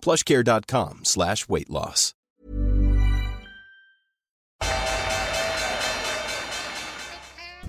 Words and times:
plushcare.com 0.00 1.04
slash 1.04 1.48
weight 1.48 1.70
loss. 1.70 2.14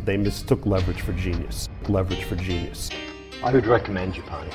They 0.05 0.17
mistook 0.17 0.65
leverage 0.65 1.01
for 1.01 1.13
genius. 1.13 1.69
Leverage 1.87 2.23
for 2.23 2.35
genius. 2.35 2.89
I 3.43 3.51
would 3.51 3.67
recommend 3.67 4.13
Japan. 4.13 4.49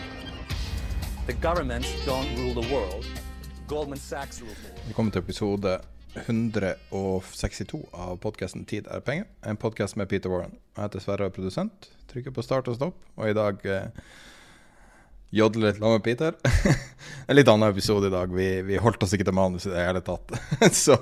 The 1.27 1.35
governments 1.35 1.89
don't 2.05 2.29
rule 2.37 2.55
the 2.63 2.75
world. 2.75 3.07
Goldman 3.69 3.99
Sachs 3.99 4.41
rules 4.41 4.57
the 4.57 4.69
world. 4.69 4.87
Velkommen 4.87 5.13
til 5.13 5.19
episode 5.19 5.79
162 6.15 7.89
av 7.93 8.17
podkasten 8.17 8.65
'Tid 8.65 8.87
er 8.91 9.01
penger'. 9.01 9.25
En 9.47 9.57
podkast 9.57 9.97
med 9.97 10.07
Peter 10.09 10.31
Warren. 10.31 10.59
Jeg 10.77 10.85
heter 10.85 10.99
Sverre, 10.99 11.25
og 11.25 11.27
er 11.27 11.35
produsent. 11.35 11.91
Trykker 12.13 12.31
på 12.31 12.43
start 12.43 12.69
og 12.69 12.75
stopp. 12.75 12.95
Og 13.17 13.31
i 13.31 13.33
dag 13.33 13.67
eh, 13.67 13.83
jodler 15.35 15.69
litt 15.69 15.79
sammen 15.79 15.99
med 15.99 16.05
Peter. 16.07 16.37
en 17.27 17.37
litt 17.37 17.51
annen 17.51 17.71
episode 17.71 18.09
i 18.09 18.15
dag. 18.15 18.35
Vi, 18.35 18.49
vi 18.67 18.81
holdt 18.81 19.03
oss 19.03 19.15
ikke 19.17 19.27
til 19.29 19.37
manus 19.37 19.67
i 19.67 19.73
det 19.73 19.87
hele 19.87 20.03
tatt. 20.05 20.35
så, 20.85 20.99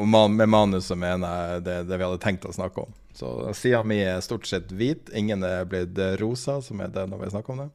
man, 0.00 0.36
med 0.36 0.48
manus 0.52 0.88
så 0.90 0.96
mener 0.98 1.50
jeg 1.52 1.66
det, 1.66 1.80
det 1.90 1.98
vi 1.98 2.06
hadde 2.08 2.22
tenkt 2.22 2.46
å 2.48 2.54
snakke 2.56 2.86
om. 2.86 2.94
Så 3.16 3.32
sida 3.56 3.80
mi 3.84 4.02
er 4.04 4.20
stort 4.24 4.48
sett 4.48 4.72
hvit. 4.76 5.10
Ingen 5.16 5.44
er 5.46 5.68
blitt 5.68 5.98
rosa, 6.20 6.58
som 6.64 6.80
er 6.84 6.92
det 6.92 7.06
når 7.08 7.24
vi 7.24 7.32
snakker 7.32 7.54
om 7.54 7.64
det. 7.64 7.68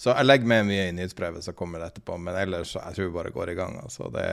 Så 0.00 0.14
jeg 0.14 0.26
legger 0.26 0.50
med 0.50 0.70
mye 0.70 0.86
i 0.88 0.94
nyhetsbrevet 0.96 1.46
som 1.46 1.58
kommer 1.58 1.84
etterpå, 1.86 2.18
men 2.18 2.38
ellers 2.38 2.74
jeg 2.78 2.96
tror 2.96 3.10
vi 3.10 3.18
bare 3.18 3.34
går 3.34 3.52
i 3.52 3.58
gang. 3.58 3.78
Altså, 3.84 4.10
det 4.14 4.26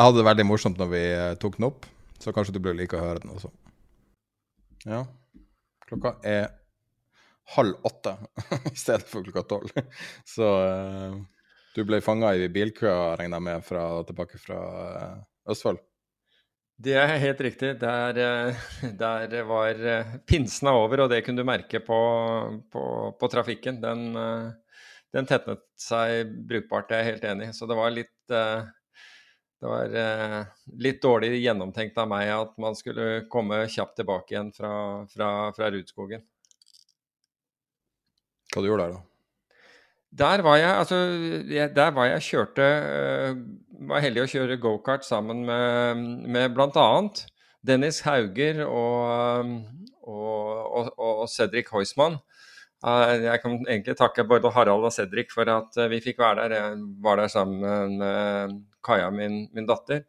jeg 0.00 0.06
hadde 0.06 0.20
det 0.20 0.26
veldig 0.28 0.46
morsomt 0.48 0.78
når 0.80 0.90
vi 0.92 1.02
eh, 1.12 1.34
tok 1.40 1.58
den 1.58 1.68
opp, 1.68 1.86
så 2.20 2.32
kanskje 2.34 2.54
du 2.56 2.60
blir 2.62 2.76
like 2.78 2.96
å 2.96 3.02
høre 3.02 3.22
den 3.22 3.34
også. 3.34 3.50
Ja. 4.88 5.04
Klokka 5.88 6.14
er 6.26 6.48
halv 7.56 7.86
åtte 7.86 8.16
i 8.72 8.76
stedet 8.78 9.06
for 9.08 9.26
klokka 9.26 9.44
tolv. 9.48 9.76
Så 10.34 10.46
uh, 10.46 11.20
du 11.74 11.84
ble 11.86 12.00
fanga 12.04 12.32
i 12.34 12.48
bilkøa, 12.52 13.14
regner 13.20 13.38
jeg 13.38 13.46
med, 13.48 13.66
fra, 13.66 13.84
tilbake 14.08 14.40
fra 14.42 14.58
uh, 14.58 15.52
Østfold? 15.52 15.80
Det 16.80 16.94
er 16.96 17.18
helt 17.20 17.40
riktig. 17.44 17.74
Der, 17.82 18.16
der, 18.96 19.34
var 19.44 19.80
pinsene 20.24 20.72
over, 20.72 21.02
og 21.04 21.10
det 21.12 21.18
kunne 21.26 21.42
du 21.42 21.44
merke 21.44 21.82
på, 21.84 21.98
på, 22.72 22.84
på 23.20 23.28
trafikken. 23.28 23.82
Den, 23.82 24.06
den, 25.12 25.28
tetnet 25.28 25.60
seg 25.76 26.30
brukbart, 26.48 26.88
det 26.88 26.96
er 26.96 27.02
jeg 27.04 27.10
helt 27.10 27.26
enig 27.34 27.50
i. 27.50 27.56
Så 27.58 27.68
det 27.68 27.76
var 27.76 27.92
litt 27.92 28.32
det 29.60 29.68
var 29.68 29.94
eh, 29.94 30.44
litt 30.80 31.02
dårlig 31.02 31.34
gjennomtenkt 31.36 31.98
av 32.00 32.08
meg 32.08 32.30
at 32.32 32.54
man 32.60 32.76
skulle 32.76 33.26
komme 33.28 33.66
kjapt 33.68 33.98
tilbake 34.00 34.32
igjen 34.32 34.52
fra, 34.56 34.70
fra, 35.12 35.28
fra 35.56 35.68
Rudskogen. 35.74 36.22
Hva 38.50 38.62
du 38.62 38.70
gjorde 38.70 38.86
der, 38.86 38.98
da? 38.98 39.06
Der 40.10 40.42
var 40.42 40.56
jeg 40.58 40.70
altså 40.74 40.96
Der 41.74 41.90
var 41.94 42.08
jeg 42.10 42.22
kjørte 42.26 42.64
uh, 42.66 43.36
Var 43.90 44.02
heldig 44.02 44.24
å 44.24 44.30
kjøre 44.30 44.58
gokart 44.60 45.06
sammen 45.06 45.44
med, 45.46 46.00
med 46.26 46.56
bl.a. 46.56 46.88
Dennis 47.66 48.00
Hauger 48.04 48.64
og, 48.66 49.54
og, 50.02 50.74
og, 50.74 50.90
og 50.96 51.22
Cedric 51.28 51.70
Heusmann. 51.72 52.18
Uh, 52.84 53.20
jeg 53.24 53.40
kan 53.42 53.56
egentlig 53.62 53.96
takke 53.96 54.24
både 54.28 54.52
Harald 54.52 54.84
og 54.88 54.92
Cedric 54.92 55.32
for 55.32 55.48
at 55.48 55.76
uh, 55.80 55.88
vi 55.92 56.02
fikk 56.04 56.20
være 56.20 56.44
der. 56.48 56.56
Jeg 56.56 56.78
var 57.04 57.20
der 57.20 57.32
sammen 57.32 57.96
med 58.00 58.54
Kaja, 58.84 59.08
min, 59.12 59.46
min, 59.56 59.68
datter, 59.68 60.04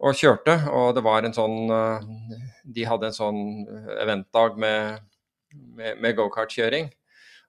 og 0.00 0.16
kjørte. 0.16 0.58
Og 0.72 0.92
det 0.96 1.04
var 1.04 1.24
en 1.24 1.36
sånn 1.36 1.72
De 2.76 2.88
hadde 2.88 3.08
en 3.08 3.20
sånn 3.20 3.42
eventdag 4.00 4.60
med, 4.60 5.04
med, 5.76 6.00
med 6.00 6.16
gokartkjøring 6.20 6.92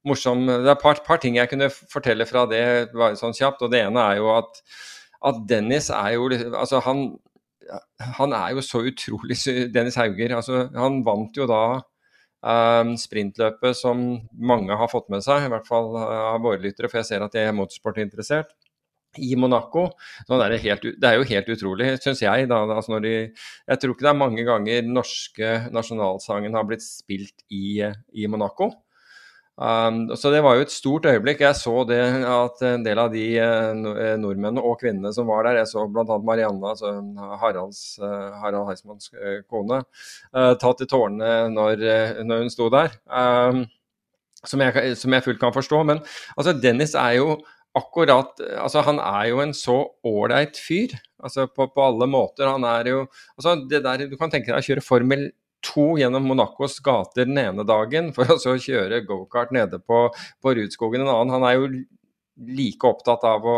morsom 0.07 0.45
Det 0.47 0.67
er 0.67 0.73
et 0.75 0.81
par, 0.83 0.99
par, 1.05 1.21
ting 1.23 1.37
jeg 1.39 1.49
kunne 1.51 1.69
fortelle 1.71 2.27
fra 2.29 2.45
det 2.49 2.63
bare 2.93 3.15
sånn 3.19 3.35
kjapt. 3.37 3.63
og 3.63 3.71
Det 3.71 3.85
ene 3.85 4.07
er 4.11 4.19
jo 4.19 4.33
at, 4.35 4.59
at 5.29 5.39
Dennis 5.49 5.89
er 5.93 6.15
jo 6.17 6.27
altså 6.51 6.81
han, 6.87 7.05
han 8.19 8.35
er 8.35 8.57
jo 8.57 8.65
så 8.65 8.83
utrolig 8.89 9.39
Dennis 9.73 9.99
Hauger. 9.99 10.35
altså 10.39 10.67
Han 10.75 11.01
vant 11.07 11.37
jo 11.37 11.47
da 11.49 11.63
um, 12.43 12.93
sprintløpet 12.99 13.77
som 13.79 14.03
mange 14.33 14.75
har 14.77 14.91
fått 14.91 15.09
med 15.13 15.23
seg, 15.25 15.45
i 15.47 15.53
hvert 15.53 15.69
fall 15.69 15.93
uh, 15.95 16.33
av 16.33 16.43
våre 16.43 16.61
lyttere, 16.63 16.91
for 16.91 17.01
jeg 17.01 17.11
ser 17.11 17.25
at 17.25 17.35
de 17.35 17.47
er 17.47 17.55
motorsportinteressert. 17.55 18.53
I 19.21 19.35
Monaco. 19.37 19.91
Så 20.25 20.39
det, 20.39 20.45
er 20.47 20.61
helt, 20.63 20.85
det 20.97 21.05
er 21.05 21.19
jo 21.19 21.25
helt 21.29 21.49
utrolig, 21.53 21.91
syns 22.01 22.23
jeg. 22.23 22.47
Da, 22.49 22.63
altså 22.65 22.97
de, 22.97 23.11
jeg 23.69 23.81
tror 23.81 23.93
ikke 23.93 24.07
det 24.07 24.09
er 24.09 24.17
mange 24.17 24.45
ganger 24.47 24.87
norske 24.89 25.51
nasjonalsangen 25.69 26.57
har 26.57 26.65
blitt 26.65 26.81
spilt 26.81 27.45
i, 27.53 27.77
i 28.17 28.25
Monaco. 28.25 28.71
Um, 29.53 30.07
så 30.17 30.31
det 30.33 30.39
var 30.41 30.57
jo 30.57 30.63
et 30.65 30.73
stort 30.73 31.05
øyeblikk. 31.05 31.43
Jeg 31.45 31.55
så 31.59 31.83
det 31.85 31.99
at 32.25 32.61
en 32.65 32.85
del 32.85 33.01
av 33.03 33.11
de 33.13 33.25
uh, 33.37 34.15
nordmennene 34.17 34.63
og 34.65 34.79
kvinnene 34.81 35.13
som 35.13 35.29
var 35.29 35.45
der, 35.45 35.59
jeg 35.61 35.69
så 35.69 35.85
bl.a. 35.85 36.17
Marianne, 36.25 36.73
altså 36.73 36.95
Haralds, 37.41 37.83
uh, 38.01 38.33
Harald 38.41 38.71
Heismanns 38.71 39.11
uh, 39.13 39.43
kone, 39.45 39.83
tatt 40.33 40.81
i 40.81 40.89
tårene 40.89 41.33
når, 41.53 41.85
når, 42.25 42.45
hun 42.45 42.53
sto 42.53 42.69
der. 42.73 42.97
Um, 43.05 43.65
som, 44.43 44.63
jeg, 44.63 44.95
som 44.99 45.13
jeg 45.13 45.25
fullt 45.27 45.41
kan 45.41 45.53
forstå. 45.55 45.83
Men 45.91 46.01
altså, 46.37 46.55
Dennis 46.57 46.97
er 46.97 47.19
jo 47.21 47.37
akkurat 47.73 48.37
Altså, 48.37 48.83
han 48.85 48.99
er 49.01 49.29
jo 49.31 49.39
en 49.41 49.53
så 49.57 49.77
ålreit 50.05 50.59
fyr. 50.61 50.97
Altså 51.23 51.47
på, 51.47 51.69
på, 51.73 51.85
alle 51.85 52.09
måter. 52.09 52.49
Han 52.49 52.65
er 52.67 52.89
jo 52.89 53.05
Altså, 53.37 53.55
det 53.69 53.83
der 53.85 54.09
Du 54.09 54.17
kan 54.17 54.33
tenke 54.33 54.51
deg 54.51 54.59
å 54.59 54.65
kjøre 54.65 54.85
Formel 54.85 55.29
to 55.63 55.93
gjennom 55.99 56.27
Monacos 56.27 56.77
gater 56.83 57.27
den 57.29 57.39
ene 57.39 57.65
dagen, 57.67 58.11
for 58.15 58.29
å 58.33 58.39
så 58.41 58.55
kjøre 58.59 59.03
gokart 59.07 59.53
nede 59.55 59.79
på, 59.79 60.05
på 60.43 60.55
Rudskogen 60.57 61.05
en 61.05 61.11
annen. 61.13 61.35
Han 61.37 61.47
er 61.47 61.57
jo 61.57 61.69
like 62.37 62.87
opptatt 62.87 63.23
av 63.27 63.45
å, 63.45 63.57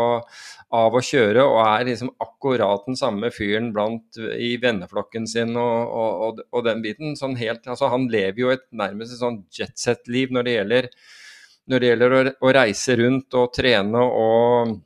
av 0.76 0.96
å, 0.96 1.02
kjøre 1.02 1.44
og 1.46 1.60
er 1.62 1.86
liksom 1.88 2.10
akkurat 2.22 2.84
den 2.86 2.98
samme 2.98 3.30
fyren 3.34 3.70
blant, 3.74 4.18
i 4.36 4.56
venneflokken 4.62 5.26
sin 5.30 5.56
og, 5.60 5.94
og, 5.96 6.42
og 6.52 6.66
den 6.66 6.82
biten. 6.84 7.16
Sånn 7.18 7.38
helt, 7.40 7.64
altså 7.66 7.90
han 7.92 8.08
lever 8.12 8.42
jo 8.42 8.52
et 8.54 8.66
nærmest 8.76 9.16
et 9.16 9.22
sånn 9.22 9.42
jetset-liv 9.58 10.34
når 10.34 10.48
det 10.48 10.56
gjelder, 10.58 10.90
når 11.72 11.82
det 11.82 11.92
gjelder 11.92 12.16
å, 12.16 12.22
å, 12.36 12.52
reise 12.60 12.98
rundt 13.00 13.38
og 13.40 13.54
trene 13.56 14.04
og, 14.04 14.76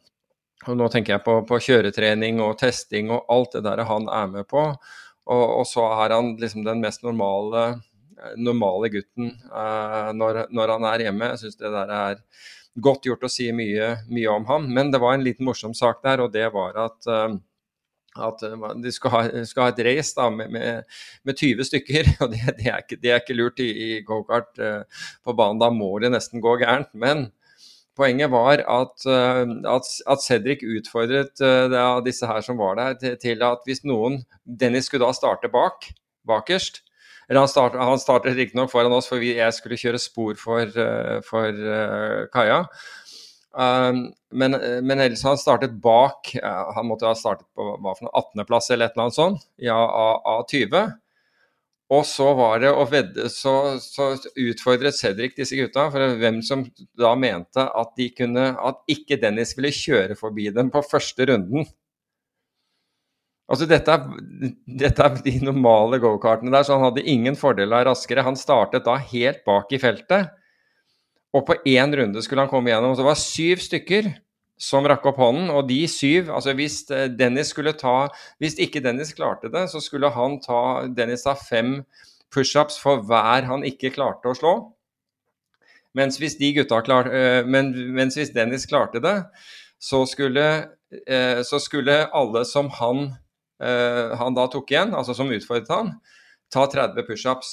og 0.68 0.76
Nå 0.76 0.90
tenker 0.92 1.16
jeg 1.16 1.24
på, 1.24 1.38
på 1.48 1.58
kjøretrening 1.64 2.42
og 2.44 2.58
testing 2.60 3.10
og 3.14 3.30
alt 3.32 3.56
det 3.56 3.64
der 3.64 3.80
han 3.88 4.10
er 4.12 4.26
med 4.28 4.48
på. 4.50 4.66
Og, 5.30 5.44
og, 5.60 5.66
så 5.68 5.84
er 6.02 6.16
han 6.16 6.34
liksom 6.40 6.64
den 6.66 6.80
mest 6.82 7.04
normale, 7.06 7.66
normale 8.36 8.90
gutten 8.92 9.34
uh, 9.52 10.10
når, 10.16 10.46
når, 10.50 10.74
han 10.76 10.88
er 10.90 11.06
hjemme. 11.06 11.30
Jeg 11.32 11.44
syns 11.44 11.60
det 11.60 11.70
der 11.74 11.92
er 11.94 12.24
godt 12.80 13.06
gjort 13.06 13.26
å 13.26 13.30
si 13.30 13.50
mye, 13.54 13.92
mye, 14.10 14.32
om 14.32 14.48
ham. 14.50 14.66
Men 14.74 14.90
det 14.90 15.00
var 15.02 15.14
en 15.14 15.24
liten 15.26 15.46
morsom 15.46 15.76
sak 15.76 16.02
der, 16.06 16.24
og 16.24 16.34
det 16.34 16.48
var 16.54 16.78
at 16.88 17.10
uh, 17.10 17.38
at 18.18 18.42
de 18.82 18.90
skal 18.90 19.12
ha, 19.14 19.20
skal 19.46 19.68
ha 19.68 19.70
et 19.70 19.82
race 19.86 20.16
da, 20.16 20.24
med, 20.34 20.50
med, 20.50 20.86
med, 21.22 21.36
20 21.36 21.68
stykker. 21.68 22.08
og 22.24 22.32
Det, 22.32 22.40
det, 22.58 22.66
er, 22.66 22.82
ikke, 22.82 22.98
det 22.98 23.12
er, 23.12 23.20
ikke, 23.22 23.36
lurt 23.38 23.62
i, 23.62 23.68
i 23.70 24.00
gokart 24.06 24.58
uh, 24.58 25.04
på 25.24 25.34
banen. 25.38 25.60
Da 25.62 25.70
må 25.74 25.92
det 26.02 26.10
nesten 26.14 26.42
gå 26.42 26.56
gærent. 26.60 26.90
Men 26.98 27.28
Poenget 28.00 28.30
var 28.32 28.62
at, 28.64 29.06
eh, 29.06 29.50
at, 29.68 29.88
at 30.08 30.22
Cedric 30.24 30.62
utfordret 30.64 31.42
uh, 31.44 31.98
disse 32.04 32.26
her 32.26 32.44
som 32.44 32.60
var 32.60 32.78
der, 32.78 32.94
til, 33.00 33.18
til, 33.20 33.42
at 33.44 33.66
hvis 33.68 33.84
noen 33.84 34.22
Dennis 34.44 34.88
skulle 34.88 35.04
da 35.04 35.16
starte 35.16 35.50
bak, 35.52 35.90
bakerst 36.28 36.80
eller 37.30 37.44
Han, 37.44 37.48
start, 37.48 37.76
han 37.78 38.00
startet 38.02 38.34
riktignok 38.34 38.72
foran 38.72 38.90
oss, 38.96 39.06
for 39.06 39.22
vi, 39.22 39.36
jeg 39.36 39.54
skulle 39.54 39.78
kjøre 39.78 40.00
spor 40.02 40.34
for, 40.40 40.66
uh, 40.66 41.20
for 41.22 41.60
uh, 41.62 42.24
Kaja. 42.32 42.64
Um, 43.50 44.08
men, 44.34 44.56
men 44.86 45.02
ellers 45.02 45.24
han 45.26 45.38
startet 45.38 45.72
bak 45.82 46.28
Han 46.76 46.86
måtte 46.86 47.08
ha 47.08 47.16
startet 47.18 47.48
på 47.58 47.64
hva 47.82 47.96
for 47.98 48.06
noe 48.06 48.20
18.-plass 48.20 48.70
eller 48.70 48.86
et 48.86 48.94
eller 48.94 49.08
annet 49.08 49.16
sånt 49.16 49.48
ja, 49.58 49.74
av, 49.74 50.20
av 50.22 50.44
20. 50.52 50.84
Og 51.90 52.04
så 52.06 52.28
var 52.38 52.60
det 52.62 52.70
å 52.70 52.84
vedde, 52.86 53.26
så, 53.34 53.74
så, 53.82 54.12
utfordret 54.38 54.94
Cedric 54.94 55.34
disse 55.34 55.58
gutta 55.58 55.88
for 55.90 56.14
hvem 56.20 56.38
som 56.46 56.62
da 56.98 57.16
mente 57.18 57.64
at 57.66 57.96
de 57.98 58.06
kunne 58.14 58.52
At 58.54 58.84
ikke 58.90 59.18
Dennis 59.18 59.56
ville 59.58 59.72
kjøre 59.74 60.14
forbi 60.18 60.48
dem 60.54 60.70
på 60.70 60.84
første 60.86 61.26
runden. 61.32 61.66
Altså 63.50 63.66
dette 63.66 63.96
dette 64.78 65.02
er 65.02 65.16
de 65.24 65.32
normale 65.42 65.98
gokartene 65.98 66.52
der, 66.54 66.62
så 66.62 66.76
han 66.76 66.86
hadde 66.86 67.02
ingen 67.10 67.34
fordel 67.38 67.74
av 67.74 67.88
raskere. 67.88 68.22
Han 68.22 68.38
startet 68.38 68.86
da 68.86 68.94
helt 69.10 69.42
bak 69.48 69.74
i 69.74 69.80
feltet, 69.82 70.30
og 71.34 71.48
på 71.48 71.56
én 71.66 71.90
runde 71.98 72.22
skulle 72.22 72.46
han 72.46 72.52
komme 72.52 72.70
gjennom. 72.70 72.94
Så 72.94 73.02
det 73.02 73.10
var 73.10 73.18
syv 73.18 73.64
stykker 73.66 74.12
som 74.60 74.84
rakk 74.88 75.06
opp 75.08 75.20
hånden, 75.22 75.48
og 75.54 75.68
de 75.70 75.80
syv 75.88 76.28
Altså 76.34 76.52
hvis 76.56 76.82
eh, 76.92 77.08
Dennis 77.08 77.54
skulle 77.54 77.72
ta 77.78 78.10
Hvis 78.42 78.58
ikke 78.60 78.82
Dennis 78.84 79.14
klarte 79.16 79.48
det, 79.52 79.66
så 79.72 79.80
skulle 79.80 80.12
han 80.12 80.36
ta 80.44 80.86
Dennis 80.96 81.24
ta 81.24 81.34
fem 81.38 81.80
pushups 82.30 82.76
for 82.78 83.00
hver 83.08 83.48
han 83.48 83.64
ikke 83.66 83.90
klarte 83.96 84.30
å 84.30 84.36
slå. 84.38 84.52
Mens 85.98 86.20
hvis 86.20 86.36
de 86.38 86.52
gutta 86.60 86.78
klar, 86.86 87.08
eh, 87.10 87.40
men, 87.42 87.72
mens 87.96 88.14
hvis 88.14 88.30
Dennis 88.30 88.68
klarte 88.70 89.02
det, 89.02 89.16
så 89.82 90.04
skulle, 90.06 90.44
eh, 91.08 91.40
så 91.42 91.58
skulle 91.58 92.04
alle 92.06 92.44
som 92.46 92.70
han 92.80 93.10
han 93.70 94.32
da 94.32 94.46
tok 94.48 94.70
igjen, 94.72 94.94
altså 94.96 95.12
som 95.12 95.28
utfordret 95.34 95.68
han, 95.68 95.90
ta 96.48 96.62
30 96.64 97.04
pushups. 97.04 97.50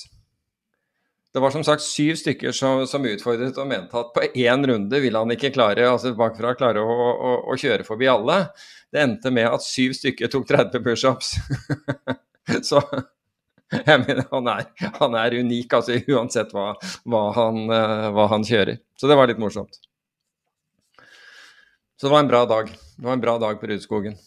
Det 1.37 1.41
var 1.41 1.51
som 1.53 1.61
sagt 1.61 1.83
syv 1.85 2.15
stykker 2.17 2.49
som, 2.51 2.79
som, 2.89 3.03
utfordret 3.05 3.57
og 3.61 3.67
mente 3.69 3.93
at 3.99 4.07
på 4.15 4.23
én 4.41 4.63
runde 4.65 4.99
ville 5.03 5.19
han 5.21 5.29
ikke 5.35 5.51
klare 5.53 5.83
altså 5.85 6.09
bakfra 6.17 6.55
klare 6.57 6.81
å, 6.81 6.95
å, 7.13 7.33
å, 7.53 7.57
kjøre 7.61 7.85
forbi 7.85 8.07
alle. 8.09 8.39
Det 8.89 9.03
endte 9.03 9.29
med 9.35 9.45
at 9.45 9.61
syv 9.61 9.93
stykker 9.93 10.31
tok 10.33 10.47
30 10.49 10.81
pushups. 10.81 11.35
Så 12.71 12.81
jeg 13.69 14.01
mener, 14.01 14.23
han 14.31 14.49
er, 14.49 14.65
han 14.95 15.19
er 15.21 15.35
unik, 15.43 15.75
altså 15.77 15.99
uansett 16.09 16.57
hva, 16.57 16.71
hva, 17.05 17.21
han, 17.37 17.61
uh, 17.69 18.07
hva 18.17 18.25
han 18.33 18.47
kjører. 18.49 18.81
Så 18.97 19.05
det 19.05 19.19
var 19.21 19.29
litt 19.29 19.43
morsomt. 19.45 19.77
Så 22.01 22.07
det 22.07 22.15
var 22.15 22.25
en 22.25 22.33
bra 22.33 22.41
dag. 22.49 22.73
Det 22.97 23.05
var 23.11 23.19
en 23.19 23.25
bra 23.27 23.37
dag 23.45 23.61
på 23.61 23.69
Rudskogen. 23.69 24.17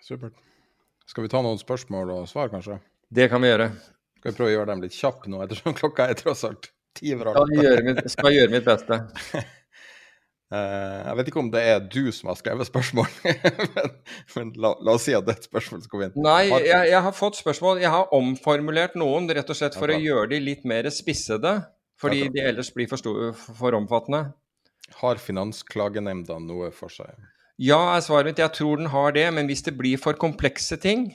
Supert. 0.00 0.32
Skal 1.12 1.28
vi 1.28 1.34
ta 1.36 1.44
noen 1.44 1.60
spørsmål 1.60 2.16
og 2.22 2.26
svar, 2.32 2.48
kanskje? 2.56 2.80
Det 3.12 3.28
kan 3.28 3.44
vi 3.44 3.52
gjøre. 3.52 3.68
Skal 4.18 4.32
vi 4.32 4.38
prøve 4.40 4.50
å 4.50 4.56
gjøre 4.56 4.72
dem 4.72 4.82
litt 4.82 4.96
kjappe 4.96 5.30
nå, 5.30 5.44
ettersom 5.44 5.76
klokka 5.78 6.08
er 6.10 6.18
tross 6.18 6.42
alt 6.48 6.72
ti 6.98 7.14
over 7.14 7.30
halv 7.30 7.54
åtte? 7.54 8.10
Skal 8.10 8.34
gjøre 8.34 8.52
mitt 8.56 8.66
beste. 8.66 8.98
Uh, 10.48 10.58
jeg 11.06 11.18
vet 11.20 11.30
ikke 11.30 11.42
om 11.44 11.52
det 11.54 11.62
er 11.70 11.86
du 11.86 12.10
som 12.14 12.32
har 12.32 12.40
skrevet 12.40 12.70
spørsmål, 12.70 13.06
men, 13.76 13.94
men 14.34 14.52
la, 14.58 14.74
la, 14.82 14.96
oss 14.96 15.06
si 15.06 15.14
at 15.14 15.28
det 15.28 15.36
er 15.36 15.40
et 15.44 15.48
spørsmål 15.50 15.84
som 15.84 15.92
kommer 15.92 16.10
inn. 16.10 16.18
Nei, 16.26 16.42
jeg, 16.50 16.90
jeg, 16.90 17.02
har 17.06 17.14
fått 17.14 17.38
spørsmål. 17.38 17.82
Jeg 17.84 17.94
har 17.94 18.10
omformulert 18.16 18.98
noen 18.98 19.30
rett 19.30 19.54
og 19.54 19.60
slett 19.60 19.78
for 19.78 19.94
ja, 19.94 20.00
å 20.00 20.06
gjøre 20.08 20.32
de 20.34 20.42
litt 20.50 20.66
mer 20.68 20.90
spissede. 20.94 21.60
Fordi 21.98 22.26
ja, 22.26 22.30
de 22.30 22.44
ellers 22.52 22.68
blir 22.74 22.86
for, 22.90 23.00
stor, 23.00 23.32
for 23.34 23.74
omfattende. 23.74 24.28
Har 25.00 25.18
Finansklagenemnda 25.20 26.38
noe 26.42 26.70
for 26.74 26.94
seg? 26.94 27.10
Ja, 27.58 27.80
er 27.96 28.04
svaret 28.06 28.30
mitt. 28.30 28.38
Jeg 28.38 28.54
tror 28.54 28.78
den 28.78 28.92
har 28.92 29.14
det. 29.16 29.26
Men 29.34 29.50
hvis 29.50 29.64
det 29.66 29.74
blir 29.78 29.98
for 29.98 30.18
komplekse 30.18 30.78
ting 30.78 31.08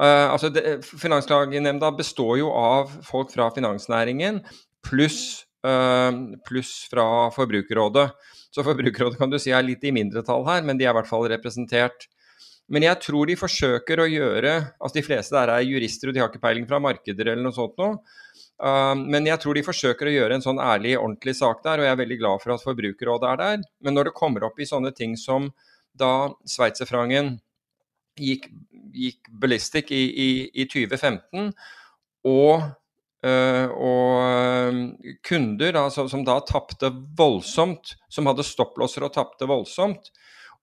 uh, 0.00 0.28
altså 0.32 0.50
Finansklagenemnda 0.88 1.92
består 1.98 2.38
jo 2.40 2.52
av 2.54 2.92
folk 3.06 3.32
fra 3.34 3.50
finansnæringen 3.54 4.42
pluss 4.86 5.44
uh, 5.66 6.12
plus 6.48 6.72
fra 6.90 7.28
Forbrukerrådet. 7.34 8.08
Så 8.54 8.64
Forbrukerrådet 8.64 9.18
kan 9.20 9.30
du 9.30 9.38
si 9.40 9.52
er 9.52 9.66
litt 9.66 9.84
i 9.84 9.94
mindretall 9.94 10.46
her, 10.48 10.62
men 10.64 10.78
de 10.78 10.86
er 10.86 10.94
i 10.94 10.98
hvert 10.98 11.10
fall 11.10 11.28
representert. 11.30 12.08
Men 12.68 12.84
jeg 12.84 13.00
tror 13.00 13.28
de 13.28 13.36
forsøker 13.38 14.02
å 14.02 14.08
gjøre 14.08 14.50
altså 14.76 14.98
De 14.98 15.04
fleste 15.06 15.36
der 15.36 15.52
er 15.54 15.64
jurister, 15.64 16.10
og 16.10 16.16
de 16.16 16.20
har 16.20 16.28
ikke 16.28 16.42
peiling 16.42 16.66
fra 16.68 16.80
markeder 16.82 17.32
eller 17.32 17.44
noe 17.44 17.56
sånt 17.56 17.78
noe. 17.80 18.00
Uh, 18.58 18.94
men 18.98 19.28
jeg 19.28 19.40
tror 19.42 19.56
de 19.56 19.64
forsøker 19.66 20.10
å 20.10 20.14
gjøre 20.14 20.38
en 20.38 20.44
sånn 20.44 20.60
ærlig, 20.62 20.96
ordentlig 20.98 21.36
sak 21.38 21.62
der, 21.64 21.80
og 21.80 21.88
jeg 21.88 21.94
er 21.94 22.00
veldig 22.02 22.20
glad 22.20 22.44
for 22.44 22.54
at 22.54 22.64
Forbrukerrådet 22.64 23.32
er 23.32 23.42
der. 23.42 23.66
Men 23.84 23.98
når 23.98 24.10
det 24.10 24.18
kommer 24.18 24.48
opp 24.48 24.58
i 24.60 24.68
sånne 24.68 24.92
ting 24.96 25.16
som 25.20 25.52
da 25.98 26.30
sveitserfrangen 26.46 27.36
gikk, 28.18 28.48
gikk 28.94 29.30
ballistic 29.40 29.92
i, 29.94 30.04
i, 30.08 30.28
i 30.62 30.66
2015, 30.70 31.52
og, 32.28 32.64
øh, 33.26 33.74
og 33.74 34.80
kunder 35.26 35.72
kunder 35.72 35.90
som, 35.94 36.08
som 36.10 36.24
da 36.26 36.38
tapte 36.46 36.90
voldsomt, 37.18 37.96
som 38.10 38.30
hadde 38.30 38.46
stopplåser 38.46 39.06
og 39.06 39.14
tapte 39.14 39.48
voldsomt, 39.48 40.10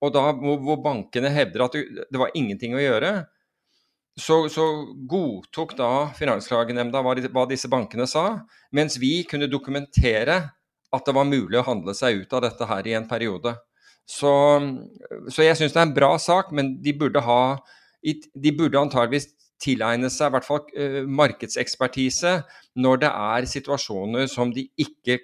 og 0.04 0.12
da 0.14 0.28
hvor, 0.36 0.60
hvor 0.64 0.82
bankene 0.84 1.32
hevder 1.32 1.66
at 1.66 1.78
det, 1.78 2.06
det 2.12 2.22
var 2.22 2.36
ingenting 2.36 2.76
å 2.76 2.84
gjøre, 2.84 3.16
så, 4.16 4.46
så, 4.50 4.64
godtok 5.12 5.74
da 5.76 5.90
Finansklagenemnda 6.16 7.02
hva, 7.04 7.16
hva 7.36 7.44
disse 7.50 7.68
bankene 7.72 8.08
sa, 8.08 8.46
mens 8.76 8.96
vi 9.02 9.26
kunne 9.28 9.52
dokumentere 9.52 10.38
at 10.96 11.08
det 11.08 11.16
var 11.18 11.28
mulig 11.28 11.60
å 11.60 11.66
handle 11.68 11.96
seg 11.98 12.22
ut 12.22 12.36
av 12.38 12.46
dette 12.46 12.68
her 12.70 12.88
i 12.88 12.96
en 12.96 13.08
periode. 13.10 13.52
Så, 14.08 14.32
så 15.34 15.44
jeg 15.44 15.58
syns 15.60 15.74
det 15.74 15.82
er 15.82 15.88
en 15.90 15.98
bra 15.98 16.14
sak, 16.22 16.54
men 16.56 16.76
de 16.84 16.94
burde 16.96 17.24
ha 17.26 17.58
De 18.06 18.52
burde 18.56 18.82
antageligvis 18.82 19.32
tilegne 19.62 20.12
seg 20.12 20.30
i 20.30 20.36
hvert 20.36 20.48
fall 20.48 20.66
uh, 20.76 21.02
markedsekspertise 21.08 22.36
når 22.78 23.06
det 23.06 23.12
er 23.12 23.48
situasjoner 23.50 24.28
som 24.32 24.52
de 24.54 24.68
ikke 24.82 25.22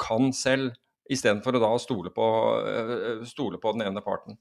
kan 0.00 0.32
selv, 0.34 0.74
istedenfor 1.10 1.56
å 1.56 1.62
da 1.62 1.70
stole 1.78 2.10
på, 2.12 2.26
uh, 2.66 3.24
stole 3.28 3.60
på 3.62 3.76
den 3.76 3.86
ene 3.86 4.02
parten. 4.04 4.38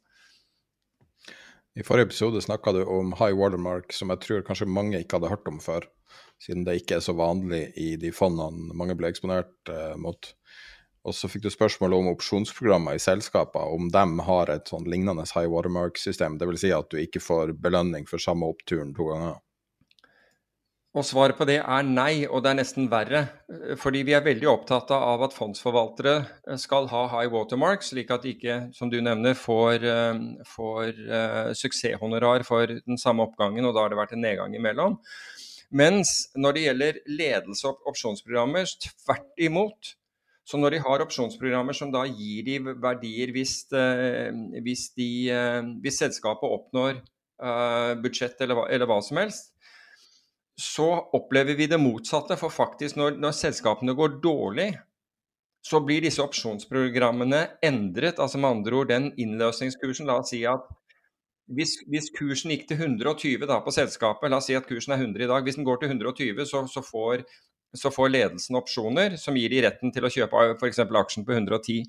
I 1.76 1.84
forrige 1.84 2.08
episode 2.08 2.40
snakka 2.40 2.72
du 2.72 2.86
om 2.88 3.12
high 3.20 3.36
watermark, 3.36 3.92
som 3.92 4.12
jeg 4.14 4.22
tror 4.24 4.46
kanskje 4.48 4.68
mange 4.72 5.02
ikke 5.02 5.18
hadde 5.18 5.32
hørt 5.34 5.50
om 5.52 5.58
før, 5.60 5.84
siden 6.40 6.64
det 6.64 6.78
ikke 6.80 6.98
er 6.98 7.04
så 7.04 7.16
vanlig 7.18 7.66
i 7.76 7.90
de 8.00 8.14
fondene 8.16 8.72
mange 8.80 8.96
ble 8.96 9.10
eksponert 9.12 9.72
eh, 9.72 9.98
mot. 10.00 10.30
Og 11.06 11.14
så 11.14 11.30
fikk 11.30 11.46
du 11.46 11.52
spørsmål 11.54 11.94
om 12.00 12.12
opsjonsprogrammer 12.16 12.98
i 12.98 13.02
selskaper, 13.02 13.74
om 13.78 13.92
de 13.94 14.06
har 14.26 14.50
et 14.50 14.72
sånn 14.72 14.88
lignende 14.90 15.28
high 15.30 15.50
watermark-system. 15.52 16.40
Dvs. 16.42 16.64
Si 16.64 16.72
at 16.74 16.90
du 16.90 16.98
ikke 17.02 17.22
får 17.22 17.54
belønning 17.62 18.08
for 18.10 18.22
samme 18.22 18.50
oppturen 18.50 18.96
to 18.98 19.12
ganger. 19.12 19.36
Og 20.96 21.04
svaret 21.04 21.36
på 21.36 21.44
det 21.44 21.58
er 21.60 21.84
nei, 21.84 22.24
og 22.24 22.40
det 22.44 22.54
er 22.54 22.58
nesten 22.62 22.86
verre. 22.88 23.26
Fordi 23.82 24.06
vi 24.08 24.14
er 24.16 24.24
veldig 24.24 24.48
opptatt 24.48 24.94
av 24.96 25.26
at 25.26 25.36
fondsforvaltere 25.36 26.14
eh, 26.22 26.60
skal 26.62 26.88
ha 26.94 27.02
high 27.12 27.34
watermark, 27.34 27.84
slik 27.84 28.14
at 28.16 28.24
de 28.24 28.32
ikke, 28.32 28.56
som 28.78 28.92
du 28.92 29.02
nevner, 29.04 29.36
får, 29.36 29.84
eh, 29.92 30.22
får 30.48 31.02
uh, 31.10 31.52
suksesshonorar 31.58 32.48
for 32.48 32.72
den 32.72 33.02
samme 33.02 33.28
oppgangen, 33.28 33.68
og 33.68 33.76
da 33.76 33.84
har 33.84 33.92
det 33.92 34.00
vært 34.00 34.16
en 34.16 34.24
nedgang 34.24 34.56
imellom. 34.56 34.96
Mens 35.76 36.16
når 36.40 36.56
det 36.56 36.66
gjelder 36.70 37.04
ledelse 37.12 37.68
og 37.68 37.92
opsjonsprogrammer, 37.92 38.72
tvert 38.88 39.44
imot. 39.44 39.98
Så 40.46 40.60
når 40.62 40.76
de 40.76 40.84
har 40.86 41.02
opsjonsprogrammer 41.02 41.74
som 41.74 41.90
da 41.94 42.04
gir 42.06 42.46
de 42.46 42.60
verdier 42.82 43.34
hvis, 43.34 43.64
uh, 43.74 44.30
hvis, 44.62 44.92
de, 44.98 45.10
uh, 45.34 45.74
hvis 45.82 46.02
selskapet 46.06 46.58
oppnår 46.60 47.04
budsjett 48.00 48.40
eller, 48.46 48.62
eller 48.72 48.88
hva 48.88 48.96
som 49.04 49.18
helst, 49.20 49.50
så 50.56 50.88
opplever 51.14 51.58
vi 51.60 51.68
det 51.68 51.80
motsatte. 51.82 52.38
For 52.40 52.54
faktisk, 52.54 52.96
når, 53.00 53.18
når, 53.20 53.36
selskapene 53.36 53.96
går 53.98 54.20
dårlig, 54.24 54.70
så 55.66 55.82
blir 55.84 56.06
disse 56.06 56.24
opsjonsprogrammene 56.24 57.42
endret. 57.66 58.22
Altså 58.24 58.40
med 58.40 58.50
andre 58.50 58.80
ord 58.80 58.92
den 58.92 59.12
innløsningskursen. 59.20 60.08
La 60.08 60.22
oss 60.22 60.32
si 60.32 60.46
at 60.48 60.64
hvis, 61.56 61.76
hvis 61.92 62.10
kursen 62.16 62.54
gikk 62.54 62.68
til 62.70 62.80
120 62.82 63.46
da, 63.50 63.60
på 63.62 63.74
selskapet, 63.74 64.32
la 64.32 64.40
oss 64.40 64.48
si 64.50 64.56
at 64.58 64.66
kursen 64.70 64.96
er 64.96 65.04
100 65.04 65.26
i 65.26 65.30
dag. 65.30 65.44
Hvis 65.46 65.60
den 65.60 65.68
går 65.68 65.82
til 65.82 65.92
120, 65.92 66.46
så, 66.50 66.64
så, 66.72 66.82
får, 66.86 67.26
så 67.80 67.92
får, 67.94 68.12
ledelsen 68.14 68.58
opsjoner 68.60 69.16
som 69.22 69.38
gir 69.38 69.54
de 69.54 69.64
retten 69.66 69.94
til 69.94 70.06
å 70.06 70.12
kjøpe 70.12 70.52
f.eks. 70.58 70.82
aksjen 70.86 71.26
på 71.28 71.36
110. 71.36 71.84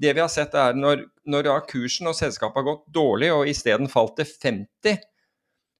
Det 0.00 0.14
vi 0.16 0.22
har 0.22 0.30
sett 0.32 0.54
er 0.56 0.76
når, 0.78 1.04
når 1.28 1.50
kursen 1.70 2.10
og 2.10 2.16
selskapet 2.18 2.60
har 2.60 2.68
gått 2.68 2.84
dårlig 2.94 3.32
og 3.34 3.48
isteden 3.50 3.90
falt 3.90 4.16
til 4.20 4.28
50, 4.30 5.02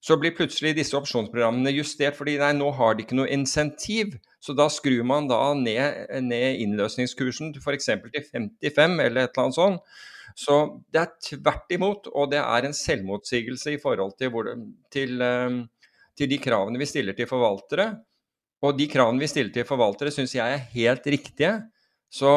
så 0.00 0.16
blir 0.16 0.32
plutselig 0.36 0.72
disse 0.78 0.96
opsjonsprogrammene 0.96 1.72
justert 1.74 2.16
fordi 2.16 2.38
nei, 2.40 2.54
nå 2.56 2.70
har 2.76 2.96
de 2.96 3.04
ikke 3.04 3.18
noe 3.18 3.30
insentiv. 3.32 4.16
Så 4.40 4.54
da 4.56 4.70
skrur 4.72 5.04
man 5.04 5.28
da 5.28 5.52
ned, 5.52 6.06
ned 6.24 6.62
innløsningskursen 6.64 7.52
f.eks. 7.60 7.90
til 7.90 8.24
55 8.32 8.96
eller 9.04 9.26
et 9.26 9.34
eller 9.34 9.44
annet 9.44 9.58
sånt. 9.58 9.98
Så 10.38 10.56
det 10.94 11.02
er 11.02 11.16
tvert 11.26 11.74
imot, 11.74 12.08
og 12.14 12.30
det 12.32 12.40
er 12.40 12.66
en 12.66 12.76
selvmotsigelse 12.76 13.74
i 13.74 13.80
forhold 13.82 14.14
til, 14.16 14.30
hvor, 14.32 14.48
til, 14.94 15.20
ehm, 15.20 15.64
til 16.16 16.30
de 16.30 16.38
kravene 16.40 16.80
vi 16.80 16.88
stiller 16.88 17.16
til 17.18 17.28
forvaltere. 17.28 17.90
Og 18.60 18.76
de 18.76 18.88
kravene 18.92 19.22
vi 19.22 19.28
stiller 19.30 19.52
til 19.54 19.68
forvaltere, 19.68 20.12
syns 20.12 20.34
jeg 20.36 20.56
er 20.56 20.66
helt 20.74 21.06
riktige. 21.08 21.54
Så 22.12 22.32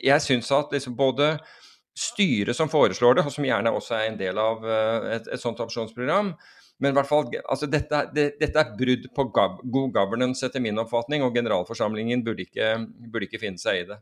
jeg 0.00 0.24
syns 0.24 0.48
at 0.56 0.72
liksom 0.72 0.96
både 0.96 1.34
styret 1.96 2.56
som 2.56 2.70
foreslår 2.72 3.18
det, 3.18 3.26
og 3.26 3.34
som 3.34 3.44
gjerne 3.44 3.72
også 3.74 3.98
er 3.98 4.08
en 4.08 4.20
del 4.20 4.38
av 4.40 4.64
eh, 4.64 5.10
et, 5.18 5.28
et 5.34 5.42
sånt 5.42 5.60
opsjonsprogram. 5.60 6.32
Men 6.80 6.94
i 6.94 6.96
hvert 6.96 7.08
fall, 7.10 7.26
altså 7.44 7.68
dette, 7.68 8.06
det, 8.16 8.26
dette 8.40 8.62
er 8.62 8.76
brudd 8.78 9.10
på 9.16 9.26
gov 9.34 9.58
god 9.68 9.90
governance 9.98 10.46
etter 10.46 10.62
min 10.64 10.80
oppfatning, 10.80 11.24
og 11.26 11.36
generalforsamlingen 11.36 12.24
burde 12.24 12.46
ikke, 12.46 12.72
burde 13.12 13.28
ikke 13.28 13.42
finne 13.42 13.60
seg 13.60 13.82
i 13.82 13.84
det. 13.90 13.98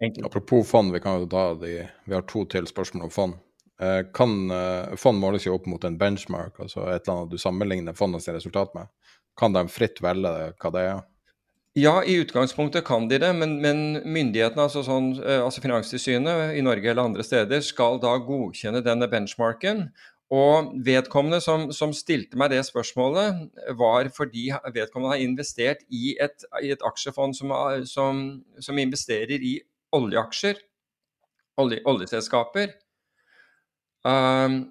Enkelt. 0.00 0.26
Apropos 0.26 0.66
fond, 0.66 0.90
vi 0.90 1.02
kan 1.04 1.20
jo 1.20 1.28
ta 1.30 1.52
de 1.60 1.84
Vi 2.08 2.16
har 2.16 2.24
to 2.26 2.46
til 2.50 2.66
spørsmål 2.66 3.06
om 3.06 3.14
fond. 3.14 3.38
Eh, 3.80 4.00
kan 4.16 4.50
eh, 4.50 4.96
Fond 4.96 5.20
måles 5.20 5.46
jo 5.46 5.54
opp 5.54 5.68
mot 5.70 5.84
en 5.84 5.98
benchmark, 6.00 6.58
altså 6.58 6.88
et 6.88 7.04
eller 7.04 7.14
annet 7.14 7.36
du 7.36 7.38
sammenligner 7.38 7.96
fondets 7.96 8.28
resultat 8.28 8.74
med. 8.74 8.90
Kan 9.40 9.56
de 9.56 9.64
fritt 9.72 10.02
velge 10.04 10.52
hva 10.60 10.74
det 10.74 10.84
er? 10.88 11.00
Ja, 11.78 12.00
i 12.02 12.16
utgangspunktet 12.18 12.82
kan 12.84 13.06
de 13.08 13.20
det, 13.22 13.30
men, 13.38 13.60
men 13.62 14.00
myndighetene, 14.02 14.64
altså, 14.66 14.82
sånn, 14.82 15.12
eh, 15.22 15.38
altså 15.38 15.62
Finanstilsynet 15.62 16.56
i 16.58 16.64
Norge 16.66 16.90
eller 16.90 17.06
andre 17.06 17.24
steder, 17.24 17.62
skal 17.62 18.00
da 18.02 18.16
godkjenne 18.26 18.82
denne 18.82 19.06
benchmarken. 19.10 19.86
Og 20.34 20.72
vedkommende 20.86 21.40
som, 21.42 21.68
som, 21.74 21.94
stilte 21.94 22.38
meg 22.38 22.52
det 22.52 22.64
spørsmålet, 22.66 23.38
var 23.78 24.10
fordi 24.14 24.48
vedkommende 24.74 25.14
har 25.14 25.22
investert 25.22 25.82
i 25.90 26.16
et, 26.22 26.46
i 26.62 26.70
et 26.74 26.82
aksjefond 26.86 27.34
som, 27.38 27.54
som, 27.86 28.20
som, 28.62 28.78
investerer 28.78 29.42
i 29.42 29.56
oljeaksjer, 29.94 30.58
olje, 31.58 31.80
oljeselskaper. 31.90 32.76
Um, 34.06 34.62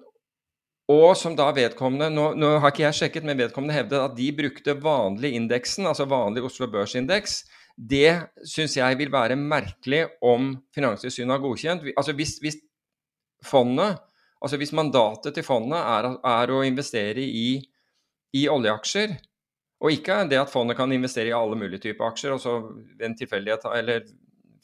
og 0.90 1.12
som 1.18 1.36
da 1.38 1.50
vedkommende 1.54 2.08
nå, 2.12 2.30
nå, 2.40 2.54
har 2.62 2.72
ikke 2.72 2.86
jeg 2.86 2.98
sjekket, 2.98 3.26
men 3.26 3.38
vedkommende 3.38 3.76
hevdet 3.76 4.00
at 4.00 4.16
de 4.16 4.28
brukte 4.34 4.74
vanlig 4.82 5.34
indeksen, 5.38 5.86
altså 5.86 6.08
vanlig 6.10 6.42
Oslo 6.48 6.66
Børsindeks. 6.72 7.42
Det 7.76 8.16
syns 8.48 8.74
jeg 8.76 8.98
vil 8.98 9.12
være 9.12 9.38
merkelig 9.38 10.06
om 10.26 10.52
Finanstilsynet 10.74 11.36
har 11.36 11.42
godkjent. 11.44 11.86
Altså 11.94 12.14
hvis, 12.16 12.34
hvis, 12.42 12.58
fondet, 13.46 14.00
altså 14.42 14.58
hvis 14.60 14.74
mandatet 14.76 15.36
til 15.36 15.46
fondet 15.46 15.78
er, 15.78 16.10
er 16.26 16.52
å 16.52 16.62
investere 16.66 17.22
i, 17.24 17.60
i, 18.36 18.46
oljeaksjer, 18.48 19.14
og 19.80 19.94
ikke 19.94 20.24
det 20.28 20.40
at 20.42 20.52
fondet 20.52 20.76
kan 20.76 20.92
investere 20.92 21.30
i 21.30 21.36
alle 21.36 21.56
mulige 21.56 21.86
typer 21.86 22.10
aksjer, 22.10 22.34
og 22.34 22.42
så 22.42 22.58
en 23.00 23.16
tilfeldighet 23.16 23.64
eller 23.72 24.04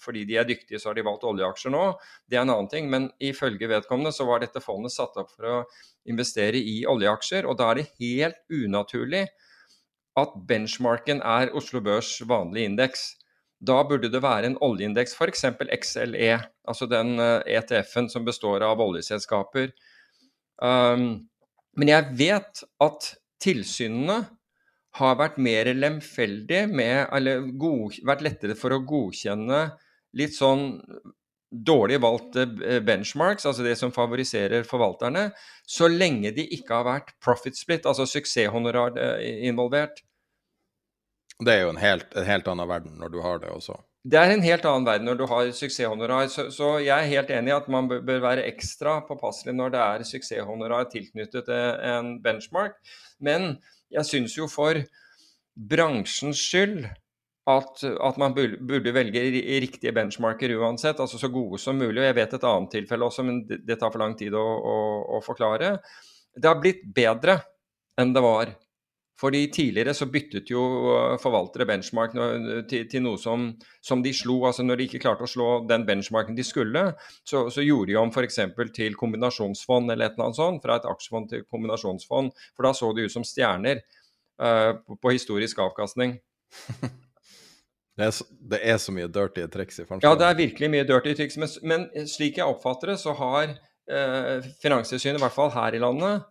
fordi 0.03 0.25
de 0.29 0.39
er 0.41 0.49
dyktige, 0.49 0.81
så 0.81 0.91
har 0.91 0.99
de 0.99 1.05
valgt 1.07 1.27
oljeaksjer 1.29 1.73
nå. 1.75 1.85
Det 2.29 2.39
er 2.39 2.45
en 2.45 2.53
annen 2.55 2.71
ting. 2.73 2.91
Men 2.93 3.11
ifølge 3.23 3.71
vedkommende 3.71 4.15
så 4.15 4.27
var 4.29 4.43
dette 4.43 4.63
fondet 4.65 4.95
satt 4.95 5.17
opp 5.21 5.33
for 5.35 5.51
å 5.51 5.59
investere 6.11 6.61
i 6.61 6.81
oljeaksjer. 6.89 7.49
Og 7.49 7.59
da 7.61 7.71
er 7.71 7.81
det 7.81 7.91
helt 8.01 8.41
unaturlig 8.53 9.27
at 10.17 10.33
benchmarken 10.49 11.21
er 11.25 11.53
Oslo 11.57 11.83
Børs 11.85 12.15
vanlige 12.29 12.71
indeks. 12.71 13.07
Da 13.61 13.81
burde 13.89 14.11
det 14.13 14.21
være 14.25 14.51
en 14.51 14.59
oljeindeks, 14.65 15.15
f.eks. 15.17 15.45
XLE, 15.81 16.33
altså 16.69 16.89
den 16.89 17.17
ETF-en 17.21 18.05
eh, 18.05 18.11
e 18.11 18.13
som 18.13 18.25
består 18.25 18.65
av 18.65 18.81
oljeselskaper. 18.85 19.73
Um, 20.61 21.29
men 21.77 21.93
jeg 21.93 22.17
vet 22.17 22.63
at 22.85 23.09
tilsynene 23.45 24.23
har 24.97 25.17
vært 25.21 25.41
mer 25.43 25.69
lemfeldige 25.77 26.65
med, 26.71 27.07
eller 27.13 27.49
god, 27.61 27.99
vært 28.09 28.25
lettere 28.25 28.57
for 28.57 28.73
å 28.73 28.81
godkjenne 28.85 29.67
litt 30.17 30.37
sånn 30.37 30.71
dårlig 31.51 32.01
valgte 32.03 32.47
eh, 32.65 32.81
benchmarks, 32.85 33.47
altså 33.47 33.65
det 33.65 33.77
som 33.79 33.93
favoriserer 33.95 34.67
forvalterne, 34.67 35.31
så 35.67 35.89
lenge 35.91 36.33
de 36.37 36.47
ikke 36.57 36.75
har 36.75 36.87
vært 36.89 37.15
profit 37.23 37.59
split, 37.59 37.87
altså 37.87 38.07
suksesshonorar 38.11 38.99
eh, 39.01 39.45
involvert. 39.49 40.03
Det 41.37 41.53
er 41.53 41.67
jo 41.67 41.75
en 41.75 41.81
helt, 41.81 42.09
en 42.17 42.27
helt, 42.27 42.49
annen 42.49 42.69
verden 42.69 42.99
når 43.01 43.13
du 43.13 43.21
har 43.25 43.41
det 43.43 43.53
også. 43.53 43.77
Det 44.07 44.19
er 44.19 44.33
en 44.33 44.45
helt 44.45 44.67
annen 44.69 44.87
verden 44.87 45.09
når 45.11 45.19
du 45.19 45.25
har 45.29 45.49
suksesshonorar. 45.53 46.29
Så, 46.33 46.47
så 46.55 46.77
jeg 46.81 46.95
er 46.95 47.11
helt 47.11 47.33
enig 47.35 47.51
i 47.51 47.57
at 47.57 47.67
man 47.73 47.91
bør 47.91 48.23
være 48.23 48.47
ekstra 48.47 49.01
påpasselig 49.09 49.57
når 49.57 49.75
det 49.75 49.83
er 49.83 50.07
suksesshonorar 50.09 50.87
tilknyttet 50.93 51.51
en 51.51 52.15
benchmark. 52.25 52.79
Men 53.21 53.57
jeg 53.93 54.09
syns 54.09 54.37
jo 54.39 54.47
for 54.51 54.79
bransjens 55.57 56.41
skyld 56.41 56.87
at, 57.47 57.83
at, 57.85 58.17
man 58.19 58.35
burde 58.35 58.93
velge 58.95 59.23
riktige 59.63 59.95
benchmarker 59.95 60.51
uansett, 60.59 60.99
altså 60.99 61.19
så 61.21 61.31
gode 61.31 61.61
som 61.63 61.79
mulig. 61.79 62.01
og 62.01 62.09
Jeg 62.09 62.19
vet 62.19 62.35
et 62.35 62.47
annet 62.51 62.73
tilfelle 62.75 63.07
også, 63.07 63.25
men 63.27 63.45
det 63.47 63.79
tar 63.79 63.93
for 63.95 64.03
lang 64.03 64.17
tid 64.19 64.35
å, 64.35 64.43
å, 64.43 64.79
å 65.15 65.21
forklare. 65.23 65.77
Det 66.35 66.51
har 66.51 66.59
blitt 66.59 66.83
bedre 66.97 67.39
enn 68.01 68.11
det 68.17 68.25
var. 68.25 68.51
Fordi 69.17 69.47
Tidligere 69.49 69.95
så 69.97 70.09
byttet 70.13 70.51
jo 70.53 70.63
uh, 70.91 71.15
forvaltere 71.23 71.65
benchmark 71.71 72.13
til, 72.69 72.83
til 72.91 73.05
noe 73.07 73.17
som, 73.21 73.47
som, 73.81 74.03
de 74.05 74.13
slo. 74.13 74.43
altså 74.51 74.67
Når 74.67 74.83
de 74.83 74.89
ikke 74.91 75.01
klarte 75.07 75.25
å 75.25 75.31
slå 75.31 75.49
den 75.71 75.87
benchmarken 75.89 76.37
de 76.37 76.45
skulle, 76.45 76.83
så, 77.23 77.47
så 77.49 77.65
gjorde 77.65 77.95
de 77.95 77.99
om 78.03 78.13
f.eks. 78.13 78.43
til 78.77 78.99
kombinasjonsfond 78.99 79.95
eller 79.95 80.11
et 80.11 80.19
eller 80.19 80.29
annet 80.29 80.43
sånt. 80.43 80.67
Fra 80.67 80.77
et 80.83 80.91
aksjefond 80.91 81.31
til 81.33 81.47
kombinasjonsfond. 81.47 82.35
For 82.59 82.69
da 82.69 82.75
så 82.77 82.93
det 82.93 83.07
ut 83.07 83.17
som 83.17 83.25
stjerner 83.25 83.81
uh, 84.43 84.77
på, 84.83 84.99
på 85.01 85.17
historisk 85.17 85.65
avkastning. 85.65 86.19
Det 87.97 88.05
er, 88.05 88.13
så, 88.13 88.27
det 88.53 88.61
er, 88.61 88.77
så, 88.77 88.93
mye 88.93 89.09
dirty 89.09 89.47
triks 89.49 89.81
i 89.81 89.87
Ja, 90.03 90.13
det 90.21 90.27
er 90.27 90.37
virkelig 90.37 90.69
mye 90.69 90.85
dirty 90.85 91.15
triks. 91.17 91.39
Men, 91.41 91.49
men 91.65 92.09
slik 92.11 92.37
jeg 92.37 92.45
oppfatter 92.45 92.93
det, 92.93 92.99
så 93.01 93.15
har 93.17 93.55
eh, 93.55 94.49
Finanstilsynet, 94.61 95.17
i 95.17 95.25
hvert 95.25 95.37
fall 95.37 95.53
her 95.55 95.77
i 95.79 95.81
landet, 95.81 96.27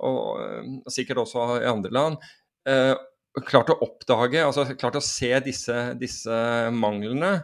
og, 0.00 0.40
og 0.80 0.92
sikkert 0.92 1.20
også 1.26 1.44
i 1.58 1.68
andre 1.68 1.92
land, 1.92 2.16
eh, 2.68 2.94
klart 3.46 3.74
å 3.74 3.78
oppdage, 3.84 4.40
altså 4.42 4.64
klart 4.72 4.96
å 4.96 5.04
se 5.04 5.34
disse, 5.44 5.76
disse 6.00 6.40
manglene 6.72 7.36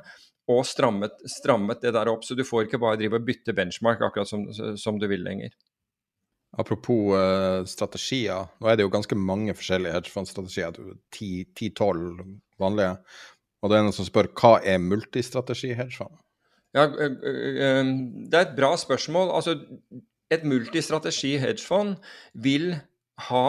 og 0.50 0.62
strammet, 0.66 1.20
strammet, 1.28 1.82
det 1.82 1.92
der 1.96 2.08
opp. 2.10 2.24
Så 2.24 2.36
du 2.38 2.44
får 2.46 2.66
ikke 2.66 2.80
bare 2.82 2.98
drive 3.00 3.20
og 3.20 3.26
bytte 3.26 3.54
benchmark 3.56 4.02
akkurat 4.08 4.30
som, 4.30 4.46
som 4.78 5.00
du 5.02 5.08
vil 5.10 5.24
lenger. 5.26 5.52
Apropos 6.56 7.12
uh, 7.12 7.66
strategier. 7.68 8.46
Nå 8.62 8.70
er 8.70 8.78
det 8.78 8.86
jo 8.86 8.92
ganske 8.94 9.18
mange 9.18 9.54
forskjellige 9.58 9.98
hedgefondstrategier. 9.98 10.78
10-12 11.12 12.38
vanlige. 12.62 12.92
Og 13.66 13.72
det 13.72 13.80
er 13.80 13.86
noen 13.88 13.96
som 13.96 14.06
spør 14.06 14.30
hva 14.38 14.56
er 14.62 14.78
multistrategi 14.78 15.72
hedgefond? 15.74 16.14
Ja, 16.76 16.86
det 16.86 18.36
er 18.36 18.44
et 18.44 18.54
bra 18.54 18.76
spørsmål. 18.78 19.32
Altså, 19.34 19.56
et 20.30 20.44
multistrategi 20.46 21.34
hedgefond 21.42 21.96
vil 22.34 22.76
ha 23.26 23.48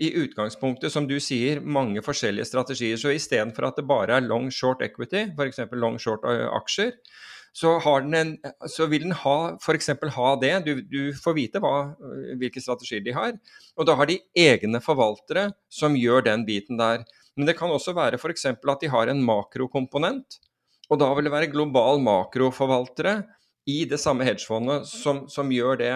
i 0.00 0.08
utgangspunktet, 0.22 0.92
som 0.94 1.04
du 1.08 1.18
sier, 1.20 1.60
mange 1.60 2.00
forskjellige 2.04 2.48
strategier. 2.48 2.96
Så 2.96 3.12
istedenfor 3.12 3.68
at 3.68 3.78
det 3.78 3.86
bare 3.88 4.16
er 4.16 4.24
long 4.24 4.48
short 4.54 4.82
equity, 4.84 5.28
f.eks. 5.36 5.60
long 5.76 5.98
short 6.00 6.24
aksjer, 6.24 6.94
så, 7.52 7.74
en, 8.00 8.36
så, 8.64 8.86
vil 8.88 9.02
den 9.04 9.12
ha 9.12 9.36
f.eks. 9.60 9.90
ha 10.16 10.28
det. 10.40 10.52
Du, 10.64 10.80
du 10.88 11.12
får 11.12 11.34
vite 11.36 11.60
hva, 11.60 11.92
hvilke 12.40 12.62
strategier 12.64 13.02
de 13.04 13.12
har. 13.12 13.34
Og 13.76 13.88
da 13.88 13.96
har 13.98 14.08
de 14.08 14.22
egne 14.32 14.80
forvaltere 14.80 15.50
som 15.68 15.98
gjør 15.98 16.24
den 16.30 16.46
biten 16.48 16.80
der. 16.80 17.04
Men 17.36 17.48
det 17.48 17.56
kan 17.58 17.72
også 17.72 17.94
være 17.96 18.20
f.eks. 18.20 18.46
at 18.52 18.82
de 18.82 18.90
har 18.92 19.08
en 19.08 19.22
makrokomponent. 19.24 20.38
Og 20.90 21.00
da 21.00 21.08
vil 21.16 21.28
det 21.28 21.32
være 21.32 21.52
global 21.52 22.02
makroforvaltere 22.04 23.22
i 23.70 23.84
det 23.88 24.00
samme 24.02 24.26
hedgefondet 24.26 24.88
som, 24.90 25.24
som 25.30 25.52
gjør 25.52 25.78
det. 25.80 25.94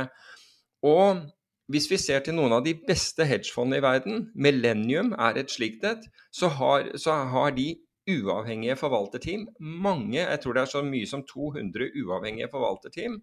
Og 0.87 1.25
hvis 1.73 1.89
vi 1.91 1.99
ser 1.99 2.23
til 2.23 2.37
noen 2.37 2.55
av 2.55 2.63
de 2.65 2.77
beste 2.87 3.27
hedgefondene 3.27 3.81
i 3.81 3.85
verden, 3.85 4.29
Millennium 4.39 5.11
er 5.19 5.41
et 5.41 5.51
slikt 5.51 5.85
et, 5.85 6.07
så 6.31 6.49
så 6.95 7.17
har 7.33 7.57
de 7.57 7.73
uavhengige 8.07 8.77
forvalterteam. 8.79 9.49
Mange, 9.59 10.21
jeg 10.21 10.41
tror 10.41 10.55
det 10.55 10.63
er 10.63 10.71
så 10.71 10.83
mye 10.87 11.09
som 11.11 11.25
200 11.27 11.91
uavhengige 12.05 12.51
forvalterteam, 12.53 13.19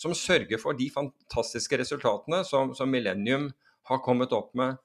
som 0.00 0.14
sørger 0.16 0.58
for 0.58 0.72
de 0.72 0.88
fantastiske 0.90 1.78
resultatene 1.78 2.40
som, 2.48 2.72
som 2.74 2.88
Millennium 2.88 3.50
har 3.90 4.00
kommet 4.04 4.32
opp 4.32 4.54
med. 4.56 4.80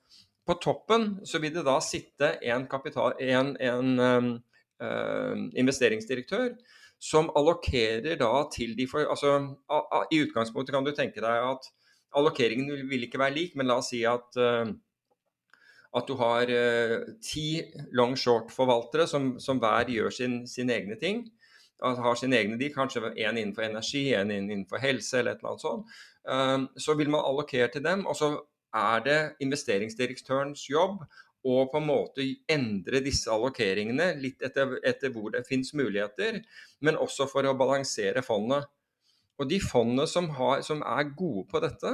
På 0.47 0.55
toppen 0.63 1.17
så 1.27 1.41
vil 1.43 1.53
det 1.55 1.65
da 1.67 1.77
sitte 1.83 2.37
en, 2.47 2.67
kapital, 2.71 3.17
en, 3.19 3.53
en 3.59 3.99
uh, 3.99 5.39
investeringsdirektør 5.59 6.53
som 6.99 7.29
allokerer 7.37 8.17
da 8.17 8.31
til 8.53 8.73
de 8.77 8.87
for, 8.89 9.05
altså, 9.05 9.35
a, 9.69 9.81
a, 9.93 10.03
I 10.11 10.23
utgangspunktet 10.25 10.73
kan 10.73 10.87
du 10.87 10.93
tenke 10.95 11.21
deg 11.21 11.49
at 11.51 11.69
allokeringen 12.17 12.71
vil, 12.71 12.87
vil 12.89 13.05
ikke 13.05 13.21
være 13.21 13.35
lik, 13.35 13.55
men 13.55 13.69
la 13.69 13.77
oss 13.81 13.91
si 13.93 14.01
at, 14.07 14.39
uh, 14.39 14.65
at 15.97 16.09
du 16.09 16.15
har 16.21 16.49
uh, 16.49 16.97
ti 17.23 17.61
long 17.97 18.17
short-forvaltere 18.17 19.07
som, 19.09 19.35
som, 19.43 19.61
hver 19.61 19.91
gjør 19.93 20.13
sin, 20.13 20.41
sine 20.49 20.79
egne 20.79 20.97
ting. 21.01 21.25
Har 21.83 22.17
sine 22.17 22.39
egne 22.39 22.57
de, 22.57 22.71
kanskje 22.73 23.03
en 23.11 23.37
innenfor 23.37 23.67
energi, 23.67 24.07
en 24.17 24.31
innenfor 24.33 24.81
helse 24.81 25.19
eller 25.19 25.35
et 25.35 25.43
eller 25.43 25.51
annet 25.51 25.65
sånt. 25.67 25.97
Uh, 26.25 26.81
så 26.81 26.95
vil 26.97 27.11
man 27.13 27.25
allokere 27.27 27.69
til 27.75 27.83
dem. 27.85 28.07
og 28.07 28.17
så 28.17 28.31
er 28.75 29.03
det 29.05 29.19
investeringsdirektørens 29.43 30.65
jobb 30.69 31.03
å 31.47 31.57
på 31.71 31.79
en 31.79 31.87
måte 31.87 32.25
endre 32.51 33.01
disse 33.05 33.31
allokeringene 33.31 34.09
litt 34.19 34.41
etter, 34.43 34.77
etter 34.87 35.13
hvor 35.13 35.31
det 35.35 35.45
finnes 35.47 35.73
muligheter, 35.77 36.41
men 36.83 36.99
også 36.99 37.29
for 37.31 37.47
å 37.47 37.55
balansere 37.57 38.23
fondet. 38.25 38.67
Og 39.37 39.49
de 39.51 39.59
fondene 39.61 40.07
som, 40.09 40.31
har, 40.33 40.63
som 40.65 40.81
er 40.81 41.11
gode 41.15 41.45
på 41.51 41.61
dette, 41.63 41.93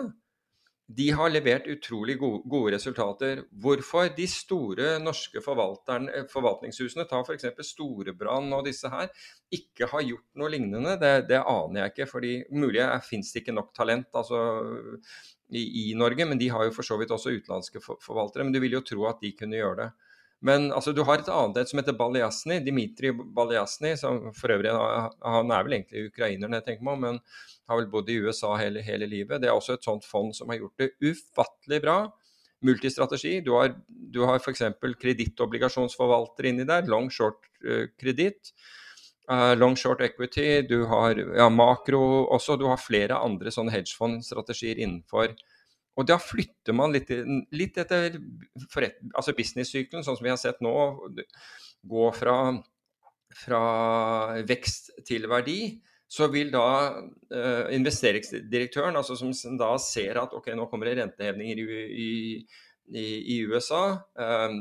de 0.98 1.10
har 1.16 1.32
levert 1.32 1.68
utrolig 1.72 2.16
gode, 2.22 2.42
gode 2.50 2.74
resultater. 2.76 3.44
Hvorfor 3.64 4.10
de 4.16 4.28
store 4.30 4.98
norske 5.02 5.42
forvaltningshusene, 5.44 7.06
ta 7.10 7.22
f.eks. 7.24 7.50
Storebrand 7.66 8.54
og 8.54 8.68
disse 8.68 8.92
her, 8.92 9.10
ikke 9.54 9.90
har 9.92 10.06
gjort 10.06 10.28
noe 10.40 10.52
lignende, 10.54 10.98
det, 11.02 11.14
det 11.30 11.42
aner 11.42 11.84
jeg 11.84 11.94
ikke. 11.94 12.10
fordi 12.12 12.34
Mulig 12.54 12.86
fins 13.08 13.32
det 13.34 13.44
ikke 13.44 13.58
nok 13.58 13.74
talent. 13.78 14.10
altså 14.14 14.42
i, 15.54 15.62
i, 15.62 15.94
Norge, 15.98 16.26
men 16.26 16.40
de 16.42 16.50
har 16.50 16.66
jo 16.68 16.74
for 16.74 16.86
så 16.88 16.98
vidt 16.98 17.14
også 17.14 17.36
utenlandske 17.36 17.82
for, 17.84 18.00
forvaltere. 18.02 18.46
Men 18.46 18.56
du 18.56 18.62
vil 18.64 18.80
jo 18.80 18.86
tro 18.86 19.06
at 19.10 19.22
de 19.22 19.34
kunne 19.38 19.60
gjøre 19.60 19.80
det. 19.84 19.90
Men 20.44 20.72
altså, 20.76 20.92
du 20.92 21.02
har 21.08 21.22
et 21.22 21.30
annet 21.32 21.62
et 21.62 21.72
som 21.72 21.80
heter 21.80 21.96
Baljasny, 21.96 22.58
Dmitrij 22.66 23.14
Baljasny, 23.36 23.94
som 24.00 24.26
for 24.36 24.52
øvrig 24.52 24.74
han 24.76 25.54
er 25.56 25.64
vel 25.64 25.78
egentlig 25.78 26.10
ukrainer, 26.10 26.50
når 26.50 26.60
jeg 26.60 26.68
tenker 26.68 26.88
meg 26.88 26.98
om, 26.98 27.06
men 27.08 27.22
har 27.72 27.80
vel 27.80 27.88
bodd 27.94 28.12
i 28.12 28.20
USA 28.20 28.52
hele, 28.60 28.84
hele 28.84 29.08
livet. 29.08 29.40
Det 29.40 29.48
er 29.48 29.56
også 29.56 29.78
et 29.78 29.88
sånt 29.88 30.04
fond 30.08 30.36
som 30.36 30.52
har 30.52 30.60
gjort 30.60 30.84
det 30.84 30.92
ufattelig 31.00 31.80
bra. 31.86 31.98
Multistrategi. 32.64 33.38
Du 33.44 33.54
har, 33.56 33.72
du 33.88 34.22
har 34.28 34.40
f.eks. 34.40 34.66
kredittobligasjonsforvalter 35.00 36.52
inni 36.52 36.68
der, 36.68 36.88
long 36.92 37.10
short 37.12 37.40
uh, 37.64 37.88
kreditt. 38.00 38.52
Uh, 39.32 39.54
long 39.56 39.78
short 39.80 40.04
equity, 40.04 40.62
du 40.68 40.82
har 40.92 41.16
ja, 41.16 41.48
makro 41.48 42.04
også. 42.36 42.60
Du 42.60 42.68
har 42.68 42.84
flere 42.84 43.20
andre 43.24 43.52
sånne 43.56 43.72
hedgefondstrategier 43.72 44.84
innenfor 44.84 45.32
og 45.94 46.08
da 46.10 46.18
flytter 46.22 46.76
man 46.76 46.94
litt, 46.94 47.12
litt 47.54 47.78
etter 47.82 48.18
altså 49.14 49.36
business-sykelen, 49.38 50.06
sånn 50.06 50.18
som 50.18 50.26
vi 50.26 50.32
har 50.32 50.40
sett 50.42 50.62
nå, 50.66 50.74
gå 51.86 52.06
fra, 52.18 52.38
fra 53.44 53.64
vekst 54.50 54.94
til 55.06 55.30
verdi. 55.30 55.60
Så 56.14 56.28
vil 56.30 56.52
da 56.54 56.66
uh, 56.94 57.74
investeringsdirektøren, 57.74 58.98
altså 59.00 59.18
som 59.18 59.58
da 59.58 59.72
ser 59.82 60.20
at 60.22 60.34
ok, 60.38 60.52
nå 60.54 60.68
kommer 60.70 60.90
det 60.90 61.00
rentehevninger 61.00 61.62
i, 61.64 62.12
i, 62.94 63.06
i 63.34 63.38
USA, 63.50 63.84
uh, 64.22 64.60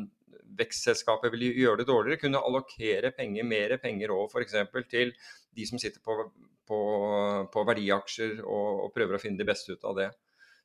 vekstselskapet 0.56 1.32
vil 1.34 1.50
gjøre 1.50 1.82
det 1.82 1.88
dårligere, 1.88 2.20
kunne 2.20 2.40
allokere 2.40 3.12
penger, 3.16 3.44
mer 3.48 3.76
penger 3.82 4.12
òg 4.14 4.32
f.eks. 4.32 4.56
til 4.90 5.12
de 5.56 5.68
som 5.68 5.80
sitter 5.80 6.00
på, 6.04 6.16
på, 6.68 6.80
på 7.52 7.64
verdiaksjer 7.68 8.40
og, 8.42 8.86
og 8.86 8.92
prøver 8.96 9.16
å 9.16 9.22
finne 9.22 9.40
det 9.40 9.48
beste 9.48 9.76
ut 9.76 9.88
av 9.88 9.98
det. 10.00 10.10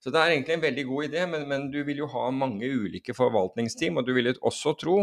Så 0.03 0.13
det 0.13 0.21
er 0.21 0.33
egentlig 0.33 0.55
en 0.57 0.63
veldig 0.63 0.85
god 0.87 1.07
idé, 1.07 1.23
men, 1.29 1.47
men, 1.49 1.69
du 1.73 1.79
vil 1.87 2.03
jo 2.03 2.09
ha 2.11 2.27
mange 2.31 2.69
ulike 2.69 3.15
forvaltningsteam. 3.17 3.97
Og 3.97 4.05
du 4.07 4.13
vil 4.17 4.29
også 4.35 4.75
tro 4.79 4.99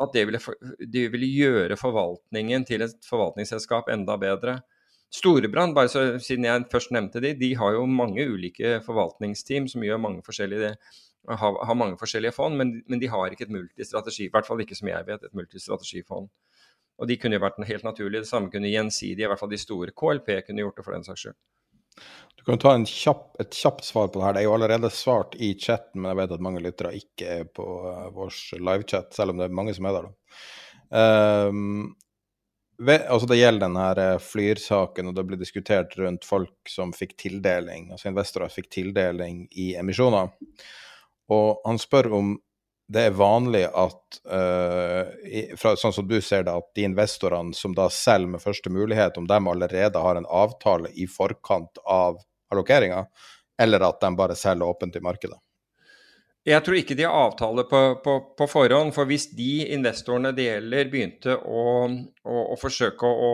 at 0.00 0.12
det 0.16 0.26
ville, 0.28 0.40
det 0.92 1.06
ville 1.12 1.28
gjøre 1.28 1.78
forvaltningen 1.80 2.64
til 2.68 2.84
et 2.86 3.08
forvaltningsselskap 3.08 3.90
enda 3.92 4.16
bedre. 4.20 4.60
Storebrand, 5.12 5.74
bare 5.74 5.90
så, 5.90 6.02
siden 6.22 6.46
jeg 6.46 6.68
først 6.70 6.92
nevnte 6.94 7.20
de, 7.24 7.34
de 7.34 7.54
har 7.58 7.74
jo 7.74 7.86
mange 7.90 8.24
ulike 8.30 8.78
forvaltningsteam 8.84 9.66
som 9.68 9.82
gjør 9.82 9.98
mange 9.98 10.22
forskjellige, 10.24 10.76
har, 11.28 11.58
har 11.66 11.76
mange 11.76 11.98
forskjellige 11.98 12.36
fond, 12.36 12.56
men, 12.56 12.76
men, 12.86 13.00
de 13.02 13.10
har 13.10 13.32
ikke 13.32 13.48
et 13.48 13.56
multistrategi. 13.56 14.28
I 14.28 14.32
hvert 14.32 14.46
fall 14.46 14.62
ikke 14.62 14.78
som 14.78 14.88
jeg 14.88 15.08
vet, 15.08 15.26
et 15.26 15.36
multistrategifond. 15.36 16.30
Og 17.00 17.08
de 17.08 17.16
kunne 17.16 17.36
jo 17.36 17.42
vært 17.42 17.58
helt 17.66 17.84
naturlige. 17.84 18.22
Det 18.22 18.30
samme 18.30 18.52
kunne 18.52 18.70
gjensidige, 18.70 19.26
i 19.26 19.32
hvert 19.32 19.40
fall 19.40 19.50
de 19.50 19.58
store. 19.58 19.96
KLP 19.96 20.30
kunne 20.46 20.62
gjort 20.62 20.78
det 20.78 20.86
for 20.86 20.94
den 20.94 21.06
saks 21.08 21.26
skyld. 21.26 21.38
Du 22.40 22.44
kan 22.46 22.60
ta 22.60 22.72
kjapp, 22.88 23.34
et 23.42 23.52
kjapt 23.52 23.84
svar 23.84 24.08
på 24.08 24.20
det 24.20 24.26
her. 24.26 24.36
Det 24.36 24.42
er 24.42 24.46
jo 24.48 24.54
allerede 24.56 24.90
svart 24.94 25.34
i 25.36 25.52
chatten, 25.60 26.00
men 26.00 26.08
jeg 26.12 26.20
vet 26.22 26.36
at 26.36 26.44
mange 26.46 26.62
lyttere 26.64 26.94
ikke 26.96 27.32
er 27.40 27.50
på 27.52 27.66
uh, 27.84 28.06
vår 28.16 28.32
livechat, 28.56 29.10
selv 29.12 29.34
om 29.34 29.40
det 29.40 29.48
er 29.50 29.58
mange 29.58 29.74
som 29.76 29.88
er 29.90 29.98
der. 29.98 30.06
Um, 30.90 31.90
ved, 32.80 33.04
altså 33.12 33.28
det 33.28 33.36
gjelder 33.42 33.66
den 33.66 33.76
her 33.76 33.98
eh, 34.00 34.18
Flyr-saken, 34.24 35.10
og 35.10 35.16
det 35.18 35.24
ble 35.28 35.36
diskutert 35.36 35.92
rundt 36.00 36.24
folk 36.24 36.70
som 36.72 36.94
fikk 36.96 37.12
tildeling, 37.20 37.90
altså 37.92 38.08
investorer 38.08 38.52
fikk 38.52 38.70
tildeling 38.72 39.42
i 39.52 39.74
emisjoner. 39.76 40.32
Og 41.30 41.60
han 41.66 41.78
spør 41.78 42.08
om 42.16 42.38
det 42.90 43.02
er 43.06 43.14
vanlig 43.14 43.62
at, 43.68 44.16
uh, 44.32 45.10
i, 45.22 45.44
fra, 45.58 45.76
sånn 45.78 45.94
som 45.94 46.08
du 46.10 46.16
ser 46.24 46.42
det, 46.46 46.54
at 46.58 46.72
de 46.74 46.86
investorene 46.88 47.54
som 47.54 47.74
da 47.76 47.86
selger 47.94 48.32
med 48.32 48.42
første 48.42 48.72
mulighet, 48.72 49.18
om 49.20 49.28
de 49.30 49.38
allerede 49.38 50.02
har 50.02 50.18
en 50.18 50.26
avtale 50.26 50.90
i 50.98 51.06
forkant 51.10 51.78
av 51.86 52.18
allokeringa, 52.50 53.04
eller 53.62 53.86
at 53.86 54.00
de 54.02 54.10
bare 54.18 54.38
selger 54.38 54.66
åpent 54.66 54.98
i 54.98 55.04
markedet? 55.06 55.38
Jeg 56.48 56.64
tror 56.64 56.78
ikke 56.78 56.94
de 56.96 57.04
har 57.04 57.12
avtale 57.12 57.66
på, 57.68 57.78
på, 58.00 58.12
på, 58.38 58.46
forhånd. 58.48 58.94
For 58.96 59.08
hvis 59.08 59.26
de 59.36 59.66
investorene 59.74 60.30
det 60.32 60.46
gjelder, 60.46 60.88
begynte 60.88 61.34
å, 61.36 61.64
å, 61.84 62.36
å 62.54 62.56
forsøke 62.56 63.04
å, 63.04 63.28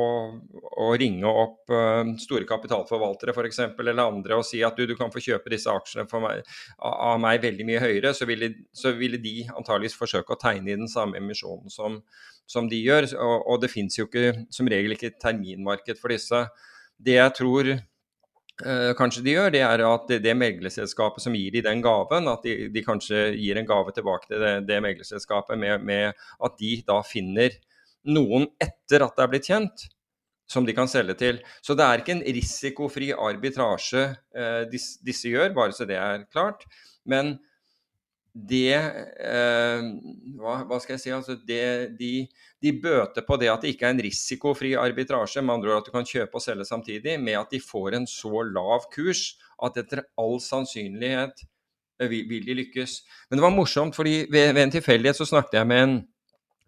å, 0.82 0.88
ringe 0.98 1.30
opp 1.30 1.70
uh, 1.70 2.02
store 2.18 2.48
kapitalforvaltere 2.50 3.30
f.eks. 3.30 3.62
eller 3.78 4.02
andre 4.02 4.40
og 4.40 4.46
si 4.48 4.64
at 4.66 4.74
du, 4.74 4.88
du 4.90 4.96
kan 4.98 5.14
få 5.14 5.22
kjøpe 5.22 5.54
disse 5.54 5.70
aksjene 5.70 6.22
meg, 6.24 6.42
av 6.82 7.22
meg 7.22 7.46
veldig 7.46 7.70
mye 7.70 7.84
høyere, 7.86 8.10
så 8.10 8.26
ville, 8.26 8.50
så 8.74 8.96
ville, 8.98 9.22
de 9.22 9.38
antageligvis 9.54 9.98
forsøke 9.98 10.34
å 10.34 10.42
tegne 10.42 10.74
i 10.74 10.80
den 10.80 10.90
samme 10.90 11.22
emisjonen 11.22 11.70
som, 11.70 12.02
som 12.42 12.66
de 12.66 12.82
gjør. 12.82 13.12
Og, 13.14 13.36
og 13.54 13.62
det 13.62 13.70
fins 13.70 14.00
jo 14.00 14.10
ikke, 14.10 14.48
som 14.50 14.66
regel 14.66 14.98
ikke 14.98 15.14
terminmarked 15.22 16.02
for 16.02 16.10
disse. 16.10 16.48
Det 16.98 17.20
jeg 17.20 17.38
tror 17.38 17.76
Eh, 17.76 17.95
kanskje 18.96 19.22
de 19.26 19.34
gjør, 19.34 19.50
det 19.52 19.60
er 19.66 19.82
at 19.84 20.06
det, 20.08 20.20
det 20.24 20.32
meglerselskapet 20.38 21.24
som 21.24 21.34
gir 21.36 21.52
de 21.52 21.60
den 21.66 21.82
gaven, 21.84 22.28
at 22.32 22.46
de, 22.46 22.70
de 22.72 22.82
kanskje 22.84 23.26
gir 23.36 23.58
en 23.60 23.68
gave 23.68 23.92
tilbake 23.92 24.30
til 24.30 24.40
det, 24.40 24.52
det 24.70 24.78
meglerselskapet 24.84 25.60
med, 25.60 25.84
med, 25.84 26.16
at 26.40 26.56
de 26.60 26.70
da 26.88 27.02
finner 27.04 27.58
noen 28.06 28.46
etter 28.62 29.04
at 29.04 29.16
det 29.16 29.24
er 29.24 29.32
blitt 29.32 29.50
kjent, 29.50 29.86
som 30.48 30.66
de 30.66 30.74
kan 30.76 30.88
selge 30.88 31.16
til. 31.18 31.40
Så 31.64 31.74
det 31.76 31.84
er 31.84 32.02
ikke 32.02 32.14
en 32.14 32.24
risikofri 32.36 33.10
arbitrasje 33.12 34.04
eh, 34.14 34.62
disse, 34.70 35.00
disse, 35.04 35.28
gjør, 35.32 35.50
bare 35.56 35.74
så 35.74 35.88
det 35.88 35.98
er 35.98 36.24
klart. 36.30 36.64
Men 37.04 37.36
det 38.36 38.76
eh, 38.76 39.84
hva, 40.36 40.58
hva, 40.68 40.78
skal 40.82 40.96
jeg 40.96 41.02
si? 41.02 41.12
Altså 41.14 41.38
det, 41.48 41.96
de, 41.96 42.26
de, 42.62 42.72
bøter 42.82 43.24
på 43.24 43.38
det 43.40 43.48
at 43.48 43.64
det 43.64 43.72
ikke 43.72 43.88
er 43.88 43.94
en 43.94 44.02
risikofri 44.04 44.74
arbitrasje, 44.76 45.40
med 45.40 45.56
andre 45.56 45.72
ord 45.72 45.80
at 45.80 45.88
du 45.88 45.94
kan 45.94 46.08
kjøpe 46.08 46.36
og 46.36 46.44
selge 46.44 46.68
samtidig, 46.68 47.16
med 47.22 47.38
at 47.40 47.54
de 47.54 47.62
får 47.62 47.96
en 47.96 48.08
så 48.10 48.44
lav 48.50 48.90
kurs 48.92 49.30
at 49.64 49.78
etter 49.80 50.04
all 50.20 50.36
sannsynlighet 50.44 51.46
eh, 51.46 52.10
vil, 52.12 52.26
vil 52.28 52.44
de 52.50 52.58
lykkes. 52.60 52.98
Men 53.30 53.40
det 53.40 53.46
var 53.46 53.56
morsomt, 53.56 53.96
fordi 53.96 54.26
ved, 54.28 54.52
ved 54.52 54.66
en 54.66 54.76
tilfeldighet 54.76 55.22
så 55.22 55.28
snakket 55.32 55.62
jeg 55.62 55.72
med 55.72 55.84
en, 55.86 55.98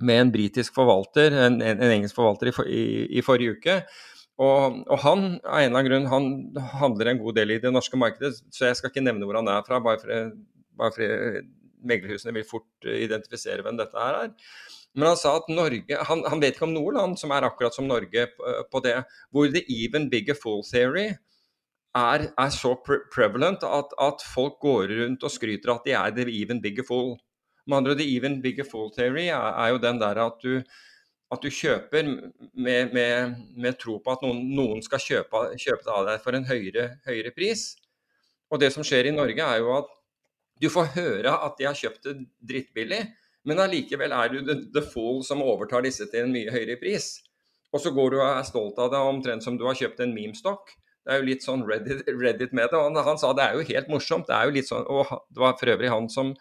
med 0.09 0.23
en 0.23 0.33
britisk 0.33 0.79
forvalter, 0.79 1.37
en, 1.37 1.61
en, 1.61 1.83
en, 1.83 1.97
engelsk 1.99 2.17
forvalter, 2.17 2.49
i, 2.49 2.57
for, 2.57 2.71
i, 2.71 3.05
i 3.13 3.27
forrige 3.27 3.59
uke. 3.59 3.83
Og, 4.39 4.85
og, 4.87 4.97
han 5.03 5.29
av 5.43 5.61
en 5.61 5.69
eller 5.69 5.83
annen 5.83 5.89
grunn, 5.91 6.11
han 6.13 6.75
handler 6.81 7.13
en 7.13 7.21
god 7.21 7.41
del 7.41 7.57
i 7.57 7.61
det 7.61 7.75
norske 7.75 7.99
markedet, 7.99 8.39
så 8.55 8.71
jeg 8.71 8.79
skal 8.79 8.93
ikke 8.93 9.05
nevne 9.05 9.27
hvor 9.27 9.37
han 9.37 9.51
er 9.51 9.65
fra, 9.67 9.83
bare 9.83 10.01
for, 10.01 10.35
bare 10.79 10.95
for 10.95 11.41
meglerhusene 11.87 12.35
vil 12.37 12.47
fort 12.49 12.89
eh, 12.89 13.05
identifisere 13.07 13.65
hvem 13.67 13.79
dette 13.79 13.99
her 13.99 14.25
er. 14.25 14.35
Men 14.99 15.11
han 15.13 15.21
sa 15.21 15.37
at 15.39 15.49
Norge, 15.53 16.01
han, 16.09 16.25
han, 16.27 16.43
vet 16.43 16.57
ikke 16.57 16.67
om 16.67 16.75
noe 16.75 16.95
land 16.97 17.19
som 17.21 17.33
er 17.35 17.47
akkurat 17.47 17.77
som 17.77 17.87
Norge 17.89 18.27
på, 18.35 18.53
på 18.73 18.83
det, 18.87 18.97
hvor 19.31 19.51
the 19.53 19.63
even 19.71 20.09
bigger 20.11 20.39
fool 20.39 20.65
theory 20.67 21.13
er, 21.99 22.29
er 22.39 22.53
så 22.55 22.75
pre 22.85 23.01
prevalent 23.13 23.65
at, 23.65 23.95
at, 24.01 24.25
folk 24.35 24.59
går 24.63 24.93
rundt 25.03 25.25
og 25.25 25.33
skryter 25.33 25.75
at 25.75 25.87
de 25.87 25.97
er 25.97 26.15
the 26.17 26.27
even 26.41 26.63
bigger 26.65 26.87
fool. 26.87 27.17
Med 27.67 27.83
andre 27.83 27.97
the 27.99 28.07
even 28.17 28.41
bigger 28.43 28.65
fool 28.65 28.91
theory 28.95 29.29
er, 29.29 29.53
er 29.65 29.75
jo 29.75 29.83
den 29.83 30.01
der 30.01 30.21
at 30.25 30.39
du, 30.43 30.63
at 31.33 31.43
du 31.43 31.51
kjøper 31.53 32.09
med, 32.09 32.93
med, 32.95 33.37
med, 33.57 33.79
tro 33.81 33.99
på 34.01 34.15
at 34.15 34.25
noen, 34.25 34.43
noen 34.57 34.83
skal 34.85 35.03
kjøpe, 35.05 35.45
kjøpe, 35.61 35.85
det 35.85 35.95
av 35.95 36.09
deg 36.09 36.25
for 36.25 36.37
en 36.37 36.49
høyere, 36.49 36.89
høyere 37.07 37.35
pris. 37.37 37.71
Og 38.49 38.61
det 38.63 38.73
som 38.73 38.87
skjer 38.87 39.11
i 39.11 39.15
Norge, 39.17 39.45
er 39.45 39.61
jo 39.61 39.75
at 39.77 39.93
du 40.63 40.69
får 40.73 40.93
høre 40.97 41.33
at 41.33 41.57
de 41.59 41.69
har 41.69 41.79
kjøpt 41.79 42.07
det 42.09 42.17
drittbillig, 42.51 43.01
men 43.49 43.63
allikevel 43.63 44.13
er 44.13 44.35
du 44.35 44.43
the, 44.49 44.83
fool 44.85 45.23
som 45.25 45.43
overtar 45.45 45.85
disse 45.87 46.07
til 46.11 46.27
en 46.27 46.35
mye 46.35 46.53
høyere 46.53 46.77
pris. 46.81 47.17
Og 47.73 47.83
så 47.85 47.93
går 47.95 48.13
du 48.13 48.19
og 48.21 48.27
er 48.27 48.47
stolt 48.49 48.79
av 48.81 48.93
det, 48.93 49.01
omtrent 49.01 49.45
som 49.45 49.57
du 49.61 49.67
har 49.69 49.77
kjøpt 49.79 50.03
en 50.05 50.15
memestokk. 50.17 50.75
Det 51.09 51.15
er 51.15 51.23
jo 51.23 51.29
litt 51.31 51.45
sånn 51.45 51.65
Reddit, 51.69 52.05
Reddit 52.21 52.55
med 52.57 52.69
det. 52.69 52.81
Og 52.81 52.97
han 53.07 53.21
sa 53.21 53.33
det 53.37 53.45
er 53.45 53.57
jo 53.57 53.67
helt 53.71 53.93
morsomt. 53.93 54.29
Det 54.29 54.37
er 54.37 54.49
jo 54.49 54.57
litt 54.59 54.69
sånn, 54.69 54.85
og 54.93 55.13
det 55.33 55.41
var 55.41 55.57
for 55.61 55.73
øvrig 55.73 55.93
han 55.93 56.09
som, 56.13 56.35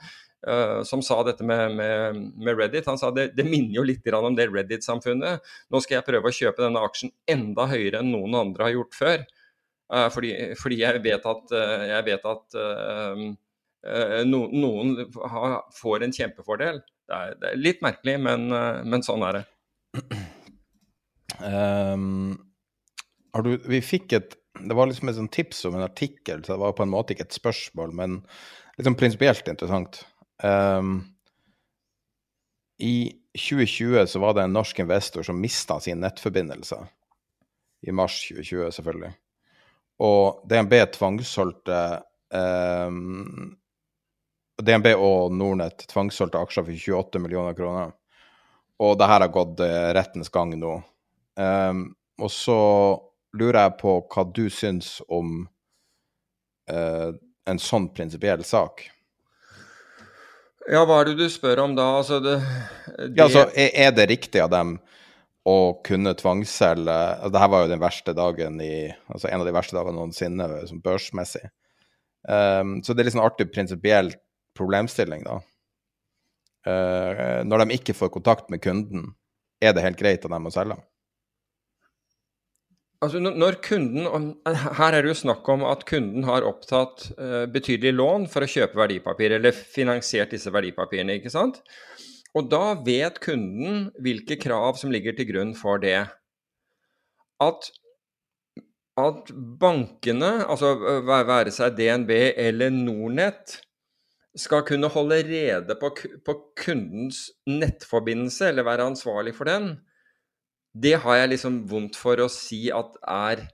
uh, 0.48 0.82
som 0.88 1.04
sa 1.06 1.22
dette 1.28 1.48
med, 1.48 1.78
med, 1.80 2.22
med, 2.36 2.54
Reddit. 2.60 2.90
Han 2.92 3.00
sa 3.00 3.14
det, 3.16 3.30
det 3.38 3.48
minner 3.48 3.80
jo 3.80 3.88
litt 3.88 4.08
om 4.18 4.36
det 4.36 4.50
Reddit-samfunnet. 4.52 5.48
Nå 5.72 5.84
skal 5.84 6.00
jeg 6.00 6.08
prøve 6.10 6.32
å 6.32 6.38
kjøpe 6.40 6.66
denne 6.66 6.84
aksjen 6.84 7.16
enda 7.32 7.68
høyere 7.72 8.04
enn 8.04 8.12
noen 8.12 8.36
andre 8.42 8.68
har 8.68 8.76
gjort 8.76 9.00
før. 9.00 9.28
Uh, 9.88 10.08
fordi, 10.12 10.34
fordi, 10.60 10.82
jeg 10.84 11.04
vet 11.08 11.32
at, 11.32 11.56
uh, 11.56 11.84
jeg 11.94 12.08
vet 12.10 12.32
at 12.36 12.62
no, 14.28 14.46
noen 14.52 14.96
har, 15.32 15.58
får 15.76 16.06
en 16.06 16.16
kjempefordel. 16.16 16.82
Det 17.08 17.16
er, 17.16 17.38
det 17.40 17.52
er 17.52 17.62
litt 17.62 17.84
merkelig, 17.84 18.18
men, 18.20 18.50
eh, 18.52 18.82
men, 18.84 19.04
sånn 19.06 19.24
er 19.28 19.40
det. 19.40 19.46
Um, 21.38 22.36
du, 23.46 23.52
vi 23.70 23.80
fikk 23.86 24.14
et 24.18 24.32
Det 24.58 24.74
var 24.74 24.88
liksom 24.90 25.12
et 25.12 25.18
sånt 25.20 25.34
tips 25.36 25.60
om 25.70 25.76
en 25.78 25.86
artikkel, 25.86 26.42
så 26.42 26.56
det 26.56 26.62
var 26.64 26.74
på 26.74 26.82
en 26.82 26.90
måte 26.90 27.14
ikke 27.14 27.28
et 27.28 27.36
spørsmål, 27.36 27.92
men 27.94 28.16
liksom 28.80 28.96
prinsipielt 28.98 29.52
interessant. 29.52 30.00
Um, 30.42 31.04
I 32.82 33.14
2020 33.38 34.10
så 34.10 34.22
var 34.24 34.34
det 34.34 34.48
en 34.48 34.58
norsk 34.58 34.82
investor 34.82 35.28
som 35.28 35.38
mista 35.38 35.78
sin 35.84 36.02
nettforbindelse. 36.02 36.80
I 37.86 37.94
mars 37.94 38.18
2020, 38.32 38.72
selvfølgelig. 38.80 39.14
Og 40.10 40.42
DNB 40.50 40.74
tvangssolgte 40.98 41.78
um, 42.34 43.54
DNB 44.64 44.94
og 44.96 45.34
Nordnett 45.38 45.86
tvangssolgte 45.92 46.40
aksjer 46.42 46.66
for 46.66 46.74
28 46.74 47.22
millioner 47.22 47.58
kroner. 47.58 47.94
Og 48.82 48.98
det 48.98 49.10
her 49.10 49.24
har 49.26 49.34
gått 49.34 49.62
eh, 49.66 49.92
rettens 49.98 50.30
gang 50.34 50.54
nå. 50.58 50.80
Um, 51.38 51.84
og 52.22 52.32
så 52.34 52.60
lurer 53.38 53.68
jeg 53.68 53.78
på 53.82 54.00
hva 54.10 54.26
du 54.34 54.48
syns 54.54 54.98
om 55.14 55.44
uh, 56.72 57.10
en 57.48 57.62
sånn 57.62 57.90
prinsipiell 57.94 58.42
sak? 58.48 58.88
Ja, 60.68 60.82
hva 60.84 61.00
er 61.00 61.12
det 61.12 61.22
du 61.22 61.30
spør 61.32 61.64
om 61.64 61.76
da? 61.78 61.86
Altså, 62.02 62.20
det, 62.24 62.40
det... 62.98 63.14
Ja, 63.16 63.28
altså, 63.28 63.46
er, 63.54 63.94
det 63.96 64.10
riktig 64.10 64.42
av 64.44 64.52
dem 64.52 64.76
å 65.48 65.78
kunne 65.86 66.12
tvangsselge 66.18 66.92
altså, 66.92 67.32
Dette 67.32 67.52
var 67.54 67.64
jo 67.64 67.72
den 67.72 67.84
verste 67.84 68.16
dagen 68.18 68.58
i 68.60 68.90
Altså 69.08 69.30
en 69.30 69.40
av 69.40 69.48
de 69.48 69.54
verste 69.56 69.78
dagene 69.78 69.96
noensinne 69.96 70.50
sånn 70.68 70.84
børsmessig. 70.84 71.46
Um, 72.28 72.82
så 72.84 72.92
det 72.92 73.04
er 73.04 73.08
litt 73.08 73.16
sånn 73.16 73.24
artig 73.24 73.48
prinsipiell 73.54 74.12
problemstilling, 74.58 75.24
da. 75.28 75.40
Uh, 76.68 77.46
når 77.48 77.64
de 77.64 77.78
ikke 77.78 77.96
får 77.96 78.12
kontakt 78.12 78.50
med 78.52 78.62
kunden, 78.64 79.12
er 79.64 79.74
det 79.74 79.86
helt 79.86 80.00
greit 80.00 80.26
av 80.28 80.34
dem 80.36 80.50
å 80.50 80.54
selge? 80.54 80.78
Altså 83.06 83.22
når 83.22 83.60
kunden, 83.62 84.08
Her 84.50 84.96
er 84.96 85.06
det 85.06 85.12
jo 85.12 85.20
snakk 85.20 85.46
om 85.54 85.64
at 85.70 85.86
kunden 85.86 86.26
har 86.26 86.46
opptatt 86.48 87.12
uh, 87.20 87.46
betydelig 87.46 87.94
lån 87.94 88.26
for 88.32 88.44
å 88.44 88.50
kjøpe 88.50 88.80
verdipapir, 88.80 89.38
eller 89.38 89.54
finansiert 89.54 90.34
disse 90.34 90.52
verdipapirene. 90.54 91.20
ikke 91.20 91.34
sant? 91.34 91.62
Og 92.36 92.50
da 92.52 92.74
vet 92.86 93.22
kunden 93.24 93.88
hvilke 94.04 94.38
krav 94.42 94.82
som 94.82 94.92
ligger 94.94 95.16
til 95.18 95.30
grunn 95.30 95.54
for 95.58 95.82
det. 95.82 96.00
At, 97.42 97.70
at 98.98 99.32
bankene, 99.62 100.34
altså 100.50 100.74
være 101.06 101.54
seg 101.54 101.78
DNB 101.78 102.12
eller 102.34 102.74
Nornett, 102.74 103.60
skal 104.38 104.64
kunne 104.68 104.90
holde 104.94 105.20
rede 105.28 105.76
på, 105.82 105.92
på 106.26 106.36
kundens 106.58 107.28
nettforbindelse, 107.50 108.52
eller 108.52 108.68
være 108.68 108.90
ansvarlig 108.94 109.36
for 109.38 109.50
den, 109.50 109.76
det 110.78 111.00
har 111.02 111.22
jeg 111.22 111.34
liksom 111.34 111.62
vondt 111.70 111.98
for 111.98 112.22
å 112.22 112.30
si 112.32 112.68
at 112.74 112.98
er 113.02 113.48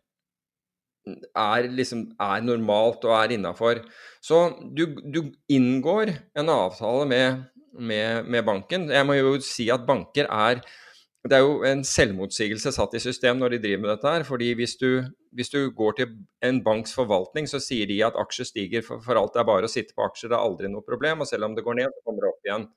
er, 1.07 1.67
liksom, 1.67 2.05
er 2.21 2.43
normalt 2.45 3.03
og 3.07 3.15
er 3.17 3.33
innafor. 3.35 3.81
Så 4.23 4.45
du, 4.75 4.85
du, 5.03 5.33
inngår 5.51 6.13
en 6.39 6.51
avtale 6.53 7.07
med, 7.09 7.43
med, 7.75 8.29
med, 8.29 8.43
banken. 8.47 8.87
Jeg 8.91 9.07
må 9.07 9.17
jo 9.17 9.35
si 9.43 9.69
at 9.73 9.83
banker 9.87 10.29
er 10.31 10.63
Det 11.23 11.37
er 11.37 11.43
jo 11.43 11.61
en 11.63 11.83
selvmotsigelse 11.87 12.71
satt 12.75 12.95
i 12.97 13.03
system 13.03 13.37
når 13.39 13.53
de 13.53 13.61
driver 13.63 13.81
med 13.83 13.91
dette 13.93 14.11
her. 14.11 14.23
fordi 14.27 14.53
hvis 14.59 14.75
du, 14.75 15.03
hvis 15.37 15.51
du 15.53 15.59
går 15.75 15.97
til 15.97 16.15
en 16.45 16.59
banks 16.65 16.93
forvaltning, 16.95 17.47
så 17.49 17.61
sier 17.63 17.89
de 17.89 17.99
at 18.05 18.17
aksjer 18.19 18.49
stiger 18.49 18.85
for, 18.85 19.01
for 19.03 19.19
alt. 19.19 19.33
Det 19.35 19.41
er 19.41 19.49
bare 19.49 19.69
å 19.69 19.71
sitte 19.71 19.95
på 19.97 20.05
aksjer, 20.05 20.31
det 20.31 20.37
er 20.37 20.45
aldri 20.45 20.71
noe 20.71 20.85
problem. 20.85 21.23
Og 21.23 21.29
selv 21.29 21.49
om 21.49 21.57
det 21.57 21.65
går 21.65 21.79
ned, 21.79 21.93
så 21.93 22.05
kommer 22.07 22.25
det 22.25 22.31
opp 22.31 22.49
igjen. 22.49 22.67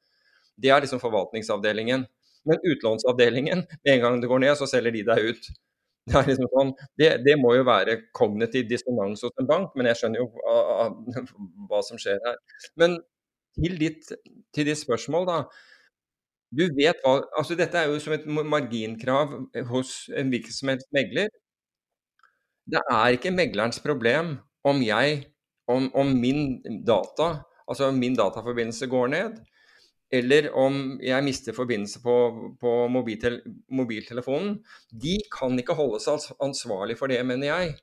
Det 0.57 0.73
er 0.73 0.83
liksom 0.85 1.03
forvaltningsavdelingen. 1.03 2.07
Men 2.47 2.67
utlånsavdelingen, 2.73 3.65
med 3.85 3.93
en 3.93 4.03
gang 4.05 4.21
det 4.23 4.31
går 4.31 4.45
ned, 4.45 4.55
så 4.59 4.69
selger 4.71 4.95
de 4.95 5.05
deg 5.11 5.31
ut. 5.33 5.49
Det, 6.07 6.21
liksom 6.29 6.47
sånn, 6.53 6.69
det, 7.01 7.09
det 7.27 7.35
må 7.41 7.57
jo 7.57 7.65
være 7.67 7.97
kognitiv 8.15 8.69
dissonans 8.71 9.25
hos 9.27 9.41
en 9.43 9.49
bank, 9.49 9.73
men 9.75 9.89
jeg 9.91 9.99
skjønner 9.99 10.23
jo 10.23 10.29
hva, 10.37 10.85
hva 11.71 11.81
som 11.83 11.99
skjer 11.99 12.21
her. 12.23 12.37
Men 12.79 13.01
til 13.59 13.75
ditt, 13.81 14.13
til 14.55 14.69
ditt 14.69 14.79
spørsmål, 14.79 15.27
da. 15.27 15.41
Du 16.55 16.63
vet 16.77 17.01
hva 17.03 17.19
altså 17.35 17.57
Dette 17.59 17.81
er 17.81 17.91
jo 17.91 17.99
som 17.99 18.15
et 18.15 18.27
marginkrav 18.29 19.35
hos 19.73 19.97
en 20.15 20.31
hvilken 20.31 20.55
som 20.55 20.71
helst 20.71 20.87
megler. 20.95 21.33
Det 22.67 22.83
er 22.91 23.15
ikke 23.15 23.35
meglerens 23.35 23.79
problem 23.83 24.37
om 24.67 24.81
jeg, 24.83 25.21
om, 25.71 25.91
om 25.95 26.09
min 26.19 26.59
data, 26.87 27.45
altså 27.67 27.93
min 27.95 28.17
dataforbindelse 28.19 28.89
går 28.91 29.13
ned 29.15 29.37
eller 30.15 30.53
om 30.55 30.99
jeg 31.03 31.25
mister 31.27 31.55
forbindelse 31.57 32.01
på, 32.03 32.15
på 32.61 32.75
mobiltel 32.93 33.41
mobiltelefonen, 33.75 34.61
de 34.91 35.17
kan 35.33 35.57
ikke 35.59 35.75
holde 35.75 36.01
seg 36.03 36.29
ansvarlig 36.43 36.99
for 36.99 37.11
det, 37.11 37.19
mener 37.27 37.51
jeg. 37.51 37.75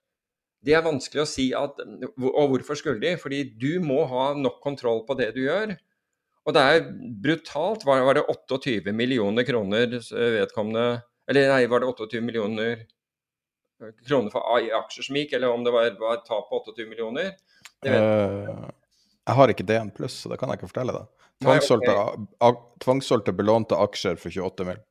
Det 0.64 0.78
er 0.78 0.86
vanskelig 0.86 1.26
å 1.26 1.28
si 1.28 1.50
at 1.58 1.82
Og 1.84 2.54
hvorfor 2.54 2.78
skulle 2.80 3.02
de? 3.04 3.18
Fordi 3.20 3.42
du 3.60 3.84
må 3.84 4.06
ha 4.08 4.32
nok 4.40 4.62
kontroll 4.64 5.02
på 5.08 5.18
det 5.20 5.34
du 5.36 5.42
gjør. 5.44 5.74
Og 6.48 6.56
det 6.56 6.62
er 6.64 6.86
brutalt. 7.24 7.84
Var, 7.84 8.04
var 8.08 8.16
det 8.16 8.24
28 8.32 8.96
millioner 8.96 9.44
kroner 9.48 10.00
vedkommende 10.00 11.04
Eller 11.28 11.52
nei, 11.52 11.66
var 11.68 11.84
det 11.84 11.92
28 11.92 12.24
millioner 12.24 12.86
kroner 14.08 14.34
for 14.34 14.62
aksjer 14.80 15.08
som 15.08 15.20
gikk, 15.20 15.36
eller 15.38 15.54
om 15.54 15.66
det 15.66 15.74
var, 15.76 15.90
var 16.00 16.20
et 16.20 16.26
tap 16.28 16.48
på 16.50 16.62
28 16.62 16.88
millioner? 16.90 17.34
Uh, 17.84 18.70
jeg 19.24 19.38
har 19.40 19.52
ikke 19.52 19.68
DN 19.68 19.92
pluss, 19.96 20.16
så 20.24 20.32
det 20.32 20.40
kan 20.40 20.52
jeg 20.52 20.62
ikke 20.62 20.72
fortelle 20.72 20.96
deg. 20.96 21.12
Tvangssolgte, 21.44 21.94
okay. 22.40 23.36
belånte 23.36 23.80
aksjer 23.80 24.20
for 24.20 24.32
28 24.32 24.68
mill. 24.70 24.82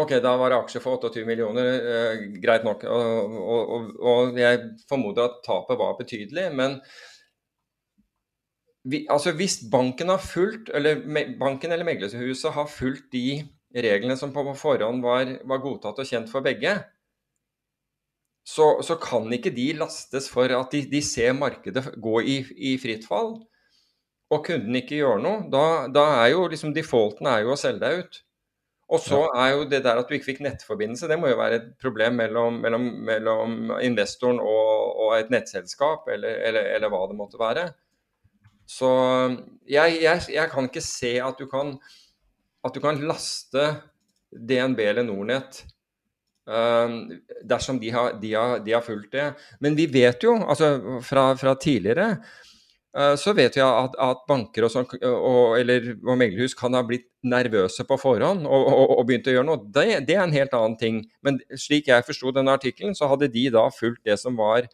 Ok, 0.00 0.12
da 0.22 0.36
var 0.38 0.52
det 0.52 0.58
aksjer 0.60 0.82
for 0.84 1.00
28 1.00 1.26
millioner. 1.26 1.68
Eh, 1.92 2.26
greit 2.42 2.66
nok. 2.66 2.84
Og, 2.86 3.38
og, 3.40 3.88
og, 3.98 4.38
jeg 4.38 4.60
formoder 4.90 5.26
at 5.26 5.40
tapet 5.46 5.80
var 5.80 5.96
betydelig. 5.98 6.46
Men 6.54 6.76
vi, 8.86 9.02
altså 9.10 9.34
hvis 9.36 9.58
banken 9.72 10.12
har 10.12 10.22
fulgt, 10.22 10.70
eller 10.74 11.02
banken 11.40 11.74
eller 11.74 11.88
meglerhuset 11.88 12.54
har 12.54 12.70
fulgt 12.70 13.10
de 13.12 13.42
reglene 13.74 14.16
som 14.18 14.32
på 14.34 14.46
forhånd 14.58 15.02
var, 15.02 15.34
var 15.46 15.62
godtatt 15.62 15.98
og 15.98 16.06
kjent 16.06 16.30
for 16.30 16.46
begge, 16.46 16.78
så, 18.46 18.80
så, 18.82 18.96
kan 19.00 19.28
ikke 19.32 19.52
de 19.54 19.72
lastes 19.78 20.26
for 20.32 20.50
at 20.56 20.72
de, 20.72 20.82
de 20.90 21.02
ser 21.04 21.34
markedet 21.36 21.84
gå 22.00 22.20
i, 22.24 22.40
i 22.72 22.76
fritt 22.80 23.04
fall 23.06 23.36
og 24.30 24.44
kunden 24.46 24.78
ikke 24.78 25.00
gjør 25.00 25.22
noe, 25.22 25.44
da, 25.50 25.62
da 25.90 26.04
er 26.22 26.32
jo 26.34 26.44
liksom 26.50 26.74
defaulten 26.74 27.26
er 27.26 27.42
jo 27.44 27.54
å 27.54 27.58
selge 27.58 27.82
deg 27.82 28.04
ut. 28.04 28.20
Og 28.90 28.98
så 29.02 29.20
er 29.38 29.52
jo 29.52 29.66
det 29.70 29.82
der 29.84 30.00
at 30.00 30.08
du 30.08 30.16
ikke 30.16 30.32
fikk 30.32 30.40
nettforbindelse, 30.42 31.06
det 31.10 31.18
må 31.18 31.30
jo 31.30 31.38
være 31.38 31.58
et 31.60 31.68
problem 31.82 32.16
mellom, 32.18 32.56
mellom, 32.62 32.86
mellom 33.06 33.74
investoren 33.86 34.40
og, 34.42 34.72
og, 34.96 35.12
et 35.18 35.30
nettselskap, 35.30 36.08
eller, 36.10 36.40
eller, 36.48 36.66
eller, 36.74 36.90
hva 36.90 37.04
det 37.10 37.18
måtte 37.18 37.38
være. 37.38 37.68
Så 38.70 38.90
jeg, 39.66 39.98
jeg, 40.02 40.24
jeg, 40.34 40.46
kan 40.50 40.66
ikke 40.66 40.82
se 40.82 41.12
at 41.22 41.38
du 41.38 41.46
kan, 41.50 41.76
at 42.66 42.74
du 42.74 42.82
kan 42.82 42.98
laste 43.02 43.66
DNB 44.30 44.82
eller 44.88 45.06
Nordnett 45.06 45.62
um, 45.66 45.76
dersom 47.46 47.76
de 47.78 47.90
har, 47.94 48.14
de, 48.18 48.30
har, 48.34 48.62
de 48.64 48.72
har, 48.74 48.82
fulgt 48.82 49.12
det. 49.12 49.26
Men 49.62 49.76
vi 49.78 49.84
vet 49.86 50.24
jo, 50.24 50.32
altså 50.40 51.00
fra, 51.06 51.28
fra 51.38 51.52
tidligere, 51.60 52.16
Eh, 52.98 53.14
så 53.16 53.32
vet 53.38 53.54
vi 53.54 53.62
at, 53.62 53.94
at 54.02 54.22
banker 54.26 54.66
og, 54.66 54.72
sånn, 54.72 54.86
og, 55.06 55.60
og 55.62 56.16
meglerhus 56.18 56.56
kan 56.58 56.74
ha 56.74 56.82
blitt 56.86 57.06
nervøse 57.22 57.84
på 57.86 57.98
forhånd 58.00 58.48
og, 58.48 58.66
og, 58.66 58.94
og 58.96 59.04
begynt 59.06 59.28
å 59.30 59.34
gjøre 59.36 59.46
noe. 59.46 59.62
Det, 59.62 59.86
det, 60.08 60.16
er 60.16 60.24
en 60.24 60.34
helt 60.34 60.56
annen 60.58 60.78
ting. 60.80 61.02
Men 61.26 61.38
slik 61.54 61.90
jeg 61.90 62.06
forsto 62.06 62.34
denne 62.34 62.56
artikkelen, 62.58 62.96
så 62.98 63.10
hadde 63.12 63.30
de 63.30 63.46
da 63.54 63.68
fulgt 63.74 64.02
det 64.08 64.18
som 64.18 64.38
var, 64.40 64.66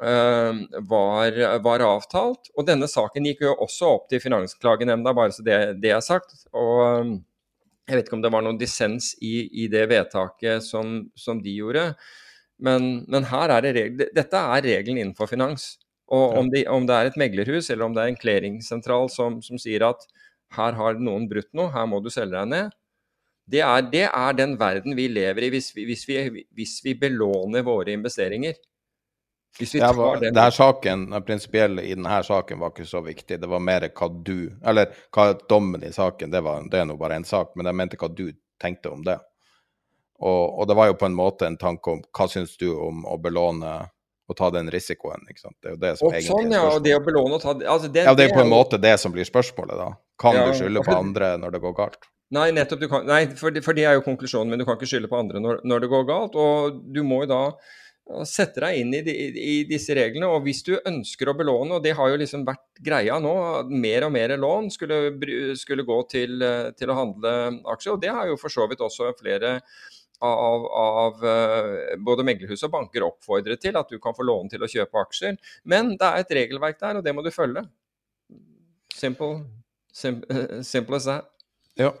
uh, 0.00 0.62
var, 0.88 1.36
var, 1.66 1.84
avtalt. 1.84 2.52
Og 2.56 2.68
denne 2.70 2.88
saken 2.88 3.28
gikk 3.28 3.44
jo 3.44 3.56
også 3.66 3.92
opp 3.98 4.08
til 4.12 4.22
Finansklagenemnda, 4.24 5.12
bare 5.16 5.36
så 5.36 5.44
det, 5.44 5.60
det 5.84 5.92
er 5.98 6.04
sagt. 6.06 6.32
Og 6.56 7.18
jeg 7.90 7.98
vet 7.98 8.08
ikke 8.08 8.18
om 8.20 8.24
det 8.24 8.30
var 8.32 8.44
noen 8.46 8.58
dissens 8.60 9.12
i, 9.18 9.48
i 9.64 9.68
det 9.70 9.88
vedtaket 9.90 10.62
som, 10.62 11.00
som 11.18 11.40
de 11.42 11.56
gjorde. 11.58 11.88
Men, 12.62 13.04
men, 13.10 13.26
her 13.30 13.50
er 13.50 13.64
det 13.64 13.72
regel, 13.76 14.10
dette 14.14 14.42
er 14.54 14.66
regelen 14.66 15.00
innenfor 15.00 15.30
finans. 15.30 15.72
Og 16.10 16.36
om, 16.38 16.50
de, 16.52 16.64
om, 16.70 16.86
det 16.86 16.96
er 16.96 17.08
et 17.08 17.18
meglerhus 17.20 17.70
eller 17.70 17.86
om 17.86 17.94
det 17.96 18.02
er 18.02 18.12
en 18.12 18.18
klæringssentral 18.18 19.10
som, 19.10 19.38
som, 19.42 19.58
sier 19.62 19.84
at 19.86 20.06
her 20.56 20.74
har 20.78 20.98
noen 20.98 21.28
brutt 21.30 21.50
noe, 21.54 21.70
her 21.74 21.86
må 21.90 22.00
du 22.02 22.10
selge 22.10 22.34
deg 22.34 22.50
ned. 22.50 22.76
Det 23.50 23.62
er, 23.66 23.86
det 23.90 24.06
er 24.06 24.38
den 24.38 24.56
verden 24.58 24.94
vi 24.98 25.08
lever 25.10 25.46
i 25.46 25.52
hvis 25.54 25.70
vi, 25.74 25.86
hvis 25.88 26.06
vi, 26.06 26.44
hvis 26.54 26.76
vi 26.86 26.94
belåner 26.98 27.66
våre 27.66 27.94
investeringer. 27.94 28.58
Tar 29.58 29.94
var, 29.94 30.20
det 30.22 30.40
her 30.40 30.50
saken, 30.54 31.08
prinsipielle 31.26 31.82
i 31.82 31.94
denne 31.94 32.22
saken 32.24 32.60
var 32.62 32.70
ikke 32.72 32.86
så 32.88 33.02
viktig. 33.04 33.40
Det 33.40 33.48
var 33.50 33.60
mer 33.60 33.88
hva 33.88 34.08
du 34.08 34.52
Eller 34.64 34.94
hva 35.12 35.32
dommen 35.48 35.82
i 35.84 35.92
saken, 35.92 36.30
det, 36.30 36.40
var, 36.46 36.62
det 36.70 36.80
er 36.80 36.86
nå 36.88 36.96
bare 36.96 37.18
én 37.20 37.26
sak, 37.28 37.52
men 37.58 37.68
jeg 37.68 37.76
mente 37.76 37.98
hva 38.00 38.08
du 38.08 38.30
tenkte 38.62 38.92
om 38.94 39.02
det. 39.04 39.18
Og, 40.20 40.60
og, 40.60 40.68
det 40.68 40.76
var 40.76 40.90
jo 40.90 40.98
på 41.00 41.08
en 41.08 41.16
måte 41.16 41.48
en 41.48 41.56
tanke 41.60 41.92
om 41.92 42.02
hva 42.04 42.28
syns 42.28 42.56
du 42.60 42.68
om 42.72 43.04
å 43.08 43.16
belåne 43.20 43.72
og 44.30 44.36
ta 44.38 44.50
den 44.54 44.70
risikoen. 44.70 45.24
ikke 45.28 45.42
sant? 45.42 45.56
Det 45.58 45.70
er 45.70 45.74
jo 45.74 45.80
det 45.82 45.92
som 45.98 46.06
og 46.06 46.14
egentlig 46.14 46.36
sånn, 46.36 46.54
ja, 46.54 46.62
og 46.70 46.84
det 46.84 46.94
å 46.94 47.02
belåne 47.02 47.38
og 47.38 47.42
ta 47.42 47.54
altså 47.56 47.90
det, 47.90 48.04
Ja, 48.06 48.14
det 48.14 48.28
er 48.28 48.36
på 48.36 48.44
en 48.44 48.52
måte 48.52 48.78
det 48.78 48.94
som 49.02 49.14
blir 49.14 49.26
spørsmålet, 49.26 49.80
da. 49.80 49.90
Kan 50.20 50.36
ja, 50.36 50.46
du 50.46 50.58
skylde 50.58 50.84
på 50.86 50.94
andre 50.94 51.32
når 51.40 51.56
det 51.56 51.62
går 51.64 51.76
galt? 51.78 52.10
Nei, 52.30 52.50
nettopp. 52.54 52.78
du 52.84 52.88
Kan, 52.90 53.08
nei, 53.08 53.24
for, 53.34 53.56
for, 53.64 53.74
det 53.74 53.88
er 53.88 53.96
jo 53.98 54.04
konklusjonen 54.06 54.52
men 54.52 54.60
Du 54.60 54.66
kan 54.68 54.76
ikke 54.78 54.86
skylde 54.86 55.10
på 55.10 55.18
andre 55.18 55.42
når, 55.42 55.64
når, 55.66 55.82
det 55.82 55.90
går 55.90 56.04
galt. 56.06 56.36
Og 56.38 56.78
du 56.94 57.02
må 57.06 57.24
jo 57.24 57.30
da 57.32 57.42
sette 58.26 58.62
deg 58.62 58.80
inn 58.80 58.94
i, 58.96 59.02
de, 59.06 59.14
i, 59.14 59.54
disse 59.68 59.94
reglene. 59.96 60.28
Og 60.30 60.44
hvis 60.46 60.62
du 60.66 60.74
ønsker 60.78 61.30
å 61.30 61.36
belåne, 61.38 61.78
og 61.78 61.84
det 61.84 61.94
har 61.98 62.10
jo 62.10 62.18
liksom 62.20 62.44
vært 62.48 62.82
greia 62.82 63.18
nå, 63.22 63.34
mer 63.70 64.06
og 64.08 64.12
mer 64.14 64.34
lån 64.40 64.70
skulle, 64.74 65.00
skulle 65.58 65.86
gå 65.88 66.00
til, 66.10 66.44
til, 66.76 66.92
å 66.92 66.98
handle 66.98 67.34
aksjer, 67.74 67.94
og 67.94 68.02
det 68.02 68.12
har 68.16 68.30
jo 68.30 68.38
for 68.40 68.52
så 68.52 68.66
vidt 68.70 68.84
også 68.84 69.12
flere 69.18 69.58
av, 70.20 70.66
av 70.82 71.22
uh, 71.24 71.94
både 72.04 72.26
meglerhus 72.28 72.66
og 72.66 72.74
banker 72.74 73.06
oppfordret 73.06 73.62
til 73.62 73.78
at 73.80 73.88
du 73.88 73.96
kan 74.02 74.16
få 74.16 74.26
låne 74.28 74.52
til 74.52 74.64
å 74.64 74.68
kjøpe 74.68 75.00
aksjer. 75.06 75.38
Men 75.64 75.94
det 75.96 76.10
er 76.10 76.24
et 76.24 76.36
regelverk 76.42 76.80
der, 76.82 77.00
og 77.00 77.06
det 77.06 77.14
må 77.16 77.24
du 77.24 77.32
følge. 77.32 77.64
Simple, 78.92 79.46
simple, 79.92 80.46
simple 80.74 81.00
as 81.00 81.08
that. 81.08 81.32
Ja. 81.80 81.94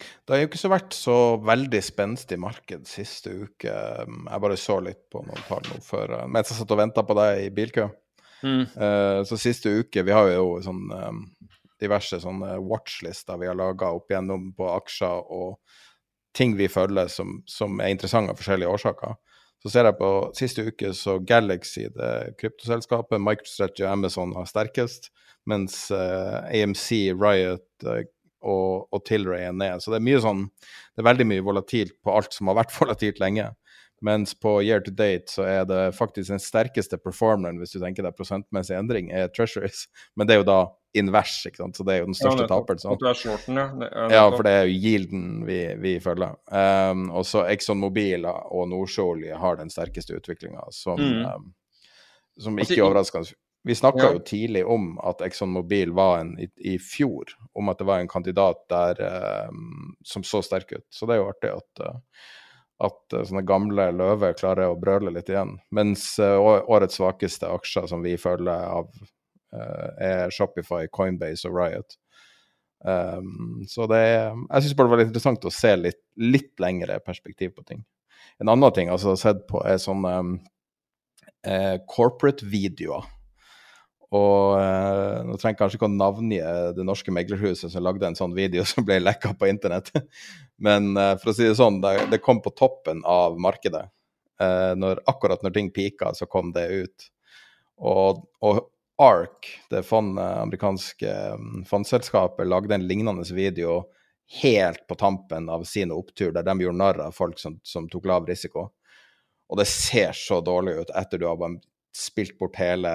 Det 0.00 0.34
har 0.34 0.42
jo 0.42 0.48
ikke 0.48 0.60
så 0.60 0.70
vært 0.72 0.96
så 0.96 1.16
veldig 1.44 1.80
spenstig 1.84 2.38
marked 2.40 2.88
siste 2.88 3.32
uke. 3.44 3.72
Jeg 3.72 4.44
bare 4.46 4.58
så 4.60 4.78
litt 4.84 5.02
på 5.12 5.22
noen 5.26 5.46
tall 5.48 5.66
nå 5.68 5.80
før, 5.84 6.16
eh, 6.18 6.30
mens 6.30 6.52
jeg 6.52 6.60
satt 6.60 6.74
og 6.74 6.80
venta 6.82 7.04
på 7.06 7.16
deg 7.18 7.44
i 7.46 7.52
bilkø. 7.54 7.88
Mm. 8.40 8.62
Uh, 8.72 9.20
så 9.28 9.36
siste 9.36 9.68
uke 9.68 10.00
Vi 10.00 10.14
har 10.16 10.30
jo 10.32 10.54
sånn 10.64 10.86
um, 10.88 11.18
diverse 11.76 12.16
sånne 12.22 12.54
watchlister 12.64 13.36
vi 13.36 13.50
har 13.50 13.58
laga 13.58 13.90
opp 13.92 14.08
igjennom 14.08 14.46
på 14.56 14.64
aksjer 14.72 15.26
og 15.36 15.58
ting 16.36 16.54
vi 16.56 16.70
følger 16.72 17.10
som, 17.12 17.40
som 17.44 17.80
er 17.82 17.92
interessante 17.92 18.32
av 18.32 18.40
forskjellige 18.40 18.72
årsaker. 18.78 19.18
Så 19.60 19.72
ser 19.72 19.88
jeg 19.88 19.98
på 19.98 20.10
siste 20.38 20.64
uke 20.70 20.92
så 20.96 21.18
Galaxy, 21.26 21.88
det 21.92 22.36
kryptoselskapet, 22.40 23.20
MicroStrategy 23.20 23.84
og 23.84 23.92
Amazon 23.92 24.32
har 24.38 24.48
sterkest, 24.48 25.10
mens 25.50 25.82
uh, 25.92 26.40
AMC, 26.48 27.12
Riot 27.12 27.84
uh, 27.84 28.00
og, 28.40 28.88
og 28.92 29.04
Tilray 29.08 29.48
er 29.48 29.56
ned. 29.56 29.82
Så 29.82 29.92
det 29.92 30.00
er 30.00 30.06
mye 30.06 30.20
sånn 30.24 30.46
Det 30.50 31.02
er 31.02 31.10
veldig 31.10 31.26
mye 31.30 31.44
volatilt 31.46 31.96
på 32.04 32.14
alt 32.14 32.36
som 32.36 32.50
har 32.50 32.60
vært 32.62 32.74
volatilt 32.80 33.20
lenge. 33.22 33.50
Mens 34.00 34.32
på 34.32 34.62
year 34.64 34.80
to 34.80 34.92
date 34.96 35.28
så 35.28 35.44
er 35.44 35.64
det 35.68 35.80
faktisk 35.92 36.32
den 36.32 36.40
sterkeste 36.40 36.96
performeren, 36.96 37.58
hvis 37.60 37.74
du 37.74 37.82
tenker 37.82 38.06
deg 38.06 38.16
prosentmessig 38.16 38.78
endring, 38.78 39.10
er 39.12 39.28
Treasuries. 39.28 39.84
Men 40.16 40.28
det 40.28 40.34
er 40.34 40.40
jo 40.40 40.46
da 40.48 40.60
invers, 40.96 41.34
ikke 41.46 41.60
sant? 41.60 41.76
så 41.76 41.84
det 41.86 41.94
er 41.94 42.00
jo 42.00 42.08
den 42.08 42.16
største 42.16 42.46
ja, 42.46 42.48
taperen. 42.50 42.80
Sånn. 42.80 42.96
ja. 43.84 44.06
ja, 44.16 44.24
for 44.32 44.46
det 44.46 44.54
er 44.56 44.64
jo 44.66 44.78
yielden 44.78 45.26
vi, 45.46 45.60
vi 45.82 45.94
følger. 46.02 46.32
Um, 46.48 47.10
og 47.12 47.28
så 47.28 47.44
Exxon 47.52 47.78
Mobil 47.82 48.24
og 48.24 48.64
Nordsjøolje 48.72 49.36
har 49.38 49.60
den 49.60 49.70
sterkeste 49.70 50.16
utviklinga, 50.16 50.64
som, 50.74 50.98
mm. 50.98 51.20
um, 51.28 51.46
som 52.40 52.56
altså, 52.56 52.64
ikke 52.64 52.80
altså, 52.80 52.88
overraskende 52.88 53.34
vi 53.62 53.74
snakka 53.74 54.02
ja. 54.02 54.12
jo 54.12 54.18
tidlig 54.18 54.66
om 54.66 54.94
at 55.04 55.20
Exxon 55.20 55.52
Mobil 55.52 55.92
var 55.92 56.18
en 56.18 56.32
i, 56.40 56.48
i, 56.56 56.78
fjor, 56.78 57.28
om 57.52 57.68
at 57.68 57.78
det 57.78 57.84
var 57.84 58.00
en 58.00 58.08
kandidat 58.08 58.62
der 58.72 59.02
um, 59.50 59.96
som 60.04 60.24
så 60.24 60.40
sterk 60.42 60.72
ut. 60.72 60.86
Så 60.88 61.06
det 61.06 61.16
er 61.16 61.20
jo 61.20 61.28
artig 61.28 61.50
at, 61.52 61.82
uh, 61.84 62.22
at 62.88 63.16
uh, 63.16 63.24
sånne 63.28 63.44
gamle 63.44 63.90
løver 63.92 64.38
klarer 64.38 64.72
å 64.72 64.78
brøle 64.80 65.12
litt 65.12 65.28
igjen. 65.28 65.58
Mens 65.76 66.14
uh, 66.22 66.38
årets 66.40 66.96
svakeste 66.96 67.52
aksjer 67.52 67.90
som 67.92 68.04
vi 68.06 68.16
følger 68.20 68.68
av, 68.80 68.92
er 69.50 70.30
Shopify, 70.30 70.84
Coinbase 70.94 71.48
og 71.48 71.56
Riot. 71.58 71.96
Um, 72.86 73.64
så 73.66 73.88
det 73.90 73.98
er 73.98 74.28
Jeg 74.30 74.62
syns 74.62 74.76
bare 74.78 74.86
det 74.86 74.92
var 74.92 75.00
litt 75.00 75.08
interessant 75.10 75.44
å 75.44 75.50
se 75.52 75.72
litt, 75.74 75.98
litt 76.22 76.52
lengre 76.62 77.00
perspektiv 77.02 77.56
på 77.56 77.64
ting. 77.66 77.82
En 78.38 78.48
annen 78.54 78.70
ting 78.72 78.86
jeg 78.86 79.02
har 79.02 79.18
sett 79.18 79.42
på, 79.50 79.58
er 79.66 79.82
sånne 79.82 80.12
um, 80.22 80.36
corporate-videoer 81.90 83.10
og 84.10 84.56
eh, 84.58 85.20
nå 85.22 85.36
trenger 85.38 85.54
jeg 85.54 85.58
kanskje 85.60 85.78
ikke 85.78 85.86
å 85.86 85.94
navngi 85.94 86.40
det 86.74 86.86
norske 86.86 87.12
meglerhuset 87.14 87.70
som 87.70 87.84
lagde 87.86 88.08
en 88.08 88.18
sånn 88.18 88.34
video 88.34 88.64
som 88.66 88.82
ble 88.86 88.98
lekka 88.98 89.36
på 89.38 89.46
internett. 89.46 89.92
Men 90.66 90.96
eh, 90.98 91.14
for 91.20 91.30
å 91.30 91.36
si 91.36 91.46
det 91.46 91.54
sånn, 91.58 91.78
det, 91.82 92.18
kom 92.24 92.42
på 92.42 92.50
toppen 92.58 93.04
av 93.06 93.38
markedet. 93.38 93.84
Eh, 94.42 94.72
når, 94.74 95.04
akkurat 95.10 95.46
når 95.46 95.54
ting 95.54 95.70
pika, 95.74 96.10
så 96.18 96.26
kom 96.26 96.50
det 96.56 96.66
ut. 96.74 97.06
Og, 97.78 98.24
og 98.42 98.60
ARK, 99.00 99.46
det 99.70 99.84
fond, 99.86 100.18
amerikanske 100.18 101.14
mm, 101.38 101.62
fondselskapet, 101.70 102.50
lagde 102.50 102.74
en 102.74 102.88
lignende 102.90 103.24
video 103.30 103.84
helt 104.42 104.82
på 104.90 104.98
tampen 104.98 105.48
av 105.54 105.62
sin 105.64 105.94
opptur, 105.94 106.34
der 106.34 106.44
de 106.46 106.66
gjorde 106.66 106.78
narr 106.82 107.00
av 107.06 107.14
folk 107.14 107.38
som, 107.38 107.60
som, 107.62 107.86
tok 107.90 108.10
lav 108.10 108.26
risiko. 108.26 108.66
Og 109.50 109.62
det 109.62 109.70
ser 109.70 110.12
så 110.18 110.42
dårlig 110.42 110.76
ut 110.82 110.92
etter 110.98 111.18
du 111.22 111.26
har 111.30 111.56
spilt 111.96 112.36
bort 112.38 112.58
hele 112.58 112.90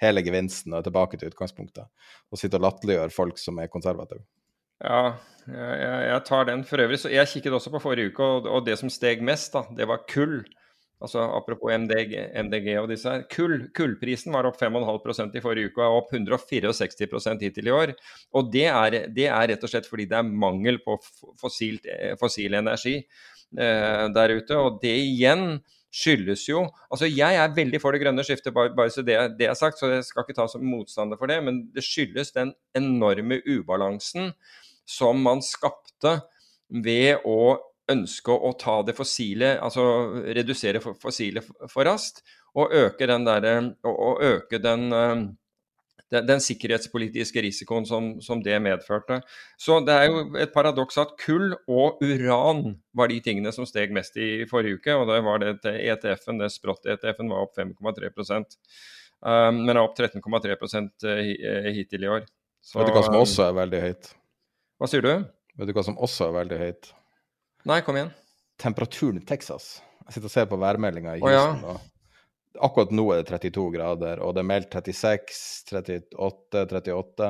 hele 0.00 0.22
gevinsten 0.24 0.74
og 0.76 0.84
tilbake 0.86 1.20
til 1.20 1.32
utgangspunktet. 1.32 1.90
Og 2.30 2.40
sitte 2.40 2.58
og 2.60 2.66
latterliggjøre 2.66 3.14
folk 3.14 3.40
som 3.40 3.60
er 3.60 3.72
konservative. 3.72 4.24
Ja, 4.80 5.16
jeg, 5.44 6.06
jeg, 6.08 6.22
tar 6.28 6.46
den 6.48 6.64
for 6.68 6.80
øvrig. 6.80 7.00
Så 7.02 7.12
jeg 7.12 7.28
kikket 7.28 7.56
også 7.56 7.72
på 7.74 7.82
forrige 7.82 8.12
uke, 8.14 8.24
og, 8.24 8.48
og 8.48 8.64
det 8.66 8.78
som 8.80 8.92
steg 8.92 9.22
mest, 9.24 9.52
da, 9.56 9.66
det 9.76 9.88
var 9.90 10.06
kull. 10.08 10.40
Altså 11.00 11.22
Apropos 11.32 11.72
MDG, 11.72 12.12
MDG 12.44 12.74
og 12.76 12.90
disse 12.90 13.08
her. 13.08 13.22
Kull, 13.32 13.70
kullprisen 13.76 14.34
var 14.36 14.48
opp 14.48 14.58
5,5% 14.60 15.38
i 15.38 15.42
forrige 15.44 15.70
uke 15.70 15.80
og 15.80 15.86
er 15.86 15.96
opp 15.96 16.12
164% 16.12 17.44
hittil 17.46 17.70
i 17.70 17.72
år. 17.72 17.94
Og 18.36 18.50
det 18.52 18.66
er, 18.68 18.96
det 19.08 19.28
er, 19.30 19.46
rett 19.52 19.64
og 19.64 19.72
slett 19.72 19.88
fordi 19.88 20.08
det 20.10 20.18
er 20.18 20.28
mangel 20.44 20.80
på 20.84 20.98
fossilt, 21.40 21.88
fossil 22.20 22.58
energi 22.60 22.98
eh, 23.00 24.04
der 24.12 24.36
ute. 24.36 24.60
Og 24.60 24.76
det 24.84 24.92
igjen 25.06 25.62
skyldes 25.90 26.46
jo 26.48 26.64
Altså, 26.90 27.08
jeg 27.10 27.36
er 27.38 27.54
veldig 27.54 27.80
for 27.82 27.94
det 27.94 28.02
grønne 28.04 28.24
skiftet, 28.26 28.54
bare, 28.54 28.72
bare 28.76 28.92
så 28.94 29.04
det, 29.06 29.16
det, 29.38 29.48
er 29.50 29.58
sagt, 29.58 29.78
så 29.78 29.90
jeg 29.90 30.04
skal 30.06 30.26
ikke 30.26 30.36
ta 30.38 30.46
som 30.50 30.64
motstander 30.66 31.18
for 31.20 31.30
det, 31.30 31.40
men 31.44 31.64
det 31.74 31.84
skyldes 31.86 32.34
den 32.36 32.54
enorme 32.78 33.40
ubalansen 33.46 34.32
som 34.88 35.20
man 35.22 35.42
skapte 35.44 36.20
ved 36.70 37.26
å 37.26 37.58
ønske 37.90 38.30
å 38.34 38.52
ta 38.58 38.80
det 38.86 38.94
fossile, 38.94 39.56
altså 39.62 39.82
redusere 40.30 40.82
fossile 40.82 41.42
for 41.42 41.86
raskt, 41.86 42.22
og 42.58 42.72
øke 42.74 43.06
den 43.06 43.22
derre 43.26 43.52
Og 43.86 44.22
øke 44.26 44.58
den 44.58 44.90
den, 46.10 46.26
den 46.26 46.42
sikkerhetspolitiske 46.42 47.42
risikoen 47.44 47.86
som, 47.86 48.10
som, 48.24 48.42
det 48.42 48.58
medførte. 48.62 49.20
Så 49.60 49.78
det 49.86 49.94
er 49.94 50.08
jo 50.10 50.22
et 50.42 50.52
paradoks 50.54 50.98
at 51.02 51.14
kull 51.20 51.54
og 51.70 52.02
uran 52.02 52.64
var 52.96 53.12
de 53.12 53.20
tingene 53.24 53.52
som 53.54 53.68
steg 53.68 53.94
mest 53.94 54.18
i 54.18 54.46
forrige 54.50 54.80
uke. 54.80 54.96
Og 54.96 55.06
det 55.10 55.20
var 55.26 55.44
det 55.44 55.74
ETF-en, 55.94 56.40
det 56.42 56.50
sprott-ETF-en 56.54 57.30
var 57.32 57.46
opp 57.46 57.58
5,3 57.58 58.10
um, 59.22 59.60
men 59.62 59.74
er 59.76 59.82
opp 59.84 59.98
13,3 59.98 60.56
uh, 60.56 61.70
hittil 61.76 62.08
i 62.08 62.14
år. 62.18 62.24
Så, 62.60 62.80
Vet 62.80 62.90
du 62.90 62.96
hva 62.96 63.04
som 63.06 63.20
også 63.20 63.46
er 63.46 63.54
veldig 63.56 63.84
høyt? 63.86 64.10
Hva 64.80 64.88
sier 64.90 65.04
du? 65.04 65.12
Vet 65.60 65.70
du 65.70 65.76
hva 65.76 65.84
som 65.86 65.96
også 66.00 66.28
er 66.28 66.34
veldig 66.42 66.58
høyt? 66.60 66.90
Nei, 67.68 67.80
kom 67.84 67.96
igjen. 67.96 68.10
Temperaturen 68.60 69.20
i 69.20 69.24
Texas. 69.24 69.78
Jeg 70.06 70.16
sitter 70.16 70.28
og 70.28 70.32
ser 70.32 70.46
på 70.50 70.58
værmeldinga 70.60 71.16
i 71.16 71.22
Houston. 71.22 71.64
Oh, 71.64 71.76
ja. 71.76 71.99
Akkurat 72.58 72.90
nå 72.90 73.04
er 73.14 73.20
det 73.22 73.30
32 73.30 73.66
grader, 73.76 74.22
og 74.24 74.34
det 74.34 74.42
er 74.42 74.48
meldt 74.48 74.74
36, 74.74 76.00
38, 76.18 76.64
38. 76.66 77.28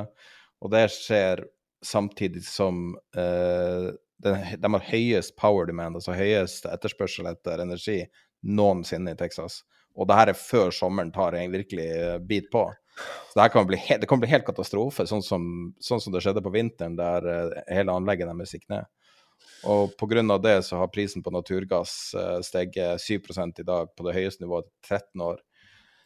Og 0.65 0.73
det 0.73 0.85
skjer 0.95 1.43
samtidig 1.85 2.45
som 2.45 2.95
eh, 3.17 3.91
de, 4.21 4.35
de, 4.57 4.73
har 4.75 4.87
høyest 4.91 5.37
power 5.41 5.69
demand, 5.69 5.97
altså 5.97 6.17
høyest 6.17 6.69
etterspørsel 6.69 7.29
etter 7.31 7.63
energi 7.65 8.03
noensinne 8.45 9.15
i 9.15 9.19
Texas. 9.21 9.63
Og 9.97 10.09
det 10.09 10.17
her 10.17 10.33
er 10.33 10.39
før 10.39 10.73
sommeren 10.75 11.13
tar 11.13 11.37
en 11.37 11.53
virkelig 11.53 11.89
eh, 11.97 12.19
bit 12.25 12.51
på. 12.53 12.67
Så 13.33 13.41
det, 13.41 13.49
kan 13.53 13.67
bli, 13.67 13.79
det 14.01 14.09
kan 14.09 14.21
bli 14.21 14.29
helt 14.31 14.47
katastrofe, 14.47 15.07
sånn 15.09 15.25
som, 15.25 15.45
sånn 15.81 16.03
som 16.03 16.15
det 16.15 16.23
skjedde 16.25 16.45
på 16.45 16.53
vinteren, 16.55 16.99
der 16.99 17.29
eh, 17.29 17.61
hele 17.77 17.97
anlegget 17.97 18.29
deres 18.31 18.57
gikk 18.57 18.69
ned. 18.73 18.89
Og 19.69 19.93
pga. 20.01 20.39
det 20.39 20.63
så 20.65 20.77
har 20.81 20.89
prisen 20.89 21.23
på 21.23 21.31
naturgass 21.31 22.15
uh, 22.17 22.41
steget 22.41 23.01
7 23.01 23.15
i 23.59 23.63
dag, 23.63 23.89
på 23.97 24.07
det 24.07 24.17
høyeste 24.17 24.45
nivået 24.45 24.67
til 24.67 24.97
13 24.97 25.21
år. 25.21 25.41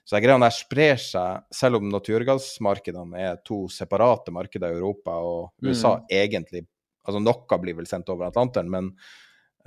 Så 0.05 0.21
greia 0.21 0.37
der 0.37 0.53
sprer 0.53 0.99
seg, 1.01 1.45
selv 1.55 1.79
om 1.79 1.89
naturgassmarkedene 1.89 3.21
er 3.21 3.39
to 3.47 3.65
separate 3.73 4.33
markeder 4.35 4.75
i 4.75 4.77
Europa 4.77 5.17
og 5.17 5.53
USA 5.65 5.97
mm. 5.97 6.09
egentlig 6.13 6.67
Altså 7.05 7.21
noe 7.21 7.59
blir 7.61 7.77
vel 7.77 7.85
sendt 7.85 8.09
over 8.09 8.31
Atlanteren, 8.31 8.71
men 8.73 8.87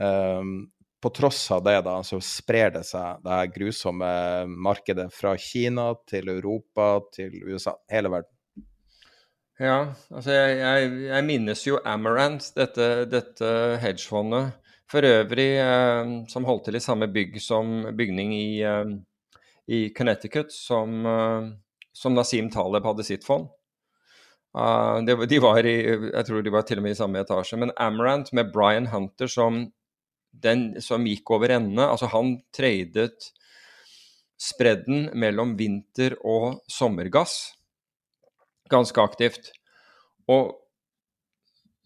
um, 0.02 0.54
på 0.98 1.12
tross 1.14 1.44
av 1.54 1.62
det, 1.68 1.76
da, 1.86 2.00
så 2.02 2.18
sprer 2.24 2.72
det 2.74 2.82
seg, 2.88 3.20
det 3.22 3.36
her 3.36 3.52
grusomme 3.54 4.10
markedet 4.50 5.12
fra 5.14 5.36
Kina 5.38 5.92
til 6.10 6.32
Europa 6.34 6.88
til 7.14 7.36
USA, 7.46 7.76
hele 7.94 8.10
verden. 8.16 8.34
Ja, 9.58 9.78
altså 10.14 10.36
jeg, 10.36 10.58
jeg, 10.62 10.90
jeg 11.08 11.26
minnes 11.26 11.64
jo 11.66 11.80
Amarant, 11.90 12.46
dette, 12.54 13.08
dette 13.10 13.48
hedgefondet. 13.82 14.54
For 14.88 15.04
øvrig 15.04 15.50
eh, 15.60 16.12
som 16.32 16.46
holdt 16.48 16.68
til 16.70 16.78
i 16.78 16.84
samme 16.84 17.10
bygg 17.12 17.40
som 17.44 17.88
bygning 17.98 18.36
i, 18.38 18.62
eh, 18.64 18.92
i 19.68 19.80
Connecticut 19.98 20.54
som, 20.54 21.02
eh, 21.10 21.50
som, 21.92 22.14
Nasim 22.16 22.52
Taleb 22.54 22.86
hadde 22.86 23.08
sitt 23.08 23.26
fond. 23.28 23.50
Uh, 24.58 25.04
de, 25.06 25.14
de, 25.30 25.38
var 25.44 25.68
i, 25.68 25.76
jeg 25.84 26.26
tror 26.26 26.42
de 26.42 26.54
var 26.54 26.64
til 26.66 26.80
og 26.80 26.86
med 26.86 26.96
i 26.96 26.98
samme 26.98 27.20
etasje. 27.22 27.60
Men 27.60 27.74
Amarant 27.82 28.32
med 28.38 28.54
Brian 28.54 28.88
Hunter 28.94 29.30
som, 29.30 29.60
den, 30.32 30.70
som 30.82 31.06
gikk 31.06 31.34
over 31.36 31.52
ende 31.58 31.84
Altså, 31.84 32.08
han 32.14 32.38
tradet 32.56 33.28
spredden 34.38 35.10
mellom 35.18 35.58
vinter- 35.60 36.16
og 36.22 36.62
sommergass 36.72 37.57
ganske 38.72 39.04
aktivt. 39.04 39.52
Og 40.32 40.56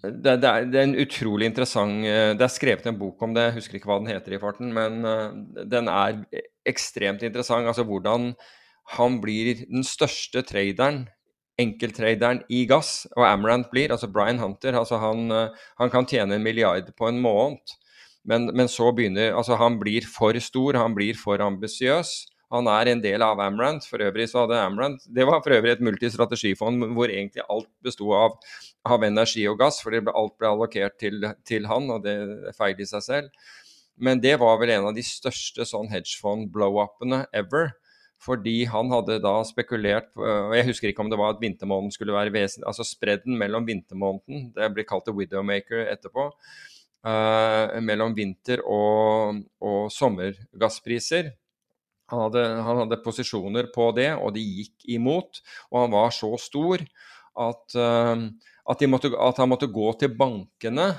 det, 0.01 0.41
det, 0.41 0.49
er, 0.49 0.65
det, 0.65 0.79
er, 0.79 0.87
en 0.87 0.97
utrolig 0.97 1.45
interessant 1.51 2.07
eh, 2.09 2.31
Det 2.33 2.41
er 2.41 2.49
skrevet 2.49 2.87
en 2.89 2.97
bok 2.97 3.21
om 3.21 3.35
det, 3.35 3.43
jeg 3.47 3.57
husker 3.59 3.77
ikke 3.77 3.91
hva 3.91 3.99
den 4.01 4.09
heter 4.09 4.33
i 4.33 4.39
farten, 4.41 4.71
men 4.73 5.05
uh, 5.05 5.29
den 5.69 5.91
er 5.91 6.23
ekstremt 6.65 7.21
interessant. 7.21 7.69
Altså 7.69 7.85
hvordan 7.85 8.31
han 8.95 9.19
blir 9.21 9.61
den 9.67 9.85
største 9.85 10.41
traderen, 10.47 11.03
enkelttraderen 11.61 12.41
i 12.49 12.63
gass, 12.65 13.05
og 13.13 13.27
Amrant 13.27 13.69
blir, 13.69 13.93
altså 13.93 14.09
Brian 14.09 14.41
Hunter, 14.41 14.73
altså 14.79 14.97
han, 15.03 15.29
uh, 15.29 15.69
han 15.77 15.93
kan 15.93 16.09
tjene 16.09 16.39
en 16.39 16.49
milliard 16.49 16.89
på 16.97 17.11
en 17.11 17.21
måned. 17.21 17.77
Men, 18.25 18.49
men, 18.53 18.69
så 18.69 18.91
begynner 18.93 19.33
Altså, 19.33 19.57
han 19.57 19.79
blir 19.81 20.05
for 20.05 20.37
stor, 20.41 20.77
han 20.77 20.93
blir 20.97 21.17
for 21.17 21.41
ambisiøs. 21.41 22.09
Han 22.51 22.67
er 22.67 22.91
en 22.91 23.01
del 23.03 23.23
av 23.23 23.39
Amrant. 23.39 23.85
For 23.87 24.03
øvrig 24.03 24.27
så 24.29 24.43
hadde 24.43 24.59
Amrant 24.59 25.05
Det 25.07 25.25
var 25.27 25.39
for 25.43 25.55
øvrig 25.55 25.75
et 25.75 25.83
multistrategifond 25.87 26.91
hvor 26.95 27.11
egentlig 27.11 27.45
alt 27.47 27.69
besto 27.83 28.11
av, 28.15 28.37
av, 28.83 29.03
energi 29.07 29.45
og 29.47 29.59
gass, 29.61 29.79
fordi 29.83 30.03
alt 30.11 30.37
ble 30.39 30.51
allokert 30.51 30.97
til, 30.99 31.23
til 31.47 31.67
han, 31.71 31.89
og 31.93 32.03
det 32.03 32.17
feil 32.57 32.79
i 32.79 32.87
seg 32.89 33.05
selv. 33.07 33.51
Men 34.01 34.21
det 34.23 34.37
var 34.41 34.57
vel 34.59 34.73
en 34.75 34.89
av 34.89 34.97
de 34.97 35.03
største 35.05 35.67
sånn 35.67 35.91
hedgefond-blow-upene 35.91 37.25
ever. 37.37 37.75
Fordi 38.21 38.67
han 38.69 38.91
hadde 38.93 39.15
da 39.23 39.39
spekulert 39.47 40.11
og 40.13 40.51
Jeg 40.53 40.67
husker 40.67 40.91
ikke 40.91 41.01
om 41.01 41.09
det 41.09 41.17
var 41.17 41.33
at 41.33 41.39
vintermåneden 41.41 41.89
skulle 41.89 42.13
være 42.13 42.33
vesentlig 42.35 42.67
Altså 42.69 42.85
spredden 42.85 43.33
mellom 43.39 43.65
vintermåneden, 43.65 44.51
det 44.53 44.67
blir 44.75 44.85
kalt 44.85 45.07
the 45.07 45.15
Widowmaker 45.15 45.87
etterpå, 45.89 46.27
uh, 47.07 47.79
mellom 47.81 48.13
vinter- 48.13 48.61
og, 48.61 49.41
og 49.57 49.89
sommergasspriser. 49.89 51.31
Han 52.11 52.25
hadde, 52.27 52.45
han 52.67 52.83
hadde, 52.83 53.01
posisjoner 53.03 53.71
på 53.73 53.89
det, 53.97 54.11
og 54.19 54.35
de 54.35 54.43
gikk 54.43 54.87
imot. 54.97 55.41
Og 55.71 55.85
han 55.85 55.95
var 55.95 56.11
så 56.15 56.33
stor 56.41 56.83
at, 56.83 57.77
uh, 57.79 58.27
at, 58.69 58.83
måtte, 58.91 59.13
at 59.15 59.39
han 59.39 59.51
måtte 59.51 59.71
gå 59.71 59.87
til 59.99 60.13
bankene 60.15 60.91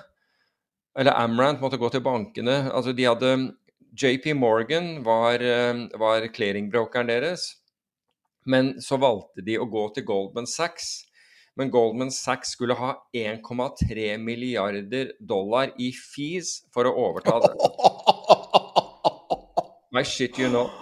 eller 0.98 1.16
Amrant 1.16 1.62
måtte 1.62 1.80
gå 1.80 1.88
til 1.92 2.04
bankene. 2.04 2.66
Altså 2.72 2.92
de 2.96 3.06
hadde 3.08 3.32
JP 3.96 4.34
Morgan 4.36 5.04
var, 5.04 5.40
eh, 5.40 5.88
var 5.98 6.26
clearingbrokeren 6.32 7.08
deres. 7.08 7.56
Men 8.44 8.80
så 8.80 8.98
valgte 9.00 9.44
de 9.44 9.58
å 9.58 9.70
gå 9.70 9.94
til 9.94 10.04
Goldman 10.04 10.46
Sachs. 10.46 11.06
Men 11.56 11.70
Goldman 11.70 12.10
Sachs 12.10 12.52
skulle 12.56 12.74
ha 12.74 12.94
1,3 13.14 14.18
milliarder 14.18 15.12
dollar 15.20 15.72
i 15.78 15.92
fees 15.92 16.64
for 16.72 16.84
å 16.88 16.96
overta 16.96 17.40
det. 17.44 17.52
I 19.94 20.02
shit 20.02 20.38
you 20.38 20.48
know. 20.48 20.81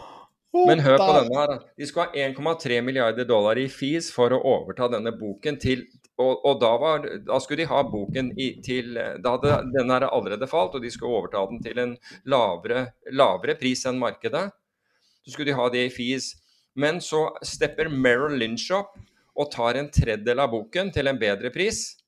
Men 0.52 0.82
hør 0.82 0.98
på 0.98 1.12
denne 1.14 1.38
her. 1.38 1.52
De 1.78 1.86
skulle 1.86 2.08
ha 2.10 2.26
1,3 2.26 2.80
milliarder 2.82 3.26
dollar 3.28 3.58
i 3.60 3.68
fees 3.70 4.10
for 4.14 4.34
å 4.34 4.40
overta 4.56 4.88
denne 4.90 5.12
boken 5.14 5.60
til 5.62 5.84
og, 6.20 6.42
og 6.44 6.58
da, 6.60 6.70
var, 6.76 7.06
da, 7.24 7.38
skulle 7.40 7.62
de 7.62 7.70
ha 7.70 7.80
boken 7.88 8.32
i, 8.36 8.50
til 8.64 8.92
Da 9.24 9.36
hadde 9.36 9.54
den 9.72 9.92
her 9.92 10.04
allerede 10.10 10.48
falt, 10.50 10.74
og 10.76 10.84
de 10.84 10.90
skulle 10.92 11.16
overta 11.16 11.46
den 11.48 11.62
til 11.64 11.80
en 11.80 11.94
lavere, 12.28 12.90
lavere 13.16 13.56
pris 13.60 13.86
enn 13.88 14.00
markedet. 14.00 14.50
Så 15.24 15.32
skulle 15.32 15.48
de 15.48 15.56
ha 15.56 15.68
det 15.72 15.86
i 15.86 15.94
fees. 15.94 16.34
Men 16.76 17.00
så 17.04 17.28
stepper 17.46 17.88
Merrill 17.88 18.36
Lynch 18.40 18.68
opp 18.76 18.98
og 19.40 19.48
tar 19.54 19.78
en 19.80 19.88
tredjedel 19.92 20.42
av 20.44 20.52
boken 20.52 20.92
til 20.92 21.08
en 21.08 21.18
bedre 21.20 21.52
pris. 21.54 21.99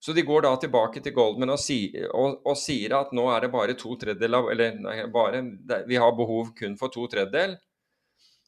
Så 0.00 0.14
de 0.16 0.22
går 0.24 0.46
da 0.46 0.54
tilbake 0.56 1.02
til 1.04 1.12
Goldman 1.12 1.52
og, 1.52 1.58
si, 1.60 1.90
og, 2.08 2.38
og 2.48 2.56
sier 2.56 2.94
at 2.96 3.10
nå 3.16 3.26
er 3.34 3.44
det 3.44 3.50
bare 3.52 3.74
to 3.76 3.98
tredjedeler 4.00 4.46
Eller 4.54 4.78
nei, 4.80 4.94
bare, 5.12 5.42
vi 5.88 5.98
har 6.00 6.14
behov 6.16 6.54
kun 6.56 6.78
for 6.80 6.92
to 6.92 7.04
tredjedel. 7.12 7.58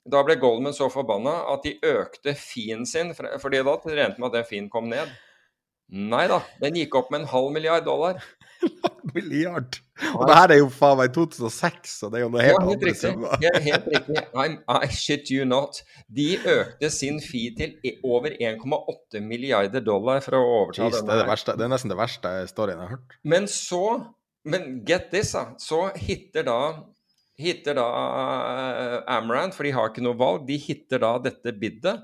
Da 0.09 0.23
ble 0.27 0.39
Goldman 0.41 0.75
så 0.75 0.89
forbanna 0.91 1.35
at 1.53 1.67
de 1.67 1.77
økte 1.87 2.35
fien 2.39 2.87
sin, 2.89 3.13
fordi 3.15 3.61
da 3.63 3.77
regnet 3.85 4.19
med 4.19 4.31
at 4.31 4.39
den 4.41 4.49
fien 4.49 4.71
kom 4.73 4.89
ned. 4.91 5.13
Nei 5.93 6.25
da, 6.31 6.41
den 6.63 6.81
gikk 6.81 6.97
opp 6.99 7.13
med 7.13 7.23
en 7.23 7.31
halv 7.35 7.53
milliard 7.55 7.85
dollar. 7.85 8.25
milliard! 9.17 9.79
Og 10.17 10.25
det 10.27 10.37
her 10.37 10.55
er 10.55 10.59
jo 10.61 10.69
faen 10.73 10.99
meg 10.99 11.13
2006, 11.15 11.97
så 12.01 12.11
det 12.11 12.21
er 12.21 12.25
jo 12.25 12.31
noe 12.33 12.45
helt, 12.45 12.59
ja, 12.59 12.69
helt 12.71 12.87
riktig. 12.89 13.13
Ja, 13.45 13.53
helt 13.67 13.91
riktig. 13.93 14.23
I'm, 14.33 14.57
I 14.67 14.89
shit 14.93 15.31
you 15.31 15.47
not. 15.49 15.83
De 16.11 16.31
økte 16.39 16.91
sin 16.93 17.21
fee 17.23 17.53
til 17.59 17.77
over 18.03 18.35
1,8 18.35 19.23
milliarder 19.25 19.85
dollar 19.85 20.25
for 20.25 20.39
å 20.39 20.43
overta 20.63 20.87
Jeez, 20.87 20.97
denne. 20.99 21.11
Det 21.11 21.15
er, 21.15 21.23
det, 21.23 21.31
verste, 21.35 21.59
det 21.59 21.67
er 21.67 21.75
nesten 21.75 21.93
det 21.93 22.01
verste 22.01 22.35
storyen 22.51 22.81
jeg 22.81 22.89
har 22.89 22.99
hørt. 22.99 23.21
Men 23.35 23.49
så 23.51 23.85
Men 24.43 24.81
get 24.83 25.13
this, 25.13 25.37
da. 25.37 25.53
Så 25.63 25.85
hitter 25.95 26.43
da 26.49 26.59
hitter 27.39 27.77
da 27.79 27.87
uh, 29.07 29.53
for 29.55 29.67
de 29.67 29.73
har 29.75 29.91
ikke 29.91 30.05
noe 30.05 30.19
valg, 30.19 30.47
de 30.49 30.59
hitter 30.61 31.03
da 31.03 31.15
dette 31.23 31.55
biddet. 31.59 32.03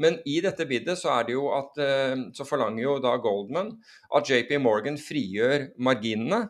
Men 0.00 0.18
i 0.26 0.40
dette 0.42 0.66
biddet 0.66 0.98
så 0.98 1.12
at 1.20 1.78
uh, 1.78 2.24
så 2.34 2.46
forlanger 2.48 2.82
jo 2.82 2.98
da 3.02 3.14
Goldman 3.22 3.74
at 4.14 4.30
JP 4.30 4.58
Morgan 4.64 4.98
frigjør 4.98 5.70
marginene. 5.78 6.48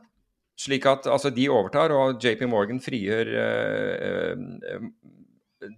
Slik 0.60 0.86
at 0.86 1.08
altså 1.10 1.32
de 1.34 1.48
overtar, 1.50 1.90
og 1.90 2.22
JP 2.22 2.46
Morgan 2.46 2.78
frigjør 2.78 3.30
eh, 3.42 4.84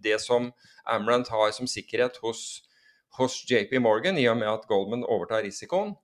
det 0.05 0.19
som 0.21 0.51
Amrant 0.85 1.31
har 1.33 1.55
som 1.57 1.65
sikkerhet 1.65 2.19
hos, 2.21 2.61
hos, 3.17 3.39
JP 3.49 3.81
Morgan, 3.81 4.19
i 4.21 4.27
og 4.29 4.37
med 4.37 4.51
at 4.51 4.69
Goldman 4.69 5.07
overtar 5.09 5.47
risikoen. 5.47 5.95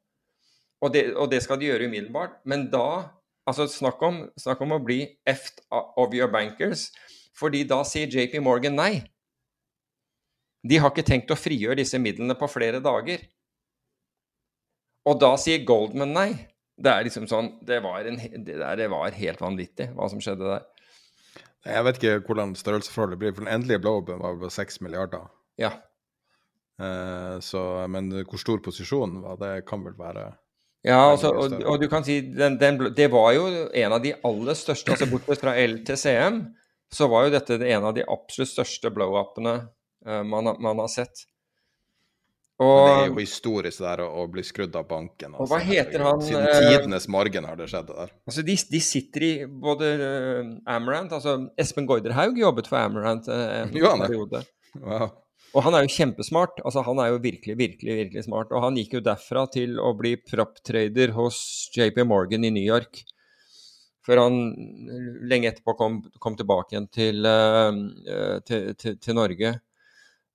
Og 0.81 0.94
det, 0.94 1.11
og 1.12 1.29
det 1.31 1.42
skal 1.44 1.61
de 1.61 1.68
gjøre 1.68 1.90
umiddelbart. 1.90 2.40
Men 2.48 2.70
da 2.72 3.12
Altså, 3.46 3.66
snakk 3.66 4.03
om, 4.07 4.20
snakk 4.38 4.61
om, 4.62 4.77
å 4.77 4.83
bli 4.83 5.01
effed 5.27 5.64
of 5.72 6.14
your 6.14 6.31
bankers. 6.31 6.90
Fordi 7.35 7.64
da 7.66 7.81
sier 7.88 8.07
JP 8.07 8.38
Morgan 8.44 8.77
nei. 8.79 9.03
De 10.62 10.79
har 10.79 10.92
ikke 10.92 11.07
tenkt 11.07 11.33
å 11.35 11.38
frigjøre 11.38 11.81
disse 11.81 11.98
midlene 11.98 12.37
på 12.38 12.48
flere 12.51 12.81
dager. 12.83 13.25
Og 15.09 15.18
da 15.18 15.35
sier 15.40 15.64
Goldman 15.66 16.14
nei. 16.14 16.29
Det 16.83 16.90
er 16.90 17.05
liksom 17.05 17.27
sånn 17.29 17.51
Det 17.68 17.83
var, 17.85 18.07
en, 18.09 18.16
det 18.16 18.57
der, 18.57 18.77
det 18.79 18.88
var 18.90 19.12
helt 19.14 19.42
vanvittig, 19.42 19.90
hva 19.96 20.09
som 20.11 20.22
skjedde 20.22 20.46
der. 20.48 20.68
Jeg 21.68 21.87
vet 21.87 21.98
ikke 21.98 22.14
hvordan 22.27 22.57
størrelsesforholdet 22.59 23.20
blir, 23.20 23.35
for 23.35 23.44
den 23.44 23.53
endelige 23.55 23.83
blow-upen 23.85 24.22
var 24.22 24.38
på 24.40 24.51
6 24.51 24.81
milliarder. 24.83 25.29
Ja. 25.61 25.77
Eh, 26.83 27.37
så, 27.44 27.62
men 27.92 28.11
hvor 28.25 28.40
stor 28.40 28.62
posisjonen 28.64 29.20
var 29.22 29.38
det, 29.42 29.53
kan 29.68 29.85
vel 29.87 29.98
være 29.98 30.33
ja, 30.83 30.98
altså, 31.12 31.31
og, 31.31 31.53
og, 31.62 31.77
du 31.79 31.87
kan 31.87 32.03
si 32.03 32.16
den, 32.35 32.57
den, 32.59 32.81
Det 32.96 33.07
var 33.12 33.29
jo 33.37 33.44
en 33.70 33.92
av 33.94 34.01
de 34.03 34.16
aller 34.27 34.57
største 34.59 34.90
altså 34.90 35.07
Bortsett 35.07 35.44
fra 35.44 35.55
LTCM, 35.55 36.40
så 36.90 37.07
var 37.07 37.29
jo 37.29 37.35
dette 37.37 37.59
en 37.61 37.87
av 37.87 37.94
de 37.94 38.03
absolutt 38.03 38.51
største 38.51 38.90
blow-upene 38.90 39.55
man, 40.04 40.52
man, 40.58 40.80
har 40.82 40.90
sett. 40.90 41.24
Og, 42.62 42.86
det 42.86 42.92
er 42.92 43.08
jo 43.08 43.16
historisk 43.18 43.82
der 43.82 44.02
å, 44.04 44.08
å 44.22 44.26
bli 44.30 44.42
skrudd 44.46 44.74
av 44.78 44.86
banken. 44.90 45.32
Altså, 45.34 45.44
og 45.44 45.50
hva 45.50 45.58
altså. 45.58 45.72
heter 45.72 46.04
han? 46.06 46.22
Siden 46.24 46.46
eh, 46.46 46.66
tidenes 46.68 47.08
morgen 47.10 47.48
har 47.48 47.58
det 47.58 47.68
skjedd 47.72 47.88
det 47.88 47.96
der. 47.98 48.12
Altså, 48.28 48.44
de, 48.46 48.56
de 48.74 48.82
sitter 48.84 49.26
i 49.26 49.32
både 49.46 49.90
uh, 50.02 50.52
Amarant 50.74 51.14
altså 51.16 51.38
Espen 51.60 51.88
Goiderhaug 51.88 52.38
jobbet 52.38 52.70
for 52.70 52.78
Amarant 52.82 53.30
uh, 53.32 53.62
en 53.62 53.72
periode. 54.04 54.44
Wow. 54.78 55.08
Og 55.52 55.66
han 55.66 55.76
er 55.76 55.84
jo 55.84 55.94
kjempesmart. 55.96 56.62
altså 56.64 56.84
Han 56.86 57.00
er 57.02 57.12
jo 57.12 57.22
virkelig, 57.24 57.56
virkelig 57.58 57.96
virkelig 58.04 58.26
smart. 58.28 58.52
Og 58.54 58.64
han 58.64 58.78
gikk 58.78 58.98
jo 58.98 59.04
derfra 59.04 59.46
til 59.52 59.80
å 59.82 59.92
bli 59.98 60.14
prop-trader 60.20 61.12
hos 61.16 61.40
JP 61.76 62.06
Morgan 62.08 62.46
i 62.48 62.52
New 62.54 62.64
York. 62.64 63.02
Før 64.02 64.24
han 64.24 64.38
lenge 65.30 65.52
etterpå 65.52 65.76
kom, 65.78 66.00
kom 66.22 66.38
tilbake 66.38 66.74
igjen 66.74 66.88
til, 66.94 67.26
uh, 67.26 68.38
til, 68.48 68.72
til, 68.80 68.96
til 69.02 69.18
Norge. 69.18 69.58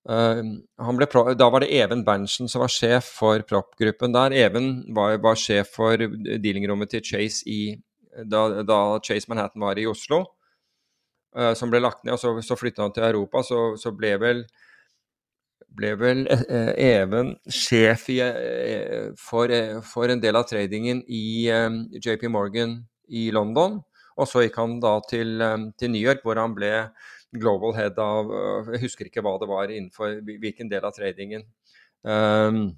Uh, 0.07 1.05
pro, 1.11 1.33
da 1.35 1.49
var 1.51 1.65
det 1.65 1.73
Even 1.75 2.05
Berntsen 2.07 2.47
som 2.47 2.63
var 2.63 2.71
sjef 2.71 3.09
for 3.19 3.43
prop-gruppen 3.43 4.15
der. 4.15 4.31
Even 4.31 4.85
var, 4.95 5.17
var, 5.23 5.35
sjef 5.35 5.73
for 5.75 5.97
dealingrommet 5.97 6.93
til 6.95 7.03
Chase 7.03 7.43
i, 7.45 7.75
da, 8.23 8.63
da 8.63 8.99
Chase 9.03 9.27
Manhattan 9.27 9.61
var 9.61 9.79
i 9.79 9.87
Oslo. 9.87 10.23
Uh, 11.37 11.51
som 11.53 11.69
ble 11.69 11.83
lagt 11.83 12.05
ned, 12.05 12.15
og 12.15 12.21
så, 12.21 12.31
så 12.41 12.55
flytta 12.57 12.85
han 12.85 12.95
til 12.95 13.09
Europa. 13.09 13.43
Så, 13.43 13.75
så 13.81 13.91
ble 13.93 14.15
vel 14.21 14.47
ble 15.77 15.93
vel 15.99 16.23
eh, 16.31 16.71
Even 16.81 17.35
sjef 17.51 18.07
i, 18.13 18.19
eh, 18.23 19.11
for, 19.19 19.51
eh, 19.53 19.77
for, 19.85 20.09
en 20.09 20.21
del 20.23 20.37
av 20.39 20.47
tradingen 20.49 21.03
i 21.07 21.47
JP 22.01 22.27
Morgan 22.33 22.79
i 23.07 23.29
London. 23.35 23.81
Og 24.17 24.29
så 24.29 24.45
gikk 24.45 24.57
han 24.57 24.79
da 24.81 24.95
til, 25.05 25.37
til, 25.77 25.93
New 25.93 26.01
York, 26.01 26.23
hvor 26.25 26.39
han 26.41 26.55
ble 26.57 26.71
global 27.35 27.75
head 27.75 27.97
av 27.99 28.29
Jeg 28.73 28.83
husker 28.85 29.09
ikke 29.09 29.23
hva 29.25 29.35
det 29.41 29.49
var 29.49 29.71
innenfor 29.71 30.21
hvilken 30.23 30.69
del 30.71 30.85
av 30.87 30.95
tradingen. 30.95 31.43
Um, 32.03 32.77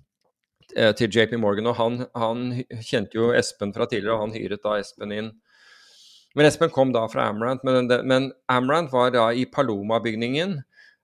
til 0.70 1.10
JP 1.10 1.38
Morgan. 1.42 1.70
Og 1.72 1.78
han, 1.80 2.02
han, 2.18 2.48
kjente 2.86 3.18
jo 3.18 3.32
Espen 3.36 3.74
fra 3.76 3.88
tidligere, 3.90 4.18
og 4.18 4.28
han 4.28 4.36
hyret 4.38 4.64
da 4.66 4.78
Espen 4.80 5.14
inn. 5.16 5.32
Men 6.38 6.46
Espen 6.46 6.70
kom 6.74 6.94
da 6.94 7.08
fra 7.10 7.26
Amrant, 7.32 7.64
men, 7.66 7.90
men 8.06 8.30
Amrant 8.52 8.92
var 8.94 9.14
da 9.16 9.30
i 9.34 9.48
Paloma-bygningen. 9.50 10.60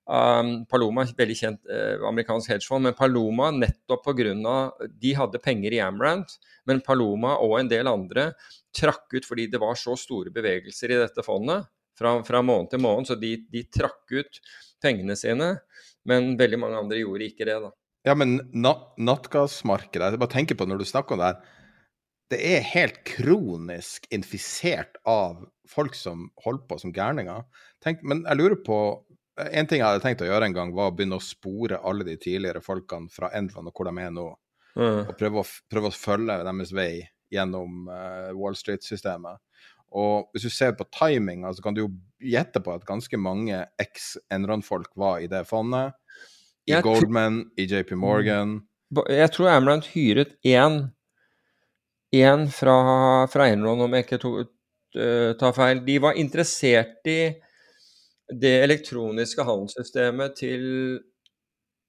Um, 0.06 0.52
Paloma, 0.70 1.08
veldig 1.18 1.36
kjent 1.40 1.64
uh, 1.66 2.04
amerikansk 2.12 2.52
hedgefond, 2.54 2.86
men 2.86 2.98
Paloma 2.98 3.50
nettopp 3.56 4.06
pga. 4.06 4.58
De 5.02 5.16
hadde 5.18 5.42
penger 5.42 5.74
i 5.74 5.82
Amrant, 5.82 6.38
men 6.70 6.84
Paloma 6.86 7.40
og 7.42 7.58
en 7.60 7.72
del 7.72 7.90
andre 7.90 8.30
trakk 8.76 9.16
ut 9.16 9.26
fordi 9.26 9.48
det 9.50 9.62
var 9.62 9.78
så 9.80 9.96
store 9.98 10.30
bevegelser 10.36 10.94
i 10.94 11.00
dette 11.00 11.24
fondet 11.26 11.66
fra, 12.00 12.18
fra 12.28 12.44
måned 12.46 12.72
til 12.74 12.84
måned, 12.84 13.10
så 13.10 13.18
de, 13.20 13.36
de, 13.52 13.66
trakk 13.72 14.14
ut 14.16 14.40
pengene 14.84 15.18
sine. 15.20 15.56
Men 16.06 16.36
veldig 16.40 16.62
mange 16.62 16.80
andre 16.84 17.02
gjorde 17.02 17.30
ikke 17.30 17.48
det, 17.50 17.58
da. 17.64 17.74
Ja, 18.06 18.14
men 18.14 18.38
na 18.54 18.76
nattgassmarkedet, 19.02 20.14
jeg 20.14 20.22
bare 20.22 20.36
tenker 20.36 20.58
på 20.60 20.68
når 20.70 20.84
du 20.84 20.90
snakker 20.90 21.16
om 21.16 21.24
det 21.24 21.32
her 21.34 21.54
det 22.34 22.40
er 22.42 22.64
helt 22.72 23.04
kronisk 23.06 24.08
infisert 24.14 24.98
av 25.06 25.44
folk 25.70 25.96
som 25.98 26.30
holder 26.42 26.64
på 26.70 26.78
som 26.82 26.94
gærninger. 26.94 27.44
Men 28.02 28.24
jeg 28.26 28.40
lurer 28.40 28.62
på 28.66 28.80
en 29.36 29.68
ting 29.68 29.82
jeg 29.82 29.86
hadde 29.86 30.02
tenkt 30.04 30.24
å 30.24 30.30
gjøre 30.30 30.50
en 30.50 30.56
gang, 30.56 30.72
var 30.74 30.90
å 30.90 30.96
begynne 30.96 31.20
å 31.20 31.24
spore 31.24 31.82
alle 31.86 32.08
de 32.08 32.16
tidligere 32.18 32.64
folkene 32.66 33.12
fra 33.12 33.30
Endland 33.36 33.70
og 33.70 33.76
hvor 33.76 33.90
de 33.90 34.02
er 34.02 34.14
nå, 34.16 34.30
mm. 34.80 35.02
og 35.04 35.12
prøve 35.20 35.44
å, 35.44 35.50
prøve 35.72 35.92
å, 35.92 35.98
følge 35.98 36.40
deres 36.48 36.72
vei 36.76 36.92
gjennom 37.34 37.90
uh, 37.92 38.32
Wall 38.38 38.56
Street-systemet. 38.58 39.42
Og 39.92 40.30
hvis 40.34 40.48
du 40.48 40.50
ser 40.52 40.74
på 40.76 40.88
timinga, 40.92 41.54
så 41.54 41.64
kan 41.64 41.76
du 41.76 41.84
jo 41.86 41.92
gjette 42.20 42.62
på 42.64 42.74
at 42.74 42.86
ganske 42.88 43.18
mange 43.22 43.62
eks-Enron-folk 43.82 44.92
var 45.00 45.22
i 45.24 45.30
det 45.32 45.46
fondet. 45.48 45.94
I 46.66 46.74
jeg 46.74 46.84
Goldman, 46.84 47.44
i 47.58 47.68
JP 47.70 47.94
Morgan. 48.02 48.58
Jeg 49.12 49.32
tror 49.36 49.52
Amrand 49.54 49.86
hyret 49.94 50.34
én, 50.46 50.80
én 52.16 52.48
fra, 52.54 52.76
fra 53.30 53.48
Enron, 53.52 53.82
om 53.86 53.94
jeg 53.94 54.06
ikke 54.08 54.20
tar 55.40 55.54
feil. 55.58 55.84
De 55.86 55.98
var 56.02 56.18
interessert 56.18 57.06
i 57.12 57.20
det 58.34 58.54
elektroniske 58.64 59.46
handelssystemet 59.46 60.36
til, 60.40 60.66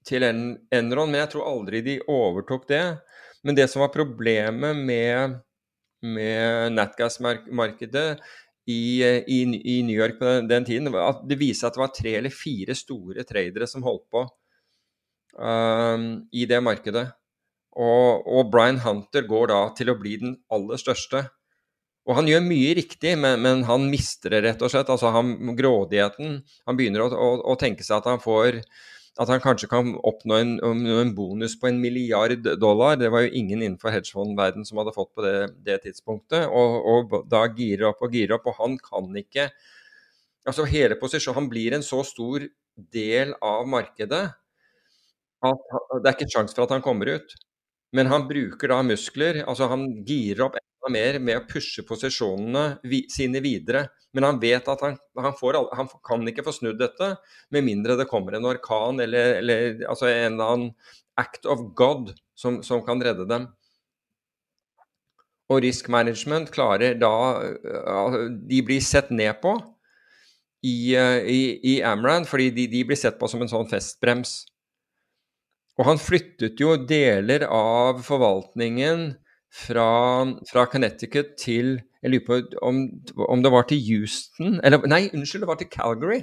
til 0.05 0.23
En- 0.27 0.57
Enron, 0.71 1.09
men 1.09 1.23
jeg 1.23 1.31
tror 1.33 1.49
aldri 1.49 1.81
de 1.81 1.97
overtok 2.05 2.67
det. 2.69 2.83
Men 3.43 3.55
det 3.57 3.69
som 3.71 3.81
var 3.81 3.93
problemet 3.93 4.77
med, 4.77 5.39
med 6.05 6.75
Natgas-markedet 6.75 8.09
i, 8.67 9.03
i, 9.03 9.39
i 9.43 9.77
New 9.87 9.95
York 9.95 10.19
på 10.19 10.27
den, 10.27 10.49
den 10.49 10.67
tiden, 10.67 10.91
at 10.99 11.23
det 11.27 11.39
viste 11.39 11.63
seg 11.63 11.71
at 11.71 11.77
det 11.77 11.83
var 11.85 11.95
tre 11.95 12.17
eller 12.19 12.33
fire 12.33 12.75
store 12.77 13.23
tradere 13.27 13.69
som 13.69 13.85
holdt 13.85 14.05
på 14.11 14.25
um, 15.39 16.09
i 16.35 16.45
det 16.49 16.59
markedet. 16.63 17.07
Og, 17.77 18.25
og 18.25 18.51
Brian 18.51 18.81
Hunter 18.81 19.25
går 19.29 19.51
da 19.53 19.61
til 19.77 19.93
å 19.93 19.97
bli 19.99 20.17
den 20.21 20.37
aller 20.53 20.81
største. 20.81 21.27
Og 22.07 22.15
han 22.15 22.29
gjør 22.29 22.45
mye 22.45 22.75
riktig, 22.77 23.13
men, 23.19 23.41
men 23.43 23.65
han 23.67 23.89
mister 23.91 24.33
det 24.33 24.43
rett 24.45 24.61
og 24.63 24.71
slett. 24.71 24.89
Altså 24.89 25.11
han, 25.13 25.35
grådigheten. 25.57 26.39
Han 26.67 26.79
begynner 26.79 27.03
å, 27.03 27.09
å, 27.11 27.31
å, 27.51 27.57
tenke 27.59 27.85
seg 27.85 27.99
at 27.99 28.07
han 28.09 28.23
får 28.23 28.61
at 29.17 29.31
han 29.31 29.41
kanskje 29.41 29.69
kan 29.71 29.95
oppnå 30.05 30.37
en, 30.37 30.51
en, 30.61 31.13
bonus 31.17 31.55
på 31.59 31.69
en 31.69 31.79
milliard 31.81 32.45
dollar. 32.61 32.99
Det 33.01 33.09
var 33.13 33.25
jo 33.25 33.33
ingen 33.39 33.63
innenfor 33.63 33.93
hedgefondverden 33.93 34.65
som 34.67 34.77
hadde 34.81 34.93
fått 34.93 35.13
på 35.17 35.25
det, 35.25 35.37
det 35.65 35.79
tidspunktet. 35.87 36.45
Og, 36.47 36.77
og, 36.91 37.15
da 37.31 37.47
girer 37.49 37.89
opp 37.89 38.03
og 38.05 38.13
girer 38.13 38.37
opp, 38.37 38.49
og 38.51 38.61
han 38.61 38.77
kan 38.81 39.11
ikke 39.23 39.49
Altså 40.47 40.63
hele 40.63 40.95
posisjonen 40.95 41.41
Han 41.41 41.47
blir 41.51 41.73
en 41.75 41.81
så 41.83 41.97
stor 42.07 42.45
del 42.95 43.33
av 43.43 43.65
markedet 43.67 44.21
at 45.43 45.73
det 45.99 46.07
er 46.07 46.13
ikke 46.13 46.29
sjanse 46.31 46.55
for 46.55 46.63
at 46.63 46.71
han 46.71 46.85
kommer 46.85 47.09
ut. 47.17 47.33
Men 47.91 48.07
han 48.07 48.29
bruker 48.29 48.71
da 48.71 48.77
muskler. 48.85 49.41
altså 49.43 49.67
Han 49.67 49.83
girer 50.07 50.45
opp 50.47 50.55
enda 50.77 50.91
mer 50.91 51.19
med 51.19 51.37
å 51.37 51.45
pushe 51.47 51.83
posisjonene 51.85 52.79
vi, 52.83 53.05
sine 53.09 53.41
videre. 53.41 53.87
Men 54.13 54.23
han 54.23 54.39
vet 54.39 54.67
at 54.67 54.81
han, 54.81 54.97
han, 55.17 55.33
får, 55.33 55.75
han, 55.75 55.87
kan 56.03 56.27
ikke 56.27 56.43
få 56.45 56.53
snudd 56.53 56.79
dette 56.79 57.17
med 57.51 57.63
mindre 57.63 57.97
det 57.97 58.07
kommer 58.07 58.33
en 58.33 58.45
orkan 58.45 58.99
eller, 58.99 59.41
eller 59.41 59.83
altså 59.87 60.07
en 60.07 60.33
eller 60.33 60.53
annen 60.53 60.71
act 61.17 61.45
of 61.45 61.73
God 61.75 62.13
som, 62.35 62.63
som 62.63 62.83
kan 62.85 63.01
redde 63.01 63.27
dem. 63.27 63.47
Og 65.49 65.61
risk 65.63 65.87
management 65.87 66.51
klarer 66.51 66.97
da 66.99 67.39
De 68.27 68.57
blir 68.67 68.81
sett 68.83 69.09
ned 69.15 69.37
på 69.41 69.55
i, 70.65 70.91
i, 70.91 71.41
i 71.63 71.81
Amran, 71.85 72.25
fordi 72.27 72.49
de, 72.51 72.65
de, 72.67 72.83
blir 72.83 72.97
sett 72.99 73.19
på 73.19 73.29
som 73.29 73.41
en 73.41 73.51
sånn 73.51 73.69
festbrems. 73.69 74.41
Og 75.77 75.85
han 75.87 76.01
flyttet 76.01 76.59
jo 76.59 76.73
deler 76.89 77.45
av 77.47 78.01
forvaltningen 78.03 79.11
fra, 79.57 79.89
fra 80.49 80.65
Connecticut 80.71 81.35
til 81.39 81.77
Jeg 82.03 82.13
lurer 82.13 82.25
på 82.27 82.39
om, 82.65 82.81
om, 83.25 83.43
det 83.43 83.51
var 83.53 83.67
til 83.69 83.81
Houston 83.89 84.59
Eller 84.63 84.85
nei, 84.89 85.07
unnskyld, 85.13 85.43
det 85.45 85.49
var 85.49 85.61
til 85.61 85.71
Calgary. 85.73 86.21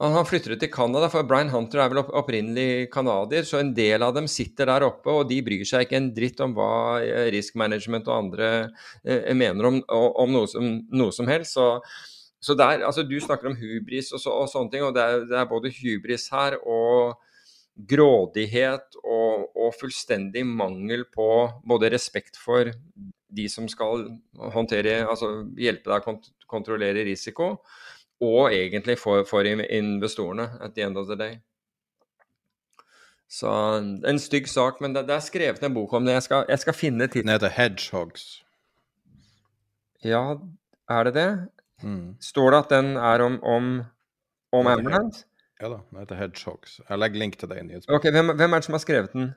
Han 0.00 0.24
flyttet 0.24 0.62
til 0.62 0.70
Canada, 0.72 1.10
for 1.12 1.26
Brian 1.28 1.50
Hunter 1.52 1.82
er 1.82 1.90
vel 1.92 2.00
opprinnelig 2.00 2.88
canadier. 2.92 3.44
Så 3.44 3.58
en 3.60 3.74
del 3.76 4.00
av 4.00 4.14
dem 4.16 4.28
sitter 4.32 4.70
der 4.70 4.86
oppe, 4.86 5.12
og 5.12 5.26
de 5.28 5.42
bryr 5.44 5.66
seg 5.68 5.84
ikke 5.84 5.98
en 5.98 6.08
dritt 6.16 6.40
om 6.40 6.54
hva 6.56 6.70
eh, 7.04 7.26
risk 7.34 7.58
management 7.60 8.08
og 8.08 8.16
andre 8.16 8.48
eh, 9.04 9.34
mener 9.36 9.68
om, 9.68 9.82
om 9.90 10.32
noe, 10.32 10.48
som, 10.48 10.70
noe, 10.88 11.12
som, 11.12 11.28
helst. 11.28 11.52
Så, 11.58 11.66
så 12.40 12.56
der, 12.56 12.86
altså, 12.88 13.04
du 13.04 13.18
snakker 13.20 13.50
om 13.50 13.58
hubris 13.60 14.08
og, 14.16 14.24
så, 14.24 14.32
og 14.32 14.48
sånne 14.48 14.72
ting, 14.72 14.86
og 14.88 14.96
det 14.96 15.04
er, 15.04 15.26
det 15.28 15.36
er 15.36 15.52
både 15.52 15.74
hubris 15.82 16.30
her 16.32 16.56
og 16.62 17.20
grådighet 17.88 18.98
og, 19.02 19.50
og, 19.54 19.72
fullstendig 19.80 20.44
mangel 20.46 21.04
på 21.12 21.28
både 21.66 21.92
respekt 21.94 22.38
for 22.40 22.72
de 23.30 23.46
som 23.48 23.68
skal 23.70 24.08
håndtere, 24.54 25.04
altså 25.06 25.46
hjelpe 25.58 25.90
deg 25.90 26.02
å 26.02 26.06
kont 26.08 26.32
kontrollere 26.50 27.04
risiko, 27.06 27.60
og 28.20 28.50
egentlig 28.50 28.96
for, 28.98 29.22
for, 29.28 29.46
investorene 29.46 30.48
at 30.60 30.74
the 30.74 30.82
end 30.82 30.98
of 30.98 31.06
the 31.06 31.16
day. 31.16 31.36
Så 33.30 33.46
en 33.78 34.18
stygg 34.18 34.50
sak, 34.50 34.80
men 34.82 34.96
det, 34.96 35.04
det 35.06 35.14
er 35.14 35.22
skrevet 35.22 35.62
en 35.62 35.76
bok 35.76 35.92
om 35.94 36.04
det. 36.04 36.16
Jeg 36.18 36.26
skal, 36.26 36.44
jeg 36.50 36.62
skal 36.64 36.74
finne 36.74 37.06
tittelen. 37.06 37.30
Den 37.30 37.36
heter 37.36 37.54
'Hedgehogs'. 37.54 38.42
Ja, 40.02 40.34
er 40.90 41.04
det 41.04 41.14
det? 41.14 41.30
Mm. 41.82 42.16
Står 42.20 42.50
det 42.50 42.58
at 42.58 42.70
den 42.70 42.96
er 42.96 43.22
om, 43.22 43.38
om, 43.42 43.68
om 44.52 44.66
Amberland? 44.66 45.22
Ja 45.60 45.68
da, 45.68 45.78
den 45.90 46.00
heter 46.00 46.16
Hedgehogs. 46.16 46.80
Jeg 46.88 46.98
legger 46.98 47.20
link 47.20 47.36
til 47.36 47.50
det 47.50 47.60
i 47.60 47.64
nyhetsbrevet. 47.68 48.00
Ok, 48.00 48.12
hvem, 48.14 48.32
hvem, 48.38 48.52
er 48.52 48.62
det 48.62 48.66
som 48.66 48.76
har 48.76 48.82
skrevet 48.82 49.12
den? 49.12 49.32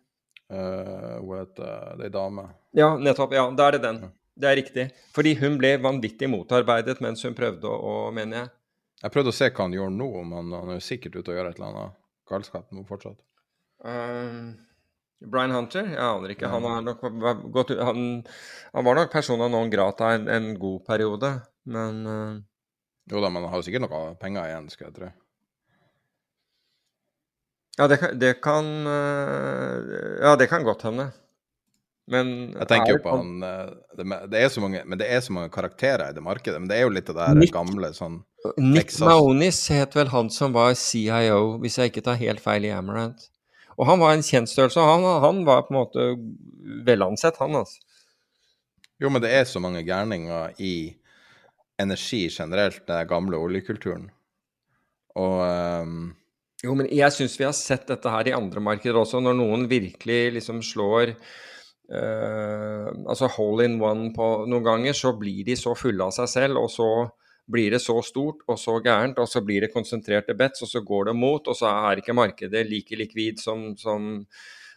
Uh, 0.54 1.20
hun 1.20 1.40
heter 1.42 1.98
Det 2.00 2.06
er 2.06 2.08
ei 2.08 2.14
dame. 2.14 2.46
Ja, 2.80 2.94
nettopp. 2.98 3.36
Ja, 3.36 3.44
da 3.52 3.68
er 3.68 3.76
det 3.76 3.82
den. 3.84 4.04
Det 4.40 4.50
er 4.50 4.56
riktig. 4.58 4.86
Fordi 5.14 5.34
hun 5.42 5.58
ble 5.60 5.76
vanvittig 5.84 6.30
motarbeidet 6.32 7.02
mens 7.04 7.26
hun 7.28 7.36
prøvde 7.38 7.70
å, 7.70 8.12
mener 8.16 8.40
jeg. 8.40 8.54
Jeg 9.04 9.14
prøvde 9.14 9.34
å 9.34 9.36
se 9.36 9.50
hva 9.52 9.66
han 9.68 9.76
gjør 9.76 9.92
nå, 9.92 10.10
men 10.30 10.54
han, 10.56 10.70
er 10.72 10.80
jo 10.80 10.86
sikkert 10.86 11.18
ute 11.20 11.34
og 11.34 11.38
gjør 11.38 11.50
et 11.50 11.60
eller 11.60 11.70
annet 11.70 11.98
galskap 12.32 12.72
nå 12.72 12.86
fortsatt. 12.88 13.20
Uh, 13.84 14.56
Brian 15.28 15.52
Hunter? 15.52 15.92
Jeg 15.92 16.06
aner 16.08 16.32
ikke. 16.32 16.48
Han, 16.54 16.70
nok 16.88 17.04
gått, 17.52 17.76
han, 17.76 18.08
han, 18.72 18.88
var 18.88 18.96
nok 18.96 19.12
persona 19.12 19.52
non 19.52 19.72
grata 19.74 20.14
en, 20.16 20.32
en 20.32 20.54
god 20.60 20.88
periode, 20.88 21.36
men 21.68 22.02
uh... 22.08 22.40
Jo 23.12 23.20
da, 23.20 23.28
men 23.28 23.44
han 23.44 23.52
har 23.52 23.60
jo 23.60 23.68
sikkert 23.68 23.84
noe 23.84 24.16
penger 24.16 24.48
igjen, 24.48 24.72
skal 24.72 24.88
jeg 24.88 24.96
tro. 24.96 25.12
Ja, 27.78 27.88
det 27.88 27.98
kan, 27.98 28.20
det 28.20 28.34
kan 28.42 28.88
eh, 28.88 29.94
Ja, 30.22 30.36
det 30.36 30.48
kan 30.48 30.64
godt 30.64 30.86
hende. 30.86 31.10
Men 32.12 32.52
Jeg 32.52 32.68
tenker 32.68 32.98
jo 32.98 33.02
på 33.02 33.16
han 33.16 33.44
eh, 33.48 33.70
det, 34.28 34.42
er 34.42 34.50
så 34.52 34.62
mange, 34.62 34.82
Men 34.86 35.00
det 35.00 35.08
er 35.08 35.22
så 35.24 35.34
mange 35.34 35.50
karakterer 35.54 36.12
i 36.12 36.16
det 36.16 36.24
markedet. 36.24 36.60
Men 36.62 36.70
det 36.70 36.78
er 36.78 36.86
jo 36.86 36.94
litt 36.94 37.10
av 37.10 37.18
det 37.22 37.30
Nick, 37.40 37.54
gamle 37.56 37.94
sånn 37.96 38.22
Nick 38.60 38.92
Maonis 39.00 39.62
het 39.72 39.96
vel 39.96 40.12
han 40.12 40.30
som 40.34 40.52
var 40.54 40.74
CIO, 40.76 41.62
hvis 41.64 41.80
jeg 41.80 41.94
ikke 41.94 42.04
tar 42.04 42.20
helt 42.20 42.44
feil, 42.44 42.66
i 42.68 42.74
Amarant. 42.76 43.30
Og 43.80 43.88
han 43.88 44.02
var 44.02 44.14
en 44.14 44.26
kjent 44.26 44.52
størrelse. 44.52 44.84
Han, 44.84 45.06
han 45.24 45.40
var 45.48 45.64
på 45.64 45.74
en 45.74 45.80
måte 45.80 46.08
velansett, 46.86 47.40
han, 47.40 47.56
altså. 47.56 47.80
Jo, 49.02 49.10
men 49.10 49.24
det 49.24 49.32
er 49.34 49.48
så 49.48 49.62
mange 49.64 49.82
gærninger 49.88 50.60
i 50.62 50.76
energi 51.82 52.28
generelt, 52.28 52.84
den 52.86 53.08
gamle 53.10 53.40
oljekulturen. 53.40 54.12
Og 55.16 55.40
um 55.88 56.04
jo, 56.64 56.76
men 56.80 56.88
jeg 56.92 57.12
syns 57.12 57.36
vi 57.40 57.48
har 57.48 57.56
sett 57.58 57.90
dette 57.90 58.12
her 58.12 58.30
i 58.30 58.36
andre 58.36 58.62
markeder 58.64 59.02
også, 59.02 59.20
når 59.24 59.36
noen 59.36 59.66
virkelig 59.72 60.22
liksom 60.38 60.62
slår 60.64 61.12
uh, 61.92 62.88
altså 63.04 63.28
hole 63.36 63.68
in 63.68 63.76
one 63.82 64.14
på 64.16 64.30
noen 64.48 64.64
ganger, 64.66 64.96
så 64.96 65.12
blir 65.20 65.44
de 65.48 65.58
så 65.60 65.76
fulle 65.76 66.08
av 66.08 66.16
seg 66.16 66.32
selv, 66.32 66.62
og 66.64 66.72
så 66.72 66.90
blir 67.52 67.76
det 67.76 67.82
så 67.84 67.98
stort 68.06 68.46
og 68.48 68.56
så 68.60 68.78
gærent, 68.80 69.20
og 69.20 69.28
så 69.28 69.44
blir 69.44 69.66
det 69.66 69.74
konsentrerte 69.74 70.36
bets, 70.40 70.64
og 70.64 70.72
så 70.72 70.80
går 70.88 71.12
det 71.12 71.18
mot, 71.20 71.52
og 71.52 71.60
så 71.60 71.68
er 71.90 72.00
ikke 72.00 72.16
markedet 72.16 72.64
like 72.70 72.96
likvid 72.96 73.44
som, 73.44 73.74
som 73.78 74.28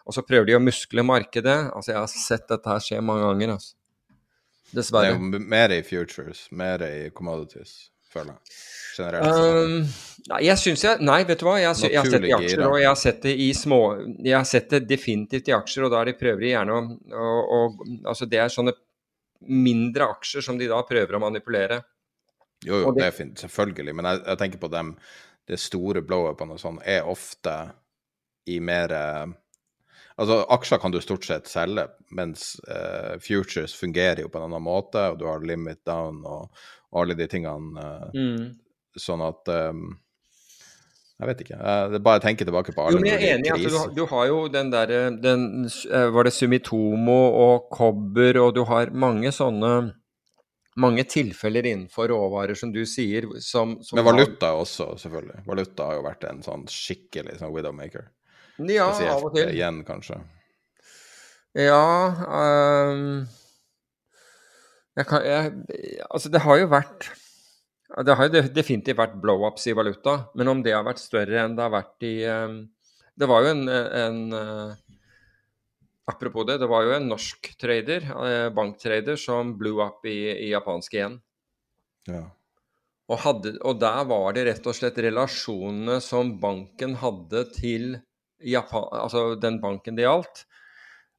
Og 0.07 0.15
så 0.15 0.23
prøver 0.23 0.47
de 0.47 0.55
å 0.55 0.63
muskle 0.63 1.03
markedet. 1.03 1.73
Altså, 1.75 1.91
jeg 1.91 1.99
har 1.99 2.11
sett 2.13 2.45
dette 2.47 2.71
her 2.71 2.83
skje 2.83 3.01
mange 3.03 3.25
ganger, 3.27 3.57
altså. 3.57 3.73
Dessverre. 4.71 5.17
Det 5.17 5.17
er 5.17 5.41
jo 5.41 5.49
mer 5.51 5.75
i 5.75 5.81
futures, 5.83 6.45
mer 6.51 6.83
i 6.87 7.11
commodities, 7.11 7.89
føler 8.11 8.37
jeg 8.37 8.86
generelt? 8.97 9.37
Um, 9.37 9.77
nei, 10.31 10.41
jeg 10.47 10.61
syns 10.63 10.85
jeg 10.87 11.05
Nei, 11.05 11.21
vet 11.29 11.43
du 11.43 11.47
hva. 11.49 11.57
Jeg, 11.61 11.77
jeg, 11.85 11.99
har 11.99 12.11
sett 12.11 12.25
det 12.25 12.31
i 12.31 12.35
aksjer, 12.37 12.65
og 12.67 12.79
jeg 12.81 12.89
har 12.91 12.99
sett 13.01 13.21
det 13.27 13.35
i 13.45 13.51
små 13.57 13.81
Jeg 14.25 14.37
har 14.37 14.49
sett 14.49 14.73
det 14.73 14.83
definitivt 14.89 15.51
i 15.53 15.57
aksjer, 15.57 15.87
og 15.87 15.95
da 15.95 16.03
er 16.03 16.11
de 16.11 16.19
prøver 16.19 16.47
de 16.47 16.53
gjerne 16.55 16.77
å, 16.79 16.83
å, 17.13 17.31
å 17.59 17.61
Altså, 18.13 18.29
det 18.31 18.43
er 18.43 18.53
sånne 18.53 18.75
mindre 19.47 20.11
aksjer 20.17 20.45
som 20.45 20.59
de 20.59 20.69
da 20.71 20.81
prøver 20.89 21.19
å 21.19 21.23
manipulere. 21.23 21.83
Jo, 22.65 22.81
jo, 22.81 22.93
det, 22.93 23.03
det 23.03 23.07
er 23.07 23.17
fint, 23.17 23.41
selvfølgelig, 23.45 23.95
men 23.99 24.09
jeg, 24.09 24.23
jeg, 24.25 24.39
tenker 24.41 24.63
på 24.63 24.71
dem 24.73 24.95
Det 25.47 25.59
store 25.61 26.01
blow-upene 26.03 26.57
og 26.57 26.63
sånn 26.63 26.79
er 26.89 27.07
ofte 27.07 27.57
i 28.49 28.57
mer 28.65 28.95
eh, 28.97 29.27
Altså, 30.17 30.39
aksjer 30.49 30.81
kan 30.81 30.95
du 30.95 30.97
stort 31.05 31.27
sett 31.29 31.49
selge, 31.51 31.83
mens 32.17 32.55
uh, 32.65 33.19
futures 33.21 33.75
fungerer 33.77 34.23
jo 34.23 34.31
på 34.33 34.41
en 34.41 34.47
annen 34.47 34.65
måte, 34.65 35.03
og 35.13 35.19
du 35.21 35.27
har 35.29 35.45
limit 35.45 35.83
down 35.85 36.23
og, 36.25 36.55
og 36.89 37.01
alle 37.03 37.17
de 37.19 37.27
tingene. 37.29 37.83
Uh, 37.85 38.15
mm. 38.17 38.47
Sånn 39.01 39.23
at 39.25 39.51
um, 39.53 39.89
Jeg 41.21 41.31
vet 41.31 41.45
ikke. 41.45 41.59
Det 41.61 41.99
er 41.99 42.05
bare 42.05 42.21
å 42.21 42.25
tenke 42.25 42.47
tilbake 42.49 42.75
på 42.77 42.87
alle 42.87 43.01
jo, 43.01 43.05
jeg 43.09 43.21
er 43.21 43.37
enig 43.37 43.51
i 43.51 43.55
at 43.55 43.63
du, 43.65 43.95
du, 43.97 44.03
har 44.11 44.27
jo 44.31 44.41
den 44.53 44.73
derre 44.73 45.05
eh, 45.13 46.09
Var 46.13 46.29
det 46.29 46.35
Sumitomo 46.37 47.21
og 47.45 47.71
Kobber, 47.73 48.41
og 48.43 48.57
du 48.57 48.65
har 48.69 48.93
mange 48.93 49.33
sånne 49.35 49.77
mange 50.77 51.07
tilfeller 51.09 51.65
innenfor 51.65 52.11
råvarer, 52.13 52.53
som 52.55 52.69
du 52.69 52.83
sier. 52.85 53.25
Som, 53.41 53.79
som 53.81 53.97
Men 53.97 54.05
valuta 54.11 54.51
har... 54.51 54.61
også, 54.61 54.91
selvfølgelig. 55.01 55.39
Valuta 55.49 55.87
har 55.89 55.97
jo 55.97 56.03
vært 56.05 56.27
en 56.29 56.43
sånn 56.45 56.67
skikkelig 56.69 57.39
sånn 57.41 57.55
widowmaker. 57.55 58.11
Ja, 58.61 58.91
Spesielt 58.93 59.15
av 59.15 59.25
og 59.25 59.37
til. 59.37 59.53
igjen, 59.53 59.81
kanskje. 59.89 60.21
Ja 61.57 62.13
um, 62.29 63.25
jeg 64.97 65.07
kan, 65.09 65.25
jeg, 65.25 65.53
Altså, 66.11 66.29
det 66.33 66.43
har 66.45 66.59
jo 66.61 66.69
vært 66.69 67.09
det 67.87 68.17
har 68.19 68.29
jo 68.29 68.43
definitivt 68.51 68.99
vært 68.99 69.19
blow-ups 69.23 69.69
i 69.71 69.75
valuta, 69.77 70.17
men 70.35 70.51
om 70.51 70.63
det 70.65 70.75
har 70.75 70.87
vært 70.87 71.03
større 71.03 71.45
enn 71.45 71.55
det 71.55 71.63
har 71.63 71.75
vært 71.75 72.07
i 72.07 72.17
ehm, 72.27 72.65
Det 73.17 73.29
var 73.31 73.45
jo 73.45 73.53
en, 73.55 73.69
en 73.69 74.19
eh, 74.37 74.97
Apropos 76.07 76.45
det, 76.47 76.59
det 76.63 76.69
var 76.71 76.85
jo 76.87 76.93
en 76.95 77.09
norsk 77.11 77.49
trader, 77.59 78.05
eh, 78.27 78.49
banktrader, 78.55 79.17
som 79.19 79.57
blew 79.59 79.81
up 79.83 80.05
i, 80.07 80.19
i 80.47 80.51
japansk 80.53 80.95
igjen. 80.95 81.17
Ja. 82.07 82.21
Og, 83.11 83.19
hadde, 83.23 83.57
og, 83.63 83.81
der 83.83 84.05
var 84.07 84.37
det 84.37 84.45
rett 84.47 84.69
og 84.71 84.77
slett 84.79 84.99
relasjonene 85.03 85.99
som 86.03 86.37
banken 86.43 86.95
hadde 87.01 87.43
til 87.55 87.97
Japan, 88.43 88.87
altså 88.93 89.35
den 89.41 89.59
banken 89.63 89.99
det 89.99 90.07
gjaldt. 90.07 90.45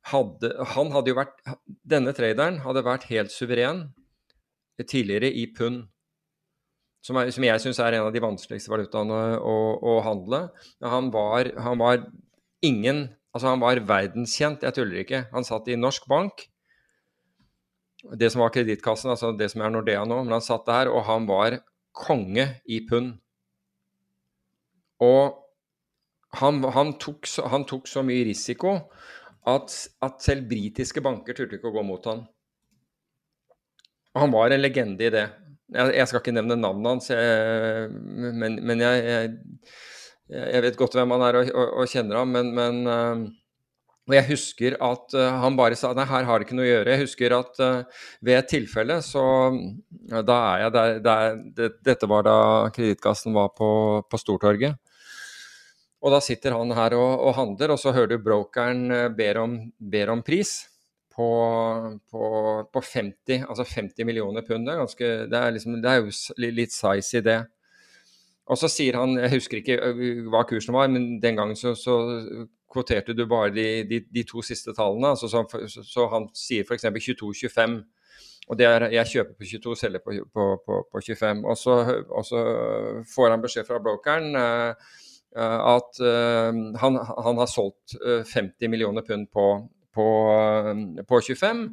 Hadde, 0.08 0.54
han 0.76 0.94
hadde 0.96 1.12
jo 1.12 1.20
vært, 1.20 1.36
Denne 1.84 2.14
traderen 2.16 2.62
hadde 2.64 2.86
vært 2.88 3.10
helt 3.12 3.34
suveren 3.34 3.90
tidligere 4.80 5.34
i 5.36 5.48
pund. 5.52 5.88
Som, 7.06 7.20
er, 7.22 7.30
som 7.32 7.46
jeg 7.46 7.62
syns 7.64 7.80
er 7.80 7.96
en 7.98 8.08
av 8.08 8.16
de 8.16 8.24
vanskeligste 8.24 8.72
valutaene 8.72 9.38
å, 9.40 9.58
å 9.80 10.00
handle. 10.06 10.48
Han 10.84 11.12
var, 11.14 11.54
han 11.62 11.80
var 11.82 12.04
ingen 12.66 13.08
Altså, 13.38 13.52
han 13.52 13.62
var 13.62 13.78
verdenskjent, 13.86 14.64
jeg 14.66 14.74
tuller 14.74 15.04
ikke. 15.04 15.18
Han 15.30 15.46
satt 15.46 15.68
i 15.70 15.76
norsk 15.78 16.08
bank 16.10 16.48
det 18.18 18.30
som 18.34 18.42
var 18.42 18.54
Kredittkassen, 18.54 19.12
altså 19.12 19.34
det 19.38 19.50
som 19.52 19.62
er 19.62 19.74
Nordea 19.74 20.06
nå. 20.08 20.22
Men 20.24 20.38
han 20.38 20.46
satt 20.46 20.66
der, 20.66 20.90
og 20.90 21.06
han 21.06 21.28
var 21.30 21.60
konge 21.98 22.48
i 22.66 22.80
pund. 22.88 23.16
Og 25.04 25.38
han, 26.42 26.62
han, 26.74 26.96
tok, 27.02 27.30
han, 27.50 27.66
tok, 27.70 27.88
så 27.90 28.04
mye 28.06 28.26
risiko 28.28 28.74
at, 29.48 29.74
at 30.04 30.24
selv 30.24 30.50
britiske 30.50 31.02
banker 31.04 31.38
turte 31.38 31.58
ikke 31.58 31.72
å 31.72 31.78
gå 31.78 31.86
mot 31.88 32.10
han. 32.10 32.26
Og 34.14 34.24
han 34.24 34.34
var 34.34 34.54
en 34.54 34.64
legende 34.64 35.08
i 35.08 35.14
det. 35.14 35.28
Jeg, 35.68 35.96
jeg 35.98 36.08
skal 36.08 36.22
ikke 36.22 36.36
nevne 36.36 36.56
navnet 36.60 36.94
hans, 36.94 37.10
jeg, 37.12 37.90
men, 38.40 38.56
men 38.64 38.84
jeg, 38.84 39.34
jeg, 40.32 40.62
vet 40.64 40.78
godt 40.80 40.96
hvem 40.96 41.12
han 41.18 41.26
er 41.28 41.42
og, 41.42 41.50
og, 41.52 41.74
og 41.82 41.92
kjenner 41.92 42.22
ham. 42.22 42.32
Men, 42.32 42.54
men 42.56 42.80
uh, 42.88 43.26
og 44.08 44.16
jeg 44.16 44.28
husker 44.30 44.78
at 44.80 45.18
uh, 45.20 45.26
han 45.44 45.58
bare 45.60 45.76
sa 45.76 45.92
nei, 45.98 46.06
her 46.08 46.24
har 46.30 46.40
det 46.40 46.48
ikke 46.48 46.56
noe 46.56 46.64
å 46.64 46.70
gjøre. 46.70 46.94
Jeg 46.94 47.04
husker 47.04 47.36
at 47.36 47.60
ved 48.24 48.38
et 48.38 48.50
tilfelle 48.54 49.02
så 49.04 49.26
Da 50.08 50.38
er 50.54 50.64
jeg 50.64 50.76
der, 50.78 51.02
der 51.04 51.38
det, 51.60 51.70
Dette 51.84 52.08
var 52.08 52.24
da 52.28 52.38
Kredittkassen 52.72 53.36
var 53.36 53.52
på, 53.58 53.70
på, 54.08 54.22
Stortorget. 54.24 54.80
Og 56.00 56.14
da 56.14 56.24
sitter 56.24 56.56
han 56.56 56.72
her 56.78 56.96
og, 56.96 57.28
og 57.28 57.36
handler, 57.36 57.76
og 57.76 57.82
så 57.82 57.92
hører 57.92 58.14
du 58.14 58.24
brokeren 58.24 58.88
ber 59.18 59.44
om, 59.44 59.60
ber 59.76 60.16
om 60.16 60.24
pris 60.24 60.62
på, 61.18 61.28
på, 62.12 62.24
på, 62.74 62.82
50, 62.82 63.48
altså 63.50 63.64
50 63.66 64.06
millioner 64.06 64.44
pund. 64.46 64.68
Det 64.68 64.74
er, 64.74 64.82
ganske, 64.84 65.08
det 65.32 65.40
er, 65.40 65.54
liksom, 65.56 65.80
det 65.82 65.90
er 65.90 66.04
jo 66.04 66.52
litt 66.54 66.76
size 66.76 67.18
i 67.18 67.26
det. 67.26 67.40
Og 68.48 68.60
så 68.62 68.70
sier 68.72 68.96
han, 69.00 69.18
jeg 69.20 69.34
husker 69.34 69.60
ikke 69.60 69.80
hva 70.30 70.44
kursen 70.48 70.78
var, 70.78 70.92
men 70.94 71.18
den 71.24 71.40
gangen 71.40 71.58
så, 71.58 71.74
så 71.76 71.98
kvoterte 72.72 73.16
du 73.18 73.26
bare 73.28 73.50
de, 73.56 73.66
de, 73.90 74.02
de 74.14 74.24
to 74.30 74.44
siste 74.46 74.76
tallene. 74.78 75.16
Altså 75.16 75.30
så, 75.32 75.44
så, 75.68 75.84
så, 75.84 76.06
han 76.14 76.30
sier 76.38 76.68
f.eks. 76.68 76.86
22-25. 76.86 77.80
Og 78.48 78.60
det 78.60 78.68
er, 78.70 78.88
jeg 78.94 79.12
kjøper 79.12 79.36
på 79.36 79.50
22, 79.50 79.76
selger 79.82 80.04
på, 80.06 80.16
på, 80.32 80.46
på, 80.64 80.80
på 80.94 81.04
25. 81.10 81.44
Og 81.44 81.58
så, 81.60 81.80
og 82.08 82.30
så, 82.30 82.44
får 83.16 83.34
han 83.34 83.44
beskjed 83.44 83.68
fra 83.68 83.82
brokeren 83.84 84.38
uh, 84.38 84.94
at 85.74 86.00
uh, 86.00 86.54
han, 86.82 87.02
han, 87.04 87.42
har 87.42 87.50
solgt 87.52 87.98
50 88.06 88.72
millioner 88.72 89.04
pund 89.06 89.28
på, 89.34 89.50
på, 89.98 90.08
på 91.10 91.22
25. 91.26 91.66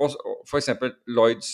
Og 0.00 0.20
f.eks. 0.46 0.70
Lloyds, 1.08 1.50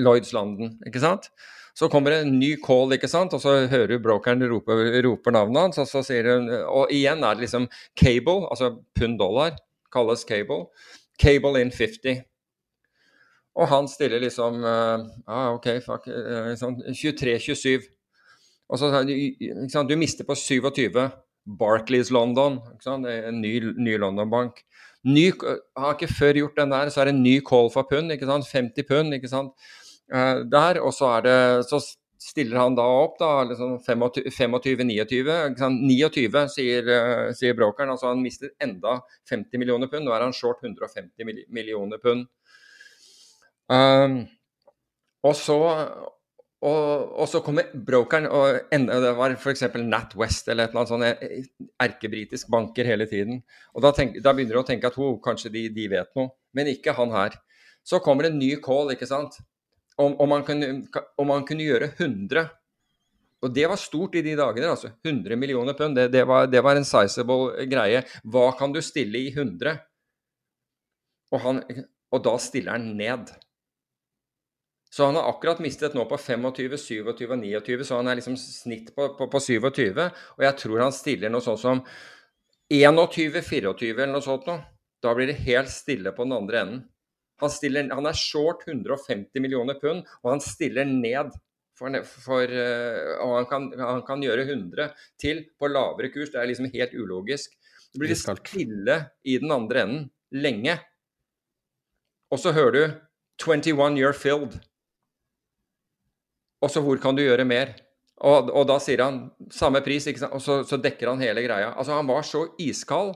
Lloyds 0.00 0.32
London, 0.32 0.74
ikke 0.88 1.04
sant. 1.04 1.30
Så 1.76 1.90
kommer 1.92 2.14
det 2.14 2.22
en 2.24 2.38
ny 2.40 2.54
call, 2.64 2.94
ikke 2.96 3.08
sant? 3.08 3.34
og 3.36 3.42
så 3.42 3.66
hører 3.68 3.90
du 3.90 3.98
brokeren 4.00 4.40
rope, 4.48 4.72
roper 5.04 5.34
navnet 5.36 5.60
hans. 5.60 5.80
Og 5.82 5.90
så 5.90 6.00
sier 6.06 6.30
hun, 6.32 6.48
og 6.48 6.92
igjen 6.94 7.24
er 7.24 7.36
det 7.36 7.44
liksom 7.44 7.66
cable, 8.00 8.46
altså 8.48 8.78
pund-dollar, 8.96 9.58
kalles 9.92 10.24
cable. 10.28 10.70
Cable 11.20 11.60
in 11.60 11.72
50. 11.72 12.24
Og 13.56 13.68
han 13.68 13.88
stiller 13.88 14.20
liksom 14.20 14.64
uh, 14.64 15.04
ah, 15.28 15.52
OK, 15.52 15.68
fuck. 15.84 16.08
Uh, 16.08 16.54
sånn, 16.60 16.80
23-27. 16.92 17.86
Og 18.66 18.80
så 18.80 18.90
sa 18.90 19.84
Du 19.86 19.94
mister 20.00 20.28
på 20.28 20.36
27. 20.36 20.96
Barclays 21.46 22.10
London. 22.10 22.60
En 22.86 23.40
ny, 23.40 23.58
ny 23.78 23.96
London-bank. 24.02 24.62
Har 25.06 25.94
ikke 25.94 26.10
før 26.10 26.42
gjort 26.42 26.56
den 26.58 26.72
der, 26.74 26.90
så 26.90 27.02
er 27.02 27.10
det 27.10 27.16
en 27.16 27.22
ny 27.22 27.38
call 27.46 27.70
for 27.70 27.86
pund. 27.88 28.12
ikke 28.12 28.26
sant? 28.26 28.48
50 28.50 28.88
pund. 28.88 29.14
ikke 29.14 29.30
sant? 29.30 29.54
uh, 30.14 30.42
der. 30.50 30.80
Og 30.82 30.94
så, 30.94 31.20
det, 31.20 31.38
så, 31.70 31.82
stiller 32.26 32.58
han 32.58 32.74
da 32.74 32.82
opp, 32.82 33.18
da, 33.20 33.44
liksom 33.46 33.76
25-29. 33.84 35.26
29 35.60 36.40
sier, 36.50 36.88
uh, 36.88 37.28
sier 37.36 37.54
brokeren. 37.54 37.92
Altså 37.92 38.10
han 38.10 38.24
mister 38.24 38.50
enda 38.62 38.96
50 39.30 39.60
millioner 39.62 39.90
pund. 39.92 40.08
Nå 40.08 40.14
er 40.16 40.24
han 40.24 40.34
short 40.34 40.64
150 40.64 41.28
millioner 41.54 42.02
pund. 42.02 42.26
Um, 43.70 44.24
og 45.26 45.34
så 45.38 45.58
og, 46.64 47.10
og, 47.20 47.26
så 47.28 47.42
kommer 47.44 47.68
brokeren 47.86 48.30
og 48.32 48.70
enda, 48.72 48.96
Det 49.04 49.10
var 49.18 49.34
f.eks. 49.36 49.66
NatWest 49.76 50.48
eller 50.48 50.64
et 50.64 50.72
eller 50.72 50.80
annet 50.80 50.92
sånt 50.92 51.04
eh, 51.04 51.66
erkebritisk 51.84 52.48
banker 52.52 52.88
hele 52.88 53.06
tiden. 53.10 53.42
Og 53.76 53.84
da, 53.84 53.92
tenk, 53.92 54.16
da, 54.24 54.32
begynner 54.32 54.56
du 54.56 54.62
å 54.62 54.68
tenke 54.68 54.88
at 54.88 54.96
oh, 54.96 55.18
kanskje 55.22 55.52
de, 55.52 55.66
de, 55.76 55.84
vet 55.92 56.08
noe. 56.16 56.32
Men 56.56 56.72
ikke 56.72 56.96
han 56.96 57.12
her. 57.12 57.36
Så 57.86 58.00
kommer 58.02 58.24
det 58.24 58.32
en 58.32 58.40
ny 58.40 58.54
call, 58.64 58.94
ikke 58.94 59.08
sant 59.10 59.36
om, 59.96 60.14
om, 60.20 60.28
man 60.28 60.44
kunne, 60.44 60.70
om, 61.16 61.28
man 61.28 61.44
kunne, 61.48 61.64
gjøre 61.64 61.90
100 61.94 62.42
Og 63.44 63.52
det 63.54 63.66
var 63.68 63.80
stort 63.80 64.16
i 64.16 64.24
de 64.24 64.36
dagene. 64.36 64.72
altså 64.72 64.90
100 65.04 65.36
millioner 65.36 65.76
pund. 65.76 65.96
Det, 65.96 66.08
det, 66.12 66.24
var, 66.28 66.48
det 66.50 66.62
var, 66.64 66.76
en 66.76 66.88
sizable 66.88 67.66
greie. 67.70 68.02
Hva 68.24 68.50
kan 68.58 68.72
du 68.72 68.80
stille 68.84 69.20
i 69.20 69.32
100? 69.32 69.76
Og, 71.32 71.40
han, 71.42 71.62
og 72.12 72.24
da 72.24 72.36
stiller 72.40 72.76
han 72.76 72.94
ned. 72.96 73.32
Så 74.96 75.04
han 75.04 75.16
har 75.18 75.26
akkurat 75.28 75.58
mistet 75.60 75.92
nå 75.92 76.06
på 76.08 76.16
25, 76.16 76.78
27 76.80 77.08
og 77.12 77.18
29, 77.20 77.82
så 77.84 77.98
han 77.98 78.08
er 78.08 78.16
liksom 78.16 78.36
snitt 78.40 78.94
på, 78.96 79.10
på, 79.18 79.26
på 79.28 79.40
27. 79.44 79.98
Og 80.00 80.44
jeg 80.46 80.56
tror 80.62 80.84
han 80.86 80.94
stiller 80.96 81.32
noe 81.32 81.44
sånt 81.44 81.60
som 81.60 81.82
21, 82.72 83.42
24 83.44 83.90
eller 83.92 84.14
noe 84.14 84.24
sånt 84.24 84.46
noe. 84.48 84.62
Da 85.04 85.10
blir 85.12 85.28
det 85.28 85.42
helt 85.44 85.68
stille 85.68 86.14
på 86.16 86.24
den 86.24 86.32
andre 86.32 86.62
enden. 86.62 86.78
Han, 87.44 87.52
stiller, 87.52 87.90
han, 87.92 88.08
er 88.08 88.16
short 88.16 88.62
150 88.64 89.44
millioner 89.44 89.76
pund, 89.82 90.06
og 90.22 90.30
han 90.32 90.40
stiller 90.40 90.88
ned. 90.88 91.34
For, 91.76 91.92
for, 92.08 92.48
uh, 92.48 93.18
og 93.20 93.34
han 93.34 93.48
kan, 93.50 93.66
han 93.76 94.00
kan, 94.06 94.22
gjøre 94.24 94.46
100 94.46 94.94
til 95.20 95.42
på 95.60 95.68
lavere 95.68 96.08
kurs. 96.14 96.30
Det 96.32 96.40
er 96.40 96.48
liksom 96.48 96.70
helt 96.72 96.94
ulogisk. 96.96 97.52
Det 97.92 98.00
blir 98.00 98.16
stille 98.16 98.96
i 99.28 99.36
den 99.42 99.52
andre 99.52 99.84
enden 99.84 100.08
lenge. 100.32 100.78
Og 102.32 102.40
så 102.40 102.54
hører 102.56 102.72
du 102.72 102.96
21 103.44 104.00
year 104.00 104.16
filled. 104.16 104.56
Og 106.64 106.72
så 106.72 106.82
hvor 106.84 107.00
kan 107.02 107.16
du 107.16 107.24
gjøre 107.24 107.44
mer? 107.48 107.74
Og, 108.24 108.48
og 108.48 108.64
da 108.68 108.78
sier 108.80 109.02
han 109.04 109.26
samme 109.52 109.82
pris, 109.84 110.06
og 110.30 110.40
så, 110.40 110.62
så, 110.64 110.78
dekker 110.80 111.10
han 111.12 111.20
hele 111.20 111.44
greia. 111.44 111.74
Altså 111.76 111.98
Han 111.98 112.08
var 112.08 112.24
så 112.24 112.46
iskald 112.62 113.12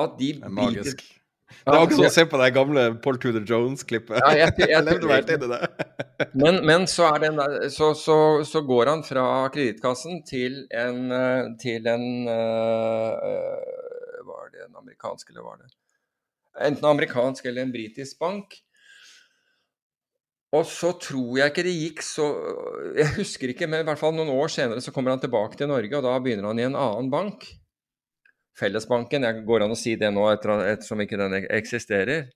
at 0.00 0.14
de 0.20 0.32
det 0.38 0.52
Magisk. 0.52 1.02
Det 1.50 1.74
er 1.74 1.82
også 1.82 1.96
som 1.98 2.06
å 2.06 2.12
se 2.14 2.24
på 2.30 2.38
det 2.40 2.46
gamle 2.54 2.84
Paul 3.04 3.18
Tudor 3.20 3.42
Jones-klippet. 3.44 4.20
Ja, 4.22 4.30
jeg, 4.38 4.54
jeg, 4.62 4.70
jeg, 4.74 4.84
levde 4.86 5.10
meg 5.10 5.32
inn 5.34 5.44
i 5.44 5.50
det. 5.50 5.58
men, 6.42 6.60
men 6.66 6.86
så, 6.88 7.10
der, 7.20 7.66
så, 7.74 7.90
så, 7.98 8.16
så, 8.46 8.62
går 8.64 8.92
han 8.92 9.04
fra 9.04 9.24
Kredittkassen 9.52 10.22
til 10.28 10.62
en, 10.70 11.10
eh, 11.12 11.50
til 11.60 11.90
en 11.90 12.06
uh, 12.30 13.60
Var 14.30 14.48
det 14.54 14.64
en 14.68 14.80
amerikansk, 14.80 15.34
eller 15.34 15.44
var 15.44 15.60
det 15.60 15.68
Enten 16.70 16.86
amerikansk 16.86 17.46
eller 17.46 17.66
en 17.66 17.72
britisk 17.72 18.18
bank. 18.20 18.56
Og 20.56 20.64
så 20.66 20.90
tror 20.98 21.36
jeg 21.38 21.52
ikke 21.52 21.62
det 21.62 21.76
gikk 21.76 22.00
så 22.02 22.24
Jeg 22.98 23.12
husker 23.20 23.52
ikke, 23.52 23.68
men 23.70 23.84
i 23.84 23.86
hvert 23.86 24.00
fall 24.00 24.16
noen 24.16 24.32
år 24.34 24.50
senere 24.50 24.82
så 24.82 24.90
kommer 24.94 25.14
han 25.14 25.22
tilbake 25.22 25.58
til 25.58 25.70
Norge, 25.70 25.92
og 25.96 26.06
da 26.06 26.16
begynner 26.22 26.50
han 26.50 26.62
i 26.62 26.66
en 26.66 26.78
annen 26.78 27.10
bank. 27.12 27.46
Fellesbanken. 28.58 29.24
Jeg 29.28 29.44
går 29.46 29.64
an 29.64 29.76
å 29.76 29.78
si 29.78 29.94
det 30.00 30.10
nå 30.12 30.26
etter, 30.32 30.64
ettersom 30.72 31.04
ikke 31.04 31.20
den 31.20 31.38
eksisterer. 31.46 32.26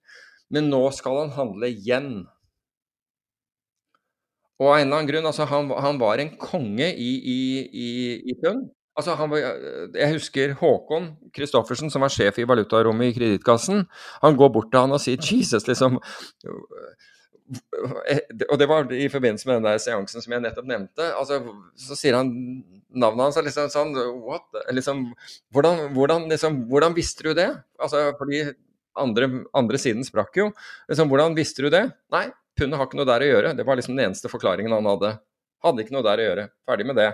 Men 0.55 0.71
nå 0.71 0.85
skal 0.95 1.25
han 1.25 1.35
handle 1.35 1.73
igjen. 1.73 2.13
Og 4.63 4.71
av 4.71 4.77
en 4.79 4.87
eller 4.87 5.01
annen 5.01 5.11
grunn, 5.11 5.27
altså 5.27 5.49
han, 5.51 5.73
han 5.83 5.99
var 5.99 6.23
en 6.23 6.31
konge 6.39 6.87
i, 6.87 7.11
i, 7.19 7.39
i, 7.67 7.91
i 8.31 8.37
Tønn. 8.39 8.63
Altså 8.95 9.17
var, 9.19 9.41
jeg 9.99 10.15
husker 10.15 10.53
Håkon 10.61 11.09
Christoffersen, 11.35 11.91
som 11.91 12.05
var 12.07 12.13
sjef 12.15 12.39
i 12.39 12.47
valutarommet 12.47 13.11
i 13.11 13.17
Kredittkassen. 13.17 13.83
Han 14.23 14.39
går 14.39 14.53
bort 14.55 14.71
til 14.71 14.85
han 14.85 14.95
og 14.95 15.03
sier 15.03 15.19
'Jesus', 15.19 15.67
liksom. 15.67 15.99
Og 17.45 18.57
det 18.59 18.69
var 18.71 18.89
i 18.97 19.09
forbindelse 19.13 19.49
med 19.49 19.59
den 19.59 19.67
der 19.67 19.81
seansen 19.83 20.25
som 20.25 20.33
jeg 20.33 20.43
nettopp 20.45 20.69
nevnte. 20.69 21.11
Altså, 21.19 21.41
så 21.77 21.99
sier 21.99 22.17
han 22.17 22.31
navnet 22.95 23.27
hans 23.27 23.39
er 23.41 23.47
liksom 23.47 23.73
sånn 23.73 23.93
What? 24.25 24.47
Liksom, 24.73 25.03
hvordan, 25.55 25.83
hvordan, 25.97 26.29
liksom, 26.33 26.63
hvordan, 26.71 26.97
visste 26.97 27.27
du 27.29 27.35
det? 27.37 27.51
Altså, 27.77 28.07
fordi 28.19 28.47
andre, 29.01 29.29
andre 29.57 29.81
siden 29.81 30.07
sprakk 30.07 30.41
jo. 30.41 30.49
Liksom, 30.89 31.11
hvordan 31.11 31.37
visste 31.37 31.67
du 31.67 31.71
det? 31.75 31.85
Nei, 32.15 32.27
pundet 32.59 32.81
har 32.81 32.89
ikke 32.89 33.01
noe 33.03 33.11
der 33.11 33.27
å 33.27 33.31
gjøre. 33.31 33.55
Det 33.59 33.67
var 33.69 33.81
liksom 33.81 33.97
den 33.97 34.09
eneste 34.09 34.33
forklaringen 34.33 34.75
han 34.75 34.89
hadde. 34.95 35.17
Hadde 35.65 35.85
ikke 35.85 35.97
noe 35.97 36.07
der 36.07 36.23
å 36.23 36.29
gjøre. 36.29 36.49
Ferdig 36.69 36.89
med 36.89 37.01
det. 37.01 37.11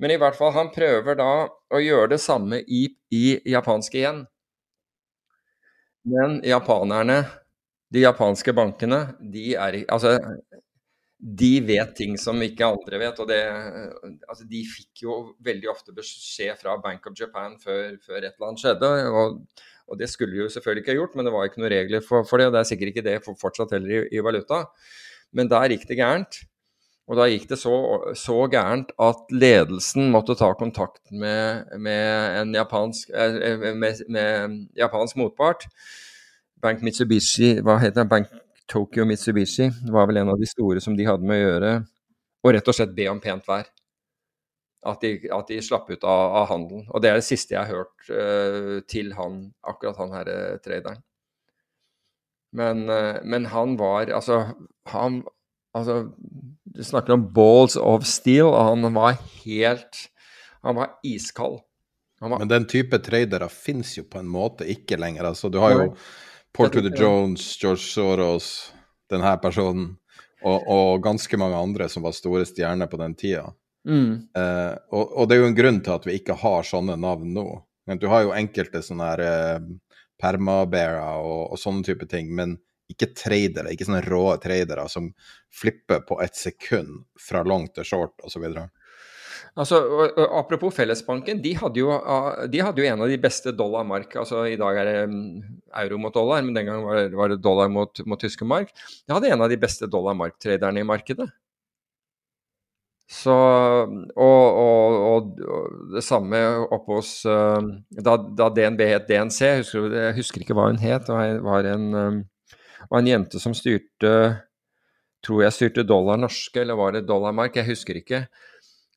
Men 0.00 0.12
i 0.12 0.18
hvert 0.20 0.36
fall, 0.36 0.52
han 0.52 0.72
prøver 0.72 1.16
da 1.18 1.30
å 1.48 1.80
gjøre 1.80 2.12
det 2.14 2.20
samme 2.20 2.60
i, 2.60 2.86
i 3.12 3.24
japansk 3.48 3.96
igjen. 3.96 4.24
Men 6.06 6.38
japanerne, 6.46 7.24
de 7.96 8.04
japanske 8.04 8.52
bankene, 8.56 9.00
de 9.20 9.54
er 9.56 9.82
Altså, 9.88 10.16
de 11.16 11.52
vet 11.64 11.94
ting 11.96 12.16
som 12.20 12.40
ikke 12.44 12.66
andre 12.68 13.00
vet. 13.00 13.20
og 13.20 13.28
det, 13.28 13.40
altså 14.28 14.44
De 14.48 14.62
fikk 14.68 15.06
jo 15.06 15.20
veldig 15.44 15.70
ofte 15.72 15.94
beskjed 15.96 16.58
fra 16.60 16.76
Bank 16.82 17.06
of 17.08 17.16
Japan 17.18 17.56
før, 17.62 17.96
før 18.04 18.18
et 18.20 18.34
eller 18.34 18.50
annet 18.50 18.62
skjedde. 18.64 18.90
og, 19.08 19.40
og 19.88 19.98
Det 19.98 20.10
skulle 20.10 20.36
de 20.36 20.44
jo 20.44 20.50
selvfølgelig 20.52 20.84
ikke 20.84 20.92
ha 20.92 20.98
gjort, 21.00 21.16
men 21.16 21.26
det 21.26 21.32
var 21.32 21.48
ikke 21.48 21.62
noen 21.62 21.72
regler 21.72 22.04
for, 22.04 22.26
for 22.28 22.38
det. 22.38 22.50
Og 22.50 22.52
det 22.56 22.60
er 22.60 22.68
sikkert 22.68 22.92
ikke 22.92 23.06
det 23.06 23.16
for 23.24 23.38
fortsatt 23.40 23.72
heller 23.76 23.96
i, 23.96 24.04
i, 24.12 24.22
valuta. 24.24 24.66
Men 25.32 25.50
der 25.50 25.72
gikk 25.72 25.88
det 25.88 25.98
gærent. 26.02 26.42
Og 27.06 27.14
da 27.14 27.28
gikk 27.30 27.44
det 27.48 27.60
så, 27.60 27.72
så 28.18 28.40
gærent 28.50 28.90
at 28.98 29.30
ledelsen 29.30 30.08
måtte 30.10 30.34
ta 30.34 30.48
kontakt 30.58 31.04
med, 31.14 31.68
med 31.78 32.40
en 32.40 32.56
japansk, 32.56 33.12
eh, 33.14 33.62
med, 33.78 34.02
med 34.10 34.56
japansk 34.76 35.20
motpart. 35.20 35.68
Bank 36.66 36.82
Mitsubishi, 36.82 37.56
hva 37.62 37.78
heter 37.78 38.02
det? 38.02 38.10
Bank 38.10 38.32
Tokyo 38.66 39.06
Mitsubishi 39.06 39.68
var 39.92 40.08
vel 40.10 40.22
en 40.22 40.32
av 40.32 40.40
de 40.40 40.48
store 40.50 40.82
som 40.82 40.96
de 40.98 41.06
hadde 41.06 41.26
med 41.26 41.38
å 41.38 41.44
gjøre, 41.44 41.72
og 42.42 42.54
rett 42.54 42.70
og 42.70 42.76
slett 42.76 42.94
be 42.96 43.06
om 43.10 43.20
pent 43.22 43.46
vær. 43.46 43.68
At 44.86 45.02
de, 45.02 45.16
at 45.34 45.48
de 45.50 45.58
slapp 45.64 45.88
ut 45.90 46.04
av, 46.06 46.24
av, 46.40 46.44
handelen. 46.52 46.84
Og 46.94 47.02
det 47.02 47.10
er 47.10 47.18
det 47.18 47.26
siste 47.26 47.56
jeg 47.56 47.66
har 47.66 47.80
hørt 47.80 48.10
uh, 48.12 48.76
til 48.86 49.10
han, 49.18 49.40
akkurat 49.66 49.98
han 49.98 50.12
her 50.14 50.30
uh, 50.30 50.58
traderen. 50.62 51.00
Men, 52.54 52.84
uh, 52.86 53.18
men, 53.26 53.48
han 53.50 53.74
var 53.80 54.12
Altså, 54.14 54.36
han 54.92 55.24
altså, 55.74 56.12
Du 56.62 56.84
snakker 56.86 57.16
om 57.16 57.24
balls 57.34 57.74
of 57.76 58.06
steel, 58.06 58.46
og 58.46 58.62
han 58.70 58.94
var 58.94 59.18
helt 59.42 60.06
Han 60.62 60.78
var 60.78 60.94
iskald. 61.02 61.64
Han 62.22 62.30
var, 62.30 62.44
men 62.44 62.52
den 62.52 62.68
type 62.70 63.02
tradere 63.02 63.50
fins 63.52 63.96
jo 63.98 64.06
på 64.06 64.22
en 64.22 64.30
måte 64.30 64.68
ikke 64.70 65.00
lenger. 65.02 65.26
Altså, 65.32 65.50
du 65.50 65.58
har 65.60 65.74
jo 65.74 65.90
Porter 66.56 66.88
Jones, 66.96 67.44
George 67.60 67.84
Soros, 67.84 68.72
denne 69.10 69.36
personen, 69.42 69.94
og, 70.46 70.66
og, 70.68 71.02
ganske 71.04 71.38
mange 71.40 71.58
andre 71.58 71.88
som 71.90 72.04
var 72.06 72.14
store 72.16 72.46
stjerner 72.48 72.88
på 72.90 73.00
den 73.00 73.16
tida. 73.18 73.46
Mm. 73.86 74.26
Eh, 74.36 74.74
og, 74.90 75.04
og, 75.04 75.26
det 75.28 75.36
er 75.36 75.42
jo 75.42 75.48
en 75.50 75.58
grunn 75.58 75.80
til 75.84 75.94
at 75.94 76.06
vi 76.08 76.16
ikke 76.18 76.36
har 76.40 76.66
sånne 76.66 76.96
navn 77.00 77.32
nå. 77.34 77.46
Du 78.00 78.08
har 78.10 78.24
jo 78.26 78.34
enkelte 78.34 78.82
sånne 78.82 79.10
her 79.12 79.22
eh, 79.24 79.66
permabearer 80.20 81.22
og, 81.22 81.52
og 81.54 81.60
sånne 81.60 81.86
type 81.86 82.08
ting, 82.10 82.32
men 82.34 82.56
ikke 82.90 83.12
tradere, 83.18 83.72
ikke 83.74 83.88
sånne 83.88 84.04
rå 84.06 84.24
tradere 84.42 84.86
som 84.90 85.10
flipper 85.54 86.04
på 86.06 86.20
et 86.22 86.38
sekund 86.38 87.02
fra 87.20 87.42
long 87.46 87.66
til 87.74 87.86
short 87.86 88.14
osv. 88.26 88.46
Altså, 89.56 89.78
Apropos 90.36 90.74
Fellesbanken, 90.76 91.40
de 91.40 91.54
hadde, 91.56 91.80
jo, 91.80 91.88
ah, 91.94 92.44
de 92.44 92.60
hadde 92.60 92.82
jo 92.82 92.88
en 92.90 93.06
av 93.06 93.08
de 93.08 93.16
beste 93.20 93.54
dollar-mark. 93.56 94.12
altså 94.20 94.44
I 94.50 94.58
dag 94.60 94.82
er 94.82 94.90
det 94.90 94.98
mm, 95.08 95.30
euro 95.80 96.00
mot 96.02 96.14
dollar, 96.14 96.44
men 96.44 96.52
den 96.58 96.68
gang 96.68 96.84
var, 96.84 97.32
det 97.32 97.40
dollar 97.40 97.72
mot, 97.72 98.04
mot 98.04 98.20
tyske 98.20 98.44
mark. 98.44 98.74
De 99.08 99.16
hadde 99.16 99.32
en 99.32 99.44
av 99.46 99.48
de 99.48 99.56
beste 99.60 99.88
dollar-mark-traderne 99.88 100.84
i 100.84 100.88
markedet. 100.88 101.30
Så, 103.08 103.32
og, 103.32 104.46
og, 104.60 104.94
og, 105.08 105.42
det 105.94 106.02
samme 106.02 106.40
oppe 106.74 106.96
hos 106.98 107.20
uh, 107.30 107.62
da, 107.94 108.16
da, 108.18 108.48
DNB 108.50 108.82
het 108.90 109.06
DNC, 109.06 109.38
husker, 109.62 109.92
jeg 109.94 110.16
husker 110.18 110.42
ikke 110.42 110.56
hva 110.58 110.66
hun 110.72 110.80
het, 110.82 111.06
det 111.06 111.36
var 111.46 111.68
en, 111.70 111.86
um, 111.94 112.18
var 112.90 113.04
en 113.04 113.12
jente 113.12 113.40
som 113.40 113.54
styrte 113.56 114.12
Tror 115.24 115.40
jeg 115.42 115.54
styrte 115.56 115.82
dollar 115.82 116.20
norske, 116.20 116.60
eller 116.60 116.76
var 116.78 116.92
det 116.94 117.06
dollarmark, 117.08 117.56
jeg 117.58 117.66
husker 117.66 117.98
ikke 117.98 118.20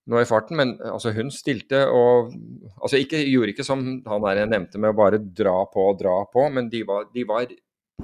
nå 0.09 0.21
i 0.21 0.27
farten, 0.27 0.57
men 0.57 0.75
altså, 0.89 1.13
hun 1.13 1.29
stilte 1.33 1.83
og 1.93 2.31
altså, 2.79 2.97
ikke, 2.97 3.21
Gjorde 3.29 3.53
ikke 3.53 3.65
som 3.67 3.83
han 4.07 4.25
der 4.25 4.41
jeg 4.41 4.51
nevnte 4.51 4.81
med 4.81 4.93
å 4.93 4.97
bare 4.97 5.21
dra 5.21 5.55
på 5.69 5.89
og 5.91 5.99
dra 6.01 6.15
på, 6.31 6.47
men 6.53 6.69
de 6.71 6.81
var, 6.87 7.07
de 7.13 7.25
var, 7.29 7.49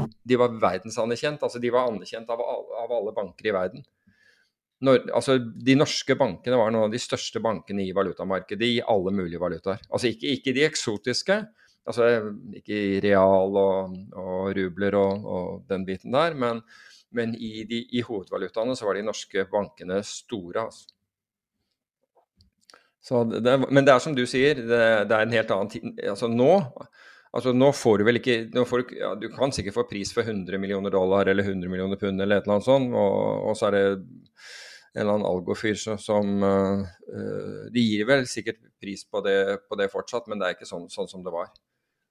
de 0.02 0.40
var 0.40 0.58
verdensanerkjent. 0.62 1.44
Altså, 1.46 1.62
de 1.64 1.74
var 1.74 1.90
anerkjent 1.90 2.30
av, 2.34 2.42
av 2.86 2.94
alle 3.00 3.16
banker 3.16 3.50
i 3.50 3.56
verden. 3.56 3.86
Når, 4.86 5.06
altså, 5.16 5.38
de 5.40 5.78
norske 5.80 6.18
bankene 6.20 6.58
var 6.60 6.74
noen 6.74 6.90
av 6.90 6.94
de 6.94 7.02
største 7.02 7.42
bankene 7.44 7.86
i 7.88 7.94
valutamarkedet 7.96 8.72
i 8.76 8.82
alle 8.84 9.14
mulige 9.16 9.42
valutaer. 9.42 9.82
Altså 9.90 10.12
ikke, 10.12 10.34
ikke 10.36 10.54
de 10.58 10.66
eksotiske, 10.68 11.38
altså 11.88 12.10
ikke 12.60 12.76
i 12.76 13.00
real 13.04 13.56
og, 13.62 13.96
og 14.20 14.52
rubler 14.58 14.98
og, 15.00 15.26
og, 15.26 15.48
den 15.72 15.88
biten 15.88 16.14
der, 16.14 16.36
men, 16.38 16.62
men 17.16 17.38
i, 17.40 17.64
de, 17.70 17.86
i, 17.88 18.04
hovedvalutaene 18.06 18.76
så 18.78 18.90
var 18.90 19.00
de 19.00 19.08
norske 19.08 19.48
bankene 19.52 20.02
store. 20.06 20.68
altså. 20.68 20.92
Det, 23.06 23.58
men 23.70 23.86
det 23.86 23.94
er 23.94 24.02
som 24.02 24.16
du 24.18 24.24
sier, 24.26 24.58
det, 24.58 24.86
det, 25.10 25.14
er 25.14 25.26
en 25.26 25.36
helt 25.38 25.52
annen 25.54 25.70
tid. 25.70 26.00
Altså 26.10 26.30
nå, 26.32 26.52
altså 27.36 27.54
nå 27.54 27.70
får 27.78 28.00
du 28.02 28.06
vel 28.08 28.18
ikke 28.18 28.38
du, 28.50 28.62
ja, 28.98 29.12
du, 29.20 29.28
kan 29.34 29.54
sikkert 29.54 29.78
få 29.78 29.86
pris 29.90 30.14
for 30.16 30.26
100 30.26 30.58
millioner 30.62 30.94
dollar 30.94 31.30
eller 31.30 31.46
100 31.46 31.70
millioner 31.70 32.02
pund 32.02 32.22
eller 32.22 32.40
et 32.40 32.48
eller 32.48 32.58
annet 32.58 32.70
sånt, 32.70 32.96
og, 32.98 33.50
og 33.52 33.60
så 33.60 33.70
er 33.70 33.78
det 33.78 33.84
en 34.96 35.02
eller 35.04 35.18
annen 35.18 35.28
algofyr 35.28 35.76
som 35.76 36.44
uh, 36.44 36.82
De 37.74 37.84
gir 37.84 38.08
vel 38.08 38.26
sikkert 38.32 38.62
pris 38.82 39.04
på 39.06 39.22
det, 39.26 39.38
på 39.68 39.78
det, 39.78 39.90
fortsatt, 39.92 40.30
men 40.32 40.40
det 40.40 40.48
er 40.48 40.58
ikke 40.58 40.70
sånn, 40.70 40.88
sånn 40.90 41.12
som 41.12 41.26
det 41.26 41.34
var. 41.36 41.52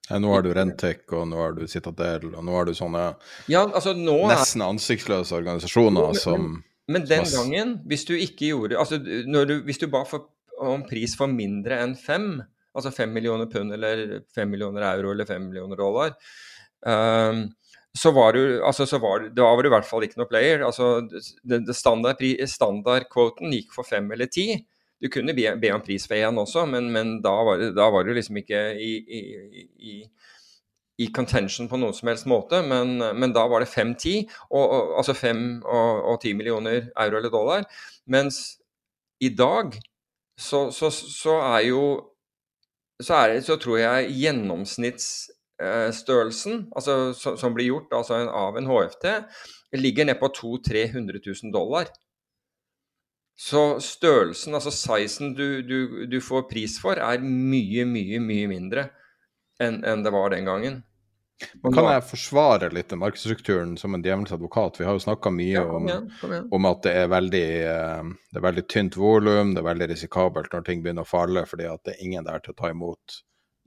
Ja, 0.05 0.19
nå 0.21 0.29
har 0.35 0.45
du 0.45 0.51
Rentec, 0.53 1.01
og 1.17 1.25
nå 1.31 1.39
har 1.41 1.57
du 1.57 1.65
Citadel, 1.67 2.29
og 2.29 2.45
nå 2.45 2.53
har 2.53 2.69
du 2.69 2.75
sånne 2.77 3.07
ja, 3.49 3.63
altså 3.65 3.95
nesten 3.97 4.61
ansiktsløse 4.61 5.33
organisasjoner 5.33 6.11
men, 6.13 6.21
som 6.21 6.47
Men 6.85 7.07
den 7.09 7.25
gangen, 7.25 7.71
hvis 7.89 8.05
du 8.05 8.13
ikke 8.13 8.51
gjorde 8.51 8.77
altså 8.77 8.99
du, 9.01 9.55
Hvis 9.65 9.81
du 9.81 9.87
ba 9.89 10.03
for 10.05 10.29
om 10.61 10.85
pris 10.87 11.15
for 11.17 11.31
mindre 11.31 11.79
enn 11.83 11.95
fem, 11.99 12.37
altså 12.75 12.91
fem 12.95 13.11
millioner 13.15 13.49
pund 13.51 13.73
eller 13.75 14.21
fem 14.35 14.49
millioner 14.51 14.87
euro 14.93 15.13
eller 15.15 15.27
fem 15.29 15.43
millioner 15.47 15.79
dollar, 15.79 16.15
um, 16.85 17.45
så 17.95 18.11
var 18.11 18.35
du, 18.35 18.63
altså, 18.65 18.85
så 18.85 18.99
var, 18.99 19.29
da 19.31 19.47
var 19.47 19.63
du 19.63 19.69
i 19.69 19.71
hvert 19.71 19.87
fall 19.87 20.03
ikke 20.03 20.19
noe 20.19 20.27
player. 20.27 20.65
Altså, 20.67 20.99
det, 21.47 21.61
det 21.63 21.75
standard, 21.77 22.19
standardkvoten 22.51 23.53
gikk 23.55 23.71
for 23.75 23.87
fem 23.87 24.09
eller 24.11 24.27
ti. 24.27 24.49
Du 24.99 25.07
kunne 25.11 25.35
be, 25.35 25.47
be 25.61 25.71
om 25.71 25.83
pris 25.83 26.07
for 26.07 26.19
én 26.19 26.39
også, 26.41 26.65
men, 26.67 26.89
men 26.91 27.17
da, 27.23 27.31
var, 27.47 27.63
da, 27.75 27.87
var, 27.93 28.03
du 28.03 28.11
liksom 28.15 28.41
ikke 28.41 28.61
i, 28.75 28.91
i, 28.99 29.21
i, 29.79 29.95
i, 31.03 31.07
contention 31.15 31.69
på 31.71 31.79
noen 31.79 31.95
som 31.95 32.11
helst 32.11 32.27
måte. 32.27 32.59
Men, 32.67 32.97
men 32.99 33.35
da 33.35 33.45
var 33.51 33.63
det 33.63 33.71
fem-ti, 33.71 34.17
altså 34.51 35.15
fem 35.15 35.45
og 35.63 36.19
ti 36.23 36.35
millioner 36.35 36.89
euro 36.91 37.21
eller 37.21 37.31
dollar. 37.31 37.67
Mens 38.11 38.57
i 39.23 39.31
dag 39.31 39.79
så, 40.39 40.71
så, 40.71 40.91
så 40.91 41.41
er 41.41 41.59
jo 41.69 42.11
så, 43.03 43.13
er 43.13 43.41
så 43.43 43.57
tror 43.59 43.77
jeg 43.79 44.11
gjennomsnittsstørrelsen 44.15 46.67
altså, 46.75 47.13
som 47.15 47.53
blir 47.55 47.65
gjort 47.71 47.93
altså 47.95 48.13
av 48.27 48.57
en 48.59 48.67
HFT, 48.69 49.05
ligger 49.75 50.05
ned 50.07 50.19
på 50.19 50.27
200 50.35 50.85
000-300 50.95 51.43
000 51.43 51.53
dollar. 51.55 51.85
Så 53.35 53.81
størrelsen, 53.83 54.55
altså 54.55 54.71
sizen 54.71 55.33
du, 55.35 55.59
du, 55.61 56.05
du, 56.07 56.21
får 56.23 56.47
pris 56.47 56.79
for, 56.79 56.95
er 56.95 57.19
mye, 57.19 57.83
mye, 57.85 58.19
mye 58.23 58.47
mindre 58.47 58.87
enn, 59.59 59.83
enn 59.83 60.03
det 60.05 60.13
var 60.15 60.29
den 60.31 60.47
gangen. 60.47 60.83
Men 61.63 61.73
kan 61.75 61.87
jeg 61.89 62.03
forsvare 62.07 62.69
litt 62.71 62.93
den 62.93 63.01
markedsstrukturen 63.01 63.73
som 63.79 63.95
en 63.95 64.03
djevelens 64.05 64.31
advokat? 64.31 64.79
Vi 64.79 64.85
har 64.87 64.95
jo 64.95 65.03
snakka 65.03 65.33
mye 65.35 65.57
ja, 65.57 65.65
om, 65.67 65.87
igjen, 65.89 66.47
om, 66.55 66.67
at 66.69 66.83
det 66.85 66.93
er 67.01 67.09
veldig, 67.11 67.47
eh, 67.67 68.11
det 68.31 68.39
er 68.39 68.45
veldig 68.45 68.65
tynt 68.71 68.95
volum, 68.99 69.51
det 69.55 69.63
er 69.63 69.67
veldig 69.67 69.89
risikabelt 69.91 70.55
når 70.55 70.67
ting 70.67 70.83
begynner 70.85 71.03
å 71.03 71.09
falle, 71.09 71.43
fordi 71.49 71.67
at 71.67 71.83
det 71.87 71.97
er 71.97 72.05
ingen 72.07 72.27
der 72.27 72.43
til 72.43 72.55
å 72.55 72.59
ta 72.61 72.71
imot 72.71 73.19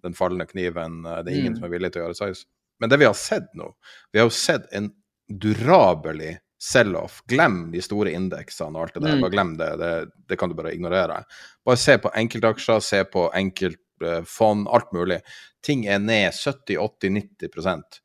den 0.07 0.17
fallende 0.17 0.49
kniven. 0.49 1.03
Eh, 1.05 1.21
det 1.27 1.33
er 1.33 1.41
ingen 1.43 1.57
mm. 1.57 1.61
som 1.61 1.69
er 1.69 1.75
villig 1.77 1.93
til 1.93 2.03
å 2.03 2.07
gjøre 2.07 2.21
size. 2.23 2.49
Men 2.81 2.93
det 2.93 3.01
vi 3.03 3.09
har 3.11 3.19
sett 3.19 3.51
nå, 3.59 3.73
vi 4.13 4.23
har 4.23 4.29
jo 4.31 4.37
sett 4.39 4.69
en 4.77 4.93
durabelig 5.29 6.39
sell-off. 6.59 7.21
Glem 7.31 7.69
de 7.73 7.83
store 7.85 8.13
indeksene 8.17 8.75
og 8.75 8.87
alt 8.87 8.97
det 8.97 9.05
der. 9.05 9.19
Mm. 9.19 9.25
Bare 9.25 9.35
glem 9.35 9.53
det. 9.59 9.69
det. 9.81 9.93
det. 10.31 10.39
kan 10.41 10.51
du 10.51 10.57
bare 10.59 10.73
ignorere. 10.75 11.21
Bare 11.67 11.81
se 11.81 11.99
på 12.03 12.11
enkeltaksjer, 12.17 12.81
se 12.83 13.05
på 13.13 13.29
enkeltfond, 13.37 14.67
alt 14.73 14.91
mulig. 14.97 15.21
Ting 15.65 15.87
er 15.91 15.99
ned 16.03 16.33
70-80-90% 16.37 18.01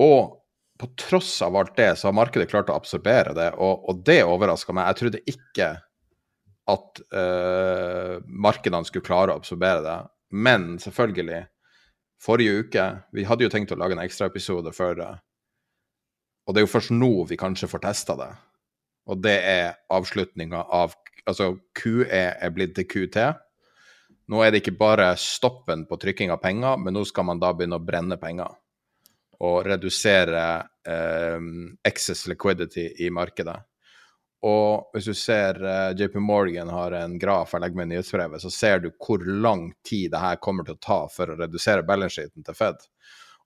Og 0.00 0.36
på 0.80 0.88
tross 0.96 1.34
av 1.44 1.56
alt 1.60 1.74
det, 1.76 1.90
så 2.00 2.08
har 2.08 2.16
markedet 2.16 2.48
klart 2.48 2.70
å 2.72 2.76
absorbere 2.78 3.34
det, 3.36 3.50
og, 3.60 3.82
og 3.90 3.98
det 4.06 4.22
overraska 4.24 4.72
meg. 4.72 4.86
Jeg 4.88 5.00
trodde 5.00 5.20
ikke 5.28 5.66
at 6.72 7.02
uh, 7.12 8.14
markedene 8.24 8.88
skulle 8.88 9.04
klare 9.04 9.34
å 9.34 9.42
absorbere 9.42 9.82
det. 9.84 9.98
Men 10.32 10.78
selvfølgelig, 10.80 11.42
forrige 12.22 12.62
uke 12.62 12.84
Vi 13.16 13.24
hadde 13.26 13.44
jo 13.44 13.50
tenkt 13.52 13.72
å 13.74 13.78
lage 13.80 13.96
en 13.96 14.02
ekstraepisode 14.04 14.72
før 14.76 14.96
det. 14.96 15.10
Og 16.46 16.54
det 16.54 16.62
er 16.62 16.66
jo 16.66 16.72
først 16.72 16.94
nå 16.94 17.12
vi 17.28 17.38
kanskje 17.40 17.68
får 17.70 17.84
testa 17.84 18.16
det. 18.16 18.30
Og 19.10 19.20
det 19.24 19.36
er 19.36 19.78
avslutninga 19.92 20.64
av 20.64 20.96
Altså, 21.28 21.52
QE 21.76 22.06
er 22.08 22.52
blitt 22.56 22.72
til 22.78 22.86
QT. 22.88 23.18
Nå 24.30 24.42
er 24.44 24.52
det 24.52 24.60
ikke 24.62 24.78
bare 24.78 25.08
stoppen 25.18 25.88
på 25.90 25.96
trykking 25.98 26.30
av 26.30 26.38
penger, 26.42 26.76
men 26.78 26.94
nå 26.94 27.02
skal 27.08 27.26
man 27.26 27.40
da 27.42 27.50
begynne 27.56 27.80
å 27.80 27.82
brenne 27.82 28.18
penger. 28.20 28.52
Og 29.42 29.64
redusere 29.66 30.44
eh, 30.86 31.48
excess 31.88 32.28
liquidity 32.30 32.84
i 33.02 33.10
markedet. 33.10 33.56
Og 34.46 34.94
hvis 34.94 35.08
du 35.10 35.16
ser 35.18 35.58
eh, 35.66 35.90
JP 35.98 36.20
Morgan 36.22 36.70
har 36.72 36.94
en 37.00 37.18
graf 37.18 37.56
jeg 37.56 37.64
legger 37.64 37.80
med 37.80 37.90
i 37.90 37.94
nyhetsbrevet, 37.96 38.40
så 38.44 38.52
ser 38.54 38.80
du 38.84 38.88
hvor 38.94 39.24
lang 39.26 39.66
tid 39.84 40.14
det 40.14 40.22
her 40.22 40.38
kommer 40.40 40.68
til 40.68 40.78
å 40.78 40.84
ta 40.86 41.00
for 41.12 41.32
å 41.32 41.36
redusere 41.40 41.84
balance 41.88 42.20
sheeten 42.20 42.46
til 42.46 42.56
Fed. 42.56 42.86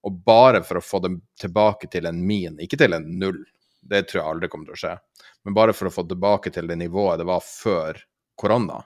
Og 0.05 0.21
bare 0.27 0.61
for 0.69 0.79
å 0.79 0.85
få 0.85 1.01
dem 1.07 1.23
tilbake 1.41 1.89
til 1.91 2.07
en 2.11 2.21
min, 2.29 2.61
ikke 2.61 2.79
til 2.85 2.97
en 2.99 3.09
null, 3.19 3.45
Det 3.85 4.07
tror 4.09 4.21
jeg 4.21 4.29
aldri 4.31 4.49
kommer 4.49 4.69
til 4.71 4.77
å 4.77 4.81
skje. 4.81 4.93
Men 5.45 5.55
bare 5.55 5.73
for 5.77 5.91
å 5.91 5.93
få 5.93 6.07
tilbake 6.09 6.49
til 6.51 6.69
det 6.71 6.77
nivået 6.81 7.19
det 7.21 7.27
var 7.29 7.43
før 7.45 7.99
korona, 8.41 8.79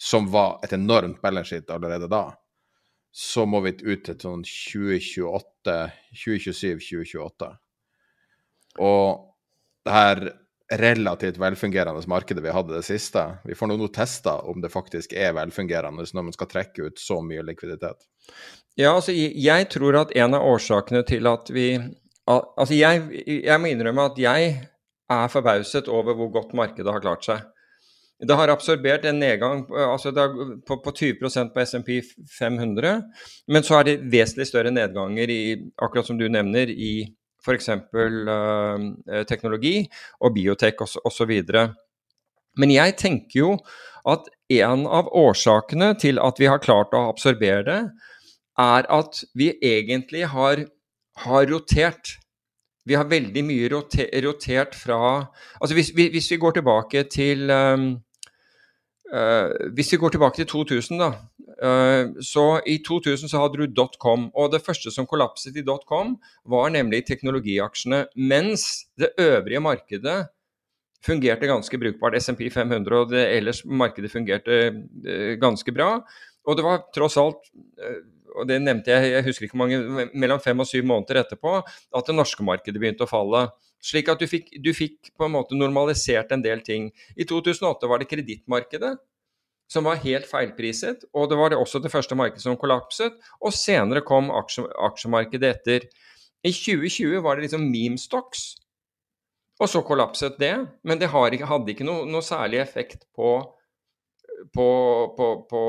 som 0.00 0.30
var 0.32 0.60
et 0.64 0.72
enormt 0.76 1.20
balance 1.22 1.54
sheet 1.54 1.70
allerede 1.70 2.08
da, 2.10 2.26
så 3.14 3.44
må 3.46 3.60
vi 3.62 3.76
ut 3.84 4.02
til 4.06 4.16
sånn 4.18 4.42
2028, 4.42 5.76
2027-2028. 6.24 7.50
Og 8.82 9.28
det 9.86 9.94
her 9.94 10.24
relativt 10.72 11.38
velfungerende 11.38 12.02
markedet 12.10 12.42
vi 12.42 12.52
hadde 12.54 12.74
det 12.74 12.86
siste, 12.86 13.22
vi 13.44 13.54
får 13.54 13.70
nå 13.70 13.88
testa 13.94 14.38
om 14.50 14.60
det 14.64 14.72
faktisk 14.72 15.12
er 15.12 15.36
velfungerende 15.36 16.06
når 16.10 16.26
man 16.30 16.34
skal 16.34 16.50
trekke 16.50 16.88
ut 16.88 16.98
så 16.98 17.20
mye 17.22 17.44
likviditet. 17.46 18.06
Ja, 18.74 18.96
altså 18.96 19.12
jeg 19.14 19.68
tror 19.70 20.00
at 20.00 20.14
en 20.18 20.34
av 20.34 20.46
årsakene 20.48 21.04
til 21.06 21.30
at 21.30 21.52
vi 21.54 21.68
Altså 22.24 22.72
jeg, 22.72 23.02
jeg 23.44 23.60
må 23.60 23.68
innrømme 23.68 24.06
at 24.08 24.16
jeg 24.16 24.52
er 25.12 25.26
forbauset 25.28 25.90
over 25.92 26.16
hvor 26.16 26.30
godt 26.32 26.54
markedet 26.56 26.88
har 26.88 27.02
klart 27.04 27.26
seg. 27.26 27.42
Det 28.24 28.36
har 28.38 28.52
absorbert 28.52 29.04
en 29.08 29.18
nedgang 29.20 29.64
altså 29.70 30.12
på, 30.66 30.78
på 30.84 30.92
20% 30.92 31.52
på 31.54 31.64
SMP 31.64 31.90
500, 32.38 33.02
men 33.48 33.66
så 33.66 33.80
er 33.80 33.88
det 33.88 33.98
vesentlig 34.12 34.48
større 34.50 34.72
nedganger 34.74 35.30
i, 35.30 35.42
akkurat 35.82 36.08
som 36.08 36.18
du 36.20 36.26
nevner, 36.28 36.70
i 36.70 37.06
f.eks. 37.44 37.68
Uh, 37.68 39.24
teknologi 39.28 39.82
og 40.24 40.34
biotek 40.36 40.80
osv. 40.80 41.34
Men 42.60 42.72
jeg 42.72 42.96
tenker 43.00 43.40
jo 43.40 43.50
at 44.08 44.28
en 44.52 44.84
av 44.86 45.08
årsakene 45.16 45.94
til 46.00 46.20
at 46.22 46.40
vi 46.40 46.48
har 46.50 46.62
klart 46.62 46.94
å 46.96 47.06
absorbere 47.10 47.64
det, 47.68 47.80
er 48.60 48.86
at 48.92 49.24
vi 49.34 49.50
egentlig 49.64 50.28
har, 50.30 50.66
har 51.24 51.46
rotert. 51.50 52.18
Vi 52.84 52.94
har 52.94 53.08
veldig 53.08 53.42
mye 53.48 53.70
roter, 53.72 54.10
rotert 54.22 54.76
fra 54.76 54.98
Altså 55.60 55.74
hvis, 55.74 55.90
hvis, 55.96 56.30
vi 56.30 56.36
går 56.36 56.58
tilbake 56.58 57.06
til 57.10 57.50
um, 57.50 57.94
Hvis 59.76 59.92
vi 59.92 59.98
går 60.00 60.14
tilbake 60.14 60.40
til 60.40 60.46
2000, 60.48 60.98
da. 60.98 61.10
Uh, 61.54 62.16
så 62.24 62.60
i 62.66 62.80
2000 62.82 63.30
så 63.30 63.38
hadde 63.38 63.60
du 63.60 63.70
dotcom, 63.70 64.26
og 64.34 64.52
det 64.52 64.62
første 64.64 64.90
som 64.90 65.06
kollapset 65.06 65.56
i 65.56 65.64
dotcom, 65.66 66.16
var 66.50 66.72
nemlig 66.74 67.04
teknologiaksjene. 67.06 68.06
Mens 68.16 68.86
det 68.98 69.12
øvrige 69.20 69.62
markedet 69.62 70.16
fungerte 71.04 71.46
ganske 71.46 71.78
brukbart. 71.78 72.16
SMP 72.18 72.48
500 72.50 72.98
og 72.98 73.12
det 73.12 73.26
ellers 73.36 73.62
markedet 73.64 74.10
fungerte 74.10 74.58
uh, 74.72 75.34
ganske 75.40 75.72
bra. 75.72 75.98
Og 76.44 76.56
det 76.58 76.64
var 76.66 76.84
tross 76.94 77.16
alt 77.20 77.52
og 78.34 78.48
det 78.48 78.56
nevnte 78.62 78.90
jeg, 78.90 79.12
jeg 79.12 79.24
husker 79.28 79.46
ikke 79.46 79.58
mange, 79.60 80.08
mellom 80.10 80.40
fem 80.42 80.58
og 80.58 80.66
syv 80.66 80.86
måneder 80.90 81.20
etterpå, 81.22 81.52
at 81.62 82.08
det 82.08 82.16
norske 82.16 82.42
markedet 82.46 82.80
begynte 82.82 83.06
å 83.06 83.10
falle. 83.10 83.44
Slik 83.84 84.08
at 84.08 84.22
du 84.22 84.28
fikk, 84.28 84.48
du 84.64 84.70
fikk 84.72 85.12
på 85.18 85.26
en 85.26 85.34
måte 85.34 85.56
normalisert 85.58 86.32
en 86.32 86.44
del 86.44 86.62
ting. 86.64 86.88
I 87.16 87.26
2008 87.28 87.90
var 87.90 88.00
det 88.00 88.08
kredittmarkedet 88.08 88.94
som 89.70 89.86
var 89.88 90.00
helt 90.04 90.28
feilpriset, 90.28 91.06
og 91.16 91.30
det 91.30 91.38
var 91.40 91.52
det 91.52 91.58
også 91.58 91.80
det 91.82 91.92
første 91.92 92.16
markedet 92.16 92.44
som 92.44 92.56
kollapset. 92.60 93.16
Og 93.40 93.52
senere 93.56 94.04
kom 94.06 94.30
aksje, 94.32 94.66
aksjemarkedet 94.88 95.50
etter. 95.50 95.88
I 96.44 96.52
2020 96.52 97.24
var 97.24 97.36
det 97.36 97.46
liksom 97.46 97.64
meme 97.72 98.00
stocks, 98.00 98.54
og 99.60 99.70
så 99.70 99.82
kollapset 99.86 100.38
det. 100.40 100.54
Men 100.84 101.00
det 101.00 101.10
hadde 101.12 101.40
ikke 101.72 101.86
noe, 101.86 102.04
noe 102.08 102.24
særlig 102.24 102.60
effekt 102.62 103.06
på, 103.16 103.36
på, 104.54 104.68
på, 105.16 105.28
på 105.50 105.62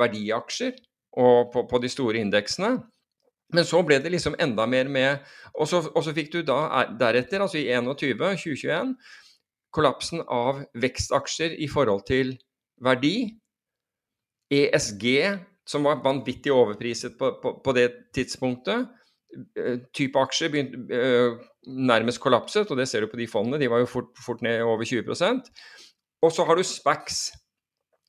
verdiaksjer 0.00 0.76
og 1.16 1.56
på 1.70 1.80
de 1.82 1.90
store 1.92 2.20
indeksene. 2.20 2.76
Men 3.54 3.66
så 3.66 3.82
ble 3.86 4.00
det 4.02 4.10
liksom 4.10 4.34
enda 4.42 4.66
mer 4.66 4.88
med 4.90 5.22
Og 5.54 5.68
så, 5.70 5.78
og 5.86 6.02
så 6.04 6.12
fikk 6.16 6.32
du 6.34 6.40
da 6.44 6.86
deretter, 6.98 7.40
altså 7.40 7.60
i 7.60 7.68
21, 7.70 7.94
2021, 8.34 8.94
kollapsen 9.72 10.22
av 10.32 10.64
vekstaksjer 10.76 11.54
i 11.64 11.68
forhold 11.70 12.02
til 12.08 12.34
verdi. 12.84 13.38
ESG, 14.52 15.06
som 15.66 15.86
var 15.88 16.02
vanvittig 16.04 16.52
overpriset 16.52 17.16
på, 17.18 17.32
på, 17.42 17.54
på 17.64 17.74
det 17.76 17.86
tidspunktet. 18.14 18.86
Eh, 19.58 19.80
type 19.96 20.20
aksjer 20.20 20.52
begynte, 20.52 20.84
øh, 20.94 21.40
nærmest 21.66 22.20
kollapset, 22.22 22.70
og 22.70 22.78
det 22.78 22.88
ser 22.88 23.02
du 23.02 23.10
på 23.10 23.18
de 23.18 23.26
fondene. 23.28 23.60
De 23.60 23.70
var 23.70 23.82
jo 23.82 23.90
fort, 23.90 24.12
fort 24.26 24.42
ned 24.42 24.62
over 24.62 24.84
20% 24.84 25.50
Og 26.22 26.32
så 26.32 26.44
har 26.44 26.56
du 26.56 26.62
SPACs 26.62 27.32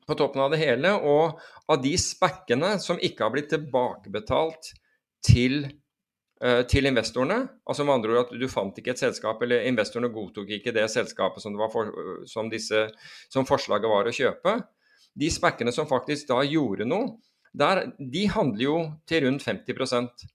på 0.07 0.15
toppen 0.15 0.41
av 0.41 0.51
det 0.53 0.61
hele. 0.61 0.93
Og 0.93 1.39
av 1.67 1.81
de 1.83 1.95
spekkene 1.99 2.77
som 2.83 3.01
ikke 3.01 3.25
har 3.25 3.33
blitt 3.33 3.49
tilbakebetalt 3.51 4.71
til, 5.28 5.59
uh, 6.43 6.63
til 6.69 6.89
investorene, 6.89 7.41
altså 7.67 7.86
med 7.86 7.97
andre 7.97 8.15
ord 8.15 8.23
at 8.25 8.34
du 8.39 8.47
fant 8.51 8.80
ikke 8.80 8.95
et 8.95 9.03
selskap, 9.03 9.43
eller 9.43 9.67
investorene 9.67 10.13
godtok 10.13 10.55
ikke 10.57 10.75
det 10.75 10.88
selskapet 10.93 11.43
som, 11.43 11.57
det 11.57 11.69
for, 11.73 11.91
som, 12.30 12.51
disse, 12.53 12.88
som 13.34 13.47
forslaget 13.49 13.91
var 13.91 14.09
å 14.09 14.15
kjøpe, 14.15 14.57
de 15.17 15.30
spekkene 15.34 15.73
som 15.73 15.89
faktisk 15.89 16.30
da 16.30 16.43
gjorde 16.45 16.88
noe, 16.88 17.17
der, 17.57 17.88
de 17.97 18.28
handler 18.30 18.63
jo 18.63 18.80
til 19.09 19.23
rundt 19.25 19.45
50% 19.45 20.28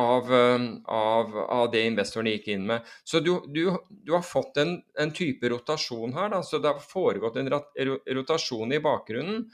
av, 0.00 0.32
um, 0.32 0.84
av, 0.88 1.36
av, 1.38 1.70
det 1.72 1.84
investorene 1.86 2.36
gikk 2.36 2.48
inn 2.54 2.64
med. 2.68 2.88
Så 3.04 3.20
du, 3.20 3.34
du, 3.52 3.64
du 3.88 4.14
har 4.14 4.24
fått 4.24 4.56
en, 4.62 4.78
en, 4.98 5.12
type 5.14 5.48
rotasjon 5.52 6.14
her. 6.16 6.32
Da. 6.32 6.40
Så 6.46 6.60
det 6.62 6.72
har 6.72 6.80
foregått 6.84 7.36
en 7.40 7.50
rotasjon 7.52 8.72
i 8.72 8.80
bakgrunnen 8.82 9.44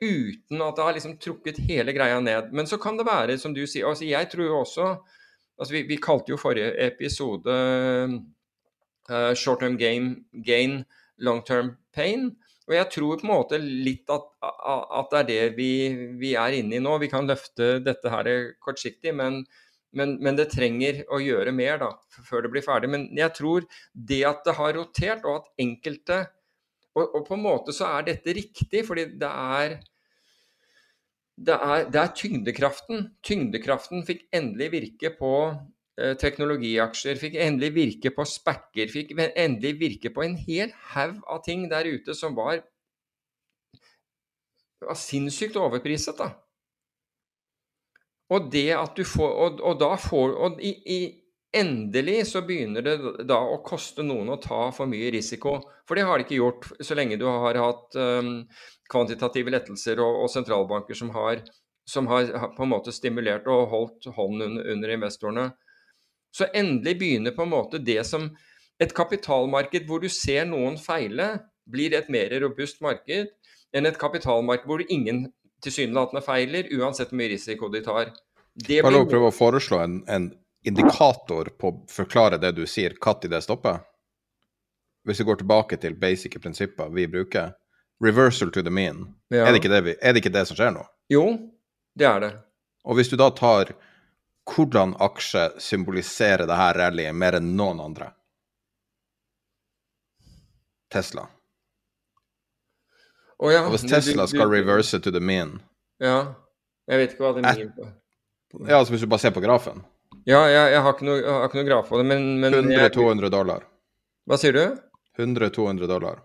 uten 0.00 0.62
at 0.62 0.76
det 0.76 0.84
har 0.86 0.96
liksom 0.96 1.16
trukket 1.22 1.60
hele 1.68 1.94
greia 1.94 2.20
ned. 2.22 2.52
Men 2.54 2.66
så 2.70 2.78
kan 2.80 2.98
det 2.98 3.06
være, 3.08 3.38
som 3.38 3.54
du 3.54 3.64
sier 3.66 3.88
altså 3.88 4.06
Jeg 4.06 4.30
tror 4.30 4.46
jo 4.46 4.58
også 4.60 4.90
altså 5.58 5.74
vi, 5.74 5.84
vi 5.90 6.00
kalte 6.02 6.32
jo 6.32 6.40
forrige 6.40 6.74
episode 6.86 7.54
uh, 9.10 9.32
short 9.34 9.60
term 9.64 9.78
gain, 9.78 10.12
gain, 10.46 10.84
long 11.18 11.42
term 11.44 11.76
pain. 11.94 12.30
Og 12.68 12.74
jeg 12.76 12.90
tror 12.92 13.16
på 13.16 13.24
en 13.24 13.32
måte 13.32 13.58
litt 13.58 14.10
at, 14.12 14.26
at 14.44 15.14
det 15.14 15.18
er 15.18 15.28
det 15.28 15.44
vi, 15.56 15.70
vi, 16.20 16.34
er 16.36 16.58
inne 16.58 16.76
i 16.76 16.82
nå. 16.84 16.98
Vi 17.00 17.08
kan 17.08 17.28
løfte 17.28 17.78
dette 17.80 18.12
her 18.12 18.28
kortsiktig, 18.60 19.14
men, 19.16 19.40
men, 19.96 20.18
men, 20.20 20.36
det 20.36 20.50
trenger 20.52 21.00
å 21.08 21.20
gjøre 21.24 21.54
mer 21.56 21.80
da, 21.80 21.94
før 22.28 22.44
det 22.44 22.52
blir 22.52 22.66
ferdig. 22.66 22.90
Men 22.92 23.08
jeg 23.16 23.32
tror 23.38 23.64
det 23.94 24.20
at 24.28 24.44
det 24.44 24.58
har 24.60 24.76
rotert, 24.76 25.24
og 25.24 25.40
at 25.40 25.64
enkelte 25.64 26.26
Og, 26.98 27.14
og 27.16 27.24
på 27.28 27.38
en 27.38 27.44
måte 27.46 27.74
så 27.76 27.92
er 27.94 28.10
dette 28.10 28.34
riktig, 28.36 28.84
fordi 28.88 29.06
det 29.20 29.30
er 29.30 29.78
det 31.38 31.54
er, 31.54 31.84
det 31.86 31.98
er 32.02 32.14
tyngdekraften. 32.18 33.04
Tyngdekraften 33.22 34.02
fikk 34.06 34.24
endelig 34.34 34.72
virke 34.74 35.12
på 35.14 35.34
Eh, 35.98 36.14
teknologiaksjer, 36.14 37.18
fikk 37.18 37.34
endelig 37.42 37.72
virke 37.74 38.10
på 38.14 38.22
spekker, 38.28 38.90
fikk 38.92 39.16
endelig 39.18 39.72
virke 39.80 40.12
på 40.14 40.22
en 40.22 40.36
hel 40.38 40.70
haug 40.92 41.24
av 41.26 41.40
ting 41.42 41.64
der 41.72 41.88
ute 41.90 42.14
som 42.14 42.36
var, 42.36 42.60
var 44.84 44.98
sinnssykt 45.00 45.58
overpriset, 45.58 46.20
da. 46.20 46.28
Og 48.30 48.46
det 48.52 48.68
at 48.76 48.94
du 48.94 49.02
får 49.08 49.30
Og, 49.42 49.60
og 49.64 49.78
da 49.80 49.94
får 49.96 50.34
Og 50.36 50.58
i, 50.60 50.70
i, 50.84 50.98
endelig 51.52 52.26
så 52.26 52.42
begynner 52.46 52.84
det 52.84 52.96
da 53.28 53.38
å 53.40 53.60
koste 53.64 54.04
noen 54.04 54.28
å 54.32 54.40
ta 54.42 54.68
for 54.74 54.90
mye 54.90 55.10
risiko. 55.14 55.58
For 55.88 55.96
det 55.96 56.04
har 56.08 56.18
det 56.18 56.26
ikke 56.26 56.40
gjort 56.40 56.68
så 56.84 56.96
lenge 56.98 57.18
du 57.20 57.24
har 57.28 57.58
hatt 57.60 57.96
um, 57.96 58.42
kvantitative 58.90 59.52
lettelser 59.54 60.02
og, 60.04 60.24
og 60.24 60.32
sentralbanker 60.32 60.98
som 60.98 61.12
har, 61.14 61.42
som 61.88 62.10
har, 62.10 62.28
på 62.56 62.66
en 62.66 62.72
måte 62.74 62.94
stimulert 62.94 63.48
og 63.48 63.68
holdt 63.72 64.10
hånden 64.16 64.44
under, 64.50 64.68
under 64.74 64.94
investorene. 64.98 65.48
Så 66.34 66.50
endelig 66.52 66.98
begynner 67.00 67.36
på 67.36 67.46
en 67.46 67.54
måte 67.54 67.80
det 67.80 68.02
som 68.06 68.28
et 68.78 68.92
kapitalmarked 68.94 69.88
hvor 69.88 70.02
du 70.04 70.10
ser 70.12 70.44
noen 70.46 70.76
feile, 70.78 71.38
blir 71.68 71.92
et 71.96 72.08
mer 72.12 72.32
robust 72.40 72.80
marked 72.84 73.32
enn 73.76 73.88
et 73.88 73.98
kapitalmarked 74.00 74.68
hvor 74.68 74.84
ingen 74.88 75.26
tilsynelatende 75.64 76.22
feiler, 76.24 76.68
uansett 76.78 77.10
hvor 77.10 77.18
mye 77.20 77.32
risiko 77.32 77.68
de 77.72 77.82
tar. 77.84 78.12
Det 78.54 78.80
Kan 78.82 78.94
du 78.94 79.02
prøve 79.10 79.30
å 79.30 79.34
foreslå 79.34 79.80
en, 79.82 79.98
en 80.10 80.30
indikator 80.68 81.50
på 81.58 81.70
å 81.70 81.78
forklare 81.90 82.38
det 82.40 82.52
du 82.56 82.64
sier, 82.66 82.94
når 83.04 83.28
det 83.32 83.42
stopper? 83.44 83.80
Hvis 85.08 85.20
vi 85.20 85.24
går 85.24 85.40
tilbake 85.40 85.78
til 85.80 85.96
basic 85.96 86.36
prinsipper 86.42 86.90
vi 86.92 87.06
bruker. 87.08 87.54
Reversal 88.04 88.50
to 88.50 88.62
the 88.62 88.70
mean. 88.70 89.14
Ja. 89.28 89.46
Er, 89.46 89.52
det 89.52 89.68
det 89.68 89.80
vi, 89.82 89.94
er 90.00 90.12
det 90.12 90.22
ikke 90.22 90.34
det 90.34 90.46
som 90.46 90.56
skjer 90.58 90.74
nå? 90.74 90.84
Jo, 91.10 91.24
det 91.98 92.06
er 92.06 92.20
det. 92.20 92.32
Og 92.84 92.98
hvis 92.98 93.10
du 93.10 93.16
da 93.18 93.30
tar 93.34 93.72
hvordan 94.48 94.94
aksje 95.02 95.48
symboliserer 95.60 96.46
det 96.48 96.56
her 96.56 96.78
rallyet 96.78 97.16
mer 97.16 97.38
enn 97.40 97.50
noen 97.56 97.80
andre? 97.84 98.12
Tesla. 100.92 101.26
Oh, 103.38 103.52
ja. 103.52 103.64
Og 103.66 103.74
hvis 103.74 103.84
Tesla 103.90 104.26
skal 104.26 104.48
reverse 104.50 104.98
to 104.98 105.12
the 105.14 105.20
mean 105.20 105.58
Ja, 106.02 106.34
jeg 106.88 107.02
vet 107.02 107.12
ikke 107.14 107.26
hva 107.26 107.34
det 107.36 107.44
er 107.44 107.60
mean 107.60 107.74
på. 107.76 107.90
Ja, 108.64 108.78
altså 108.78 108.94
hvis 108.94 109.04
du 109.04 109.10
bare 109.10 109.20
ser 109.20 109.34
på 109.36 109.44
grafen. 109.44 109.82
Ja, 110.28 110.42
jeg, 110.50 110.72
jeg, 110.74 110.80
har, 110.84 110.92
ikke 110.92 111.06
noe, 111.08 111.20
har 111.24 111.46
ikke 111.48 111.60
noe 111.62 111.68
graf 111.70 111.88
på 111.88 111.98
det, 112.00 112.04
men, 112.10 112.24
men 112.42 112.52
100-200 112.58 113.30
dollar. 113.32 113.62
Hva 114.28 114.36
sier 114.40 114.52
du? 114.52 114.64
100-200 115.18 115.88
dollar. 115.88 116.18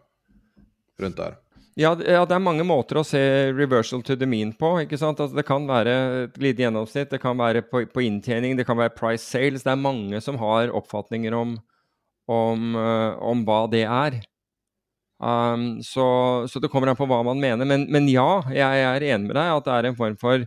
Rundt 1.00 1.18
der. 1.22 1.38
Ja, 1.80 1.96
det- 1.98 2.12
ja, 2.12 2.26
det 2.30 2.36
er 2.36 2.44
mange 2.44 2.66
måter 2.68 3.00
å 3.00 3.06
se 3.08 3.22
reversal 3.56 4.04
to 4.06 4.18
the 4.20 4.28
mean 4.30 4.52
på. 4.54 4.76
ikke 4.84 5.00
sant? 5.00 5.22
Altså, 5.24 5.40
det 5.40 5.46
kan 5.48 5.64
være 5.66 5.96
et 6.26 6.36
lite 6.38 6.66
gjennomsnitt, 6.66 7.10
det 7.16 7.22
kan 7.24 7.40
være 7.40 7.64
på, 7.66 7.86
på 7.90 8.04
inntjening, 8.06 8.58
det 8.60 8.68
kan 8.68 8.78
være 8.78 8.94
price 8.94 9.24
sales. 9.26 9.64
Det 9.66 9.72
er 9.72 9.80
mange 9.82 10.20
som 10.22 10.38
har 10.38 10.70
oppfatninger 10.76 11.34
om, 11.34 11.56
om, 12.30 12.76
eh, 12.76 13.18
om 13.24 13.42
hva 13.48 13.64
det 13.72 13.86
er. 13.88 14.20
Um, 15.24 15.80
så, 15.82 16.06
så 16.52 16.60
det 16.60 16.68
kommer 16.70 16.92
an 16.92 17.00
på 17.00 17.08
hva 17.08 17.24
man 17.26 17.40
mener. 17.42 17.66
Men, 17.66 17.88
men 17.90 18.12
ja, 18.12 18.42
jeg, 18.52 18.60
jeg 18.84 18.90
er 19.00 19.08
enig 19.16 19.32
med 19.32 19.38
deg 19.40 19.56
at 19.56 19.66
det 19.70 19.78
er 19.80 19.90
en 19.90 19.98
form 19.98 20.20
for 20.20 20.44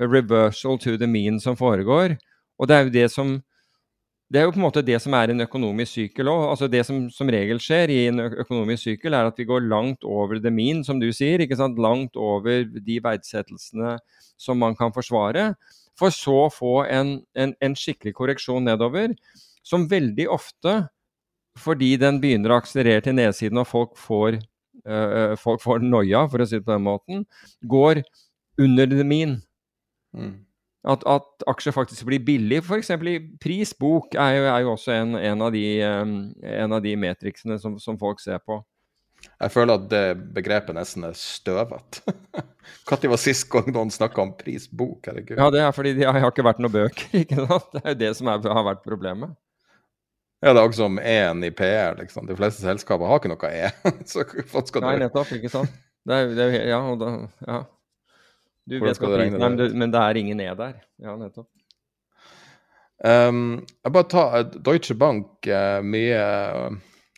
reversal 0.00 0.78
to 0.78 0.96
the 0.96 1.06
mean 1.10 1.40
som 1.42 1.58
foregår. 1.58 2.16
Og 2.62 2.70
det 2.70 2.76
er 2.76 2.86
jo 2.86 2.94
det 2.94 3.08
som 3.10 3.40
det 4.32 4.40
er 4.40 4.46
jo 4.46 4.52
på 4.54 4.62
en 4.62 4.64
måte 4.64 4.80
det 4.80 4.96
som 5.04 5.12
er 5.12 5.28
en 5.28 5.44
økonomisk 5.44 5.92
sykkel 5.92 6.30
òg. 6.32 6.42
Altså 6.54 6.68
det 6.72 6.86
som 6.88 7.02
som 7.12 7.28
regel 7.28 7.58
skjer 7.60 7.90
i 7.92 7.98
en 8.08 8.22
økonomisk 8.24 8.86
sykkel, 8.86 9.12
er 9.12 9.28
at 9.28 9.36
vi 9.36 9.44
går 9.44 9.66
langt 9.68 10.06
over 10.08 10.40
the 10.40 10.48
mean, 10.50 10.80
som 10.86 11.02
du 11.02 11.10
sier. 11.12 11.42
ikke 11.44 11.58
sant? 11.58 11.76
Langt 11.76 12.16
over 12.16 12.64
de 12.64 12.96
verdsettelsene 13.04 13.98
som 14.40 14.56
man 14.56 14.76
kan 14.78 14.94
forsvare. 14.94 15.50
For 16.00 16.14
så 16.14 16.46
å 16.46 16.52
få 16.52 16.86
en, 16.88 17.18
en, 17.36 17.52
en 17.60 17.76
skikkelig 17.76 18.14
korreksjon 18.16 18.64
nedover, 18.64 19.12
som 19.62 19.84
veldig 19.90 20.24
ofte, 20.32 20.78
fordi 21.60 21.90
den 22.00 22.22
begynner 22.22 22.54
å 22.54 22.62
akselerere 22.62 23.04
til 23.04 23.18
nedsiden 23.18 23.60
og 23.60 23.68
folk 23.68 23.98
får, 24.00 24.38
øh, 24.88 25.34
folk 25.36 25.60
får 25.60 25.84
noia, 25.84 26.24
for 26.32 26.40
å 26.40 26.48
si 26.48 26.56
det 26.56 26.64
på 26.64 26.72
den 26.72 26.86
måten, 26.88 27.26
går 27.68 28.00
under 28.56 28.88
the 28.88 29.04
mean. 29.04 29.36
Mm. 30.16 30.38
At, 30.82 31.04
at 31.06 31.44
aksjer 31.46 31.74
faktisk 31.76 32.08
blir 32.08 32.22
billig, 32.26 32.58
f.eks. 32.64 32.90
i 32.90 33.18
pris. 33.40 33.70
Bok 33.78 34.16
er 34.18 34.34
jo, 34.34 34.46
er 34.50 34.64
jo 34.64 34.72
også 34.72 34.96
en, 34.96 35.14
en, 35.14 35.44
av 35.46 35.52
de, 35.54 35.64
en 35.78 36.74
av 36.74 36.82
de 36.82 36.96
metriksene 36.98 37.58
som, 37.62 37.76
som 37.78 37.98
folk 38.00 38.22
ser 38.22 38.42
på. 38.42 38.58
Jeg 39.22 39.52
føler 39.54 39.78
at 39.78 39.86
det 39.90 40.02
begrepet 40.34 40.74
nesten 40.74 41.06
er 41.06 41.14
støvete. 41.18 42.02
Når 42.90 43.06
var 43.12 43.20
sist 43.20 43.48
gang 43.50 43.70
noen 43.74 43.92
snakka 43.94 44.22
om 44.24 44.34
prisbok? 44.38 45.06
Herregud. 45.06 45.38
Ja, 45.38 45.48
det 45.54 45.62
er 45.62 45.74
fordi 45.76 45.94
det 45.98 46.08
har 46.08 46.26
ikke 46.28 46.46
vært 46.46 46.62
noen 46.62 46.74
bøker. 46.74 47.06
ikke 47.22 47.46
sant? 47.46 47.70
Det 47.74 47.82
er 47.84 47.94
jo 47.94 48.00
det 48.02 48.12
som 48.18 48.30
er, 48.32 48.52
har 48.58 48.66
vært 48.66 48.82
problemet. 48.86 49.34
Ja, 50.42 50.50
det 50.50 50.58
er 50.58 50.66
også 50.66 50.88
som 50.88 50.98
E-en 50.98 51.44
i 51.46 51.52
PR. 51.54 51.94
liksom. 52.00 52.26
De 52.26 52.34
fleste 52.38 52.64
selskaper 52.64 53.06
har 53.06 53.22
ikke 53.22 53.30
noe 53.30 53.50
E. 53.50 53.70
Så 54.10 54.26
hva 54.26 54.64
skal 54.66 54.86
Nei, 54.88 54.96
nettopp. 55.04 55.30
ikke 55.38 55.52
sant? 55.52 55.70
Det 56.02 56.18
er, 56.18 56.32
det 56.34 56.46
er, 56.48 56.56
ja, 56.72 56.80
og 56.82 56.98
da, 56.98 57.12
ja. 57.46 57.60
Du 58.68 58.76
Hvordan 58.78 58.92
vet 58.92 59.02
hva 59.02 59.10
prisen 59.16 59.42
er, 59.42 59.56
men 59.56 59.78
men 59.82 59.92
det 59.92 60.00
er 60.02 60.20
ingen 60.20 60.40
E 60.44 60.48
der. 60.58 60.78
Ja, 61.02 61.16
nettopp. 61.18 61.48
Um, 63.02 63.64
jeg 63.82 63.94
bare 63.96 64.06
tar 64.06 64.34
eh, 64.38 64.58
Deutsche 64.62 64.94
Bank 64.94 65.48
uh, 65.50 65.80
mye 65.82 66.14
eh, 66.14 66.76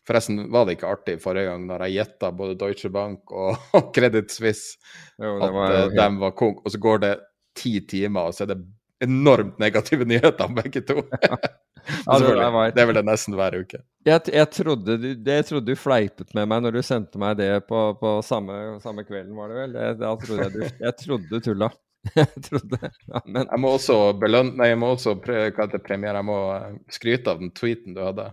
Forresten 0.08 0.46
var 0.52 0.64
det 0.64 0.78
ikke 0.78 0.88
artig 0.88 1.16
forrige 1.20 1.50
gang 1.50 1.66
når 1.68 1.84
jeg 1.84 1.96
gjetta 1.98 2.30
både 2.32 2.56
Deutsche 2.56 2.88
Bank 2.92 3.28
og, 3.36 3.58
og 3.76 3.90
Credit 3.92 4.32
Suisse 4.32 4.78
Jo, 5.20 5.34
at 5.44 5.52
var 5.52 5.74
uh, 5.74 5.82
jo 5.82 5.90
dem 5.98 6.16
var 6.22 6.32
konk, 6.40 6.62
og 6.64 6.72
så 6.72 6.80
går 6.80 7.04
det 7.04 7.12
ti 7.60 7.74
timer, 7.84 8.30
og 8.30 8.36
så 8.36 8.46
er 8.46 8.54
det 8.54 8.62
enormt 9.04 9.60
negative 9.60 10.08
nyheter 10.08 10.48
om 10.48 10.56
begge 10.56 10.80
to. 10.88 11.04
Ja, 11.84 12.18
det 12.18 12.34
var- 12.34 12.70
det 12.74 12.82
er 12.82 12.86
vel 12.88 12.98
det 13.00 13.04
nesten 13.06 13.34
hver 13.36 13.56
uke. 13.60 13.80
Jeg, 14.04 14.20
jeg, 14.32 14.50
trodde 14.52 14.96
du, 15.00 15.08
jeg 15.30 15.46
trodde 15.48 15.66
du 15.72 15.76
fleipet 15.80 16.34
med 16.36 16.48
meg 16.48 16.62
når 16.64 16.76
du 16.76 16.82
sendte 16.84 17.18
meg 17.20 17.36
det 17.40 17.48
på, 17.68 17.80
på 18.00 18.12
samme, 18.24 18.80
samme 18.84 19.04
kvelden, 19.04 19.34
var 19.36 19.48
det 19.52 19.56
vel? 19.62 19.76
Jeg, 19.80 19.98
da 20.02 20.12
trodde 20.20 20.46
jeg, 20.46 20.52
du, 20.52 20.84
jeg 20.84 20.96
trodde 21.00 21.28
du 21.30 21.40
tulla. 21.40 21.70
Jeg 22.14 22.28
trodde 22.44 22.76
ja, 22.84 23.20
Men 23.24 23.46
Jeg 23.48 23.60
må 23.62 23.70
også 23.78 23.94
belønne 24.20 24.58
Nei, 24.60 24.66
jeg 24.74 24.76
må 24.76 24.90
også 24.92 25.14
pre, 25.24 25.46
hva 25.56 25.64
heter 25.64 25.80
premiere. 25.80 26.20
Jeg 26.20 26.26
må 26.28 26.34
eh, 26.52 26.74
skryte 26.92 27.32
av 27.32 27.38
den 27.40 27.48
tweeten 27.56 27.94
du 27.96 28.02
hadde. 28.04 28.26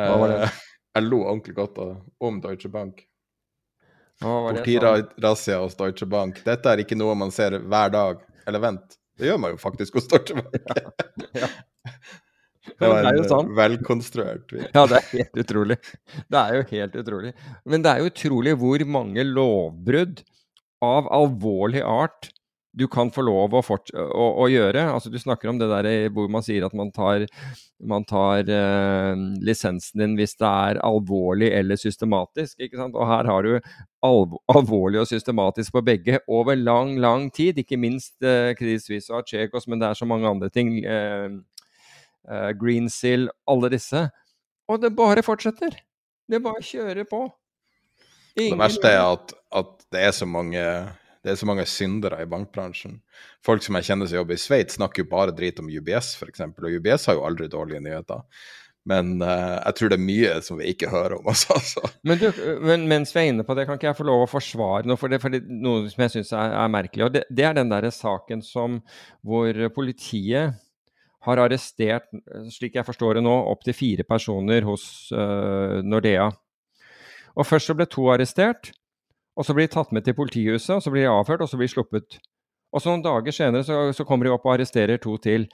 Hva 0.00 0.14
var 0.22 0.32
det? 0.32 0.38
Eh, 0.46 0.62
jeg 0.96 1.04
lo 1.10 1.18
ordentlig 1.26 1.54
godt 1.58 1.76
om 2.24 2.38
Deutsche 2.40 2.70
Bank. 2.72 3.04
Politirazzia 4.22 5.58
hos 5.60 5.76
Deutsche 5.76 6.06
Bank. 6.08 6.40
Dette 6.46 6.72
er 6.72 6.82
ikke 6.82 6.96
noe 6.98 7.14
man 7.20 7.30
ser 7.36 7.58
hver 7.60 7.92
dag. 7.92 8.24
Eller 8.48 8.64
vent, 8.64 8.96
det 9.20 9.28
gjør 9.28 9.38
man 9.44 9.52
jo 9.52 9.60
faktisk 9.60 10.00
hos 10.00 10.08
Deutsche 10.10 10.40
Bank. 10.40 10.56
Ja. 11.38 11.48
Det 12.78 12.88
var 12.88 13.06
det 13.06 13.24
eh, 13.24 13.52
velkonstruert. 13.56 14.56
Ja, 14.74 14.84
det 14.90 14.98
er 14.98 15.06
helt 15.12 15.38
utrolig. 15.44 15.78
Det 16.28 16.40
er 16.40 16.58
jo 16.58 16.64
helt 16.72 16.98
utrolig. 17.02 17.30
Men 17.64 17.84
det 17.84 17.92
er 17.92 18.02
jo 18.02 18.10
utrolig 18.12 18.56
hvor 18.60 18.84
mange 18.98 19.24
lovbrudd 19.24 20.20
av 20.84 21.08
alvorlig 21.10 21.82
art 21.82 22.28
du 22.78 22.84
kan 22.86 23.08
få 23.10 23.24
lov 23.26 23.56
å, 23.58 23.62
å, 23.64 24.26
å 24.44 24.46
gjøre. 24.50 24.84
Altså, 24.92 25.10
du 25.10 25.18
snakker 25.18 25.50
om 25.50 25.58
det 25.58 25.66
der 25.70 25.88
hvor 26.14 26.28
man 26.30 26.44
sier 26.46 26.66
at 26.66 26.76
man 26.76 26.92
tar, 26.94 27.24
man 27.82 28.04
tar 28.06 28.46
eh, 28.54 29.22
lisensen 29.42 30.02
din 30.02 30.14
hvis 30.18 30.36
det 30.38 30.46
er 30.46 30.80
alvorlig 30.86 31.50
eller 31.58 31.80
systematisk. 31.80 32.60
ikke 32.60 32.78
sant? 32.78 32.94
Og 32.94 33.08
her 33.08 33.30
har 33.30 33.48
du 33.48 33.56
alv 34.06 34.36
alvorlig 34.52 35.00
og 35.02 35.08
systematisk 35.10 35.74
på 35.74 35.82
begge 35.88 36.20
over 36.30 36.58
lang, 36.60 36.94
lang 37.02 37.26
tid. 37.34 37.58
Ikke 37.64 37.80
minst 37.80 38.14
eh, 38.22 38.52
Credit 38.58 38.84
Suisse 38.84 39.10
og 39.10 39.24
Archegos, 39.24 39.66
men 39.66 39.82
det 39.82 39.90
er 39.90 39.98
så 39.98 40.06
mange 40.06 40.30
andre 40.30 40.52
ting. 40.52 40.76
Eh, 40.84 41.40
eh, 42.30 42.52
Greensill, 42.60 43.28
alle 43.48 43.72
disse. 43.74 44.06
Og 44.68 44.80
det 44.82 44.94
bare 44.96 45.24
fortsetter. 45.24 45.76
Det 46.28 46.42
bare 46.44 46.64
kjører 46.64 47.08
på. 47.08 47.24
Det 48.38 48.54
verste 48.58 48.90
er 48.92 49.02
at, 49.02 49.32
at 49.56 49.70
det 49.90 50.02
er 50.06 50.14
så 50.14 50.28
mange 50.28 50.62
det 51.24 51.32
er 51.32 51.40
så 51.40 51.48
mange 51.48 51.64
syndere 51.66 52.22
i 52.22 52.28
bankbransjen. 52.30 53.00
Folk 53.44 53.64
som 53.64 53.76
jeg 53.76 53.88
kjenner 53.88 54.08
som 54.08 54.20
jobber 54.20 54.36
i 54.38 54.40
Sveits, 54.40 54.76
snakker 54.78 55.02
jo 55.02 55.10
bare 55.10 55.34
drit 55.34 55.58
om 55.60 55.66
UBS, 55.68 56.14
f.eks. 56.16 56.44
Og 56.46 56.76
UBS 56.78 57.08
har 57.10 57.18
jo 57.18 57.24
aldri 57.26 57.48
dårlige 57.50 57.82
nyheter. 57.84 58.22
Men 58.88 59.18
uh, 59.20 59.58
jeg 59.58 59.76
tror 59.76 59.90
det 59.92 59.98
er 59.98 60.06
mye 60.06 60.36
som 60.46 60.60
vi 60.60 60.70
ikke 60.72 60.92
hører 60.92 61.18
om. 61.18 61.26
Altså, 61.32 61.58
altså. 61.58 61.90
Men, 62.06 62.22
du, 62.22 62.30
men 62.64 62.86
mens 62.88 63.12
vi 63.12 63.20
er 63.20 63.32
inne 63.32 63.44
på 63.44 63.56
det, 63.58 63.66
kan 63.68 63.76
ikke 63.76 63.90
jeg 63.90 63.98
få 63.98 64.06
lov 64.08 64.24
å 64.24 64.30
forsvare 64.30 64.88
noe 64.88 65.00
for 65.00 65.12
det? 65.12 65.20
For 65.20 65.34
det, 65.34 65.42
noe 65.50 65.90
som 65.90 66.06
jeg 66.06 66.14
syns 66.16 66.32
er, 66.32 66.54
er 66.62 66.72
merkelig. 66.72 67.08
og 67.08 67.18
det, 67.18 67.26
det 67.28 67.44
er 67.44 67.58
den 67.58 67.74
der 67.74 67.90
saken 67.92 68.44
som 68.46 68.80
hvor 69.26 69.60
politiet 69.74 70.56
har 71.26 71.40
arrestert, 71.42 72.06
slik 72.54 72.78
jeg 72.78 72.86
forstår 72.86 73.18
det 73.18 73.24
nå, 73.26 73.34
opptil 73.50 73.74
fire 73.76 74.06
personer 74.06 74.66
hos 74.66 75.08
uh, 75.10 75.80
Nordea. 75.82 76.28
Og 77.38 77.46
Først 77.46 77.70
så 77.70 77.76
ble 77.78 77.86
to 77.90 78.06
arrestert, 78.12 78.72
og 79.38 79.46
så 79.46 79.54
blir 79.54 79.68
de 79.68 79.74
tatt 79.74 79.92
med 79.94 80.06
til 80.06 80.16
politihuset, 80.18 80.76
og 80.76 80.82
så 80.82 80.92
blir 80.94 81.06
de 81.06 81.12
avhørt, 81.12 81.42
og 81.42 81.50
så 81.50 81.58
blir 81.58 81.70
de 81.70 81.74
sluppet. 81.74 82.18
Og 82.74 82.82
så 82.82 82.90
Noen 82.90 83.04
dager 83.04 83.34
senere 83.34 83.66
så, 83.66 83.88
så 83.96 84.06
kommer 84.06 84.26
de 84.26 84.34
opp 84.34 84.46
og 84.46 84.56
arresterer 84.56 85.00
to 85.02 85.14
til. 85.22 85.46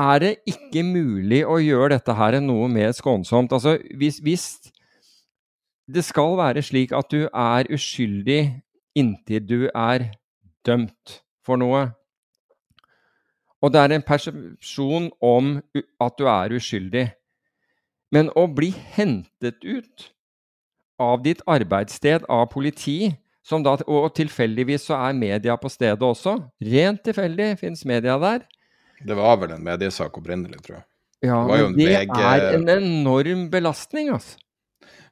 Er 0.00 0.22
det 0.22 0.32
ikke 0.48 0.84
mulig 0.86 1.42
å 1.44 1.58
gjøre 1.60 1.96
dette 1.96 2.14
her 2.16 2.38
noe 2.40 2.68
mer 2.72 2.92
skånsomt? 2.96 3.52
Altså, 3.52 3.76
hvis, 3.98 4.20
hvis 4.24 4.46
det 5.92 6.04
skal 6.06 6.38
være 6.38 6.62
slik 6.64 6.94
at 6.96 7.10
du 7.12 7.26
er 7.28 7.68
uskyldig 7.72 8.42
inntil 8.96 9.44
du 9.48 9.58
er 9.68 10.10
dømt 10.66 11.18
for 11.44 11.60
noe, 11.60 11.90
og 13.62 13.72
det 13.72 13.80
er 13.80 13.94
en 13.94 14.04
persepsjon 14.06 15.10
om 15.22 15.52
at 16.02 16.16
du 16.18 16.26
er 16.26 16.56
uskyldig, 16.58 17.06
men 18.12 18.28
å 18.36 18.48
bli 18.50 18.72
hentet 18.96 19.62
ut 19.64 20.08
av 21.00 21.22
ditt 21.24 21.42
arbeidssted 21.50 22.26
av 22.30 22.48
politi, 22.52 23.14
som 23.42 23.64
da, 23.64 23.74
og 23.88 24.12
tilfeldigvis 24.14 24.86
så 24.90 24.98
er 25.08 25.18
media 25.18 25.56
på 25.58 25.70
stedet 25.72 26.02
også, 26.06 26.36
rent 26.62 27.02
tilfeldig 27.06 27.54
fins 27.62 27.86
media 27.88 28.18
der, 28.22 28.44
Det 29.02 29.16
var 29.18 29.34
vel 29.40 29.50
en 29.50 29.64
mediesak 29.66 30.14
opprinnelig, 30.14 30.60
tror 30.62 30.76
jeg. 30.76 30.84
ja, 31.26 31.40
Det 31.42 31.56
men 31.56 31.64
en 31.64 31.72
det 31.74 31.88
VG 31.88 32.20
er 32.22 32.44
en 32.54 32.68
enorm 32.70 33.48
belastning, 33.50 34.12
altså. 34.14 34.38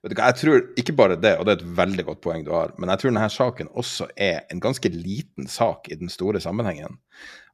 Vet 0.01 0.15
du 0.15 0.17
hva, 0.17 0.31
jeg 0.31 0.39
tror 0.41 0.63
ikke 0.81 0.95
bare 0.97 1.17
det, 1.21 1.35
og 1.37 1.45
det 1.45 1.53
er 1.53 1.59
et 1.59 1.73
veldig 1.77 2.05
godt 2.07 2.21
poeng 2.25 2.45
du 2.47 2.55
har, 2.55 2.71
men 2.79 2.89
jeg 2.89 3.03
tror 3.03 3.11
denne 3.11 3.27
saken 3.29 3.69
også 3.83 4.07
er 4.17 4.47
en 4.49 4.63
ganske 4.63 4.89
liten 4.95 5.51
sak 5.51 5.91
i 5.93 5.99
den 6.01 6.09
store 6.09 6.41
sammenhengen. 6.41 6.97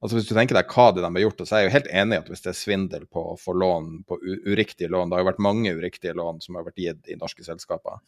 Altså 0.01 0.19
Hvis 0.19 0.29
du 0.29 0.35
tenker 0.37 0.59
deg 0.59 0.73
hva 0.73 0.89
det 0.95 1.05
de 1.05 1.11
har 1.11 1.25
gjort, 1.25 1.45
så 1.49 1.57
er 1.57 1.65
jeg 1.65 1.71
jo 1.71 1.77
helt 1.77 1.93
enig 2.03 2.17
i 2.17 2.23
at 2.23 2.33
hvis 2.33 2.45
det 2.45 2.51
er 2.53 2.59
svindel 2.59 3.07
på 3.09 3.23
å 3.33 3.37
få 3.41 3.55
lån 3.57 3.93
på 4.09 4.19
uriktige 4.47 4.91
lån, 4.93 5.09
det 5.09 5.17
har 5.17 5.25
jo 5.25 5.31
vært 5.31 5.47
mange 5.47 5.73
uriktige 5.77 6.17
lån 6.17 6.43
som 6.45 6.59
har 6.59 6.67
vært 6.69 6.83
gitt 6.83 7.13
i 7.13 7.19
norske 7.21 7.47
selskaper, 7.47 8.03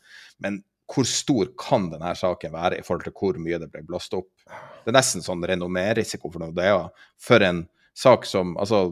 men 0.44 0.60
hvor 0.88 1.04
stor 1.04 1.50
kan 1.60 1.90
denne 1.92 2.14
saken 2.16 2.54
være 2.54 2.78
i 2.78 2.84
forhold 2.84 3.04
til 3.04 3.16
hvor 3.16 3.36
mye 3.42 3.58
det 3.60 3.68
ble 3.72 3.82
blåst 3.84 4.14
opp? 4.16 4.30
Det 4.84 4.88
er 4.88 4.96
nesten 4.96 5.24
sånn 5.24 5.44
renommérisiko 5.44 6.30
for 6.32 6.40
Nordea 6.40 6.86
for 7.20 7.44
en 7.44 7.66
sak 7.98 8.24
som 8.28 8.54
altså 8.60 8.86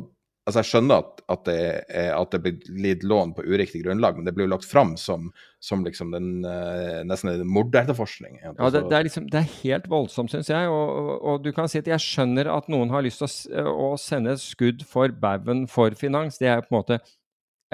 Altså 0.46 0.62
Jeg 0.62 0.68
skjønner 0.68 1.00
at, 1.02 1.22
at, 1.34 1.40
det, 1.48 1.54
er, 1.90 2.12
at 2.14 2.30
det 2.30 2.38
blir 2.44 2.82
litt 2.84 3.02
lån 3.02 3.32
på 3.34 3.42
uriktig 3.42 3.80
grunnlag, 3.82 4.14
men 4.14 4.28
det 4.28 4.34
blir 4.36 4.46
jo 4.46 4.52
lagt 4.52 4.68
fram 4.70 4.92
som, 5.00 5.32
som 5.58 5.82
liksom 5.82 6.12
den, 6.14 6.28
uh, 6.46 7.02
nesten 7.02 7.32
en 7.32 7.50
morderetterforskning. 7.50 8.38
Ja, 8.44 8.52
det, 8.70 8.84
det, 8.86 8.94
er 8.94 9.08
liksom, 9.08 9.26
det 9.32 9.40
er 9.40 9.48
helt 9.64 9.88
voldsomt, 9.90 10.30
syns 10.30 10.52
jeg. 10.52 10.70
Og, 10.70 10.92
og, 11.00 11.10
og 11.18 11.42
du 11.42 11.50
kan 11.56 11.66
si 11.70 11.82
at 11.82 11.90
jeg 11.90 12.04
skjønner 12.04 12.52
at 12.54 12.70
noen 12.70 12.94
har 12.94 13.02
lyst 13.02 13.24
til 13.24 13.58
å, 13.58 13.74
å 13.88 13.90
sende 13.98 14.36
skudd 14.38 14.86
for 14.86 15.10
baugen 15.10 15.66
for 15.70 15.98
finans. 15.98 16.38
Det 16.38 16.52
er 16.52 16.62
på 16.62 16.70
en 16.70 16.78
måte 16.78 17.00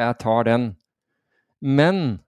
Jeg 0.00 0.16
tar 0.24 0.48
den. 0.48 0.70
Men 1.60 2.22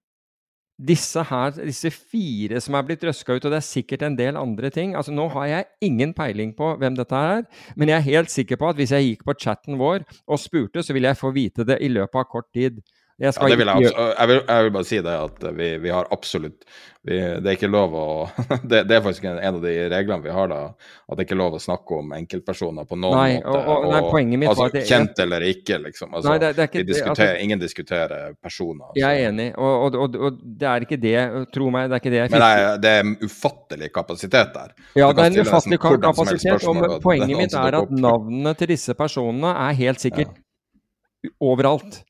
disse 0.75 1.22
her, 1.29 1.55
disse 1.55 1.91
fire 1.95 2.59
som 2.62 2.75
er 2.75 2.87
blitt 2.87 3.05
røska 3.07 3.37
ut, 3.37 3.45
og 3.45 3.53
det 3.53 3.61
er 3.61 3.66
sikkert 3.66 4.03
en 4.03 4.16
del 4.18 4.39
andre 4.39 4.70
ting 4.75 4.97
altså 4.99 5.14
Nå 5.14 5.29
har 5.37 5.47
jeg 5.47 5.68
ingen 5.87 6.14
peiling 6.16 6.51
på 6.57 6.72
hvem 6.81 6.97
dette 6.99 7.14
er, 7.14 7.45
men 7.77 7.93
jeg 7.93 8.01
er 8.01 8.09
helt 8.09 8.33
sikker 8.33 8.59
på 8.59 8.72
at 8.72 8.81
hvis 8.81 8.95
jeg 8.95 9.07
gikk 9.07 9.25
på 9.29 9.37
chatten 9.39 9.79
vår 9.79 10.03
og 10.27 10.41
spurte, 10.43 10.83
så 10.83 10.97
ville 10.97 11.12
jeg 11.12 11.20
få 11.20 11.31
vite 11.35 11.66
det 11.68 11.79
i 11.81 11.93
løpet 11.93 12.18
av 12.18 12.27
kort 12.31 12.51
tid. 12.55 12.83
Jeg, 13.15 13.31
ja, 13.31 13.47
det 13.47 13.57
vil 13.61 13.69
jeg, 13.71 13.93
jeg, 13.95 14.27
vil, 14.27 14.41
jeg, 14.43 14.62
vil, 14.65 14.73
bare 14.75 14.87
si 14.89 14.97
det 15.07 15.12
at 15.15 15.45
vi, 15.55 15.67
vi 15.79 15.91
har 15.95 16.09
absolutt 16.11 16.65
vi, 17.07 17.15
Det 17.15 17.47
er 17.47 17.55
ikke 17.55 17.69
lov 17.71 17.93
å 17.95 18.07
det, 18.71 18.81
det, 18.89 18.97
er 18.97 19.03
faktisk 19.05 19.27
en, 19.31 19.37
av 19.39 19.59
de 19.62 19.75
reglene 19.93 20.25
vi 20.25 20.33
har, 20.35 20.49
da. 20.51 20.73
At 21.07 21.21
det 21.21 21.27
ikke 21.29 21.37
er 21.37 21.39
lov 21.39 21.55
å 21.55 21.61
snakke 21.62 21.99
om 22.01 22.15
enkeltpersoner 22.17 22.89
på 22.89 22.97
noen 22.99 23.15
nei, 23.15 23.37
måte. 23.37 23.53
Og, 23.61 23.85
og, 23.85 24.17
nei, 24.17 24.39
mitt 24.41 24.51
altså, 24.51 24.83
Kjent 24.89 25.21
eller 25.23 25.45
ikke, 25.47 25.79
liksom. 25.85 26.11
Altså, 26.11 26.33
nei, 26.33 26.41
det, 26.43 26.49
det 26.57 26.67
ikke, 26.71 26.83
diskuterer, 26.89 27.31
altså, 27.31 27.45
ingen 27.45 27.62
diskuterer 27.62 28.35
personer. 28.43 28.89
Altså. 28.89 28.99
Jeg 28.99 29.21
er 29.21 29.29
enig, 29.29 29.47
og, 29.62 29.99
og, 30.07 30.41
det 30.62 30.71
er 30.73 30.87
ikke 30.89 30.99
det. 31.05 31.15
Tro 31.55 31.69
meg, 31.77 31.87
det 31.93 31.99
er 31.99 32.03
ikke 32.03 32.15
det 32.17 32.21
jeg 32.23 32.33
fikk. 32.33 32.35
Men 32.35 32.45
nei, 32.49 32.73
det 32.83 32.95
er 32.97 33.29
ufattelig 33.29 33.91
kapasitet 33.95 34.57
der. 34.57 34.73
Ja, 34.99 35.12
det 35.12 35.29
er 35.29 35.37
en 35.37 35.45
ufattelig 35.45 35.79
kapasitet. 35.85 36.67
Og 36.73 36.99
poenget 37.05 37.39
mitt 37.45 37.55
er 37.62 37.79
at 37.85 37.95
navnene 37.95 38.57
til 38.59 38.75
disse 38.75 38.99
personene 38.99 39.55
er 39.69 39.79
helt 39.85 40.03
sikkert 40.03 40.35
ja. 40.35 41.31
overalt. 41.53 42.03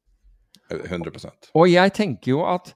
100% 0.73 1.51
Og 1.55 1.69
jeg 1.71 1.93
tenker 1.97 2.35
jo 2.35 2.45
at 2.49 2.73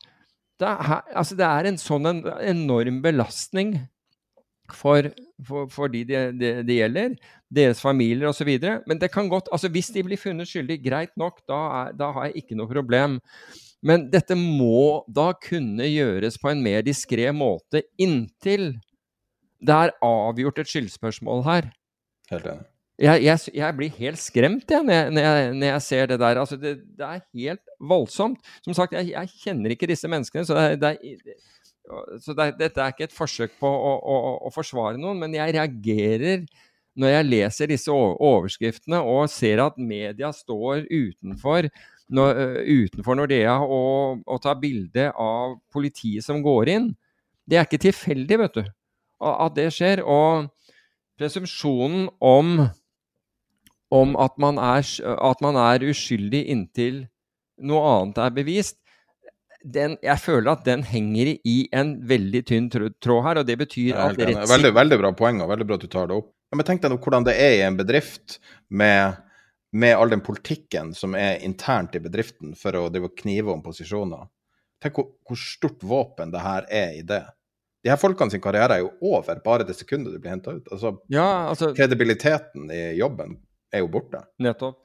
det 0.59 0.68
er, 0.68 1.05
altså 1.14 1.36
det 1.39 1.47
er 1.47 1.68
en 1.68 1.78
sånn 1.78 2.09
en 2.11 2.24
enorm 2.43 2.99
belastning 3.05 3.76
for, 4.74 5.07
for, 5.47 5.68
for 5.70 5.93
de 5.93 6.03
det, 6.09 6.22
de, 6.41 6.51
de 6.66 6.78
gjelder, 6.80 7.14
deres 7.55 7.80
familier 7.80 8.28
osv. 8.28 8.51
Men 8.91 8.99
det 9.01 9.12
kan 9.14 9.30
godt, 9.30 9.49
altså 9.55 9.70
hvis 9.72 9.93
de 9.95 10.03
blir 10.05 10.20
funnet 10.20 10.51
skyldig, 10.51 10.80
greit 10.82 11.14
nok, 11.16 11.39
da, 11.49 11.61
er, 11.78 11.95
da 11.97 12.11
har 12.16 12.28
jeg 12.28 12.43
ikke 12.43 12.59
noe 12.59 12.68
problem. 12.68 13.20
Men 13.86 14.09
dette 14.11 14.34
må 14.34 15.07
da 15.07 15.30
kunne 15.39 15.86
gjøres 15.86 16.41
på 16.43 16.51
en 16.51 16.64
mer 16.64 16.82
diskré 16.84 17.30
måte 17.30 17.86
inntil 18.03 18.72
det 19.59 19.74
er 19.74 19.95
avgjort 20.05 20.61
et 20.62 20.70
skyldspørsmål 20.70 21.43
her. 21.47 21.70
Helt 22.30 22.47
enig. 22.47 22.66
Jeg, 22.99 23.22
jeg, 23.22 23.38
jeg, 23.55 23.74
blir 23.78 23.92
helt 23.94 24.18
skremt 24.18 24.72
jeg, 24.74 24.82
når, 24.82 25.12
når, 25.14 25.53
når, 25.55 25.66
jeg, 25.68 25.82
ser 25.86 26.09
det 26.11 26.18
der. 26.18 26.40
Altså, 26.40 26.57
det, 26.59 26.80
det, 26.99 27.07
er 27.07 27.20
helt 27.38 27.76
voldsomt. 27.78 28.40
Som 28.64 28.74
sagt, 28.74 28.96
jeg, 28.99 29.34
kjenner 29.38 29.74
ikke 29.74 29.86
disse 29.86 30.11
menneskene, 30.11 30.42
så, 30.49 30.57
det, 30.74 30.96
det, 30.99 31.36
så 32.24 32.34
dette 32.34 32.82
er 32.82 32.90
ikke 32.90 33.07
et 33.07 33.14
forsøk 33.14 33.55
på 33.61 33.70
å, 33.70 33.92
å, 34.03 34.16
å, 34.49 34.51
forsvare 34.55 34.99
noen. 34.99 35.22
Men 35.22 35.36
jeg 35.38 35.55
reagerer 35.55 36.42
når 36.99 37.14
jeg 37.14 37.28
leser 37.28 37.70
disse 37.70 37.94
overskriftene 37.94 38.99
og 39.07 39.30
ser 39.30 39.62
at 39.62 39.78
media 39.78 40.32
står 40.34 40.88
utenfor, 40.90 41.70
når, 42.11 42.42
utenfor 42.66 43.20
Nordea 43.20 43.61
og, 43.62 44.24
og 44.26 44.42
tar 44.42 44.59
bilde 44.59 45.12
av 45.14 45.55
politiet 45.70 46.26
som 46.26 46.42
går 46.42 46.74
inn. 46.74 46.90
Det 47.46 47.61
er 47.61 47.68
ikke 47.68 47.84
tilfeldig, 47.86 48.42
vet 48.42 48.59
du, 48.59 48.64
at 49.22 49.55
det 49.55 49.70
skjer. 49.76 50.03
Og 50.03 50.51
presumpsjonen 51.18 52.09
om 52.18 52.59
om 53.95 54.16
at 54.20 54.34
man, 54.41 54.59
er, 54.61 54.84
at 55.05 55.41
man 55.45 55.57
er 55.57 55.86
uskyldig 55.89 56.45
inntil 56.53 57.07
noe 57.59 57.82
annet 57.93 58.20
er 58.22 58.34
bevist, 58.34 58.78
den, 59.64 59.97
jeg 60.05 60.22
føler 60.22 60.53
at 60.53 60.66
den 60.66 60.84
henger 60.86 61.32
i 61.34 61.57
en 61.74 61.97
veldig 62.09 62.43
tynn 62.47 62.68
tråd 62.70 63.24
her. 63.24 63.41
og 63.41 63.47
det 63.47 63.59
betyr 63.59 63.97
at 63.97 64.12
rettssikkerhet 64.14 64.53
veldig, 64.53 64.74
veldig 64.76 64.99
bra 65.01 65.14
poeng, 65.18 65.41
og 65.43 65.51
veldig 65.51 65.66
bra 65.66 65.78
at 65.78 65.86
du 65.86 65.91
tar 65.93 66.11
det 66.11 66.18
opp. 66.20 66.30
Ja, 66.49 66.57
men 66.57 66.68
Tenk 66.68 66.84
deg 66.84 66.93
nå 66.93 67.01
hvordan 67.03 67.26
det 67.26 67.34
er 67.36 67.57
i 67.59 67.64
en 67.66 67.76
bedrift 67.76 68.39
med, 68.70 69.18
med 69.76 69.97
all 69.97 70.14
den 70.14 70.22
politikken 70.24 70.95
som 70.97 71.16
er 71.18 71.43
internt 71.45 71.99
i 71.99 72.03
bedriften 72.05 72.55
for 72.57 72.78
å 72.78 73.11
knive 73.18 73.53
om 73.53 73.64
posisjoner. 73.64 74.30
Tenk 74.80 75.01
hvor, 75.01 75.11
hvor, 75.26 75.43
stort 75.43 75.82
våpen 75.82 76.30
det 76.32 76.45
her 76.45 76.70
er 76.70 76.95
i 77.01 77.03
det. 77.03 77.24
De 77.82 77.91
her 77.91 77.99
folkene 78.01 78.30
sin 78.30 78.43
karriere 78.43 78.78
er 78.78 78.86
jo 78.86 78.95
over 79.11 79.43
bare 79.43 79.66
det 79.66 79.76
sekundet 79.76 80.14
du 80.14 80.22
blir 80.22 80.36
henta 80.36 80.55
ut. 80.55 80.70
Altså, 80.70 80.95
ja, 81.12 81.51
altså, 81.51 81.72
kredibiliteten 81.76 82.70
i 82.74 82.82
jobben 82.99 83.36
er 83.73 83.85
jo 83.85 83.91
borte. 83.93 84.23
Nettopp. 84.43 84.79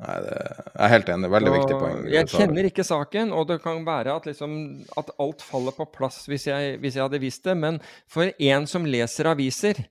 Nei, 0.00 0.16
det, 0.24 0.36
jeg 0.40 0.80
er 0.86 0.92
helt 0.94 1.10
enig. 1.12 1.30
Veldig 1.34 1.50
og, 1.50 1.56
viktig 1.58 1.76
poeng. 1.76 2.04
Jeg 2.08 2.28
kjenner 2.32 2.68
ikke 2.70 2.84
saken, 2.88 3.32
og 3.36 3.48
det 3.50 3.58
kan 3.64 3.82
være 3.84 4.14
at, 4.16 4.28
liksom, 4.30 4.52
at 4.96 5.10
alt 5.20 5.44
faller 5.44 5.76
på 5.76 5.86
plass 5.92 6.22
hvis 6.30 6.46
jeg, 6.48 6.78
hvis 6.80 6.96
jeg, 6.96 7.04
hadde 7.04 7.20
visst 7.20 7.44
det. 7.44 7.56
Men 7.60 7.80
for 8.08 8.30
en 8.32 8.68
som 8.70 8.88
leser 8.88 9.28
aviser, 9.28 9.82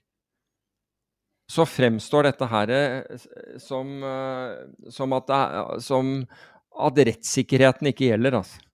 så 1.49 1.65
fremstår 1.65 2.29
dette 2.29 2.49
her 2.49 2.73
eh, 2.73 3.27
som, 3.61 3.93
eh, 4.05 4.89
som, 4.93 5.13
at, 5.17 5.29
det, 5.29 5.83
som 5.85 6.11
at, 6.21 7.05
rettssikkerheten 7.09 7.89
ikke 7.89 8.11
gjelder, 8.11 8.41
altså. 8.41 8.65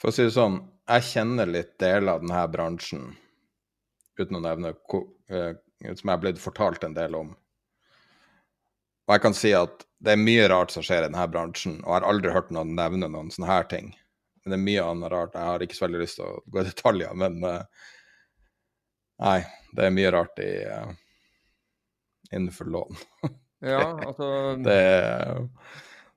For 0.00 0.08
å 0.08 0.16
si 0.16 0.24
det 0.24 0.32
sånn, 0.32 0.62
jeg 0.88 1.08
kjenner 1.10 1.48
litt 1.48 1.74
deler 1.80 2.14
av 2.14 2.22
denne 2.22 2.44
bransjen, 2.52 3.10
uten 4.16 4.38
å 4.38 4.44
nevne 4.44 4.72
eh, 4.72 5.52
som 5.92 6.08
jeg 6.08 6.14
er 6.14 6.22
blitt 6.24 6.40
fortalt 6.40 6.84
en 6.88 6.96
del 6.96 7.16
om. 7.16 7.34
Og 9.10 9.16
jeg 9.16 9.22
kan 9.24 9.34
si 9.34 9.50
at 9.58 9.80
det 9.98 10.12
er 10.12 10.20
mye 10.22 10.44
rart 10.52 10.70
som 10.70 10.84
skjer 10.86 11.02
i 11.02 11.08
denne 11.08 11.24
bransjen, 11.32 11.80
og 11.82 11.88
jeg 11.88 11.96
har 11.96 12.04
aldri 12.06 12.30
hørt 12.30 12.52
noen 12.54 12.76
nevne 12.78 13.08
noen 13.10 13.32
sånne 13.34 13.48
her 13.50 13.66
ting. 13.66 13.88
Men 14.44 14.54
det 14.54 14.56
er 14.56 14.62
mye 14.68 14.84
annet 14.86 15.10
rart. 15.10 15.34
Jeg 15.34 15.48
har 15.48 15.64
ikke 15.64 15.76
så 15.76 15.84
veldig 15.88 16.02
lyst 16.04 16.20
til 16.20 16.28
å 16.28 16.38
gå 16.46 16.62
i 16.62 16.68
detaljer, 16.68 17.16
men 17.18 17.42
uh, 17.42 17.88
Nei, 19.20 19.40
det 19.76 19.84
er 19.84 19.92
mye 19.98 20.12
rart 20.14 20.38
i 20.40 20.48
uh, 20.62 20.94
innenfor 22.30 22.70
lån. 22.70 23.02
ja, 23.72 23.82
altså 23.82 24.30
det 24.62 24.78
er, 24.78 25.42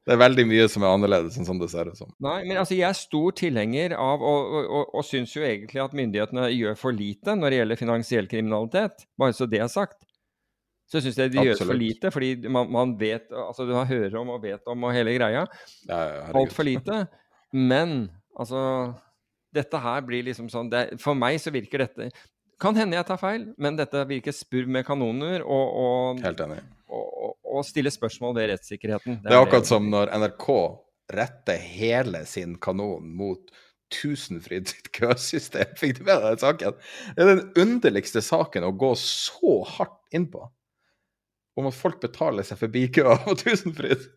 det 0.06 0.14
er 0.14 0.22
veldig 0.22 0.48
mye 0.54 0.70
som 0.70 0.86
er 0.86 0.94
annerledes 0.94 1.42
enn 1.42 1.50
sånn 1.50 1.60
det 1.66 1.74
ser 1.74 1.90
ut 1.90 1.98
som. 1.98 2.14
Nei, 2.22 2.44
men 2.46 2.62
altså 2.62 2.78
Jeg 2.78 2.92
er 2.94 3.02
stor 3.02 3.36
tilhenger 3.42 3.98
av, 3.98 4.22
og, 4.22 4.54
og, 4.54 4.70
og, 4.70 4.96
og 5.02 5.10
syns 5.10 5.34
jo 5.34 5.42
egentlig 5.50 5.82
at 5.82 5.98
myndighetene 5.98 6.46
gjør 6.54 6.78
for 6.86 6.94
lite 6.94 7.36
når 7.42 7.50
det 7.50 7.64
gjelder 7.64 7.84
finansiell 7.88 8.30
kriminalitet, 8.38 9.10
bare 9.18 9.34
så 9.34 9.50
det 9.50 9.66
er 9.66 9.74
sagt. 9.82 9.98
Så 10.94 11.02
syns 11.02 11.18
jeg 11.18 11.32
det 11.34 11.42
gjøres 11.42 11.64
for 11.66 11.78
lite, 11.78 12.12
fordi 12.14 12.52
man, 12.54 12.70
man, 12.70 12.92
vet 13.00 13.32
Altså, 13.34 13.66
du 13.66 13.74
har 13.74 13.88
hører 13.90 14.14
om 14.20 14.30
og 14.36 14.44
vet 14.44 14.70
om 14.70 14.86
og 14.86 14.94
hele 14.94 15.16
greia. 15.18 15.48
Ja, 15.90 16.04
Altfor 16.38 16.68
lite. 16.68 17.08
Men 17.54 18.12
altså 18.38 18.94
Dette 19.54 19.82
her 19.82 20.06
blir 20.06 20.26
liksom 20.26 20.48
sånn 20.50 20.70
det, 20.70 21.00
For 21.02 21.18
meg 21.18 21.40
så 21.42 21.54
virker 21.54 21.86
dette 21.86 22.12
Kan 22.62 22.78
hende 22.78 22.98
jeg 22.98 23.06
tar 23.10 23.20
feil, 23.22 23.48
men 23.62 23.78
dette 23.78 24.06
virker 24.10 24.34
spurv 24.34 24.70
med 24.70 24.86
kanoner 24.88 25.42
og, 25.42 25.66
og, 25.82 26.24
Helt 26.24 26.46
enig. 26.46 26.62
Og, 26.94 27.04
og, 27.26 27.36
og 27.58 27.66
stille 27.66 27.92
spørsmål 27.92 28.38
ved 28.38 28.52
rettssikkerheten. 28.54 29.18
Det 29.18 29.28
er, 29.28 29.34
det 29.34 29.36
er 29.40 29.44
akkurat 29.44 29.68
som 29.68 29.90
når 29.90 30.14
NRK 30.22 30.48
retter 31.18 31.58
hele 31.60 32.22
sin 32.30 32.56
kanon 32.62 33.10
mot 33.18 33.52
Tusenfryd 33.94 34.70
sitt 34.72 34.92
køsystem. 34.96 35.74
Fikk 35.82 36.00
du 36.00 36.06
med 36.06 36.14
deg 36.14 36.30
den 36.30 36.44
saken? 36.46 36.78
Det 37.18 37.26
er 37.26 37.34
den 37.34 37.44
underligste 37.66 38.24
saken 38.26 38.70
å 38.70 38.74
gå 38.78 38.94
så 39.02 39.60
hardt 39.76 40.00
inn 40.16 40.30
på 40.32 40.46
om 41.60 41.70
at 41.70 41.78
folk 41.78 42.02
betaler 42.02 42.46
seg 42.48 42.60
forbi 42.62 42.88
køa 42.94 43.20
på 43.26 43.36
Tusenfryd. 43.44 44.10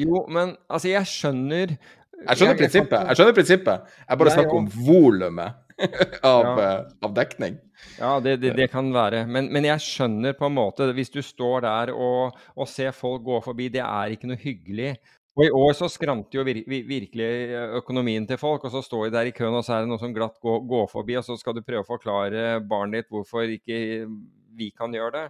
Jo, 0.00 0.24
men 0.30 0.56
altså, 0.68 0.92
jeg 0.92 1.08
skjønner 1.10 1.76
Jeg 2.22 2.38
skjønner 2.38 2.58
prinsippet. 2.58 3.08
Jeg 3.08 3.18
skjønner 3.18 3.36
prinsippet. 3.36 3.94
Jeg 4.06 4.20
bare 4.20 4.34
snakker 4.36 4.58
om 4.60 4.68
volumet 4.76 5.58
av, 6.34 6.44
ja. 6.44 6.52
uh, 6.84 6.92
av, 7.02 7.14
dekning. 7.16 7.56
Ja, 7.96 8.12
det, 8.22 8.36
det, 8.44 8.52
det 8.60 8.68
kan 8.70 8.92
være. 8.94 9.24
Men, 9.26 9.48
men, 9.50 9.66
jeg 9.66 9.82
skjønner 9.82 10.36
på 10.38 10.46
en 10.46 10.54
måte 10.54 10.86
Hvis 10.94 11.10
du 11.10 11.18
står 11.24 11.64
der 11.64 11.90
og, 11.96 12.38
og, 12.54 12.68
ser 12.70 12.94
folk 12.94 13.24
gå 13.26 13.40
forbi, 13.42 13.66
det 13.74 13.82
er 13.82 14.14
ikke 14.14 14.30
noe 14.30 14.38
hyggelig. 14.38 14.94
Og 15.32 15.46
i 15.46 15.52
år 15.56 15.72
så 15.74 15.88
skrante 15.88 16.36
jo 16.36 16.44
vir 16.44 16.60
virkelig 16.68 17.28
økonomien 17.80 18.26
til 18.28 18.36
folk, 18.38 18.66
og 18.68 18.74
så 18.74 18.82
står 18.84 19.06
de 19.08 19.14
der 19.16 19.30
i 19.30 19.34
køen, 19.34 19.56
og 19.56 19.64
så 19.64 19.78
er 19.78 19.86
det 19.86 19.88
noe 19.88 19.98
som 19.98 20.12
glatt 20.12 20.36
går, 20.44 20.58
går 20.68 20.90
forbi, 20.92 21.16
og 21.16 21.24
så 21.24 21.38
skal 21.40 21.56
du 21.56 21.62
prøve 21.64 21.80
å 21.80 21.88
forklare 21.88 22.58
barnet 22.68 23.00
ditt 23.00 23.14
hvorfor 23.14 23.48
ikke 23.48 23.78
vi 24.52 24.68
kan 24.76 24.92
gjøre 24.92 25.14
det 25.16 25.24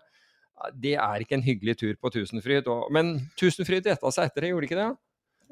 det 0.78 0.94
er 1.00 1.22
ikke 1.22 1.38
en 1.38 1.46
hyggelig 1.46 1.78
tur 1.80 1.96
på 2.00 2.11
Tusenfryd. 2.14 2.68
Men 2.94 3.16
Tusenfryd 3.40 3.88
retta 3.88 4.12
seg 4.14 4.30
etter 4.30 4.46
det, 4.46 4.53
gjorde 4.53 4.66
de 4.66 4.70
ikke 4.70 4.82
det? 4.82 4.90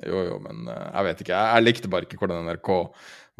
Jo, 0.07 0.21
jo, 0.25 0.37
men 0.41 0.65
uh, 0.71 0.87
jeg 0.95 1.07
vet 1.09 1.23
ikke. 1.25 1.35
Jeg, 1.35 1.53
jeg, 1.57 1.67
likte 1.67 1.93
bare 1.93 2.09
ikke 2.09 2.21
hvordan 2.23 2.47
NRK 2.47 2.71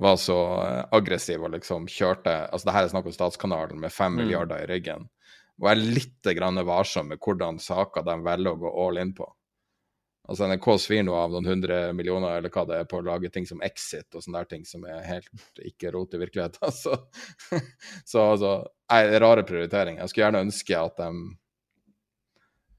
var 0.05 0.19
så 0.21 0.39
uh, 0.61 0.83
aggressiv 0.97 1.47
og 1.47 1.55
liksom 1.55 1.89
kjørte 1.89 2.35
Altså, 2.51 2.69
det 2.69 2.77
her 2.77 2.87
er 2.87 2.93
snakk 2.93 3.09
om 3.09 3.17
Statskanalen 3.17 3.81
med 3.81 3.95
fem 3.95 4.13
mm. 4.13 4.21
milliarder 4.21 4.65
i 4.65 4.69
ryggen. 4.69 5.09
Og 5.61 5.69
jeg 5.69 5.77
er 5.77 5.95
litt 5.99 6.33
grann 6.37 6.61
varsom 6.67 7.13
med 7.13 7.21
hvordan 7.21 7.61
saker 7.61 8.05
de 8.07 8.17
velger 8.25 8.53
å 8.57 8.61
gå 8.61 8.73
all 8.85 9.01
in 9.01 9.15
på. 9.17 9.29
Altså 10.31 10.47
NRK 10.47 10.67
svir 10.79 11.03
nå 11.03 11.15
av 11.17 11.33
noen 11.33 11.49
hundre 11.49 11.79
millioner 11.97 12.39
eller 12.39 12.53
hva 12.55 12.63
det 12.69 12.77
er 12.79 12.89
på 12.89 13.01
å 13.01 13.05
lage 13.05 13.33
ting 13.35 13.49
som 13.49 13.63
Exit 13.67 14.15
og 14.15 14.23
sånne 14.23 14.39
der 14.39 14.51
ting 14.53 14.67
som 14.69 14.85
er 14.87 15.01
helt 15.03 15.65
ikke 15.67 15.91
rot 15.97 16.15
i 16.15 16.21
virkeligheten. 16.21 16.71
Så, 16.81 16.95
så 18.07 18.27
altså, 18.37 18.53
er 18.93 19.17
rare 19.21 19.43
prioriteringer. 19.49 20.05
Jeg 20.05 20.13
skulle 20.13 20.29
gjerne 20.29 20.45
ønske 20.47 20.79
at 20.79 21.01
de 21.01 21.09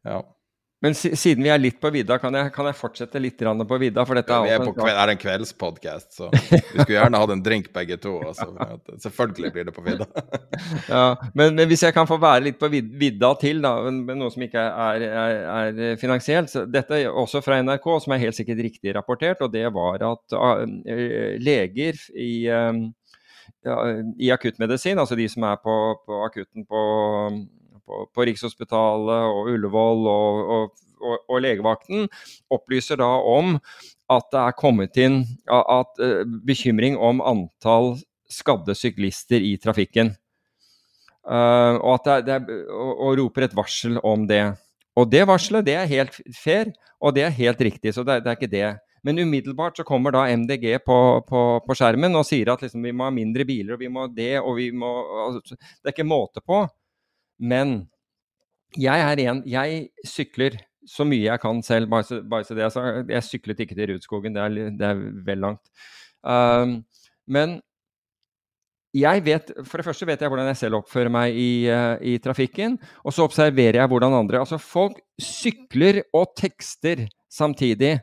ja. 0.08 0.22
Men 0.82 0.96
siden 0.98 1.46
vi 1.46 1.50
er 1.54 1.60
litt 1.62 1.78
på 1.78 1.92
vidda, 1.94 2.16
kan 2.18 2.34
jeg, 2.34 2.50
kan 2.56 2.66
jeg 2.66 2.74
fortsette 2.74 3.20
litt 3.22 3.38
på 3.38 3.78
vidda? 3.78 4.02
For 4.10 4.18
dette 4.18 4.34
ja, 4.34 4.46
vi 4.48 4.54
er, 4.56 4.64
på 4.66 4.72
kveld, 4.74 4.98
er 4.98 5.12
en 5.14 5.20
kveldspodkast, 5.22 6.08
så 6.18 6.30
vi 6.34 6.58
skulle 6.58 6.96
gjerne 6.96 7.22
hatt 7.22 7.34
en 7.36 7.44
drink 7.46 7.68
begge 7.76 8.00
to. 8.02 8.16
Altså, 8.26 8.48
selvfølgelig 9.04 9.52
blir 9.54 9.68
det 9.70 9.76
på 9.76 9.84
vidda. 9.86 10.08
ja, 10.90 11.04
men, 11.38 11.54
men, 11.54 11.68
hvis 11.70 11.86
jeg 11.86 11.94
kan 11.94 12.10
få 12.10 12.18
være 12.22 12.48
litt 12.48 12.58
på 12.58 12.72
vidda 12.74 13.30
til, 13.44 13.62
da, 13.62 13.76
med 13.94 14.18
noe 14.24 14.34
som 14.34 14.48
ikke 14.48 14.66
er, 14.88 15.06
er, 15.06 15.84
er 15.84 16.02
finansielt 16.02 16.50
så 16.50 16.66
Dette 16.66 16.98
er 16.98 17.14
også 17.14 17.44
fra 17.46 17.62
NRK, 17.62 17.86
som 18.02 18.18
er 18.18 18.24
helt 18.26 18.40
sikkert 18.40 18.66
riktig 18.66 18.98
rapportert, 18.98 19.46
og 19.46 19.54
det 19.54 19.68
var 19.78 20.02
at 20.10 20.34
uh, 20.34 20.66
leger 21.46 22.02
i 22.18 22.34
uh, 22.50 22.82
ja, 23.62 23.78
i 24.18 24.34
akuttmedisin, 24.34 24.98
altså 24.98 25.14
de 25.20 25.30
som 25.30 25.46
er 25.46 25.62
på, 25.62 25.76
på 26.10 26.24
akutten 26.26 26.66
på 26.66 26.86
på, 27.92 28.06
på 28.16 28.28
Rikshospitalet 28.30 29.28
og 29.28 29.52
Ullevål 29.52 30.08
og, 30.12 30.40
og, 30.56 30.88
og, 31.02 31.18
og, 31.28 31.38
legevakten, 31.44 32.08
opplyser 32.54 33.02
da 33.02 33.10
om 33.10 33.58
at 34.12 34.28
det 34.32 34.42
er 34.42 34.58
kommet 34.60 34.98
inn 35.00 35.22
at, 35.52 36.02
uh, 36.02 36.24
bekymring 36.48 36.98
om 37.00 37.24
antall 37.24 37.96
skadde 38.32 38.76
syklister 38.78 39.44
i 39.44 39.58
trafikken. 39.60 40.14
Uh, 41.28 41.78
og, 41.78 42.02
det, 42.08 42.22
det, 42.28 42.40
og, 42.72 42.92
og, 42.92 43.18
roper 43.20 43.48
et 43.48 43.58
varsel 43.58 44.00
om 44.04 44.26
det. 44.30 44.44
Og 44.98 45.08
det 45.12 45.26
varselet 45.28 45.68
det 45.68 45.76
er 45.80 45.92
helt 45.92 46.18
fair, 46.36 46.72
og 47.02 47.16
det 47.16 47.28
er 47.28 47.38
helt 47.38 47.62
riktig, 47.64 47.94
så 47.96 48.04
det, 48.08 48.22
det 48.26 48.32
er 48.32 48.40
ikke 48.40 48.52
det. 48.52 48.72
Men 49.02 49.18
umiddelbart 49.18 49.80
så 49.80 49.86
kommer 49.88 50.14
da 50.14 50.28
MDG 50.30 50.76
på, 50.86 50.98
på, 51.26 51.42
på 51.66 51.78
skjermen 51.78 52.14
og 52.20 52.26
sier 52.28 52.52
at 52.54 52.62
liksom, 52.62 52.84
vi 52.86 52.94
må 52.94 53.08
ha 53.08 53.14
mindre 53.14 53.48
biler, 53.50 53.74
og 53.74 53.82
vi 53.82 53.90
må 53.90 54.06
det, 54.14 54.36
og 54.42 54.60
vi 54.60 54.68
må 54.76 54.92
altså, 55.26 55.58
Det 55.58 55.90
er 55.90 55.96
ikke 55.96 56.06
måte 56.06 56.44
på. 56.46 56.62
Men 57.42 57.90
jeg 58.78 59.02
er 59.04 59.20
en 59.26 59.42
Jeg 59.50 59.90
sykler 60.08 60.60
så 60.88 61.06
mye 61.06 61.28
jeg 61.28 61.42
kan 61.42 61.62
selv. 61.66 61.90
Bare 61.90 62.06
så, 62.06 62.22
bare 62.26 62.46
så 62.46 62.56
det 62.58 62.64
jeg 62.66 62.74
sa. 62.74 62.86
Jeg 63.10 63.28
syklet 63.28 63.66
ikke 63.66 63.78
til 63.78 63.92
Rudskogen, 63.94 64.36
det 64.36 64.44
er, 64.44 64.72
det 64.78 64.88
er 64.88 65.04
vel 65.26 65.44
langt. 65.44 65.70
Um, 66.22 66.82
men 67.28 67.60
jeg 68.94 69.24
vet, 69.24 69.54
For 69.64 69.80
det 69.80 69.86
første 69.88 70.06
vet 70.08 70.22
jeg 70.22 70.30
hvordan 70.30 70.50
jeg 70.52 70.60
selv 70.60 70.82
oppfører 70.82 71.12
meg 71.14 71.38
i, 71.38 71.52
uh, 71.72 71.96
i 72.02 72.18
trafikken. 72.24 72.78
Og 73.06 73.16
så 73.16 73.26
observerer 73.28 73.80
jeg 73.80 73.92
hvordan 73.92 74.18
andre 74.18 74.42
Altså, 74.42 74.58
folk 74.58 75.00
sykler 75.22 76.02
og 76.14 76.34
tekster 76.38 77.08
samtidig. 77.32 78.00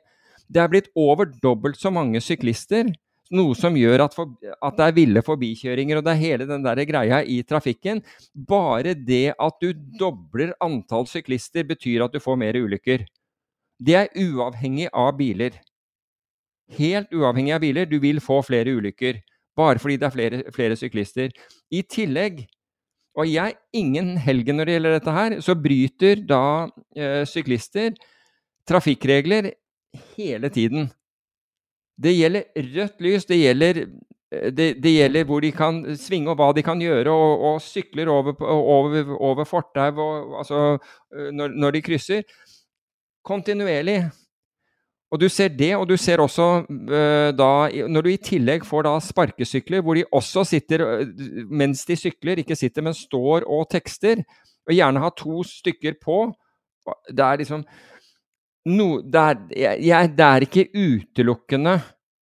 Det 0.49 0.63
er 0.63 0.71
blitt 0.71 0.89
over 0.97 1.29
dobbelt 1.43 1.77
så 1.77 1.91
mange 1.93 2.23
syklister. 2.25 2.89
Noe 3.35 3.57
som 3.59 3.77
gjør 3.77 4.07
at, 4.07 4.15
for, 4.17 4.31
at 4.65 4.77
det 4.79 4.87
er 4.87 4.97
ville 4.97 5.23
forbikjøringer, 5.25 5.99
og 5.99 6.05
det 6.07 6.15
er 6.15 6.23
hele 6.23 6.49
den 6.49 6.65
der 6.65 6.81
greia 6.89 7.21
i 7.21 7.43
trafikken. 7.45 8.01
Bare 8.33 8.95
det 8.97 9.35
at 9.37 9.59
du 9.61 9.73
dobler 10.01 10.55
antall 10.65 11.09
syklister, 11.11 11.67
betyr 11.69 12.07
at 12.07 12.15
du 12.15 12.23
får 12.25 12.39
mer 12.41 12.57
ulykker. 12.57 13.05
Det 13.79 13.97
er 13.99 14.13
uavhengig 14.17 14.89
av 14.97 15.13
biler. 15.19 15.59
Helt 16.79 17.13
uavhengig 17.13 17.55
av 17.57 17.65
biler. 17.65 17.89
Du 17.89 17.99
vil 18.01 18.21
få 18.25 18.41
flere 18.47 18.73
ulykker. 18.79 19.21
Bare 19.59 19.81
fordi 19.83 19.99
det 20.01 20.09
er 20.09 20.15
flere, 20.15 20.41
flere 20.55 20.79
syklister. 20.79 21.35
I 21.75 21.83
tillegg 21.85 22.47
og 23.19 23.27
jeg 23.27 23.57
er 23.57 23.79
ingen 23.79 24.13
helgen 24.23 24.61
når 24.61 24.69
det 24.69 24.75
gjelder 24.77 24.95
dette 24.95 25.15
her, 25.15 25.35
så 25.43 25.57
bryter 25.59 26.21
da 26.29 26.43
eh, 26.95 27.25
syklister 27.27 27.97
trafikkregler 28.69 29.51
hele 30.15 30.51
tiden. 30.55 30.91
Det 31.99 32.15
gjelder 32.15 32.69
rødt 32.77 33.03
lys, 33.03 33.27
det 33.27 33.41
gjelder, 33.41 33.81
eh, 34.33 34.51
det, 34.55 34.69
det 34.83 34.93
gjelder 34.95 35.27
hvor 35.27 35.43
de 35.43 35.51
kan 35.55 35.81
svinge 35.99 36.31
og 36.31 36.39
hva 36.39 36.53
de 36.55 36.63
kan 36.67 36.81
gjøre, 36.81 37.11
og, 37.11 37.45
og 37.51 37.61
sykler 37.65 38.11
over, 38.13 38.39
over, 38.45 39.13
over 39.17 39.49
fortau 39.49 40.07
altså, 40.39 40.79
når, 41.11 41.59
når, 41.59 41.77
de 41.77 41.83
krysser. 41.83 42.23
Kontinuerlig. 43.27 44.03
Og 45.11 45.21
du 45.21 45.27
ser 45.33 45.49
det, 45.57 45.73
og 45.77 45.89
du 45.89 45.97
ser 45.97 46.21
også 46.21 46.47
uh, 46.69 47.31
da 47.33 47.51
Når 47.89 48.05
du 48.05 48.09
i 48.13 48.21
tillegg 48.21 48.67
får 48.69 48.85
da 48.85 48.91
sparkesykler 49.01 49.81
hvor 49.81 49.97
de 49.97 50.05
også 50.13 50.45
sitter 50.45 50.85
mens 51.49 51.87
de 51.89 51.97
sykler, 51.97 52.43
ikke 52.43 52.57
sitter, 52.57 52.85
men 52.85 52.97
står 52.97 53.47
og 53.49 53.71
tekster, 53.73 54.21
og 54.69 54.77
gjerne 54.77 55.01
har 55.01 55.15
to 55.17 55.41
stykker 55.49 55.97
på 56.05 56.27
Det 57.09 57.25
er 57.25 57.41
liksom 57.41 57.65
no, 58.69 58.89
det, 59.03 59.21
er, 59.21 59.79
jeg, 59.83 60.11
det, 60.19 60.27
er, 60.27 60.47
ikke 60.47 60.67
utelukkende 60.75 61.79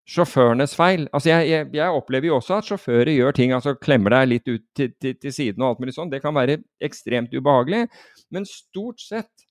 sjåførenes 0.06 0.76
feil. 0.78 1.06
Altså 1.10 1.32
jeg, 1.32 1.48
jeg, 1.50 1.68
jeg, 1.74 1.98
opplever 1.98 2.30
jo 2.30 2.36
også 2.38 2.60
at 2.60 2.68
sjåfører 2.68 3.10
gjør 3.14 3.36
ting, 3.36 3.54
altså 3.56 3.74
klemmer 3.78 4.14
deg 4.14 4.30
litt 4.30 4.50
ut 4.50 4.64
til, 4.76 4.92
til, 5.02 5.16
til 5.22 5.34
siden 5.34 5.64
og 5.64 5.72
alt 5.72 5.82
mulig 5.82 5.96
sånn. 5.96 6.12
Det 6.12 6.22
kan 6.22 6.36
være 6.36 6.60
ekstremt 6.84 7.34
ubehagelig. 7.34 7.86
Men 8.34 8.46
stort 8.48 9.02
sett 9.02 9.46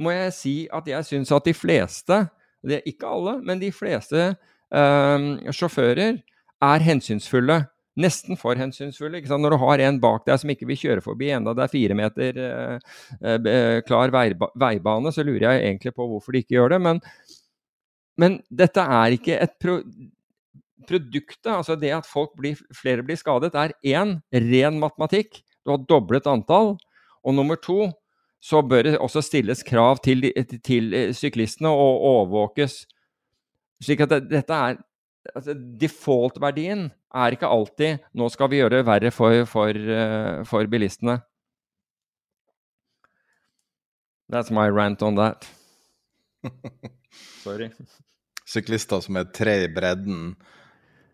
må 0.00 0.14
jeg 0.14 0.32
si 0.36 0.54
at 0.72 0.88
jeg 0.88 1.08
syns 1.08 1.34
at 1.36 1.48
de 1.48 1.54
fleste, 1.56 2.22
ikke 2.62 3.10
alle, 3.10 3.36
men 3.44 3.60
de 3.60 3.72
fleste 3.74 4.32
øh, 4.72 5.26
sjåfører 5.52 6.22
er 6.62 6.84
hensynsfulle 6.86 7.58
nesten 8.00 8.38
for 8.40 8.56
hensynsfulle. 8.56 9.20
Når 9.28 9.54
du 9.54 9.58
har 9.62 9.82
en 9.84 10.00
bak 10.00 10.24
deg 10.28 10.40
som 10.40 10.52
ikke 10.52 10.68
vil 10.70 10.80
kjøre 10.80 11.04
forbi 11.04 11.30
enda 11.34 11.54
det 11.56 11.66
er 11.66 11.72
fire 11.72 11.96
meter 11.98 12.40
eh, 12.46 12.96
eh, 13.28 13.78
klar 13.86 14.12
veiba 14.14 14.48
veibane, 14.58 15.12
så 15.12 15.24
lurer 15.26 15.48
jeg 15.50 15.66
egentlig 15.66 15.94
på 15.96 16.08
hvorfor 16.08 16.32
de 16.32 16.42
ikke 16.42 16.56
gjør 16.56 16.74
det. 16.76 16.80
Men, 16.88 17.02
men 18.20 18.40
dette 18.48 18.88
er 19.00 19.18
ikke 19.18 19.38
et 19.40 19.56
pro 19.62 19.80
Produktet, 20.82 21.46
altså 21.46 21.76
det 21.78 21.92
at 21.94 22.08
blir, 22.34 22.58
flere 22.74 23.04
blir 23.06 23.14
skadet, 23.14 23.54
er 23.54 23.70
én 23.86 24.16
ren 24.34 24.80
matematikk. 24.82 25.38
Du 25.62 25.70
har 25.70 25.84
doblet 25.86 26.26
antall. 26.26 26.72
Og 27.22 27.36
nummer 27.36 27.54
to 27.54 27.92
så 28.42 28.64
bør 28.66 28.82
det 28.82 28.98
også 28.98 29.22
stilles 29.22 29.62
krav 29.62 30.00
til, 30.02 30.26
til 30.66 31.14
syklistene 31.14 31.70
og 31.70 32.02
overvåkes. 32.02 32.80
Slik 33.82 34.02
at 34.02 34.10
det, 34.10 34.24
dette 34.32 34.58
er 34.58 34.80
altså, 35.34 35.54
Default-verdien 35.54 36.88
er 37.14 37.36
ikke 37.36 37.50
alltid 37.50 38.00
'nå 38.14 38.28
skal 38.32 38.50
vi 38.50 38.62
gjøre 38.62 38.78
det 38.78 38.86
verre 38.88 39.12
for, 39.14 39.44
for, 39.48 39.70
uh, 39.70 40.42
for 40.48 40.66
bilistene'. 40.70 41.20
That's 44.32 44.50
my 44.50 44.68
rant 44.70 45.02
on 45.02 45.16
that. 45.16 45.46
Sorry. 47.44 47.70
Syklister 48.48 49.02
som 49.04 49.18
er 49.20 49.28
tre 49.34 49.64
i 49.66 49.68
bredden 49.68 50.34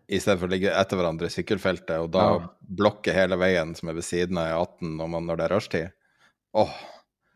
i 0.09 0.17
stedet 0.17 0.39
for 0.39 0.47
å 0.47 0.53
ligge 0.53 0.71
etter 0.73 0.97
hverandre 0.97 1.27
i 1.29 1.33
sykkelfeltet, 1.33 1.99
og 2.01 2.09
da 2.15 2.23
ja. 2.31 2.37
blokke 2.79 3.13
hele 3.13 3.37
veien 3.37 3.75
som 3.77 3.91
er 3.91 3.99
ved 3.99 4.07
siden 4.07 4.39
av 4.41 4.47
E18 4.55 4.95
når, 4.97 5.11
man, 5.13 5.27
når 5.27 5.37
det 5.37 5.45
er 5.45 5.53
rushtid. 5.53 5.91
Åh, 6.57 6.71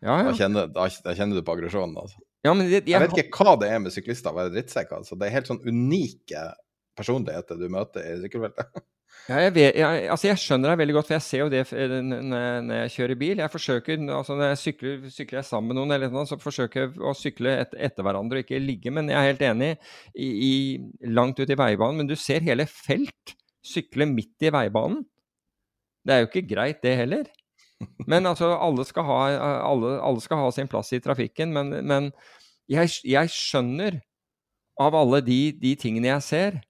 ja, 0.02 0.16
ja. 0.16 0.24
Da, 0.26 0.34
kjenner, 0.40 0.72
da, 0.74 0.88
da, 1.06 1.14
kjenner, 1.16 1.38
du 1.38 1.46
på 1.46 1.54
aggresjonen, 1.54 2.00
altså. 2.02 2.24
Ja, 2.44 2.52
det, 2.58 2.66
jeg, 2.72 2.88
jeg, 2.92 3.00
vet 3.06 3.14
ikke 3.22 3.44
hva 3.46 3.54
det 3.62 3.70
er 3.72 3.84
med 3.84 3.94
syklister 3.96 4.34
å 4.34 4.40
være 4.40 4.52
drittsekk. 4.56 4.90
Altså. 4.98 5.16
Det 5.20 5.28
er 5.28 5.36
helt 5.38 5.52
sånn 5.52 5.62
unike 5.64 6.48
personligheter 6.98 7.60
du 7.60 7.70
møter 7.72 8.06
i 8.10 8.20
sykkelfeltet. 8.24 8.84
Ja, 9.30 9.38
jeg, 9.40 9.54
vet, 9.56 9.78
jeg, 9.78 10.08
altså 10.12 10.28
jeg, 10.28 10.40
skjønner 10.42 10.74
deg 10.74 10.80
veldig 10.82 10.94
godt, 10.98 11.08
for 11.08 11.16
jeg 11.16 11.24
ser 11.24 11.42
jo 11.44 11.52
det 11.52 11.62
når 12.04 12.80
jeg 12.82 12.92
kjører 12.96 13.20
bil. 13.22 13.40
Jeg 13.40 13.54
forsøker, 13.54 14.02
altså 14.12 14.36
Når 14.36 14.50
jeg 14.50 14.60
sykler, 14.60 15.06
sykler 15.14 15.38
jeg 15.40 15.48
sammen 15.48 15.72
med 15.72 15.78
noen, 15.78 15.94
eller 15.96 16.12
noe, 16.12 16.26
så 16.28 16.36
forsøker 16.42 16.82
jeg 16.82 16.98
å 17.00 17.14
sykle 17.16 17.54
et, 17.62 17.78
etter 17.88 18.04
hverandre 18.04 18.42
og 18.42 18.44
ikke 18.44 18.60
ligge. 18.60 18.92
Men 18.92 19.08
jeg 19.14 19.16
er 19.20 19.30
helt 19.30 19.46
enig 19.48 19.70
i, 20.12 20.28
i, 20.28 20.52
langt 21.16 21.40
ut 21.40 21.48
i 21.48 21.60
veibanen. 21.62 22.02
Men 22.02 22.10
du 22.10 22.18
ser 22.20 22.44
hele 22.44 22.68
felt 22.68 23.36
sykle 23.64 24.10
midt 24.12 24.44
i 24.44 24.52
veibanen. 24.52 25.06
Det 26.04 26.18
er 26.18 26.26
jo 26.26 26.32
ikke 26.32 26.46
greit, 26.50 26.82
det 26.84 26.98
heller. 27.00 27.32
Men 28.12 28.28
altså, 28.28 28.52
alle 28.60 28.84
skal 28.88 29.08
ha, 29.08 29.22
alle, 29.70 29.96
alle 30.04 30.24
skal 30.24 30.44
ha 30.44 30.52
sin 30.52 30.68
plass 30.72 30.92
i 30.92 31.02
trafikken. 31.04 31.56
Men, 31.56 31.72
men 31.88 32.12
jeg, 32.68 32.92
jeg, 33.08 33.32
skjønner 33.32 34.02
av 34.84 34.96
alle 35.00 35.22
de, 35.24 35.40
de 35.64 35.74
tingene 35.80 36.12
jeg 36.12 36.28
ser, 36.28 36.62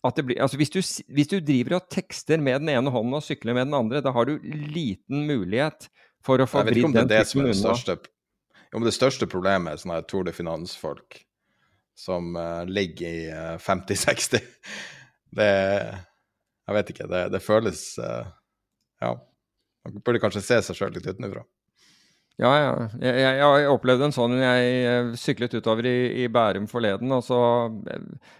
blir, 0.00 0.38
altså 0.40 0.56
hvis, 0.56 0.70
du, 0.72 0.80
hvis, 1.12 1.28
du, 1.28 1.40
driver 1.44 1.76
og 1.76 1.88
tekster 1.92 2.40
med 2.40 2.62
den 2.62 2.72
ene 2.72 2.92
hånden 2.92 3.18
og 3.18 3.24
sykler 3.24 3.56
med 3.56 3.68
den 3.68 3.76
andre, 3.76 4.00
da 4.04 4.12
har 4.16 4.28
du 4.28 4.38
liten 4.40 5.26
mulighet 5.28 5.90
for 6.24 6.40
å 6.40 6.48
få 6.48 6.64
vridd 6.68 6.94
den 6.96 7.10
tippen 7.10 7.50
unna. 7.50 7.98
Om 8.76 8.86
det 8.86 8.94
største 8.94 9.26
problemet 9.28 9.74
er 9.74 9.82
sånne 9.82 10.00
Tour 10.08 10.24
de 10.28 10.32
Finance-folk 10.32 11.18
som 12.00 12.36
uh, 12.38 12.62
ligger 12.64 13.08
i 13.08 13.24
uh, 13.28 13.54
eh, 13.54 13.58
50-60 13.60 14.40
Det 15.36 15.50
Jeg 15.50 16.76
vet 16.76 16.92
ikke. 16.92 17.08
Det, 17.10 17.24
det 17.34 17.42
føles 17.44 17.82
uh, 17.98 18.30
Ja. 19.02 19.16
Man 19.84 20.02
burde 20.04 20.20
kanskje 20.22 20.42
se 20.44 20.58
seg 20.64 20.76
sjøl 20.76 20.92
litt 20.96 21.08
utenfra. 21.08 21.42
Ja, 22.40 22.50
ja. 22.56 22.68
Jeg, 23.02 23.16
jeg, 23.20 23.38
jeg, 23.42 23.64
opplevde 23.68 24.06
en 24.06 24.14
sånn 24.14 24.38
jeg 24.40 25.16
syklet 25.20 25.58
utover 25.58 25.84
i, 25.88 25.96
i 26.22 26.28
Bærum 26.32 26.68
forleden. 26.70 27.12
og 27.12 27.24
så, 27.26 27.40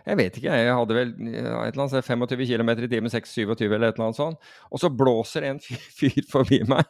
Jeg 0.07 0.17
vet 0.17 0.39
ikke, 0.39 0.57
jeg 0.57 0.77
hadde 0.79 0.97
vel 0.97 1.11
et 1.11 1.75
eller 1.75 1.85
annet 1.85 2.07
25 2.07 2.47
km 2.49 2.73
i 2.79 2.89
timen, 2.89 3.13
6-27 3.13 3.67
eller 3.67 3.91
et 3.91 3.99
eller 3.99 4.07
annet 4.07 4.21
sånt. 4.21 4.51
Og 4.73 4.81
så 4.81 4.89
blåser 4.89 5.51
en 5.51 5.61
fyr, 5.61 5.85
fyr 6.01 6.25
forbi 6.33 6.63
meg. 6.71 6.89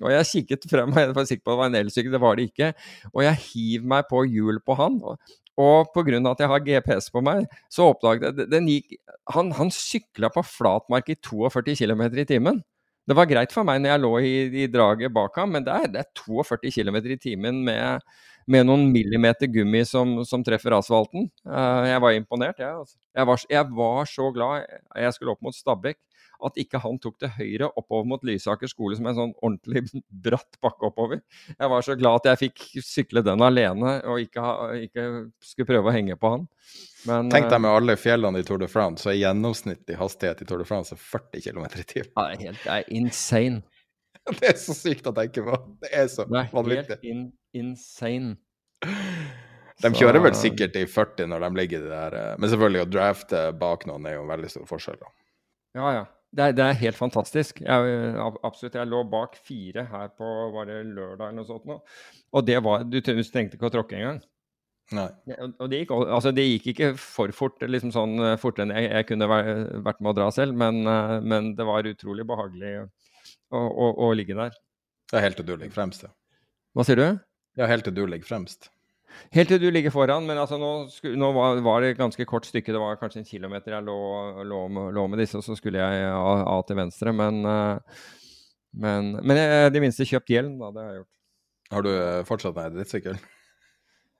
og 0.00 0.12
jeg 0.14 0.30
kikket 0.30 0.68
frem, 0.70 0.92
og 0.94 1.00
jeg 1.02 1.14
var 1.16 1.28
sikker 1.28 1.44
på 1.44 1.50
at 1.50 1.56
det 1.56 1.60
var 1.60 1.72
en 1.72 1.80
elsykkel, 1.82 2.12
det 2.14 2.22
var 2.22 2.38
det 2.38 2.48
ikke. 2.48 2.72
Og 3.12 3.24
jeg 3.26 3.42
hiver 3.50 3.88
meg 3.92 4.08
på 4.08 4.24
hjul 4.30 4.60
på 4.64 4.80
han. 4.80 5.00
Og, 5.04 5.34
og 5.60 5.92
pga. 5.92 6.18
at 6.30 6.40
jeg 6.40 6.52
har 6.54 6.68
GPS 6.70 7.12
på 7.12 7.20
meg, 7.26 7.50
så 7.68 7.90
oppdaget 7.92 8.32
jeg 8.32 8.50
den 8.50 8.70
gikk, 8.70 8.96
Han, 9.34 9.52
han 9.56 9.70
sykla 9.72 10.32
på 10.32 10.42
flatmark 10.44 11.08
i 11.12 11.20
42 11.20 11.76
km 11.84 12.08
i 12.16 12.24
timen. 12.28 12.64
Det 13.04 13.16
var 13.18 13.28
greit 13.28 13.52
for 13.52 13.68
meg 13.68 13.82
når 13.82 13.92
jeg 13.92 14.02
lå 14.02 14.12
i, 14.24 14.34
i 14.64 14.68
draget 14.72 15.12
bak 15.12 15.34
ham, 15.36 15.52
men 15.56 15.64
det 15.66 15.74
er, 15.74 15.90
det 15.92 16.04
er 16.04 16.22
42 16.24 16.72
km 16.72 16.96
i 17.02 17.18
timen 17.20 17.60
med, 17.66 18.00
med, 18.48 18.64
noen 18.64 18.86
millimeter 18.94 19.50
gummi 19.52 19.82
som, 19.88 20.16
som 20.24 20.44
treffer 20.46 20.76
asfalten. 20.78 21.28
Uh, 21.44 21.84
jeg 21.90 22.00
var 22.00 22.16
imponert, 22.16 22.62
jeg. 22.62 22.72
Altså. 22.72 22.96
Jeg, 23.12 23.28
var, 23.28 23.44
jeg, 23.50 23.70
var, 23.76 24.08
så 24.08 24.30
glad 24.32 24.64
jeg 25.04 25.16
skulle 25.16 25.36
opp 25.36 25.44
mot 25.44 25.56
Stabekk 25.56 26.00
at 26.44 26.58
ikke 26.60 26.80
han 26.82 26.98
tok 27.02 27.18
til 27.22 27.32
høyre 27.36 27.68
oppover 27.78 28.08
mot 28.08 28.24
Lysaker 28.26 28.70
skole 28.70 28.96
som 28.98 29.08
en 29.10 29.18
sånn 29.18 29.34
ordentlig 29.40 29.84
bratt 30.26 30.58
bakke 30.64 30.88
oppover. 30.90 31.22
Jeg 31.54 31.72
var 31.72 31.86
så 31.86 31.96
glad 31.98 32.22
at 32.22 32.32
jeg 32.32 32.42
fikk 32.46 32.64
sykle 32.84 33.24
den 33.26 33.44
alene 33.44 33.98
og 34.10 34.22
ikke, 34.24 34.48
ikke 34.88 35.06
skulle 35.44 35.70
prøve 35.70 35.90
å 35.92 35.94
henge 35.94 36.18
på 36.20 36.34
han. 36.36 36.48
Men, 37.04 37.28
Tenk 37.32 37.50
deg 37.52 37.60
med 37.60 37.70
eh, 37.70 37.78
alle 37.78 37.96
fjellene 38.00 38.40
i 38.40 38.46
Tour 38.48 38.62
de 38.62 38.68
France, 38.70 39.04
så 39.04 39.12
er 39.12 39.20
gjennomsnittlig 39.20 39.98
hastighet 40.00 40.42
i 40.42 40.48
Tour 40.48 40.62
de 40.62 40.68
France 40.68 40.96
40 40.96 41.44
km 41.44 41.66
i 41.68 41.86
timen. 41.86 42.12
Ja, 42.16 42.28
det 42.30 42.38
er 42.38 42.44
helt 42.48 42.64
det 42.64 42.76
er 42.78 42.92
insane. 42.96 43.62
det 44.40 44.54
er 44.54 44.60
så 44.60 44.76
sykt 44.76 45.08
å 45.10 45.14
tenke 45.16 45.44
på. 45.44 45.58
Det 45.84 45.92
er 45.92 46.08
så 46.12 46.24
vanvittig. 46.30 46.54
Det 46.64 46.78
er 46.80 47.02
helt 47.02 47.10
in 47.10 47.26
insane. 47.54 48.36
De 49.82 49.90
kjører 49.90 50.22
vel 50.22 50.36
sikkert 50.38 50.76
i 50.78 50.84
40 50.88 51.28
når 51.32 51.44
de 51.44 51.50
ligger 51.58 51.80
i 51.80 51.84
det 51.84 51.92
der 51.92 52.16
eh, 52.18 52.34
Men 52.38 52.50
selvfølgelig, 52.52 52.84
å 52.84 52.90
drafte 52.94 53.44
bak 53.58 53.86
noen 53.90 54.06
er 54.06 54.16
jo 54.16 54.24
en 54.24 54.30
veldig 54.30 54.50
stor 54.52 54.68
forskjell. 54.70 55.00
da. 55.00 55.10
Ja, 55.74 55.88
ja. 55.98 56.04
Det 56.34 56.42
er, 56.42 56.54
det 56.58 56.64
er 56.66 56.78
helt 56.80 56.98
fantastisk. 56.98 57.60
Jeg, 57.62 57.96
absolutt. 58.42 58.74
Jeg 58.74 58.90
lå 58.90 59.04
bak 59.10 59.36
fire 59.46 59.84
her 59.90 60.08
på 60.18 60.30
var 60.54 60.66
det 60.66 60.80
lørdag 60.88 61.28
eller 61.28 61.36
noe 61.38 61.46
sånt 61.46 61.66
nå. 61.70 61.76
Og 62.34 62.46
det 62.46 62.56
var 62.64 62.82
Du 62.88 62.98
trengte 63.00 63.54
ikke 63.54 63.68
å 63.68 63.74
tråkke 63.74 63.98
engang. 64.00 64.18
Nei. 64.92 65.06
Og- 65.38 65.70
det 65.70 65.78
gikk, 65.84 65.94
altså 65.96 66.32
det 66.34 66.44
gikk 66.44 66.66
ikke 66.74 66.90
for 67.00 67.32
fort, 67.32 67.62
liksom 67.62 67.92
sånn 67.94 68.18
eh, 68.20 68.34
fortere 68.36 68.66
enn 68.66 68.74
jeg, 68.76 68.90
jeg 68.90 69.06
kunne 69.08 69.28
vært 69.30 70.02
med 70.02 70.10
å 70.10 70.16
dra 70.18 70.26
selv, 70.34 70.52
men, 70.60 70.82
eh, 70.86 71.20
men 71.24 71.54
det 71.56 71.64
var 71.64 71.88
utrolig 71.88 72.26
behagelig 72.28 72.74
å, 72.84 73.62
å, 73.62 73.88
å 74.04 74.10
ligge 74.12 74.36
der. 74.36 74.52
Det 75.08 75.16
er 75.16 75.24
helt 75.24 75.38
til 75.40 75.46
du 75.48 75.54
ligger 75.56 75.72
fremst, 75.72 76.04
ja. 76.04 76.12
Hva 76.76 76.84
sier 76.84 77.00
du? 77.00 77.06
Ja, 77.56 77.70
helt 77.70 77.86
til 77.86 77.94
du 77.96 78.02
ligger 78.04 78.26
fremst. 78.28 78.68
Helt 79.34 79.50
til 79.50 79.60
du 79.62 79.68
ligger 79.74 79.92
foran, 79.94 80.26
men 80.28 80.38
altså 80.38 80.58
nå, 80.60 80.70
nå 81.18 81.30
var, 81.34 81.82
det 81.82 81.94
et 81.94 82.00
ganske 82.00 82.26
kort 82.28 82.46
stykke. 82.46 82.72
Det 82.72 82.82
var 82.82 82.98
kanskje 83.00 83.22
en 83.22 83.28
kilometer 83.28 83.76
jeg 83.76 83.86
lå, 83.86 83.96
lå, 84.46 84.60
med, 84.70 84.92
lå 84.94 85.06
med 85.10 85.22
disse, 85.22 85.38
og 85.40 85.46
så 85.46 85.56
skulle 85.58 85.82
jeg 85.82 86.10
av, 86.10 86.44
av 86.52 86.62
til 86.68 86.78
venstre. 86.78 87.14
Men, 87.16 87.40
eh, 87.48 88.04
men, 88.84 89.14
men 89.22 89.40
jeg 89.40 89.68
i 89.68 89.74
det 89.74 89.82
minste 89.84 90.06
kjøpt 90.08 90.34
hjelm, 90.34 90.56
da. 90.62 90.70
Det 90.74 90.82
har 90.84 90.92
jeg 90.92 91.00
gjort. 91.02 91.10
Har 91.74 91.86
du 91.86 91.90
eh, 91.94 92.20
fortsatt 92.28 92.58
deg 92.58 92.76
drittsykkel? 92.76 93.18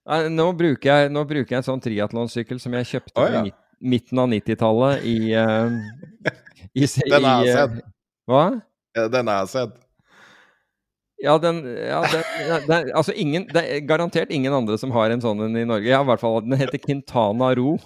Nei, 0.04 0.20
nå, 0.32 0.48
bruker 0.58 0.90
jeg, 0.90 1.12
nå 1.14 1.22
bruker 1.28 1.54
jeg 1.54 1.62
en 1.62 1.68
sånn 1.70 1.84
triatlonsykkel 1.84 2.60
som 2.60 2.74
jeg 2.76 2.90
kjøpte 2.90 3.22
oh, 3.22 3.30
ja. 3.30 3.44
midt, 3.46 3.60
midten 3.80 4.20
av 4.20 4.28
90-tallet 4.32 5.06
i, 5.08 5.16
uh, 5.32 5.72
i, 6.82 6.84
i 6.84 7.08
Den 7.14 7.28
har 7.28 7.46
jeg 7.46 7.56
sett. 7.56 7.78
Hva? 8.28 8.44
Den 9.14 9.30
har 9.32 9.44
jeg 9.44 9.52
sett. 9.54 9.78
Ja, 11.23 11.39
den, 11.39 11.62
ja, 11.65 12.03
den, 12.11 12.66
den 12.66 12.91
Altså, 12.97 13.12
ingen 13.16 13.47
Det 13.47 13.62
er 13.62 13.85
garantert 13.86 14.32
ingen 14.35 14.53
andre 14.53 14.77
som 14.81 14.93
har 14.93 15.12
en 15.15 15.23
sånn 15.23 15.41
en 15.47 15.57
i 15.57 15.66
Norge. 15.69 15.89
Ja, 15.89 16.03
i 16.03 16.09
hvert 16.09 16.23
fall 16.23 16.41
Den 16.43 16.59
heter 16.59 16.81
Quintana 16.82 17.53
Ro. 17.59 17.77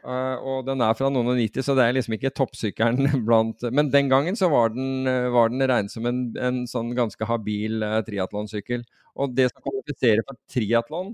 Uh, 0.00 0.36
og 0.48 0.62
den 0.64 0.80
er 0.80 0.94
fra 0.96 1.10
noen 1.12 1.28
og 1.28 1.36
90, 1.36 1.60
så 1.66 1.74
det 1.76 1.84
er 1.84 1.92
liksom 1.92 2.14
ikke 2.16 2.30
toppsykkelen 2.32 3.18
blant 3.26 3.66
Men 3.68 3.90
den 3.92 4.08
gangen 4.08 4.38
så 4.38 4.48
var 4.48 4.72
den, 4.72 5.04
eh, 5.04 5.26
var 5.28 5.52
den 5.52 5.60
regnet 5.60 5.92
som 5.92 6.08
en, 6.08 6.22
en 6.40 6.62
sånn 6.70 6.94
ganske 6.96 7.26
habil 7.28 7.84
uh, 7.84 7.98
triatlonsykkel. 8.06 8.86
Og 9.20 9.34
det 9.36 9.50
som 9.50 9.60
kvalifiserer 9.66 10.24
for 10.24 10.40
triatlon, 10.48 11.12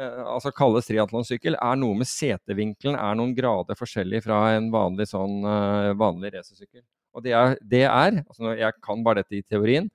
uh, 0.00 0.24
altså 0.32 0.50
kalles 0.58 0.90
triatlonsykkel, 0.90 1.54
er 1.54 1.78
noe 1.78 2.00
med 2.02 2.10
setevinkelen 2.10 2.98
er 2.98 3.14
noen 3.20 3.36
grader 3.36 3.78
forskjellig 3.78 4.24
fra 4.26 4.42
en 4.56 4.72
vanlig 4.74 5.06
sånn 5.12 5.38
uh, 5.46 5.94
vanlig 5.94 6.34
racersykkel. 6.34 6.82
Og 7.16 7.22
det 7.24 7.32
er, 7.38 7.54
det 7.64 7.84
er 7.86 8.20
altså 8.26 8.56
Jeg 8.58 8.74
kan 8.84 9.06
bare 9.06 9.22
dette 9.22 9.38
i 9.38 9.46
teorien. 9.46 9.86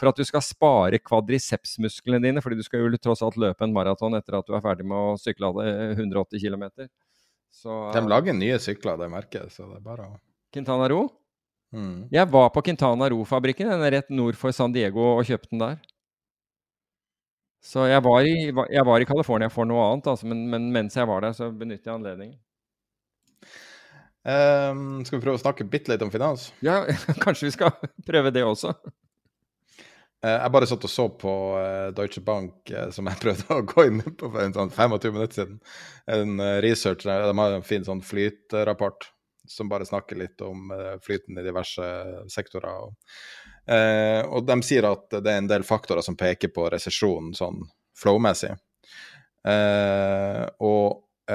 For 0.00 0.08
at 0.08 0.16
du 0.16 0.24
skal 0.24 0.40
spare 0.40 0.98
kvadricepsmusklene 1.04 2.22
dine, 2.24 2.40
fordi 2.40 2.56
du 2.56 2.64
skal 2.64 2.86
jo 2.86 2.96
tross 2.96 3.20
alt 3.26 3.36
løpe 3.40 3.66
en 3.66 3.74
maraton 3.76 4.16
etter 4.16 4.38
at 4.38 4.46
du 4.48 4.54
er 4.56 4.64
ferdig 4.64 4.86
med 4.88 4.96
å 4.96 5.18
sykle 5.20 5.50
alle 5.50 5.66
180 5.92 6.40
km. 6.40 6.64
Så 7.52 7.76
De 7.92 8.00
lager 8.08 8.36
nye 8.36 8.56
sykler, 8.62 8.96
det 8.96 9.10
merket, 9.12 9.52
så 9.52 9.66
det 9.68 9.80
er 9.80 9.84
bare 9.84 10.08
å 10.08 10.18
Quintana 10.54 10.88
Roo? 10.90 11.10
mm. 11.76 12.08
Jeg 12.14 12.26
var 12.32 12.48
på 12.54 12.62
Quintana 12.64 13.10
Roo-fabrikken, 13.12 13.68
den 13.68 13.84
er 13.86 13.98
rett 13.98 14.08
nord 14.10 14.38
for 14.40 14.56
San 14.56 14.72
Diego, 14.72 15.18
og 15.18 15.28
kjøpte 15.28 15.52
den 15.52 15.66
der. 15.66 15.76
Så 17.60 17.84
jeg 17.90 18.00
var 18.06 18.24
i, 18.24 18.36
jeg 18.48 18.86
var 18.88 19.02
i 19.04 19.08
California 19.10 19.50
for 19.52 19.68
noe 19.68 19.84
annet, 19.90 20.08
altså, 20.14 20.30
men, 20.32 20.46
men 20.48 20.70
mens 20.72 20.96
jeg 20.96 21.10
var 21.10 21.26
der, 21.26 21.36
så 21.36 21.50
benytter 21.52 21.90
jeg 21.92 21.98
anledningen. 21.98 22.38
Um, 24.20 25.00
Skal 25.04 25.18
vi 25.18 25.24
prøve 25.26 25.38
å 25.38 25.42
snakke 25.42 25.68
bitte 25.68 25.92
litt 25.92 26.02
om 26.04 26.10
finans? 26.12 26.48
Ja, 26.64 26.82
kanskje 27.24 27.50
vi 27.50 27.54
skal 27.58 27.76
prøve 28.08 28.32
det 28.32 28.46
også. 28.48 28.72
Eh, 30.20 30.36
Jeg 30.36 30.52
bare 30.52 30.68
satt 30.68 30.84
og 30.84 30.92
så 30.92 31.06
på 31.20 31.32
eh, 31.60 31.88
Deutsche 31.96 32.22
Bank, 32.24 32.68
eh, 32.70 32.90
som 32.94 33.08
jeg 33.08 33.20
prøvde 33.24 33.56
å 33.56 33.64
gå 33.68 33.86
inn 33.88 34.02
på 34.04 34.28
for 34.28 34.42
en 34.44 34.56
sånn 34.56 34.72
25 34.74 35.16
minutter 35.16 35.40
siden. 35.40 35.58
En 36.06 36.36
researcher, 36.64 37.08
research, 37.08 37.32
de 37.32 37.38
har 37.40 37.56
en 37.56 37.66
fin 37.66 37.86
sånn 37.86 38.04
flytrapport 38.04 39.08
som 39.50 39.70
bare 39.70 39.86
snakker 39.88 40.18
litt 40.20 40.42
om 40.46 40.68
flyten 41.02 41.38
i 41.40 41.42
diverse 41.42 41.82
sektorer. 42.30 42.84
Og, 42.86 44.44
de 44.46 44.56
sier 44.62 44.86
at 44.86 45.08
det 45.16 45.32
er 45.32 45.40
en 45.40 45.48
del 45.50 45.64
faktorer 45.66 46.04
som 46.06 46.14
peker 46.14 46.52
på 46.54 46.68
resesjonen 46.70 47.32
sånn 47.34 47.58
flow-messig. 47.98 48.52
Og 50.62 51.34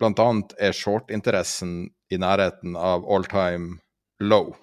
blant 0.00 0.24
annet 0.24 0.56
er 0.58 0.74
short-interessen 0.74 1.76
i 2.10 2.18
nærheten 2.18 2.74
av 2.74 3.06
all 3.06 3.28
time 3.30 3.78
low. 4.18 4.56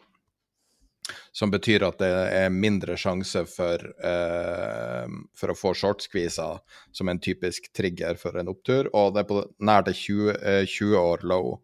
Som 1.33 1.49
betyr 1.49 1.81
at 1.87 1.97
det 1.97 2.07
er 2.37 2.51
mindre 2.53 2.93
sjanse 2.99 3.41
for, 3.49 3.81
eh, 4.05 5.07
for 5.33 5.49
å 5.49 5.55
få 5.57 5.71
shortskviser 5.73 6.59
som 6.93 7.09
en 7.09 7.17
typisk 7.19 7.71
trigger 7.73 8.19
for 8.21 8.37
en 8.37 8.51
opptur, 8.53 8.89
og 8.93 9.15
det 9.15 9.23
er 9.23 9.29
på 9.31 9.39
nær 9.65 9.85
til 9.87 9.97
20, 9.97 10.35
eh, 10.37 10.65
20 10.69 10.93
år 10.99 11.23
low 11.25 11.55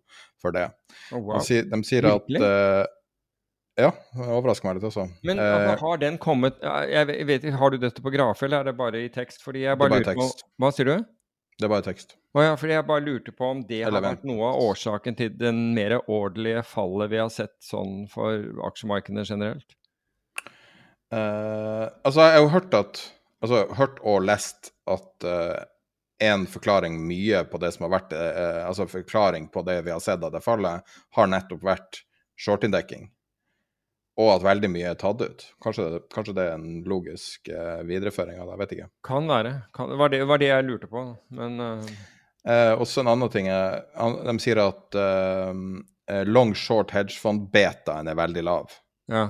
for 0.41 0.55
det. 0.55 0.71
Oh, 1.11 1.19
wow. 1.21 1.37
de, 1.45 1.61
de 1.69 1.81
sier 1.85 2.07
at 2.09 2.33
eh, 2.39 2.85
Ja, 3.79 3.91
det 4.17 4.25
overrasker 4.27 4.67
meg 4.67 4.79
litt 4.79 4.89
også. 4.89 5.05
Men 5.23 5.39
altså, 5.39 5.77
har 5.85 6.01
den 6.01 6.17
kommet 6.19 6.57
jeg 6.65 7.25
vet- 7.29 7.45
Har 7.61 7.69
du 7.71 7.77
dette 7.79 8.01
på 8.03 8.11
grafe, 8.11 8.43
eller 8.49 8.59
er 8.59 8.63
det 8.71 8.77
bare 8.77 9.05
i 9.05 9.09
tekst? 9.13 9.39
Fordi 9.45 9.61
jeg 9.63 9.77
Det 9.77 9.79
bare 9.79 9.89
bare 9.89 10.03
lurer 10.03 10.19
på. 10.19 10.49
Hva 10.59 10.71
sier 10.75 10.89
du? 10.89 11.05
Det 11.59 11.67
er 11.67 11.71
bare 11.73 11.83
tekst. 11.83 12.15
Å 12.37 12.43
ja, 12.45 12.55
for 12.55 12.71
jeg 12.71 12.85
bare 12.87 13.03
lurte 13.03 13.33
på 13.35 13.47
om 13.51 13.61
det 13.67 13.81
har 13.83 13.91
vært 14.03 14.23
noe 14.27 14.53
av 14.53 14.61
årsaken 14.69 15.17
til 15.19 15.33
den 15.35 15.73
mer 15.75 15.97
ordentlige 15.99 16.63
fallet 16.67 17.11
vi 17.11 17.19
har 17.19 17.31
sett 17.33 17.57
sånn 17.65 18.05
for 18.11 18.45
aksjemarkedene 18.69 19.25
generelt. 19.27 19.75
Uh, 21.09 21.89
altså, 22.05 22.21
jeg 22.21 22.35
har 22.37 22.43
jo 22.43 22.53
hørt 22.53 22.75
at 22.77 23.05
Altså, 23.39 23.61
hørt 23.71 24.01
og 24.03 24.25
lest 24.27 24.73
at 24.91 25.23
eh, 25.23 25.61
en 26.27 26.41
forklaring 26.51 26.97
mye 27.07 27.45
på 27.47 27.61
det 27.63 27.69
som 27.71 27.85
har 27.85 27.93
vært 27.93 28.11
uh, 28.11 28.65
Altså 28.67 28.83
forklaring 28.91 29.45
på 29.53 29.63
det 29.63 29.77
vi 29.85 29.93
har 29.93 30.01
sett 30.03 30.25
av 30.27 30.33
det 30.33 30.41
fallet, 30.43 30.83
har 31.15 31.29
nettopp 31.31 31.63
vært 31.63 32.01
shortinndekking. 32.35 33.07
Og 34.19 34.33
at 34.33 34.43
veldig 34.43 34.69
mye 34.73 34.91
er 34.91 34.97
tatt 34.99 35.21
ut. 35.23 35.43
Kanskje, 35.63 35.85
kanskje 36.11 36.35
det 36.35 36.45
er 36.49 36.57
en 36.57 36.81
logisk 36.89 37.51
uh, 37.53 37.79
videreføring 37.87 38.39
av 38.39 38.49
det, 38.49 38.55
jeg 38.55 38.61
vet 38.61 38.73
ikke. 38.75 38.87
Kan 39.07 39.29
være. 39.31 39.53
Kan, 39.75 39.93
var, 39.99 40.11
det, 40.11 40.23
var 40.27 40.41
det 40.41 40.49
jeg 40.49 40.65
lurte 40.67 40.89
på. 40.91 41.05
Men 41.39 41.61
uh... 41.63 41.93
Eh, 42.49 42.73
også 42.79 43.01
en 43.03 43.09
annen 43.11 43.31
ting 43.33 43.49
er 43.51 43.81
De 44.23 44.33
sier 44.39 44.61
at 44.63 44.95
uh, 44.95 45.51
long 46.27 46.53
short 46.55 46.93
hedgefond-betaen 46.95 48.07
er 48.11 48.19
veldig 48.19 48.43
lav. 48.47 48.75
ja. 49.11 49.29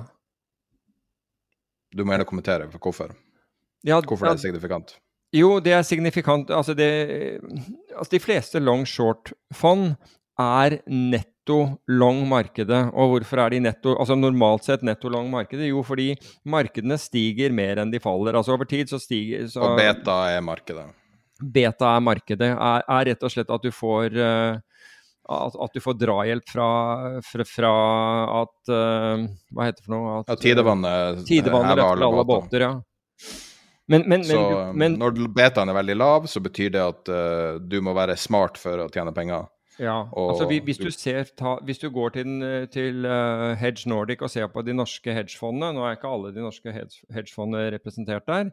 Du 1.90 2.04
må 2.04 2.14
gjerne 2.14 2.26
kommentere 2.28 2.66
for 2.70 2.78
hvorfor. 2.78 3.14
ja, 3.82 3.96
Hvorfor 3.98 4.28
ja, 4.28 4.34
det 4.34 4.38
er 4.38 4.44
signifikant. 4.44 4.92
Jo, 5.34 5.48
det 5.62 5.72
er 5.74 5.82
signifikant. 5.82 6.50
Altså, 6.54 6.74
det, 6.74 7.40
altså 7.96 8.10
de 8.12 8.20
fleste 8.22 8.62
long 8.62 8.84
short-fond 8.86 9.96
er 10.38 10.78
netto 11.50 11.78
long 11.88 12.28
markedet. 12.28 12.90
Og 12.94 13.14
hvorfor 13.14 13.44
er 13.44 13.50
de 13.50 13.60
netto 13.60 13.96
Altså 13.98 14.16
normalt 14.16 14.64
sett 14.64 14.82
netto 14.82 15.08
long 15.08 15.30
markedet? 15.30 15.68
Jo, 15.68 15.82
fordi 15.82 16.16
markedene 16.44 16.98
stiger 16.98 17.50
mer 17.52 17.78
enn 17.78 17.90
de 17.90 18.00
faller. 18.00 18.36
Altså 18.36 18.54
over 18.54 18.64
tid 18.64 18.88
så 18.88 18.98
stiger 18.98 19.48
så, 19.48 19.60
Og 19.60 19.76
beta 19.78 20.30
er 20.30 20.40
markedet. 20.40 20.86
Beta 21.40 21.96
er 21.96 22.00
markedet. 22.00 22.50
Er, 22.52 22.84
er 22.86 23.06
rett 23.06 23.22
og 23.22 23.30
slett 23.30 23.50
at 23.50 23.62
du 23.62 23.70
får 23.70 24.16
eh, 24.16 24.58
at, 25.30 25.54
at 25.54 25.74
du 25.74 25.80
får 25.80 25.94
drahjelp 25.94 26.48
fra, 26.48 26.70
fra, 27.22 27.44
fra 27.46 27.74
at 28.40 28.72
uh, 28.72 29.28
Hva 29.54 29.68
heter 29.68 29.78
det 29.78 29.86
for 29.86 29.94
noe? 29.94 30.16
At, 30.20 30.32
Ja, 30.32 30.38
tidevannet 30.40 31.22
Tidevannet 31.28 31.70
hever 31.70 31.84
løfter 31.84 32.08
alle 32.08 32.24
båter, 32.26 32.64
ja. 32.66 32.72
Men, 33.90 34.04
men, 34.06 34.24
Så 34.24 34.40
men 34.78 34.98
når 34.98 35.16
betaen 35.34 35.70
er 35.70 35.74
veldig 35.74 35.96
lav, 35.98 36.26
så 36.30 36.42
betyr 36.42 36.74
det 36.74 36.82
at 36.82 37.10
uh, 37.10 37.62
du 37.62 37.80
må 37.82 37.94
være 37.94 38.14
smart 38.18 38.58
for 38.58 38.84
å 38.84 38.90
tjene 38.90 39.14
penger. 39.14 39.48
Ja, 39.80 39.94
Og 40.12 40.34
altså 40.34 40.46
hvis 40.66 40.76
du- 40.76 40.90
ser, 40.92 41.24
ta, 41.38 41.54
hvis 41.64 41.78
du 41.80 41.86
går 41.90 42.10
til, 42.12 42.42
eh, 42.44 42.66
til 42.68 43.06
uh, 43.08 43.54
Hedge 43.56 43.88
Nordic 43.88 44.20
og 44.20 44.28
ser 44.28 44.46
på 44.52 44.60
de 44.66 44.74
norske 44.76 45.14
hedgefondene 45.16 45.70
Nå 45.72 45.86
er 45.86 45.96
ikke 45.96 46.10
alle 46.10 46.34
de 46.34 46.42
norske 46.44 46.72
hedge- 46.74 47.00
hedgefondene 47.14 47.70
representert 47.72 48.26
der, 48.28 48.50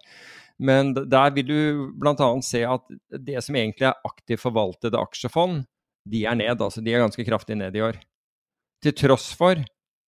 men 0.57 0.93
der 0.95 1.29
vil 1.35 1.47
du 1.49 1.91
bl.a. 1.99 2.29
se 2.41 2.63
at 2.63 2.81
det 3.11 3.43
som 3.43 3.55
egentlig 3.59 3.89
er 3.89 3.99
aktivt 4.07 4.39
forvaltede 4.39 4.95
aksjefond, 4.97 5.65
de 6.07 6.23
er 6.25 6.35
ned. 6.39 6.61
altså 6.61 6.79
De 6.81 6.93
er 6.93 7.03
ganske 7.03 7.25
kraftig 7.27 7.57
ned 7.57 7.75
i 7.75 7.81
år. 7.83 7.99
Til 8.81 8.93
tross 8.93 9.33
for 9.35 9.55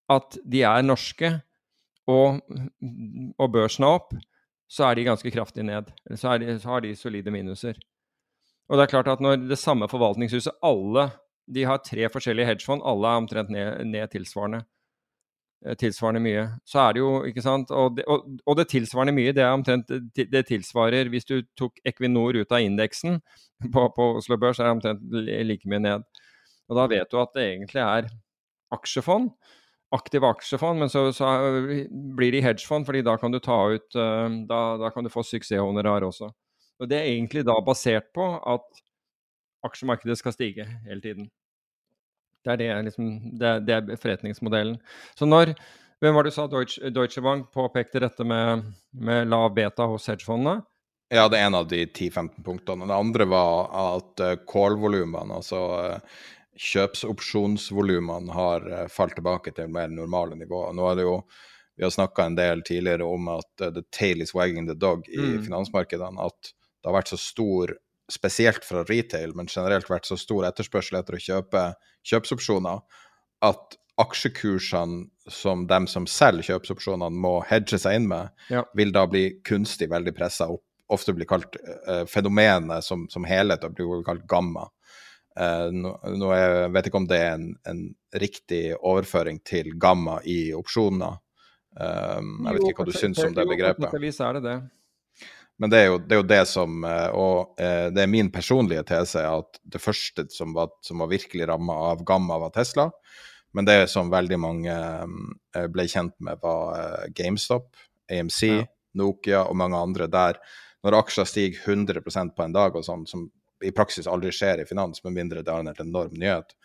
at 0.10 0.38
de 0.48 0.62
er 0.64 0.82
norske 0.82 1.42
og, 2.08 2.40
og 3.38 3.52
børsen 3.52 3.84
er 3.84 3.98
opp, 4.00 4.14
så 4.70 4.86
er 4.88 4.96
de 4.96 5.04
ganske 5.04 5.32
kraftig 5.34 5.66
ned. 5.66 5.92
Så, 6.16 6.38
de, 6.40 6.56
så 6.60 6.70
har 6.70 6.80
de 6.86 6.96
solide 6.96 7.30
minuser. 7.32 7.74
Og 8.70 8.78
det 8.78 8.86
er 8.86 8.92
klart 8.94 9.08
at 9.10 9.22
når 9.24 9.48
det 9.50 9.58
samme 9.60 9.88
forvaltningshuset, 9.90 10.60
alle 10.64 11.10
de 11.50 11.64
har 11.66 11.82
tre 11.82 12.06
forskjellige 12.14 12.46
hedgefond, 12.52 12.84
alle 12.86 13.10
er 13.10 13.22
omtrent 13.24 13.50
ned, 13.50 13.86
ned 13.90 14.12
tilsvarende. 14.14 14.62
eh, 15.66 15.76
Tilsvarende 15.76 16.22
mye. 16.22 16.44
Så 16.66 16.80
er 16.84 16.94
det 16.94 17.02
jo, 17.02 17.24
ikke 17.26 17.42
sant 17.42 17.72
Og 17.72 17.98
det, 17.98 18.06
og, 18.08 18.28
og 18.46 18.58
det 18.58 18.68
tilsvarende 18.70 19.16
mye, 19.18 19.34
det 19.34 19.44
er 19.44 19.52
omtrent 19.52 19.90
Det 20.16 20.46
tilsvarer 20.48 21.10
Hvis 21.10 21.26
du 21.26 21.42
tok 21.58 21.82
Equinor 21.86 22.38
ut 22.38 22.52
av 22.52 22.62
indeksen 22.62 23.20
på, 23.74 23.88
på 23.96 24.10
Oslo 24.20 24.38
Børs, 24.38 24.60
er 24.60 24.70
det 24.70 24.76
omtrent 24.78 25.02
like 25.50 25.68
mye 25.70 25.80
ned. 25.80 26.04
Og 26.70 26.78
da 26.78 26.86
vet 26.92 27.10
du 27.12 27.18
at 27.20 27.34
det 27.36 27.48
egentlig 27.48 27.82
er 27.82 28.12
aksjefond. 28.72 29.32
Aktive 29.92 30.30
aksjefond, 30.30 30.78
men 30.80 30.90
så, 30.94 31.08
så 31.12 31.26
blir 32.16 32.32
de 32.32 32.44
hedgefond, 32.46 32.86
fordi 32.86 33.02
da 33.02 33.16
kan 33.18 33.34
du 33.34 33.40
ta 33.42 33.58
ut 33.74 33.98
eh, 33.98 34.38
Da, 34.46 34.62
da 34.78 34.94
kan 34.94 35.04
du 35.04 35.10
få 35.10 35.26
suksesshonorar 35.26 36.06
også. 36.06 36.30
Og 36.80 36.90
det 36.90 37.00
er 37.00 37.12
egentlig 37.12 37.44
da 37.48 37.58
basert 37.66 38.10
på 38.16 38.26
at 38.48 38.82
aksjemarkedet 39.68 40.18
skal 40.20 40.36
stige 40.36 40.66
hele 40.86 41.04
tiden. 41.04 41.28
Det 42.46 42.54
er, 42.56 42.62
det, 42.62 42.70
liksom, 42.88 43.12
det, 43.40 43.54
det 43.68 43.76
er 43.76 44.00
forretningsmodellen. 44.00 44.80
Så 45.20 45.28
når 45.28 45.56
Hvem 46.00 46.16
var 46.16 46.24
det 46.24 46.32
du 46.32 46.36
sa 46.38 46.46
Deutsche, 46.48 46.90
Deutsche 46.96 47.22
Bank 47.22 47.50
påpekte 47.52 48.00
dette 48.00 48.24
med, 48.24 48.70
med 48.96 49.28
lav 49.28 49.50
beta 49.52 49.84
hos 49.84 50.08
hedgefondene? 50.08 50.62
Ja, 51.12 51.26
det 51.28 51.42
er 51.42 51.50
en 51.50 51.58
av 51.60 51.66
de 51.68 51.82
10-15 51.86 52.44
punktene. 52.46 52.88
Det 52.88 52.96
andre 52.96 53.26
var 53.28 53.66
at 53.82 54.24
uh, 54.24 54.36
call-volumene, 54.48 55.42
altså 55.42 55.60
uh, 55.76 56.22
kjøpsopsjonsvolumene, 56.70 58.32
har 58.32 58.68
uh, 58.70 58.86
falt 58.88 59.18
tilbake 59.18 59.52
til 59.58 59.74
mer 59.74 59.92
normale 59.92 60.38
nivåer. 60.40 60.72
Nå 60.78 60.88
er 60.88 61.02
det 61.02 61.08
jo 61.10 61.18
vi 61.80 61.84
har 61.84 61.92
snakka 61.96 62.30
en 62.30 62.40
del 62.40 62.64
tidligere 62.68 63.04
om 63.08 63.28
at 63.36 63.52
the 63.60 63.84
tail 63.96 64.22
is 64.24 64.34
wagging 64.36 64.68
the 64.68 64.76
dog 64.76 65.04
i 65.08 65.20
mm. 65.20 65.44
finansmarkedene. 65.46 66.30
At 66.32 66.54
det 66.80 66.90
har 66.90 66.98
vært 67.00 67.12
så 67.14 67.20
stor, 67.20 67.76
spesielt 68.10 68.66
fra 68.66 68.82
retail, 68.90 69.36
men 69.38 69.50
generelt 69.52 69.90
vært 69.92 70.08
så 70.10 70.18
stor 70.18 70.48
etterspørsel 70.48 70.98
etter 70.98 71.18
å 71.18 71.22
kjøpe 71.22 71.66
kjøpsopsjoner 72.10 72.80
at 73.46 73.78
aksjekursene 74.00 75.10
som 75.30 75.66
dem 75.68 75.86
som 75.92 76.08
selger 76.10 76.54
kjøpsopsjonene 76.54 77.12
må 77.14 77.40
hedge 77.50 77.78
seg 77.82 78.00
inn 78.00 78.08
med, 78.10 78.32
ja. 78.50 78.64
vil 78.78 78.94
da 78.96 79.06
bli 79.12 79.42
kunstig 79.46 79.90
veldig 79.92 80.16
pressa 80.18 80.50
opp. 80.50 80.64
Ofte 80.90 81.14
blir 81.14 81.28
kalt 81.30 81.54
uh, 81.86 82.06
fenomenet 82.10 82.82
som, 82.82 83.04
som 83.14 83.28
helhet 83.30 83.66
og 83.68 83.76
blir 83.78 84.00
kalt 84.08 84.24
gamma. 84.30 84.66
Uh, 85.38 85.70
nå, 85.70 85.92
nå 86.18 86.32
jeg 86.34 86.72
vet 86.74 86.90
ikke 86.90 87.02
om 87.04 87.10
det 87.12 87.20
er 87.22 87.36
en, 87.36 87.52
en 87.70 87.84
riktig 88.24 88.64
overføring 88.80 89.38
til 89.46 89.76
gamma 89.78 90.18
i 90.26 90.50
opsjoner. 90.58 91.20
Um, 91.78 92.40
jeg 92.48 92.56
vet 92.56 92.72
ikke 92.72 92.82
hva 92.82 92.90
du 92.90 92.98
syns 92.98 93.22
om 93.22 93.36
det 93.38 93.46
begrepet. 93.52 93.94
Jo, 93.94 94.16
er 94.26 94.40
det 94.40 94.46
det. 94.48 94.58
Men 95.60 95.72
det 95.72 95.80
er, 95.80 95.88
jo, 95.90 95.98
det 96.00 96.16
er 96.16 96.22
jo 96.22 96.28
det, 96.30 96.44
som 96.48 96.84
Og 97.20 97.58
det 97.60 98.00
er 98.00 98.08
min 98.08 98.30
personlige 98.32 98.86
tese 98.88 99.26
at 99.28 99.58
det 99.68 99.82
første 99.84 100.24
som 100.32 100.54
var, 100.56 100.70
som 100.86 101.04
var 101.04 101.10
virkelig 101.12 101.50
ramma 101.50 101.76
av 101.90 102.06
gamma, 102.08 102.38
var 102.40 102.54
Tesla. 102.56 102.86
Men 103.52 103.66
det 103.66 103.88
som 103.88 104.12
veldig 104.12 104.40
mange 104.40 104.74
eh, 105.56 105.68
ble 105.74 105.86
kjent 105.90 106.16
med, 106.22 106.42
var 106.42 106.76
eh, 106.78 107.08
GameStop, 107.16 107.72
AMC, 108.12 108.42
ja. 108.46 108.66
Nokia 109.00 109.44
og 109.46 109.58
mange 109.58 109.78
andre 109.78 110.10
der 110.10 110.40
når 110.86 110.96
aksjer 111.02 111.28
stiger 111.28 111.74
100% 111.76 112.36
på 112.38 112.46
en 112.46 112.54
dag, 112.56 112.76
og 112.76 112.86
sånn, 112.86 113.04
som 113.10 113.28
i 113.66 113.74
praksis 113.76 114.08
aldri 114.08 114.32
skjer 114.32 114.62
i 114.62 114.68
finans, 114.70 115.04
med 115.04 115.18
mindre 115.18 115.44
det 115.44 115.52
er 115.52 115.66
en 115.66 115.82
enorm 115.84 116.14
nyhet, 116.16 116.56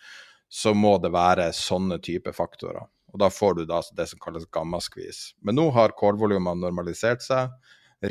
så 0.47 0.71
må 0.77 0.95
det 1.03 1.11
være 1.11 1.49
sånne 1.53 1.97
type 2.03 2.31
faktorer. 2.33 2.85
Og 3.11 3.19
da 3.19 3.27
får 3.31 3.57
du 3.57 3.65
da 3.67 3.81
det 3.97 4.07
som 4.07 4.21
kalles 4.23 4.47
gammaskvis. 4.55 5.19
Men 5.43 5.59
nå 5.59 5.67
har 5.75 5.95
kålvolumene 5.99 6.63
normalisert 6.63 7.25
seg, 7.25 7.51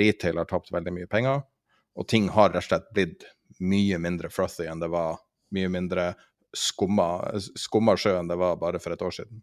retail 0.00 0.40
har 0.40 0.48
tapt 0.50 0.72
veldig 0.74 0.92
mye 0.94 1.10
penger, 1.10 1.42
og 1.94 2.08
ting 2.10 2.28
har 2.34 2.52
rett 2.52 2.64
og 2.64 2.68
slett 2.68 2.92
blitt 2.94 3.26
mye 3.62 3.98
mindre 4.02 4.30
frothy 4.32 4.66
enn 4.70 4.82
det 4.82 4.90
var. 4.92 5.20
Mye 5.54 5.70
mindre 5.70 6.12
skumma, 6.54 7.96
sjø 7.98 8.14
enn 8.18 8.30
det 8.30 8.36
var 8.38 8.58
bare 8.60 8.80
for 8.82 8.94
et 8.94 9.02
år 9.02 9.14
siden. 9.14 9.42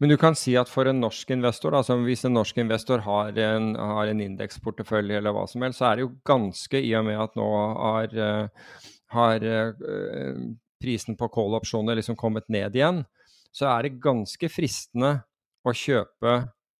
Men 0.00 0.12
du 0.12 0.16
kan 0.20 0.36
si 0.36 0.54
at 0.56 0.70
for 0.72 0.88
en 0.88 1.00
norsk 1.00 1.30
investor, 1.36 1.76
altså 1.76 1.98
hvis 2.02 2.24
en 2.28 2.36
norsk 2.36 2.58
investor 2.60 3.04
har 3.04 3.36
en, 3.44 3.74
en 3.76 4.22
indeksportefølje 4.24 5.20
eller 5.20 5.36
hva 5.36 5.46
som 5.50 5.64
helst, 5.64 5.80
så 5.80 5.90
er 5.90 5.98
det 5.98 6.06
jo 6.06 6.14
ganske, 6.28 6.80
i 6.80 6.94
og 6.98 7.06
med 7.08 7.20
at 7.20 7.36
nå 7.38 7.48
har, 7.76 8.16
eh, 8.26 8.80
har 9.16 9.46
uh, 9.46 10.42
prisen 10.82 11.16
på 11.16 11.30
call-opsjoner 11.32 12.00
liksom 12.00 12.18
kommet 12.20 12.48
ned 12.52 12.76
igjen, 12.76 13.04
så 13.52 13.70
er 13.72 13.86
det 13.86 14.00
ganske 14.04 14.50
fristende 14.52 15.18
å 15.66 15.72
kjøpe 15.76 16.36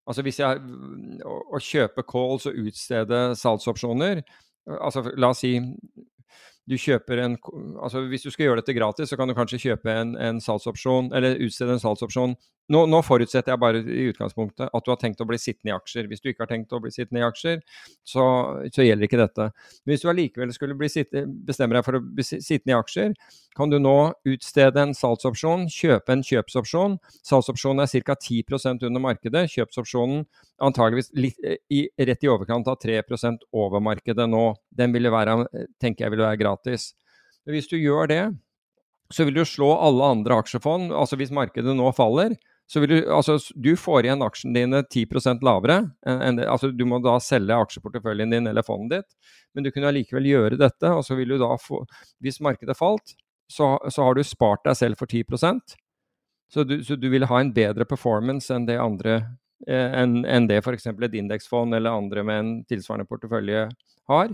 Altså 0.07 0.23
hvis 0.23 0.39
jeg, 0.39 0.61
å, 1.27 1.59
kjøpe 1.63 2.05
calls 2.07 2.47
og 2.47 2.59
utstede 2.63 3.23
salgsopsjoner 3.39 4.23
altså 4.67 5.03
La 5.19 5.33
oss 5.33 5.43
si 5.45 5.57
du 6.67 6.75
kjøper 6.79 7.23
en 7.23 7.37
altså 7.83 8.03
Hvis 8.11 8.27
du 8.27 8.31
skal 8.35 8.49
gjøre 8.49 8.63
dette 8.63 8.75
gratis, 8.75 9.11
så 9.11 9.19
kan 9.19 9.31
du 9.31 9.37
kanskje 9.39 9.63
kjøpe 9.63 9.93
en, 9.93 10.17
en 10.19 10.41
salgsopsjon, 10.43 11.13
eller 11.15 11.39
utstede 11.47 11.77
en 11.77 11.83
salgsopsjon. 11.83 12.35
Nå, 12.73 12.81
nå, 12.91 12.99
forutsetter 13.07 13.53
jeg 13.53 13.63
bare 13.63 13.79
i 13.79 14.09
utgangspunktet 14.11 14.73
at 14.75 14.87
du 14.87 14.91
har 14.91 14.99
tenkt 14.99 15.21
å 15.23 15.27
bli 15.29 15.39
sittende 15.39 15.71
i 15.71 15.75
aksjer. 15.77 16.09
Hvis 16.11 16.23
du 16.23 16.33
ikke 16.33 16.43
har 16.43 16.51
tenkt 16.51 16.73
å 16.75 16.81
bli 16.83 16.91
sittende 16.91 17.21
i 17.21 17.27
aksjer, 17.27 17.61
så, 18.03 18.25
så 18.75 18.87
gjelder 18.87 19.07
ikke 19.07 19.21
dette. 19.21 19.47
Men 19.85 19.95
hvis 19.95 20.03
du 20.03 20.09
allikevel 20.11 20.55
skulle 20.55 20.89
sitte, 20.91 21.23
bestemme 21.47 21.77
deg 21.77 21.87
for 21.87 21.99
å 21.99 22.03
bli 22.03 22.27
sittende 22.27 22.75
i 22.75 22.79
aksjer, 22.79 23.15
kan 23.57 23.71
du 23.71 23.79
nå 23.79 23.95
utstede 24.33 24.83
en 24.83 24.95
salgsopsjon, 24.99 25.69
kjøpe 25.71 26.17
en 26.17 26.25
kjøpsopsjon. 26.27 26.97
Salgsopsjonen 27.29 27.85
er 27.87 28.07
ca. 28.09 28.19
10% 28.27 28.83
under 28.89 29.05
markedet. 29.05 29.45
Kjøpsopsjonen 29.55 30.27
antageligvis 30.67 31.13
litt, 31.15 31.39
i, 31.71 31.85
rett 32.03 32.27
i 32.27 32.33
overkant 32.33 32.67
av 32.73 32.81
3% 32.83 33.47
over 33.55 33.85
markedet 33.85 34.27
nå. 34.33 34.49
Den 34.75 34.97
ville 34.97 35.15
være, 35.15 35.39
tenker 35.83 36.07
jeg 36.07 36.17
ville 36.17 36.27
være 36.27 36.43
gratis. 36.43 36.91
Hvis 37.47 37.71
du 37.71 37.79
gjør 37.79 38.11
det, 38.11 38.23
så 39.15 39.27
vil 39.27 39.39
du 39.39 39.45
slå 39.47 39.71
alle 39.79 40.11
andre 40.17 40.41
aksjefond. 40.43 40.91
Altså 40.91 41.19
hvis 41.21 41.35
markedet 41.35 41.77
nå 41.79 41.91
faller, 41.95 42.35
så 42.67 42.83
vil 42.83 42.91
du 42.91 43.13
Altså, 43.15 43.39
du 43.55 43.73
får 43.79 44.07
igjen 44.07 44.25
aksjene 44.27 44.57
dine 44.57 44.83
10% 44.83 45.45
lavere. 45.47 45.79
En, 46.07 46.41
altså, 46.43 46.73
du 46.75 46.85
må 46.89 46.99
da 47.05 47.17
selge 47.23 47.55
aksjeporteføljen 47.55 48.35
din 48.35 48.51
eller 48.51 48.67
fondet 48.67 49.05
ditt, 49.05 49.33
men 49.55 49.65
du 49.67 49.71
kunne 49.71 49.93
allikevel 49.93 50.27
gjøre 50.27 50.61
dette. 50.61 50.91
Og 50.91 51.05
så 51.07 51.15
vil 51.19 51.35
du 51.35 51.39
da 51.43 51.53
få 51.61 51.85
Hvis 52.25 52.41
markedet 52.43 52.77
falt, 52.79 53.15
så, 53.47 53.77
så 53.91 54.09
har 54.09 54.19
du 54.19 54.25
spart 54.27 54.65
deg 54.67 54.77
selv 54.77 54.99
for 54.99 55.07
10% 55.07 55.77
så 56.51 56.63
du, 56.63 56.79
så 56.87 56.95
du 56.95 57.09
vil 57.11 57.27
ha 57.27 57.41
en 57.43 57.51
bedre 57.55 57.83
performance 57.87 58.55
enn 58.55 58.69
det 58.69 58.77
andre 58.79 59.17
Eh, 59.65 59.93
enn 60.03 60.21
en 60.29 60.47
det 60.51 60.61
f.eks. 60.61 60.87
et 60.87 61.15
indeksfond 61.17 61.75
eller 61.75 61.97
andre 61.97 62.25
med 62.27 62.39
en 62.39 62.51
tilsvarende 62.69 63.09
portefølje 63.09 63.69
har. 64.11 64.33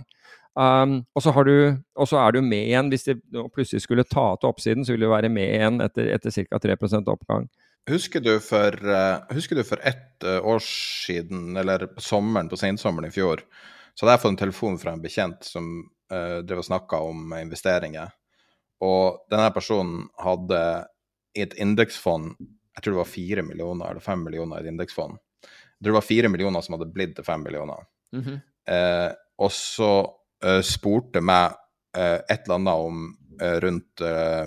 Um, 0.52 0.98
og, 1.16 1.22
så 1.22 2.18
er 2.20 2.34
du 2.34 2.40
med 2.42 2.66
igjen. 2.66 2.90
Hvis 2.92 3.06
det 3.06 3.20
plutselig 3.54 3.84
skulle 3.86 4.04
ta 4.04 4.32
til 4.36 4.50
oppsiden, 4.50 4.84
så 4.84 4.92
vil 4.92 5.06
du 5.06 5.12
være 5.12 5.30
med 5.32 5.54
igjen 5.54 5.80
etter, 5.84 6.10
etter 6.16 6.34
ca. 6.34 6.58
3% 6.60 7.08
oppgang. 7.14 7.46
Husker 7.90 8.22
du 8.22 8.36
for, 8.40 8.76
uh, 8.86 9.24
husker 9.34 9.58
du 9.58 9.64
for 9.66 9.82
ett 9.82 10.24
uh, 10.24 10.38
år 10.38 10.62
siden, 10.62 11.56
eller 11.56 11.86
på 11.90 12.00
sommeren, 12.00 12.48
på 12.48 12.58
sensommeren 12.60 13.10
i 13.10 13.14
fjor, 13.14 13.42
så 13.94 14.06
hadde 14.06 14.14
jeg 14.14 14.22
fått 14.22 14.32
en 14.32 14.42
telefon 14.44 14.78
fra 14.78 14.94
en 14.94 15.02
bekjent 15.02 15.44
som 15.44 15.68
uh, 16.12 16.38
drev 16.46 16.62
og 16.62 16.68
snakka 16.68 17.02
om 17.02 17.34
investeringer. 17.40 18.14
Og 18.82 19.24
denne 19.30 19.50
personen 19.54 20.06
hadde 20.22 20.62
i 21.34 21.42
et 21.46 21.54
indeksfond 21.62 22.34
jeg 22.72 22.84
tror 22.84 22.94
det 22.94 23.02
var 23.02 23.10
fire 23.10 23.42
millioner 23.44 23.90
eller 23.90 24.04
fem 24.04 24.22
millioner 24.24 24.60
i 24.60 24.64
et 24.64 24.72
indeksfond. 24.72 25.18
Jeg 25.44 25.84
tror 25.84 25.92
det 25.92 25.98
var 25.98 26.06
fire 26.06 26.30
millioner 26.32 26.64
som 26.64 26.76
hadde 26.76 26.92
blitt 26.94 27.16
til 27.18 27.26
fem 27.26 27.42
millioner. 27.44 27.84
Mm 28.12 28.22
-hmm. 28.22 28.38
uh, 28.72 29.12
og 29.38 29.52
så 29.52 29.92
uh, 30.44 30.62
spurte 30.62 31.20
meg 31.20 31.52
eh, 31.96 32.20
et 32.28 32.44
eller 32.44 32.54
annet 32.54 32.74
om 32.74 33.16
eh, 33.40 33.60
rundt 33.60 34.00
eh, 34.00 34.46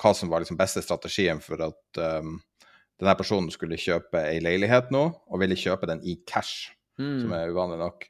hva 0.00 0.12
som 0.16 0.30
var 0.32 0.42
liksom 0.42 0.58
beste 0.58 0.82
strategien 0.84 1.42
for 1.44 1.60
at 1.64 2.00
um, 2.20 2.38
denne 3.00 3.16
personen 3.18 3.50
skulle 3.52 3.80
kjøpe 3.80 4.22
ei 4.28 4.40
leilighet 4.44 4.92
nå, 4.94 5.02
og 5.08 5.42
ville 5.42 5.58
kjøpe 5.58 5.88
den 5.90 6.02
i 6.04 6.18
cash, 6.28 6.70
mm. 7.00 7.18
som 7.24 7.34
er 7.36 7.52
uvanlig 7.52 7.80
nok. 7.80 8.06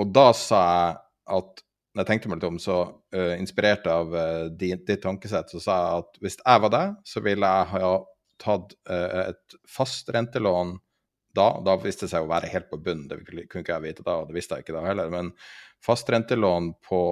Og 0.00 0.14
da 0.14 0.30
sa 0.36 0.62
jeg 0.62 0.96
at 1.38 1.64
når 1.92 2.00
jeg 2.00 2.08
tenkte 2.08 2.30
meg 2.30 2.38
litt 2.40 2.48
om, 2.48 2.60
så 2.62 2.76
uh, 2.88 3.34
inspirert 3.36 3.88
av 3.90 4.14
uh, 4.16 4.46
ditt 4.56 4.88
tankesett, 5.02 5.52
så 5.52 5.60
sa 5.60 5.76
jeg 5.82 6.04
at 6.04 6.22
hvis 6.24 6.38
jeg 6.40 6.64
var 6.64 6.72
deg, 6.72 6.94
så 7.04 7.24
ville 7.24 7.50
jeg 7.56 7.68
ha 7.74 7.92
tatt 8.40 8.72
uh, 8.88 9.20
et 9.26 9.58
fast 9.68 10.08
rentelån 10.16 10.78
da. 11.36 11.48
Da 11.64 11.76
viste 11.80 12.06
det 12.06 12.14
seg 12.14 12.24
å 12.24 12.30
være 12.30 12.50
helt 12.52 12.70
på 12.70 12.80
bunnen, 12.80 13.08
det 13.10 13.20
kunne 13.26 13.44
ikke 13.44 13.76
jeg 13.76 13.84
vite 13.86 14.06
da, 14.06 14.18
og 14.20 14.30
det 14.30 14.36
visste 14.36 14.56
jeg 14.56 14.66
ikke 14.66 14.76
da 14.76 14.86
heller. 14.86 15.12
Men 15.12 15.32
fast 15.82 16.10
rentelån 16.12 16.72
på 16.84 17.02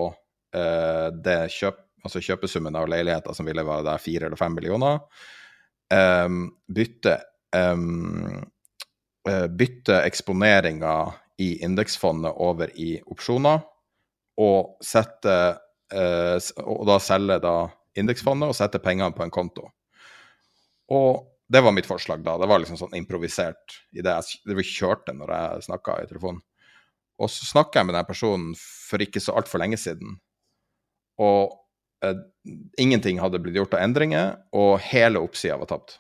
eh, 0.57 1.09
det 1.25 1.41
kjøp, 1.55 1.81
altså 2.05 2.23
kjøpesummen 2.25 2.77
av 2.79 2.89
leiligheter 2.91 3.37
som 3.37 3.49
ville 3.49 3.65
være 3.67 3.87
der 3.87 4.03
fire 4.03 4.29
eller 4.29 4.41
fem 4.41 4.57
millioner, 4.57 4.99
Um, 5.95 6.53
bytte, 6.69 7.17
um, 7.57 8.45
bytte 9.57 9.97
eksponeringa 10.07 11.13
i 11.43 11.57
indeksfondet 11.65 12.37
over 12.39 12.71
i 12.79 12.93
opsjoner, 13.11 13.65
og 14.41 14.77
sette 14.87 15.35
uh, 15.91 16.37
og 16.63 16.85
da 16.87 16.99
selge 17.03 17.41
da 17.43 17.55
indeksfondet 17.99 18.53
og 18.53 18.57
sette 18.57 18.79
pengene 18.83 19.11
på 19.17 19.27
en 19.27 19.35
konto. 19.35 19.67
Og 20.95 21.27
det 21.51 21.65
var 21.67 21.75
mitt 21.75 21.91
forslag 21.91 22.23
da. 22.23 22.37
Det 22.39 22.47
var 22.47 22.63
liksom 22.63 22.79
sånn 22.79 22.95
improvisert 22.95 23.81
i 23.91 24.05
det 24.07 24.15
jeg 24.15 24.67
kjørte 24.71 25.17
når 25.19 25.35
jeg 25.35 25.67
snakka 25.67 25.99
i 25.99 26.07
telefonen. 26.07 26.39
Og 27.21 27.29
så 27.35 27.49
snakka 27.49 27.83
jeg 27.83 27.89
med 27.89 27.99
den 27.99 28.07
personen 28.07 28.53
for 28.55 29.03
ikke 29.03 29.21
så 29.21 29.35
altfor 29.37 29.61
lenge 29.61 29.77
siden. 29.83 30.15
Og 31.21 31.59
eh, 32.05 32.23
ingenting 32.81 33.21
hadde 33.23 33.41
blitt 33.43 33.59
gjort 33.59 33.77
av 33.77 33.85
endringer, 33.85 34.39
og 34.57 34.79
hele 34.91 35.23
oppsida 35.23 35.59
var 35.61 35.71
tapt. 35.71 35.99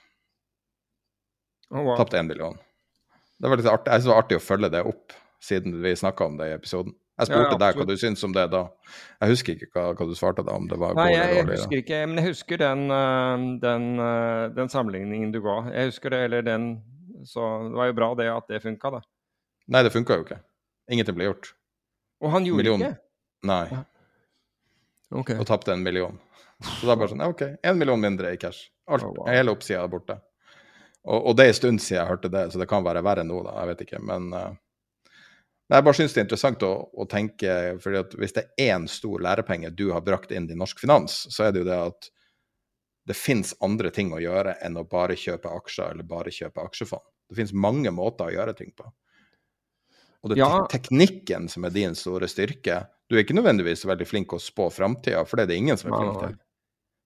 Oh, 1.70 1.82
wow. 1.84 1.96
Tapt 2.00 2.16
én 2.18 2.26
million. 2.26 2.58
Det 3.40 3.48
var 3.48 3.60
litt 3.60 3.70
artig. 3.70 3.92
Jeg 3.92 4.02
synes 4.02 4.08
det 4.08 4.14
var 4.14 4.24
artig 4.24 4.40
å 4.40 4.44
følge 4.44 4.72
det 4.74 4.82
opp, 4.90 5.14
siden 5.40 5.78
vi 5.82 5.94
snakka 5.96 6.26
om 6.26 6.40
det 6.40 6.50
i 6.50 6.56
episoden. 6.56 6.96
Jeg 7.20 7.28
spurte 7.28 7.52
ja, 7.52 7.60
deg 7.60 7.76
hva 7.76 7.84
du 7.84 7.92
syntes 8.00 8.24
om 8.24 8.32
det 8.32 8.46
da. 8.52 8.62
Jeg 9.20 9.34
husker 9.34 9.56
ikke 9.56 9.68
hva, 9.74 9.82
hva 9.96 10.06
du 10.08 10.14
svarte 10.16 10.44
da, 10.46 10.54
om 10.56 10.68
det 10.70 10.78
var 10.80 10.96
Nei, 10.96 11.10
jeg, 11.12 11.34
jeg 11.36 11.48
husker 11.50 11.82
ikke, 11.82 11.98
men 12.08 12.20
jeg 12.20 12.32
husker 12.32 12.60
den, 12.62 12.84
eh, 12.96 13.44
den, 13.60 13.88
eh, 14.00 14.44
den, 14.56 14.72
sammenligningen 14.72 15.34
du 15.34 15.42
ga. 15.44 15.58
Jeg 15.68 15.92
husker 15.92 16.16
det, 16.16 16.22
eller 16.28 16.46
den 16.46 16.70
Så 17.28 17.44
det 17.66 17.76
var 17.76 17.90
jo 17.90 17.96
bra 17.98 18.06
det 18.16 18.30
at 18.32 18.46
det 18.48 18.62
funka, 18.64 18.94
da. 18.96 19.02
Nei, 19.68 19.82
det 19.84 19.92
funka 19.92 20.16
jo 20.16 20.24
ikke. 20.24 20.40
Ingenting 20.90 21.18
ble 21.18 21.28
gjort. 21.28 21.52
Og 22.24 22.32
han 22.32 22.48
gjorde 22.48 22.64
Million. 22.64 22.86
ikke? 22.86 22.96
Nei. 23.50 23.64
Ok. 25.10 25.34
Og 25.38 25.46
tapte 25.48 25.74
en 25.74 25.82
million. 25.82 26.18
Så 26.60 26.86
da 26.86 26.94
bare 26.94 27.10
sånn, 27.10 27.22
ja, 27.24 27.30
OK, 27.32 27.42
én 27.66 27.78
million 27.80 28.00
mindre 28.00 28.34
i 28.34 28.40
cash. 28.40 28.68
Alt, 28.90 29.06
Oh, 29.06 29.14
wow. 29.16 29.30
Hele 29.32 29.54
oppsida 29.54 29.82
er 29.82 29.92
borte. 29.92 30.18
Og, 31.08 31.30
og 31.30 31.36
det 31.36 31.46
er 31.46 31.54
en 31.54 31.56
stund 31.56 31.82
siden 31.82 32.02
jeg 32.02 32.10
hørte 32.10 32.30
det, 32.32 32.44
så 32.52 32.60
det 32.60 32.68
kan 32.68 32.84
være 32.84 33.02
verre 33.06 33.24
nå, 33.24 33.40
da. 33.46 33.54
Jeg 33.62 33.70
vet 33.72 33.84
ikke. 33.86 34.00
Men 34.10 34.28
uh, 34.36 34.50
jeg 35.70 35.86
bare 35.86 35.96
syns 35.96 36.14
det 36.14 36.20
er 36.20 36.26
interessant 36.26 36.64
å, 36.66 36.72
å 36.92 37.06
tenke, 37.10 37.56
fordi 37.82 38.00
at 38.02 38.16
hvis 38.18 38.34
det 38.36 38.44
er 38.44 38.72
én 38.74 38.88
stor 38.90 39.22
lærepenge 39.22 39.70
du 39.78 39.88
har 39.94 40.04
brakt 40.06 40.34
inn 40.34 40.48
i 40.50 40.58
norsk 40.58 40.82
finans, 40.82 41.22
så 41.30 41.46
er 41.46 41.54
det 41.54 41.62
jo 41.62 41.70
det 41.70 41.78
at 41.78 42.10
det 43.08 43.16
fins 43.16 43.54
andre 43.64 43.92
ting 43.94 44.10
å 44.12 44.20
gjøre 44.20 44.58
enn 44.66 44.76
å 44.78 44.86
bare 44.86 45.16
kjøpe 45.18 45.50
aksjer 45.56 45.94
eller 45.94 46.06
bare 46.06 46.34
kjøpe 46.34 46.62
aksjefond. 46.66 47.06
Det 47.30 47.38
fins 47.38 47.54
mange 47.54 47.92
måter 47.94 48.28
å 48.28 48.34
gjøre 48.34 48.54
ting 48.58 48.74
på. 48.76 48.90
Og 50.22 50.30
det 50.30 50.38
er 50.38 50.44
Ja. 50.44 50.66
teknikken 50.68 51.48
som 51.48 51.64
er 51.64 51.70
din 51.70 51.94
store 51.94 52.28
styrke. 52.28 52.86
Du 53.08 53.16
er 53.16 53.24
ikke 53.24 53.34
nødvendigvis 53.34 53.86
veldig 53.86 54.06
flink 54.06 54.32
å 54.32 54.38
spå 54.38 54.70
framtida, 54.70 55.24
for 55.26 55.36
det 55.36 55.42
er 55.42 55.46
det 55.54 55.56
ingen 55.56 55.76
som 55.76 55.92
er 55.92 55.98
flink 55.98 56.20
til. 56.20 56.38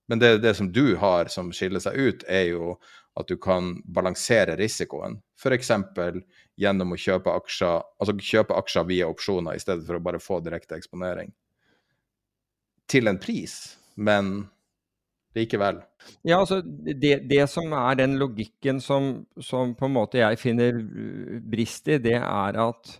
Men 0.07 0.19
det, 0.19 0.41
det 0.41 0.55
som 0.55 0.71
du 0.71 0.95
har 1.01 1.25
som 1.33 1.51
skiller 1.51 1.79
seg 1.79 1.95
ut, 1.97 2.23
er 2.27 2.51
jo 2.51 2.75
at 3.17 3.27
du 3.27 3.37
kan 3.37 3.81
balansere 3.85 4.57
risikoen. 4.59 5.21
F.eks. 5.39 5.71
gjennom 6.59 6.91
å 6.91 6.99
kjøpe 6.99 7.31
aksjer, 7.31 7.81
altså 7.99 8.13
kjøpe 8.19 8.53
aksjer 8.59 8.85
via 8.85 9.07
opsjoner 9.07 9.55
i 9.55 9.59
stedet 9.63 9.85
for 9.87 9.95
å 9.95 10.03
bare 10.03 10.19
få 10.19 10.41
direkte 10.43 10.75
eksponering. 10.75 11.31
Til 12.87 13.07
en 13.07 13.17
pris, 13.17 13.77
men 13.95 14.49
likevel. 15.35 15.81
Ja, 16.23 16.39
altså 16.39 16.61
det, 16.61 17.23
det 17.27 17.47
som 17.49 17.73
er 17.73 17.97
den 17.99 18.17
logikken 18.21 18.79
som, 18.83 19.25
som 19.41 19.73
på 19.75 19.87
en 19.87 19.95
måte 19.95 20.21
jeg 20.21 20.39
finner 20.39 20.77
brist 21.41 21.87
i, 21.87 21.97
det 21.97 22.19
er 22.19 22.59
at, 22.61 22.99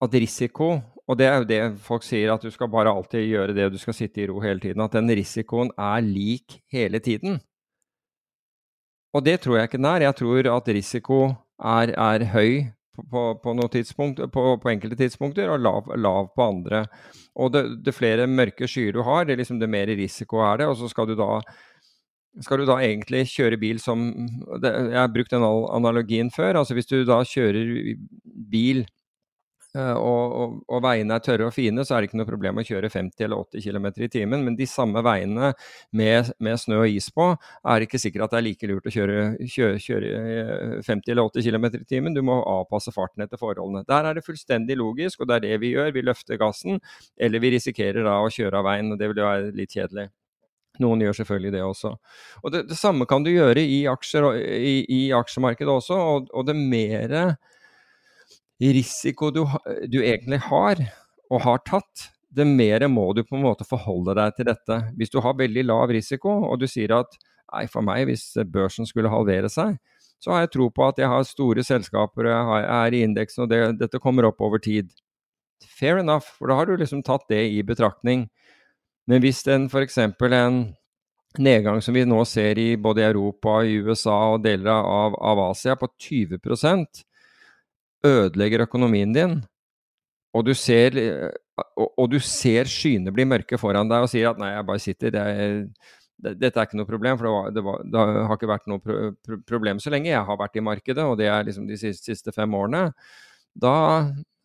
at 0.00 0.14
risiko 0.14 0.80
Og 1.10 1.18
det 1.18 1.26
er 1.26 1.40
jo 1.40 1.46
det 1.48 1.62
folk 1.82 2.04
sier, 2.06 2.30
at 2.30 2.42
du 2.42 2.52
skal 2.54 2.68
bare 2.70 2.90
alltid 2.94 3.24
gjøre 3.26 3.54
det, 3.56 3.64
og 3.66 3.72
du 3.74 3.80
skal 3.82 3.96
sitte 3.98 4.20
i 4.22 4.26
ro 4.30 4.38
hele 4.38 4.62
tiden. 4.62 4.78
At 4.84 4.92
den 4.94 5.10
risikoen 5.10 5.72
er 5.74 6.04
lik 6.06 6.60
hele 6.70 7.00
tiden. 7.02 7.40
Og 9.10 9.24
det 9.26 9.40
tror 9.42 9.56
jeg 9.58 9.66
ikke 9.66 9.80
den 9.80 9.88
er. 9.90 10.04
Jeg 10.06 10.16
tror 10.20 10.48
at 10.54 10.70
risiko 10.70 11.18
er, 11.58 11.90
er 11.98 12.26
høy 12.30 12.62
på, 13.10 13.24
på, 13.42 13.56
på, 14.30 14.44
på, 14.62 14.70
enkelte 14.70 15.00
tidspunkter, 15.00 15.50
og 15.50 15.58
lav, 15.66 15.90
lav 15.98 16.30
på 16.36 16.46
andre. 16.46 16.84
Og 17.34 17.50
det, 17.56 17.64
det 17.82 17.96
flere 17.96 18.28
mørke 18.30 18.68
skyer 18.70 18.94
du 18.94 19.02
har, 19.02 19.26
det, 19.26 19.40
liksom 19.40 19.58
det 19.58 19.70
mer 19.70 19.90
risiko 19.90 20.44
er 20.46 20.62
det. 20.62 20.70
Og 20.70 20.78
så 20.78 20.92
skal 20.94 21.10
du 21.10 21.16
da 21.18 21.40
skal 22.44 22.60
du 22.60 22.68
da 22.68 22.76
egentlig 22.78 23.24
kjøre 23.32 23.58
bil 23.58 23.80
som 23.82 24.04
Jeg 24.62 24.94
har 24.94 25.10
brukt 25.10 25.32
den 25.34 25.42
analogien 25.42 26.30
før. 26.30 26.60
altså 26.60 26.74
Hvis 26.74 26.86
du 26.86 27.02
da 27.04 27.24
kjører 27.26 27.96
bil 28.50 28.84
og, 29.78 30.32
og, 30.34 30.54
og 30.66 30.80
veiene 30.82 31.14
er 31.14 31.22
tørre 31.22 31.46
og 31.46 31.54
fine, 31.54 31.84
så 31.86 31.94
er 31.94 32.02
det 32.02 32.10
ikke 32.10 32.18
noe 32.18 32.28
problem 32.28 32.58
å 32.58 32.64
kjøre 32.66 32.90
50 32.90 33.26
eller 33.26 33.42
80 33.44 33.64
km 33.66 33.86
i 34.02 34.08
timen. 34.10 34.44
Men 34.46 34.56
de 34.58 34.66
samme 34.66 35.02
veiene 35.06 35.52
med, 35.96 36.32
med 36.42 36.58
snø 36.58 36.80
og 36.82 36.90
is 36.90 37.06
på, 37.14 37.28
er 37.36 37.78
det 37.78 37.86
ikke 37.86 38.02
sikkert 38.02 38.26
at 38.26 38.34
det 38.34 38.40
er 38.40 38.46
like 38.48 38.70
lurt 38.70 38.90
å 38.90 38.94
kjøre, 38.94 39.18
kjøre, 39.54 39.80
kjøre 39.84 40.12
eh, 40.20 40.76
50 40.86 41.14
eller 41.14 41.30
80 41.30 41.46
km 41.46 41.68
i 41.70 41.84
timen. 41.94 42.16
Du 42.16 42.22
må 42.26 42.40
avpasse 42.42 42.94
farten 42.94 43.22
etter 43.26 43.40
forholdene. 43.40 43.84
Der 43.88 44.10
er 44.10 44.18
det 44.18 44.26
fullstendig 44.26 44.78
logisk, 44.80 45.22
og 45.22 45.30
det 45.30 45.38
er 45.38 45.46
det 45.46 45.60
vi 45.62 45.74
gjør. 45.76 45.92
Vi 45.94 46.06
løfter 46.06 46.40
gassen, 46.40 46.82
eller 47.20 47.42
vi 47.42 47.54
risikerer 47.54 48.06
da 48.06 48.18
å 48.24 48.32
kjøre 48.32 48.58
av 48.58 48.66
veien, 48.66 48.90
og 48.90 48.98
det 48.98 49.12
vil 49.12 49.22
jo 49.22 49.30
være 49.30 49.54
litt 49.54 49.76
kjedelig. 49.76 50.10
Noen 50.80 51.02
gjør 51.04 51.20
selvfølgelig 51.20 51.54
det 51.54 51.62
også. 51.66 51.94
Og 52.42 52.52
Det, 52.54 52.64
det 52.70 52.78
samme 52.78 53.06
kan 53.08 53.22
du 53.22 53.30
gjøre 53.32 53.62
i, 53.62 53.84
aksjer, 53.90 54.28
i, 54.40 54.76
i 54.88 55.00
aksjemarkedet 55.14 55.72
også, 55.72 55.98
og, 56.14 56.30
og 56.34 56.46
det 56.48 56.56
mere 56.56 57.24
risiko 58.60 59.30
du, 59.32 59.44
du 59.88 60.00
egentlig 60.04 60.40
har, 60.50 60.80
og 61.30 61.44
har 61.46 61.62
tatt, 61.64 62.10
det 62.30 62.46
mer 62.46 62.84
må 62.88 63.08
du 63.16 63.24
på 63.26 63.38
en 63.38 63.46
måte 63.46 63.66
forholde 63.66 64.14
deg 64.18 64.36
til 64.36 64.46
dette. 64.50 64.76
Hvis 64.98 65.10
du 65.10 65.18
har 65.24 65.38
veldig 65.38 65.64
lav 65.66 65.90
risiko, 65.90 66.36
og 66.46 66.60
du 66.60 66.68
sier 66.70 66.92
at 67.00 67.16
nei, 67.50 67.64
for 67.70 67.82
meg, 67.82 68.04
hvis 68.06 68.28
børsen 68.52 68.86
skulle 68.86 69.10
halvere 69.10 69.50
seg, 69.50 69.78
så 70.20 70.34
har 70.34 70.44
jeg 70.44 70.52
tro 70.54 70.68
på 70.70 70.84
at 70.86 71.00
jeg 71.00 71.08
har 71.08 71.24
store 71.26 71.64
selskaper, 71.64 72.28
og 72.28 72.58
jeg 72.60 72.66
er 72.76 72.96
i 72.96 73.04
indeksen, 73.06 73.46
og 73.46 73.50
det, 73.50 73.60
dette 73.80 74.02
kommer 74.02 74.28
opp 74.28 74.42
over 74.44 74.60
tid. 74.62 74.92
Fair 75.64 75.98
enough, 76.00 76.28
for 76.36 76.50
da 76.50 76.58
har 76.60 76.68
du 76.68 76.76
liksom 76.76 77.02
tatt 77.06 77.24
det 77.32 77.40
i 77.54 77.62
betraktning. 77.66 78.28
Men 79.08 79.24
hvis 79.24 79.42
en 79.50 79.66
f.eks. 79.72 79.98
en 79.98 80.60
nedgang 81.40 81.80
som 81.82 81.96
vi 81.96 82.04
nå 82.04 82.20
ser 82.28 82.58
i 82.60 82.74
både 82.76 83.08
Europa, 83.08 83.60
i 83.64 83.80
USA 83.80 84.18
og 84.34 84.44
deler 84.44 84.70
av, 84.70 85.16
av 85.16 85.40
Asia 85.50 85.76
på 85.80 85.88
20 85.98 86.38
ødelegger 88.06 88.64
økonomien 88.66 89.12
din, 89.14 89.40
og 90.36 90.44
du 90.46 90.52
ser, 90.54 90.96
eh, 90.98 91.30
og, 91.74 91.88
og 91.98 92.10
du 92.12 92.18
ser 92.22 92.70
skyene 92.70 93.12
bli 93.14 93.26
mørke 93.28 93.58
foran 93.60 93.90
deg 93.90 94.06
og 94.06 94.12
sier 94.12 94.30
at 94.30 94.40
nei, 94.40 94.52
jeg 94.54 94.68
bare 94.68 94.82
sitter, 94.82 95.14
det 95.14 95.24
er, 95.24 95.56
det, 96.20 96.34
dette 96.38 96.60
er 96.60 96.68
ikke 96.68 96.78
noe 96.78 96.88
problem, 96.88 97.18
for 97.18 97.26
det, 97.26 97.34
var, 97.34 97.54
det, 97.56 97.64
var, 97.66 97.84
det 97.84 98.04
har 98.30 98.38
ikke 98.38 98.52
vært 98.52 98.68
noe 98.70 98.84
pro, 98.84 98.98
pro, 99.26 99.40
problem 99.48 99.80
så 99.82 99.92
lenge 99.92 100.12
jeg 100.12 100.26
har 100.28 100.40
vært 100.40 100.60
i 100.60 100.64
markedet, 100.64 101.06
og 101.06 101.18
det 101.20 101.30
er 101.32 101.48
liksom 101.48 101.66
de 101.68 101.78
siste, 101.80 102.12
siste 102.12 102.34
fem 102.36 102.54
årene, 102.56 102.90
da 103.58 103.76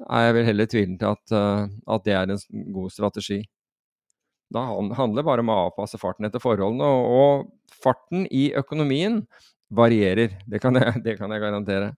er 0.09 0.27
jeg 0.27 0.37
vel 0.39 0.47
heller 0.49 0.69
tvilende 0.69 1.01
til 1.01 1.11
at, 1.13 1.35
eh, 1.37 1.75
at 1.95 2.07
det 2.07 2.15
er 2.15 2.33
en 2.33 2.71
god 2.73 2.93
strategi. 2.93 3.43
Da 4.53 4.61
handler 4.69 5.21
det 5.21 5.27
bare 5.27 5.41
om 5.41 5.51
å 5.51 5.59
avpasse 5.67 5.99
farten 6.01 6.27
etter 6.27 6.41
forholdene, 6.41 6.85
og, 6.85 7.05
og 7.19 7.77
farten 7.81 8.25
i 8.33 8.49
økonomien 8.57 9.21
varierer. 9.73 10.35
Det 10.49 10.61
kan 10.63 10.77
jeg, 10.79 11.01
det 11.05 11.17
kan 11.19 11.33
jeg 11.33 11.43
garantere. 11.43 11.93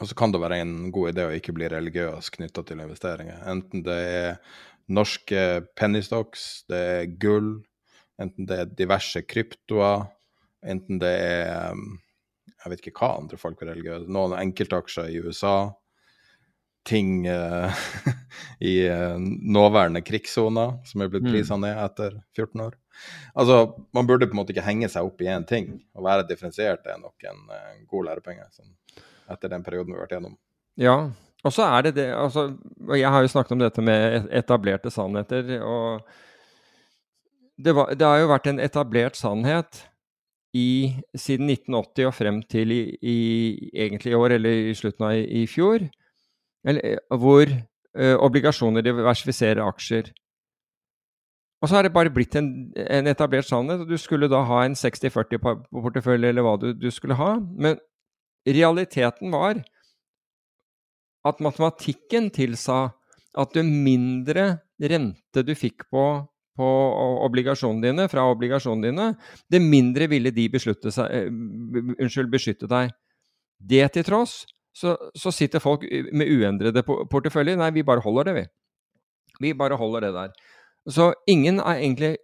Og 0.00 0.10
så 0.10 0.16
kan 0.18 0.32
det 0.32 0.42
være 0.42 0.58
en 0.60 0.90
god 0.92 1.14
idé 1.14 1.24
å 1.24 1.36
ikke 1.36 1.54
bli 1.56 1.68
religiøs 1.72 2.28
knytta 2.34 2.64
til 2.68 2.82
investeringer. 2.84 3.38
Enten 3.48 3.84
det 3.86 3.96
er 3.96 4.34
norske 4.92 5.44
penny 5.78 6.02
stocks, 6.04 6.66
det 6.70 6.82
er 6.98 7.14
gull, 7.22 7.54
enten 8.20 8.48
det 8.48 8.60
er 8.60 8.76
diverse 8.76 9.22
kryptoer, 9.26 10.06
enten 10.66 11.00
det 11.02 11.14
er 11.22 11.72
um, 11.72 11.96
Jeg 12.66 12.72
vet 12.72 12.80
ikke 12.82 12.98
hva 12.98 13.16
andre 13.20 13.36
folk 13.38 13.60
er 13.62 13.68
religiøse. 13.70 14.08
Noen 14.10 14.32
enkeltaksjer 14.40 15.12
i 15.12 15.20
USA. 15.22 15.70
Ting 16.86 17.20
uh, 17.30 17.70
i 18.72 18.80
uh, 18.90 19.14
nåværende 19.22 20.02
krigssoner 20.02 20.80
som 20.86 21.04
er 21.04 21.12
blitt 21.12 21.22
Mm. 21.26 21.30
prisa 21.30 21.56
ned 21.62 21.78
etter 21.78 22.16
14 22.34 22.64
år. 22.66 22.74
Altså, 23.38 23.60
Man 23.94 24.06
burde 24.06 24.26
på 24.26 24.34
en 24.34 24.40
måte 24.40 24.50
ikke 24.54 24.66
henge 24.66 24.88
seg 24.90 25.06
opp 25.06 25.22
i 25.22 25.30
én 25.30 25.46
ting. 25.46 25.76
Å 25.94 26.02
være 26.02 26.26
differensiert 26.26 26.86
er 26.90 26.98
nok 26.98 27.22
en 27.30 27.46
en 27.54 27.86
god 27.86 28.10
lærepenge. 28.10 28.50
Sånn 28.50 28.74
etter 29.32 29.52
den 29.52 29.64
perioden 29.66 29.92
vi 29.92 29.98
har 29.98 30.06
vært 30.06 30.16
gjennom. 30.16 30.36
Ja, 30.80 30.96
og 31.46 31.54
så 31.54 31.66
er 31.68 31.86
det 31.86 31.96
det 31.96 32.06
altså, 32.14 32.48
Jeg 32.96 33.10
har 33.12 33.22
jo 33.22 33.32
snakket 33.32 33.52
om 33.56 33.60
dette 33.62 33.82
med 33.84 34.28
etablerte 34.34 34.90
sannheter. 34.90 35.60
og 35.62 36.00
det, 37.56 37.72
var, 37.74 37.92
det 37.94 38.06
har 38.06 38.18
jo 38.20 38.32
vært 38.32 38.50
en 38.50 38.60
etablert 38.60 39.16
sannhet 39.16 39.86
i, 40.56 40.92
siden 41.16 41.50
1980 41.50 42.08
og 42.08 42.14
frem 42.16 42.42
til 42.48 42.72
i, 42.72 42.82
i, 43.00 43.16
egentlig 43.74 44.12
i 44.12 44.18
år, 44.18 44.36
eller 44.36 44.68
i 44.70 44.76
slutten 44.76 45.08
av 45.08 45.16
i, 45.16 45.46
fjor, 45.50 45.86
eller, 46.66 46.96
eh, 46.96 47.16
hvor 47.16 47.48
ø, 47.48 48.14
obligasjoner 48.28 48.84
diversifiserer 48.84 49.64
aksjer. 49.64 50.12
Og 51.62 51.68
så 51.68 51.78
har 51.78 51.86
det 51.86 51.94
bare 51.94 52.12
blitt 52.12 52.36
en, 52.36 52.50
en 52.76 53.08
etablert 53.10 53.48
sannhet, 53.48 53.84
og 53.84 53.90
du 53.90 53.96
skulle 54.00 54.28
da 54.32 54.42
ha 54.48 54.62
en 54.64 54.76
60-40-portefølje, 54.76 56.32
eller 56.32 56.44
hva 56.44 56.56
du, 56.60 56.70
du 56.76 56.90
skulle 56.92 57.16
ha. 57.18 57.34
Men 57.40 57.80
realiteten 58.46 59.32
var 59.34 59.62
at 61.26 61.42
matematikken 61.42 62.30
tilsa 62.34 62.92
at 63.36 63.56
jo 63.56 63.64
mindre 63.66 64.46
rente 64.80 65.42
du 65.44 65.54
fikk 65.58 65.88
på, 65.92 66.04
på 66.56 66.68
obligasjonene 67.26 67.90
dine, 67.90 68.06
fra 68.12 68.26
obligasjonene 68.30 68.92
dine, 68.92 69.08
det 69.50 69.60
mindre 69.64 70.08
ville 70.12 70.30
de 70.32 70.46
seg, 70.94 71.10
eh, 71.10 71.26
unnskyld, 71.96 72.30
beskytte 72.32 72.68
deg. 72.70 72.94
Det 73.58 73.86
til 73.92 74.06
tross, 74.06 74.44
så, 74.76 74.94
så 75.16 75.32
sitter 75.32 75.62
folk 75.64 75.84
med 76.12 76.28
uendrede 76.28 76.84
po- 76.84 77.02
porteføljer. 77.08 77.56
Nei, 77.58 77.72
vi 77.72 77.84
bare 77.86 78.04
holder 78.04 78.28
det, 78.28 78.34
vi. 78.36 78.46
Vi 79.48 79.52
bare 79.56 79.76
holder 79.80 80.06
det 80.06 80.12
der. 80.16 80.32
Så 80.88 81.10
ingen 81.28 81.58
er 81.60 81.80
egentlig 81.80 82.14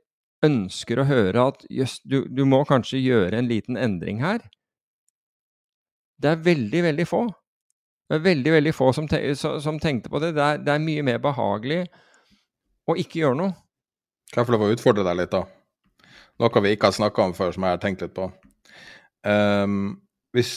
ønsker 0.45 1.01
å 1.01 1.07
høre 1.09 1.47
at 1.53 1.65
jøss, 1.71 1.99
du, 2.05 2.23
du 2.29 2.45
må 2.49 2.63
kanskje 2.69 3.01
gjøre 3.01 3.39
en 3.39 3.49
liten 3.51 3.79
endring 3.81 4.21
her. 4.23 4.45
Det 6.23 6.31
er 6.31 6.45
veldig, 6.45 6.83
veldig 6.87 7.07
få. 7.09 7.23
Det 8.09 8.19
er 8.19 8.25
veldig, 8.27 8.53
veldig 8.53 8.75
få 8.77 8.91
som, 8.95 9.09
te 9.09 9.19
som 9.35 9.79
tenkte 9.81 10.13
på 10.13 10.21
det. 10.23 10.35
Det 10.37 10.45
er, 10.45 10.63
det 10.63 10.75
er 10.75 10.85
mye 10.85 11.05
mer 11.07 11.19
behagelig 11.23 11.83
å 12.89 12.97
ikke 12.99 13.23
gjøre 13.23 13.39
noe. 13.39 13.55
Kan 14.33 14.43
jeg 14.43 14.49
få 14.49 14.55
lov 14.55 14.67
å 14.67 14.75
utfordre 14.75 15.05
deg 15.07 15.19
litt, 15.19 15.33
da? 15.35 15.43
Noe 16.41 16.63
vi 16.65 16.75
ikke 16.75 16.91
har 16.91 16.97
snakka 16.97 17.27
om 17.29 17.35
før, 17.37 17.53
som 17.55 17.67
jeg 17.67 17.77
har 17.77 17.83
tenkt 17.83 18.05
litt 18.05 18.15
på. 18.17 18.29
Um, 19.23 20.01
hvis, 20.35 20.57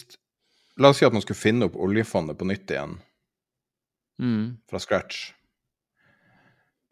la 0.81 0.91
oss 0.91 1.01
si 1.01 1.07
at 1.07 1.13
man 1.15 1.23
skulle 1.23 1.39
finne 1.39 1.69
opp 1.69 1.75
oljefondet 1.77 2.39
på 2.39 2.47
nytt 2.49 2.71
igjen, 2.71 2.95
fra 4.69 4.79
scratch. 4.81 5.29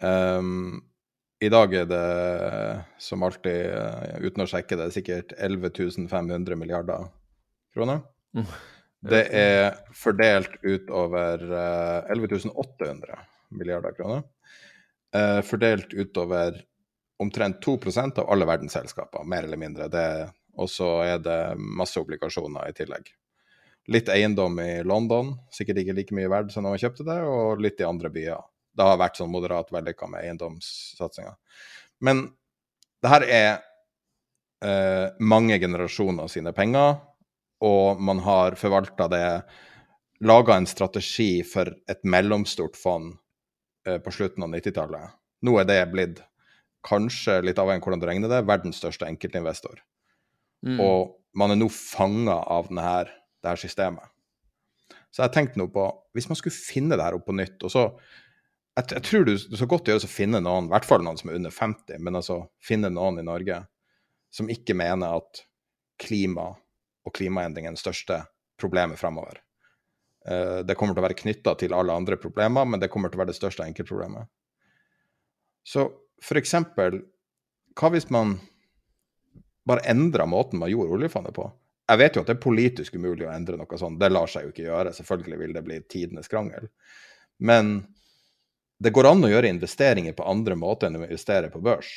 Um, 0.04 0.82
I 1.44 1.50
dag 1.52 1.74
er 1.76 1.88
det, 1.88 2.04
som 3.04 3.24
alltid, 3.24 3.68
eh, 3.72 4.20
uten 4.24 4.44
å 4.44 4.48
sjekke 4.48 4.78
det, 4.80 4.92
sikkert 4.96 5.34
11 5.36 6.08
500 6.12 6.60
milliarder 6.60 7.08
kroner. 7.76 8.04
Mm. 8.34 8.48
Det 9.04 9.24
er 9.36 9.80
fordelt 9.98 10.54
utover 10.64 11.42
uh, 11.44 12.12
11 12.12 12.54
800 12.54 13.18
milliarder 13.58 13.96
kroner. 13.98 14.24
Uh, 15.14 15.42
fordelt 15.46 15.92
utover 15.94 16.62
omtrent 17.22 17.60
2% 17.66 18.22
av 18.22 18.32
alle 18.32 18.48
verdens 18.48 18.76
selskaper, 18.76 19.26
mer 19.28 19.44
eller 19.48 19.60
mindre. 19.60 19.90
Og 20.60 20.70
så 20.70 20.88
er 21.04 21.20
det 21.24 21.42
masse 21.58 22.00
obligasjoner 22.00 22.70
i 22.70 22.78
tillegg. 22.78 23.12
Litt 23.92 24.08
eiendom 24.12 24.56
i 24.64 24.84
London, 24.88 25.34
sikkert 25.52 25.82
ikke 25.82 25.96
like 25.98 26.16
mye 26.16 26.32
verdt 26.32 26.54
som 26.54 26.64
når 26.64 26.76
man 26.76 26.84
kjøpte 26.86 27.06
det, 27.08 27.20
og 27.28 27.64
litt 27.64 27.82
i 27.84 27.88
andre 27.88 28.12
byer. 28.14 28.44
Det 28.74 28.88
har 28.88 29.00
vært 29.02 29.20
sånn 29.20 29.32
moderat 29.32 29.72
vellykka 29.74 30.08
med 30.10 30.24
eiendomssatsinga. 30.24 31.36
Men 32.04 32.24
det 33.04 33.12
her 33.12 33.26
er 33.28 33.50
eh, 34.64 35.12
mange 35.20 35.60
generasjoner 35.60 36.32
sine 36.32 36.54
penger, 36.56 36.96
og 37.64 38.02
man 38.04 38.20
har 38.26 38.58
forvalta 38.60 39.10
det 39.12 39.28
Laga 40.24 40.56
en 40.56 40.68
strategi 40.70 41.42
for 41.44 41.68
et 41.92 42.06
mellomstort 42.08 42.78
fond 42.80 43.10
eh, 43.88 43.98
på 44.00 44.12
slutten 44.14 44.46
av 44.46 44.54
90-tallet. 44.54 45.18
Nå 45.44 45.58
er 45.60 45.68
det 45.68 45.80
blitt, 45.92 46.22
kanskje 46.88 47.42
litt 47.44 47.60
avhengig 47.60 47.82
av 47.82 47.90
hvordan 47.90 48.04
du 48.04 48.08
regner 48.08 48.32
det, 48.32 48.40
verdens 48.48 48.80
største 48.80 49.08
enkeltinvestor. 49.10 49.82
Mm. 50.64 50.80
Og 50.80 51.18
man 51.36 51.52
er 51.52 51.60
nå 51.60 51.68
fanga 51.74 52.38
av 52.56 52.70
denne, 52.70 52.88
det 53.44 53.52
her 53.52 53.60
systemet. 53.60 54.08
Så 55.12 55.26
jeg 55.26 55.34
tenkte 55.36 55.60
nå 55.60 55.68
på 55.70 55.84
Hvis 56.16 56.30
man 56.30 56.38
skulle 56.40 56.56
finne 56.56 56.96
det 56.96 57.04
her 57.04 57.18
opp 57.18 57.28
på 57.28 57.36
nytt 57.36 57.62
og 57.66 57.72
så, 57.74 57.84
jeg, 58.78 58.88
jeg, 58.96 59.04
tror 59.06 59.28
du 59.28 59.34
så 59.38 59.68
godt 59.70 59.90
gjøres 59.90 60.08
å 60.08 60.10
finne 60.10 60.40
noen, 60.42 60.70
i 60.70 60.74
hvert 60.74 60.88
fall 60.88 61.04
noen 61.06 61.20
som 61.20 61.30
er 61.30 61.38
under 61.38 61.54
50, 61.54 62.00
men 62.00 62.18
altså 62.18 62.40
finne 62.64 62.94
noen 62.94 63.20
i 63.22 63.26
Norge 63.26 63.60
som 64.34 64.50
ikke 64.50 64.78
mener 64.78 65.20
at 65.20 65.44
klima 66.02 66.54
og 67.04 67.16
klimaendringene 67.18 67.80
største 67.80 68.22
problemet 68.60 69.00
fremover. 69.00 69.42
Uh, 70.24 70.62
det 70.64 70.78
kommer 70.80 70.96
til 70.96 71.04
å 71.04 71.08
være 71.08 71.20
knytta 71.20 71.56
til 71.60 71.76
alle 71.76 71.96
andre 71.96 72.18
problemer, 72.20 72.66
men 72.66 72.82
det 72.82 72.92
kommer 72.92 73.12
til 73.12 73.20
å 73.20 73.24
være 73.24 73.34
det 73.34 73.40
største 73.40 73.66
enkeltproblemet. 73.68 74.30
Så 75.64 75.88
for 76.24 76.40
eksempel, 76.40 77.02
hva 77.80 77.90
hvis 77.92 78.10
man 78.14 78.38
bare 79.68 79.86
endra 79.90 80.28
måten 80.28 80.60
man 80.60 80.72
gjorde 80.72 80.98
oljefondet 80.98 81.36
på? 81.36 81.48
Jeg 81.90 82.00
vet 82.00 82.16
jo 82.16 82.24
at 82.24 82.30
det 82.30 82.38
er 82.38 82.46
politisk 82.46 82.96
umulig 82.96 83.26
å 83.28 83.34
endre 83.34 83.58
noe 83.60 83.80
sånt, 83.80 84.00
det 84.00 84.12
lar 84.12 84.30
seg 84.32 84.46
jo 84.46 84.54
ikke 84.54 84.68
gjøre. 84.68 84.94
Selvfølgelig 84.96 85.40
vil 85.42 85.56
det 85.56 85.64
bli 85.66 85.80
tidenes 85.92 86.32
krangel. 86.32 86.70
Men 87.44 87.76
det 88.84 88.94
går 88.96 89.10
an 89.10 89.28
å 89.28 89.32
gjøre 89.32 89.52
investeringer 89.52 90.16
på 90.16 90.28
andre 90.28 90.56
måter 90.60 90.88
enn 90.90 91.00
å 91.00 91.04
investere 91.04 91.52
på 91.52 91.62
børs. 91.64 91.92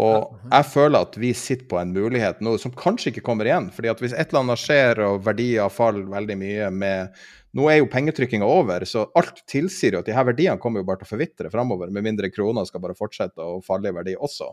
Og 0.00 0.36
jeg 0.48 0.66
føler 0.70 1.04
at 1.04 1.16
vi 1.20 1.32
sitter 1.36 1.66
på 1.68 1.76
en 1.80 1.92
mulighet 1.92 2.38
nå 2.44 2.54
som 2.62 2.72
kanskje 2.72 3.10
ikke 3.10 3.24
kommer 3.26 3.48
igjen. 3.48 3.68
fordi 3.74 3.90
at 3.92 4.00
hvis 4.00 4.14
et 4.14 4.30
eller 4.30 4.44
annet 4.44 4.62
skjer 4.62 5.02
og 5.04 5.24
verdier 5.26 5.72
faller 5.72 6.08
veldig 6.08 6.38
mye 6.40 6.72
med 6.72 7.20
Nå 7.58 7.64
er 7.66 7.80
jo 7.80 7.88
pengetrykkinga 7.90 8.46
over, 8.46 8.84
så 8.86 9.08
alt 9.18 9.40
tilsier 9.50 9.96
jo 9.96 10.00
at 10.04 10.06
de 10.06 10.14
her 10.14 10.22
verdiene 10.28 10.60
kommer 10.62 10.84
jo 10.84 10.86
bare 10.86 11.00
til 11.00 11.08
å 11.08 11.10
forvitre 11.16 11.50
framover, 11.50 11.90
med 11.90 12.04
mindre 12.06 12.28
kroner 12.30 12.68
skal 12.68 12.78
bare 12.84 12.94
fortsette 12.94 13.42
å 13.42 13.56
falle 13.66 13.90
i 13.90 13.96
verdi 13.96 14.14
også. 14.14 14.52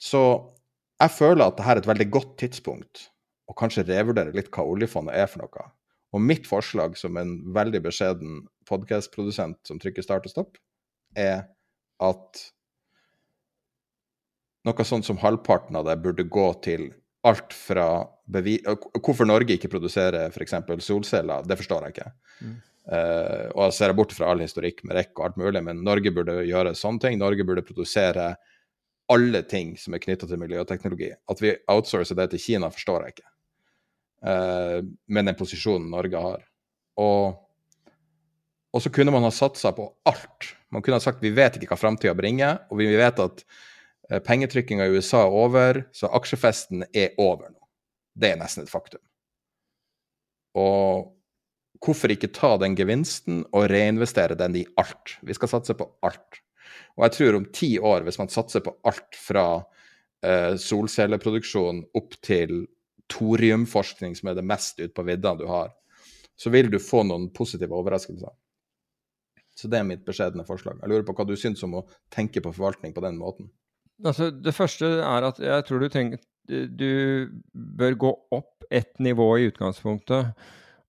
Så 0.00 0.22
jeg 1.02 1.12
føler 1.18 1.44
at 1.44 1.58
dette 1.58 1.74
er 1.74 1.82
et 1.82 1.90
veldig 1.90 2.06
godt 2.16 2.32
tidspunkt 2.40 3.10
å 3.44 3.56
kanskje 3.60 3.84
revurdere 3.90 4.32
litt 4.32 4.48
hva 4.54 4.64
oljefondet 4.72 5.20
er 5.20 5.28
for 5.28 5.44
noe. 5.44 5.68
Og 6.16 6.24
mitt 6.24 6.48
forslag 6.48 6.96
som 6.96 7.20
en 7.20 7.36
veldig 7.52 7.82
beskjeden 7.84 8.40
podkastprodusent 8.68 9.60
som 9.68 9.80
trykker 9.82 10.08
start 10.08 10.30
og 10.30 10.32
stopp, 10.32 10.56
er 11.12 11.44
at 12.00 12.44
noe 14.66 14.86
sånt 14.86 15.06
som 15.06 15.20
halvparten 15.22 15.76
av 15.78 15.86
det 15.86 15.98
burde 16.02 16.26
gå 16.26 16.48
til 16.64 16.88
alt 17.26 17.54
fra 17.54 18.06
bevis... 18.30 18.64
Hvorfor 18.98 19.28
Norge 19.28 19.56
ikke 19.56 19.70
produserer 19.72 20.32
f.eks. 20.32 20.56
solceller, 20.84 21.46
det 21.46 21.58
forstår 21.60 21.86
jeg 21.86 21.96
ikke. 21.96 22.10
Mm. 22.42 22.56
Uh, 22.88 23.46
og 23.52 23.62
jeg 23.66 23.74
ser 23.76 23.96
bort 23.96 24.14
fra 24.16 24.30
all 24.32 24.40
historikk 24.40 24.80
med 24.88 24.96
rekk 24.96 25.12
og 25.18 25.26
alt 25.26 25.40
mulig, 25.40 25.62
men 25.64 25.82
Norge 25.84 26.12
burde 26.14 26.38
gjøre 26.48 26.76
sånne 26.78 27.04
ting. 27.04 27.18
Norge 27.20 27.46
burde 27.48 27.66
produsere 27.66 28.30
alle 29.12 29.42
ting 29.48 29.74
som 29.80 29.96
er 29.96 30.02
knytta 30.04 30.28
til 30.28 30.40
miljøteknologi. 30.40 31.10
At 31.32 31.42
vi 31.42 31.56
outsourcer 31.72 32.16
det 32.18 32.30
til 32.32 32.44
Kina, 32.44 32.72
forstår 32.72 33.04
jeg 33.04 33.16
ikke. 33.16 33.30
Uh, 34.24 34.78
med 35.06 35.28
den 35.28 35.38
posisjonen 35.38 35.90
Norge 35.92 36.22
har. 36.22 36.44
Og, 36.98 37.36
og 38.74 38.82
så 38.82 38.90
kunne 38.94 39.14
man 39.14 39.26
ha 39.26 39.32
satsa 39.34 39.72
på 39.76 39.86
alt. 40.08 40.54
Man 40.74 40.84
kunne 40.84 40.98
ha 40.98 41.04
sagt 41.04 41.22
vi 41.24 41.32
vet 41.34 41.56
ikke 41.56 41.72
hva 41.72 41.80
framtida 41.80 42.16
bringer, 42.18 42.64
og 42.72 42.80
vi 42.80 42.88
vet 42.98 43.20
at 43.24 43.44
Eh, 43.44 43.77
pengetrykkinga 44.08 44.86
i 44.86 44.96
USA 44.96 45.22
er 45.26 45.36
over, 45.36 45.82
så 45.92 46.10
aksjefesten 46.16 46.86
er 46.96 47.14
over 47.20 47.50
nå. 47.52 47.60
Det 48.18 48.32
er 48.32 48.40
nesten 48.40 48.64
et 48.64 48.72
faktum. 48.72 49.02
Og 50.58 51.12
hvorfor 51.84 52.12
ikke 52.12 52.32
ta 52.34 52.56
den 52.60 52.74
gevinsten 52.78 53.44
og 53.52 53.68
reinvestere 53.70 54.38
den 54.38 54.56
i 54.58 54.64
alt? 54.80 55.18
Vi 55.22 55.36
skal 55.36 55.52
satse 55.52 55.76
på 55.78 55.86
alt. 56.06 56.40
Og 56.96 57.04
jeg 57.06 57.14
tror 57.14 57.38
om 57.38 57.46
ti 57.54 57.70
år, 57.78 58.02
hvis 58.06 58.18
man 58.18 58.32
satser 58.32 58.64
på 58.64 58.74
alt 58.88 59.14
fra 59.14 59.46
eh, 60.24 60.56
solcelleproduksjon 60.58 61.84
opp 61.98 62.16
til 62.24 62.64
thoriumforskning, 63.12 64.16
som 64.18 64.32
er 64.32 64.40
det 64.40 64.48
mest 64.48 64.80
ute 64.80 64.92
på 64.96 65.06
vidda 65.06 65.36
du 65.38 65.46
har, 65.48 65.70
så 66.38 66.50
vil 66.54 66.70
du 66.70 66.78
få 66.82 67.04
noen 67.06 67.28
positive 67.34 67.74
overraskelser. 67.74 68.34
Så 69.58 69.70
det 69.70 69.80
er 69.80 69.86
mitt 69.86 70.04
beskjedne 70.06 70.44
forslag. 70.46 70.78
Jeg 70.82 70.90
lurer 70.90 71.06
på 71.06 71.14
hva 71.18 71.26
du 71.26 71.34
syns 71.38 71.64
om 71.66 71.80
å 71.80 71.86
tenke 72.14 72.42
på 72.42 72.52
forvaltning 72.54 72.92
på 72.94 73.02
den 73.02 73.16
måten. 73.18 73.48
Altså, 74.04 74.30
det 74.30 74.54
første 74.54 74.86
er 75.02 75.26
at 75.26 75.40
jeg 75.42 75.64
tror 75.66 75.82
du 75.82 75.88
trenger 75.90 76.20
Du 76.48 77.28
bør 77.52 77.96
gå 77.98 78.12
opp 78.32 78.64
ett 78.70 78.98
nivå 78.98 79.26
i 79.38 79.48
utgangspunktet. 79.50 80.32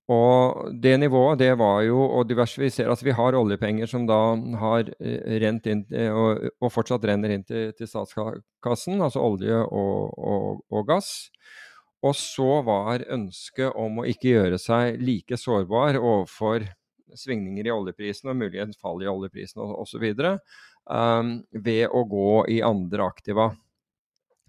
Og 0.10 0.72
det 0.82 0.96
nivået, 0.98 1.38
det 1.38 1.52
var 1.60 1.84
jo 1.86 2.00
å 2.02 2.24
diversifisere. 2.26 2.90
Altså 2.90 3.06
vi 3.06 3.14
har 3.14 3.38
oljepenger 3.38 3.90
som 3.92 4.08
da 4.10 4.18
har 4.62 4.88
eh, 4.98 5.36
rent 5.44 5.68
inn 5.70 5.84
og, 6.10 6.48
og 6.58 6.72
fortsatt 6.74 7.06
renner 7.06 7.36
inn 7.36 7.44
til, 7.46 7.70
til 7.78 7.90
statskassen, 7.92 8.98
altså 9.06 9.22
olje 9.22 9.60
og, 9.68 10.16
og, 10.18 10.64
og, 10.72 10.82
gass. 10.90 11.30
Og 12.02 12.16
så 12.18 12.62
var 12.66 13.06
ønsket 13.12 13.76
om 13.78 14.02
å 14.02 14.08
ikke 14.10 14.34
gjøre 14.34 14.60
seg 14.62 14.98
like 15.04 15.38
sårbar 15.38 16.00
overfor 16.00 16.66
svingninger 17.20 17.68
i 17.68 17.74
oljeprisen 17.74 18.32
og 18.32 18.40
muligens 18.40 18.80
fall 18.82 19.02
i 19.04 19.10
oljeprisen 19.10 19.62
osv 19.62 20.06
um, 20.10 20.42
ved 20.90 21.84
å 21.94 22.02
gå 22.10 22.30
i 22.50 22.62
andre 22.66 23.06
aktiva. 23.06 23.52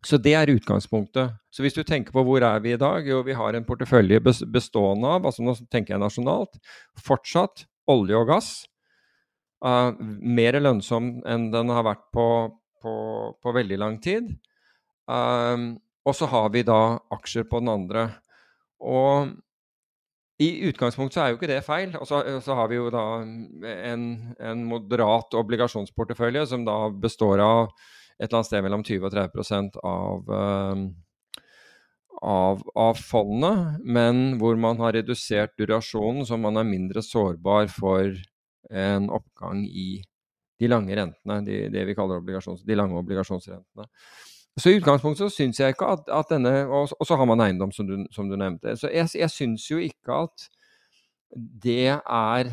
Så 0.06 0.16
det 0.16 0.32
er 0.32 0.52
utgangspunktet. 0.54 1.34
Så 1.52 1.64
hvis 1.64 1.76
du 1.76 1.82
tenker 1.84 2.14
på 2.14 2.22
hvor 2.24 2.44
er 2.46 2.62
vi 2.64 2.72
i 2.72 2.80
dag, 2.80 3.04
jo 3.04 3.20
vi 3.26 3.36
har 3.36 3.56
en 3.56 3.66
portefølje 3.68 4.22
bestående 4.24 5.10
av, 5.18 5.26
altså 5.28 5.44
nå 5.44 5.54
tenker 5.68 5.94
jeg 5.94 6.02
nasjonalt, 6.02 6.56
fortsatt 7.04 7.66
olje 7.90 8.16
og 8.16 8.30
gass. 8.30 8.50
Uh, 9.60 9.92
mer 10.00 10.56
lønnsom 10.56 11.18
enn 11.28 11.50
den 11.52 11.72
har 11.74 11.84
vært 11.84 12.06
på, 12.16 12.26
på, 12.80 12.94
på 13.36 13.54
veldig 13.58 13.80
lang 13.82 14.00
tid. 14.00 14.30
Uh, 15.10 15.76
og 16.08 16.16
så 16.16 16.30
har 16.32 16.48
vi 16.54 16.64
da 16.64 16.96
aksjer 17.12 17.44
på 17.50 17.60
den 17.60 17.72
andre. 17.74 18.06
Og 18.80 19.34
i 20.40 20.48
utgangspunktet 20.70 21.18
så 21.18 21.22
er 21.22 21.32
jo 21.32 21.38
ikke 21.38 21.50
det 21.50 21.60
feil. 21.66 21.92
Og 22.00 22.08
så, 22.08 22.54
har 22.56 22.70
vi 22.70 22.78
jo 22.78 22.88
da 22.92 23.04
en, 23.20 24.04
en, 24.40 24.64
moderat 24.68 25.36
obligasjonsportefølje 25.36 26.46
som 26.48 26.64
da 26.64 26.78
består 26.90 27.42
av 27.44 27.68
et 28.20 28.28
eller 28.28 28.40
annet 28.40 28.48
sted 28.48 28.64
mellom 28.64 28.84
20 28.84 29.08
og 29.08 29.14
30 29.14 29.78
av, 29.84 30.32
uh, 30.32 31.44
av, 32.30 32.64
av 32.76 33.00
fondet, 33.00 33.80
men 33.84 34.40
hvor 34.40 34.56
man 34.60 34.80
har 34.80 34.96
redusert 34.96 35.56
durasjonen, 35.60 36.26
så 36.28 36.40
man 36.40 36.60
er 36.60 36.68
mindre 36.68 37.04
sårbar 37.04 37.68
for 37.72 38.12
en 38.70 39.08
oppgang 39.12 39.64
i 39.64 40.02
de 40.60 40.68
lange 40.68 40.96
rentene, 40.96 41.40
de, 41.46 41.62
det 41.72 41.86
vi 41.88 41.96
kaller 41.96 42.20
de 42.20 42.76
lange 42.76 43.00
obligasjonsrentene. 43.00 43.88
Så 44.58 44.70
i 44.70 44.78
utgangspunktet 44.80 45.22
så 45.22 45.34
syns 45.34 45.60
jeg 45.60 45.74
ikke 45.74 45.88
at, 45.94 46.08
at 46.10 46.32
denne 46.32 46.52
og, 46.66 46.90
og, 46.98 47.06
så 47.06 47.16
har 47.16 47.28
man 47.28 47.40
eiendom, 47.44 47.72
som 47.72 47.86
du, 47.86 48.00
som 48.12 48.28
du 48.28 48.36
nevnte. 48.36 48.74
Så 48.76 48.90
jeg, 48.92 49.08
jeg 49.14 49.30
syns 49.30 49.68
jo 49.70 49.78
ikke 49.78 50.24
at 50.26 50.48
det 51.62 51.94
er, 51.94 52.50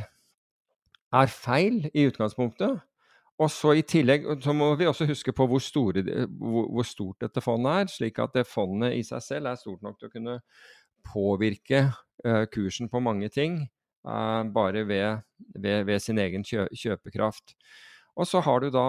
er 1.13 1.33
feil 1.33 1.87
i 1.93 2.05
utgangspunktet. 2.07 2.77
Og 3.37 3.51
så 3.53 3.75
I 3.77 3.85
tillegg 3.85 4.25
så 4.41 4.53
må 4.57 4.71
vi 4.77 4.87
også 4.89 5.05
huske 5.09 5.33
på 5.35 5.45
hvor, 5.49 5.61
store, 5.61 6.01
hvor, 6.25 6.69
hvor, 6.73 6.85
stort 6.87 7.21
dette 7.21 7.41
fondet 7.41 7.73
er, 7.83 7.91
slik 7.93 8.19
at 8.19 8.33
det 8.33 8.47
fondet 8.49 8.95
i 8.97 9.03
seg 9.05 9.21
selv 9.21 9.51
er 9.51 9.59
stort 9.61 9.83
nok 9.85 9.99
til 9.99 10.09
å 10.09 10.13
kunne 10.13 10.37
påvirke 11.05 11.83
uh, 12.25 12.45
kursen 12.49 12.89
på 12.89 13.01
mange 13.03 13.29
ting 13.29 13.59
uh, 14.07 14.41
bare 14.53 14.87
ved, 14.89 15.21
ved, 15.53 15.85
ved, 15.85 16.01
sin 16.01 16.17
egen 16.17 16.45
kjø, 16.47 16.65
kjøpekraft. 16.73 17.53
Og 18.17 18.25
så 18.25 18.41
har 18.41 18.65
du 18.65 18.71
da 18.73 18.87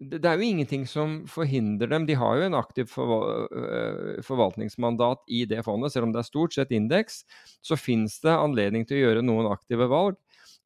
det 0.00 0.24
er 0.24 0.38
jo 0.40 0.46
ingenting 0.48 0.86
som 0.88 1.18
forhindrer 1.28 1.90
dem. 1.92 2.06
De 2.08 2.16
har 2.16 2.38
jo 2.38 2.46
en 2.46 2.56
aktiv 2.56 2.88
øh, 2.88 4.22
forvaltningsmandat 4.24 5.20
i 5.28 5.42
det 5.44 5.60
fondet. 5.66 5.92
Selv 5.92 6.08
om 6.08 6.14
det 6.14 6.22
er 6.22 6.28
stort 6.28 6.56
sett 6.56 6.72
indeks, 6.72 7.20
så 7.60 7.76
finnes 7.76 8.16
det 8.24 8.32
anledning 8.32 8.86
til 8.88 8.96
å 8.96 9.02
gjøre 9.02 9.24
noen 9.26 9.50
aktive 9.52 9.90
valg. 9.92 10.16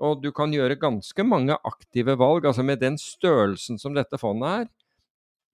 Og 0.03 0.23
du 0.23 0.31
kan 0.35 0.55
gjøre 0.55 0.79
ganske 0.79 1.27
mange 1.27 1.57
aktive 1.67 2.15
valg, 2.19 2.47
altså 2.47 2.63
med 2.67 2.83
den 2.83 2.99
størrelsen 2.99 3.79
som 3.79 3.95
dette 3.95 4.19
fondet 4.23 4.65
er, 4.65 4.71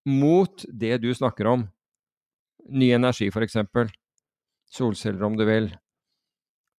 mot 0.09 0.65
det 0.69 0.98
du 1.01 1.11
snakker 1.16 1.48
om. 1.48 1.66
Ny 2.69 2.93
energi, 2.97 3.31
f.eks. 3.32 3.57
solceller, 4.73 5.24
om 5.24 5.40
du 5.40 5.47
vil. 5.48 5.73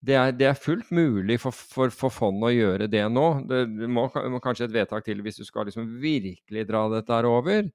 Det 0.02 0.15
er, 0.18 0.32
det 0.34 0.48
er 0.49 0.57
fullt 0.57 0.90
mulig 0.90 1.38
for, 1.44 1.53
for, 1.53 1.91
for 1.94 2.14
fondet 2.14 2.48
å 2.49 2.56
gjøre 2.56 2.88
det 2.90 3.03
nå. 3.14 3.26
Det, 3.49 3.60
det 3.84 3.90
må, 3.90 4.07
må, 4.34 4.40
kanskje 4.41 4.65
et 4.65 4.73
vedtak 4.73 5.06
til 5.06 5.22
hvis 5.22 5.38
du 5.38 5.45
skal 5.45 5.68
liksom 5.69 5.91
virkelig 6.02 6.65
dra 6.69 6.88
dette 6.90 7.19
over. 7.30 7.69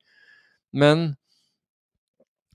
Men 0.74 1.12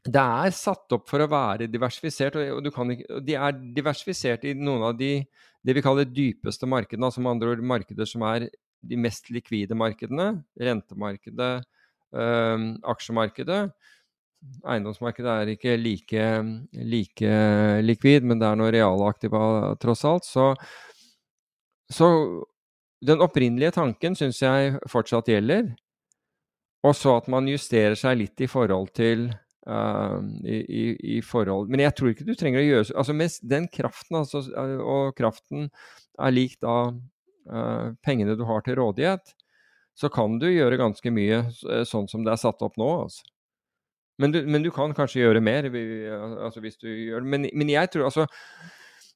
det 0.03 0.21
er 0.21 0.51
satt 0.57 0.91
opp 0.97 1.07
for 1.07 1.23
å 1.23 1.29
være 1.29 1.69
diversifisert, 1.71 2.35
og, 2.35 2.67
ikke, 2.67 3.21
de 3.23 3.37
er 3.37 3.63
diversifisert 3.77 4.43
i 4.49 4.55
noen 4.57 4.89
av 4.89 4.97
de 4.99 5.13
det 5.61 5.75
vi 5.77 5.83
kaller 5.85 6.09
dypeste 6.09 6.65
markedene, 6.65 7.05
altså 7.05 7.21
med 7.21 7.35
andre 7.35 7.51
ord 7.53 7.63
markeder 7.69 8.07
som 8.09 8.23
er 8.25 8.47
de 8.81 8.97
mest 8.97 9.29
likvide 9.29 9.77
markedene. 9.77 10.41
Rentemarkedet, 10.57 11.51
øh, 12.17 12.63
aksjemarkedet. 12.93 13.59
Eiendomsmarkedet 14.65 15.31
er 15.31 15.51
ikke 15.53 15.75
like, 15.77 16.23
like, 16.73 17.33
likvid, 17.85 18.25
men 18.25 18.41
det 18.41 18.47
er 18.47 18.57
noe 18.57 18.71
realaktiva 18.73 19.41
tross 19.81 20.01
alt. 20.09 20.25
Så, 20.25 20.47
så 21.91 22.07
den 23.05 23.21
opprinnelige 23.21 23.75
tanken 23.77 24.17
syns 24.17 24.41
jeg 24.41 24.77
fortsatt 24.89 25.29
gjelder. 25.29 25.71
Og 26.85 26.97
så 26.97 27.15
at 27.19 27.29
man 27.29 27.49
justerer 27.49 27.97
seg 27.97 28.17
litt 28.21 28.41
i 28.41 28.49
forhold 28.49 28.89
til 28.97 29.27
uh, 29.69 30.17
i, 30.41 30.57
i, 30.57 30.85
i, 31.17 31.19
forhold 31.21 31.69
Men 31.69 31.83
jeg 31.83 31.93
tror 31.97 32.13
ikke 32.13 32.25
du 32.25 32.33
trenger 32.37 32.63
å 32.63 32.65
gjøre 32.65 32.95
altså 32.97 33.13
Med 33.13 33.35
den 33.51 33.67
kraften, 33.69 34.17
altså, 34.17 34.41
og 34.81 35.13
kraften 35.17 35.69
er 36.17 36.33
lik 36.33 36.57
da 36.61 36.77
uh, 36.89 37.93
pengene 38.01 38.33
du 38.37 38.41
har 38.49 38.65
til 38.65 38.79
rådighet, 38.81 39.35
så 39.97 40.09
kan 40.09 40.39
du 40.41 40.47
gjøre 40.49 40.79
ganske 40.81 41.13
mye 41.13 41.43
sånn 41.85 42.09
som 42.09 42.25
det 42.25 42.33
er 42.33 42.41
satt 42.41 42.65
opp 42.65 42.77
nå. 42.81 42.89
altså. 43.05 43.25
Men 44.19 44.33
du, 44.33 44.41
men 44.45 44.63
du, 44.63 44.71
kan 44.73 44.93
kanskje 44.95 45.23
gjøre 45.23 45.41
mer 45.43 45.67
altså 45.71 46.61
hvis 46.63 46.79
du 46.81 46.89
gjør 46.89 47.23
men, 47.25 47.47
men 47.57 47.71
jeg 47.71 47.89
tror 47.93 48.09
altså 48.09 48.25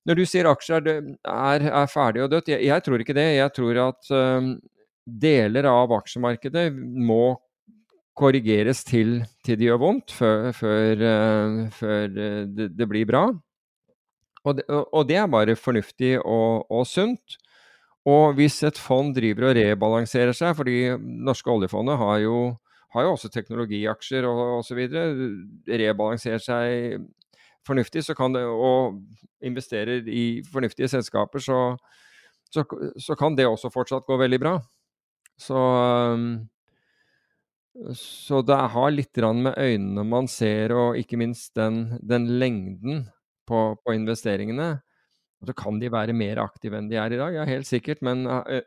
Når 0.07 0.19
du 0.19 0.23
sier 0.29 0.47
aksjer 0.49 0.87
er, 0.87 1.65
er 1.65 1.89
ferdig 1.91 2.23
og 2.23 2.31
dødt, 2.31 2.51
jeg, 2.53 2.61
jeg, 2.67 2.83
tror 2.85 3.01
ikke 3.01 3.15
det. 3.17 3.25
Jeg 3.39 3.53
tror 3.55 3.79
at 3.87 4.11
um, 4.13 4.51
deler 5.05 5.65
av 5.65 5.93
aksjemarkedet 5.97 6.67
må 6.77 7.39
korrigeres 8.15 8.83
til, 8.85 9.23
til 9.41 9.57
det 9.57 9.65
gjør 9.65 9.81
vondt, 9.81 10.13
før, 10.13 10.51
før, 10.53 11.01
uh, 11.01 11.57
før 11.73 12.13
det, 12.13 12.67
det, 12.77 12.87
blir 12.91 13.09
bra. 13.09 13.23
Og 14.45 14.59
det, 14.59 14.67
og 14.69 15.09
det, 15.09 15.17
er 15.17 15.33
bare 15.33 15.57
fornuftig 15.57 16.19
og, 16.21 16.69
og 16.69 16.85
sunt. 16.85 17.39
Og 18.05 18.37
hvis 18.37 18.61
et 18.61 18.77
fond 18.77 19.09
driver 19.17 19.49
og 19.49 19.57
rebalanserer 19.57 20.37
seg, 20.37 20.53
fordi 20.53 20.77
norske 21.01 21.49
oljefondet 21.49 21.97
har 21.97 22.21
jo 22.27 22.37
har 22.95 23.05
jo 23.05 23.13
også 23.15 23.29
teknologiaksjer 23.33 24.25
og 24.29 24.41
osv. 24.61 24.81
Rebalanserer 25.67 26.41
seg 26.43 26.99
fornuftig, 27.65 28.03
så 28.05 28.15
kan 28.17 28.35
det, 28.35 28.43
og 28.45 29.01
investerer 29.45 30.07
i 30.07 30.41
fornuftige 30.51 30.89
selskaper, 30.91 31.41
så, 31.43 31.59
så, 32.53 32.65
så, 33.01 33.17
kan 33.19 33.37
det 33.37 33.47
også 33.49 33.71
fortsatt 33.73 34.07
gå 34.07 34.17
veldig 34.21 34.39
bra. 34.41 34.55
Så, 35.41 35.59
så 37.99 38.41
det 38.47 38.61
har 38.75 38.93
litt 38.93 39.21
med 39.33 39.57
øynene 39.57 40.07
man 40.07 40.29
ser, 40.31 40.73
og 40.75 40.99
ikke 41.01 41.19
minst 41.19 41.55
den, 41.57 41.97
den 42.01 42.29
lengden 42.39 43.05
på, 43.47 43.75
på 43.83 43.97
investeringene. 43.97 44.75
Så 45.45 45.53
kan 45.53 45.77
de 45.81 45.91
være 45.91 46.15
mer 46.15 46.39
aktive 46.41 46.79
enn 46.79 46.87
de 46.89 46.97
er 46.97 47.13
i 47.13 47.19
dag, 47.19 47.35
ja 47.35 47.43
helt 47.45 47.67
sikkert, 47.67 48.01
men 48.01 48.23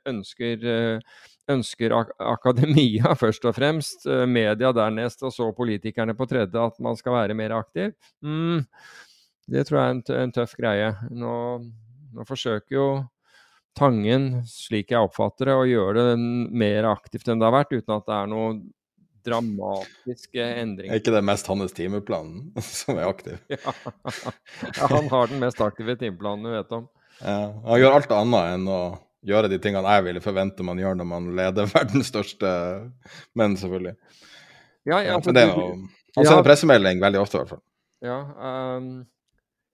ønsker 0.07 1.01
ønsker 1.53 1.95
ak 1.97 2.15
akademia 2.20 3.15
først 3.23 3.45
og 3.49 3.57
fremst, 3.57 4.07
eh, 4.07 4.25
media 4.29 4.73
dernest 4.77 5.23
og 5.27 5.35
så 5.35 5.51
politikerne 5.57 6.16
på 6.19 6.29
tredje 6.31 6.65
at 6.70 6.81
man 6.85 6.99
skal 6.99 7.16
være 7.16 7.37
mer 7.39 7.57
aktiv. 7.59 7.95
Mm, 8.25 8.65
det 9.49 9.66
tror 9.69 9.81
jeg 9.81 9.87
er 9.87 9.95
en, 9.97 10.03
en 10.23 10.35
tøff 10.35 10.57
greie. 10.59 10.91
Nå, 11.11 11.37
nå, 12.15 12.27
forsøker 12.29 12.77
jo 12.79 12.89
Tangen, 13.79 14.41
slik 14.51 14.89
jeg 14.91 15.07
oppfatter 15.07 15.53
det, 15.53 15.55
å 15.55 15.66
gjøre 15.69 16.03
det 16.09 16.15
mer 16.59 16.89
aktivt 16.89 17.29
enn 17.31 17.39
det 17.39 17.47
har 17.47 17.55
vært, 17.55 17.77
uten 17.77 17.95
at 17.95 18.09
det 18.09 18.15
er 18.16 18.31
noen 18.33 18.57
dramatiske 19.29 20.47
endringer. 20.62 20.95
Er 20.97 20.99
ikke 20.99 21.15
det 21.15 21.23
mest 21.29 21.47
hans 21.47 21.77
timeplan 21.77 22.33
som 22.81 22.99
er 22.99 23.07
aktiv? 23.07 23.37
Ja. 23.55 23.75
ja, 24.65 24.89
han 24.91 25.07
har 25.12 25.31
den 25.31 25.45
mest 25.45 25.61
aktive 25.62 25.95
timeplanen 26.01 26.49
du 26.49 26.57
vet 26.57 26.75
om. 26.75 26.89
Ja, 27.20 27.37
han 27.69 27.81
gjør 27.83 27.99
alt 28.01 28.16
annet 28.19 28.57
enn 28.57 28.66
å 28.73 28.81
gjøre 29.29 29.51
de 29.53 29.61
tingene 29.63 29.97
jeg 29.97 30.07
ville 30.09 30.23
forvente 30.25 30.67
man 30.67 30.81
gjør 30.81 30.99
når 30.99 31.09
man 31.13 31.29
leder 31.39 31.71
verdens 31.77 32.11
største 32.13 32.51
menn, 33.39 33.57
selvfølgelig. 33.61 33.97
Ja, 34.89 35.03
ja, 35.05 35.19
altså, 35.19 35.31
Men 35.31 35.37
det 35.37 35.45
er 35.45 35.55
jo, 35.55 35.69
Han 36.17 36.25
sender 36.25 36.41
ja, 36.41 36.49
pressemelding 36.49 37.01
veldig 37.05 37.21
ofte, 37.21 37.37
i 37.37 37.43
hvert 37.43 37.55
fall. 37.57 37.65
Ja, 38.05 38.19
um, 38.79 38.93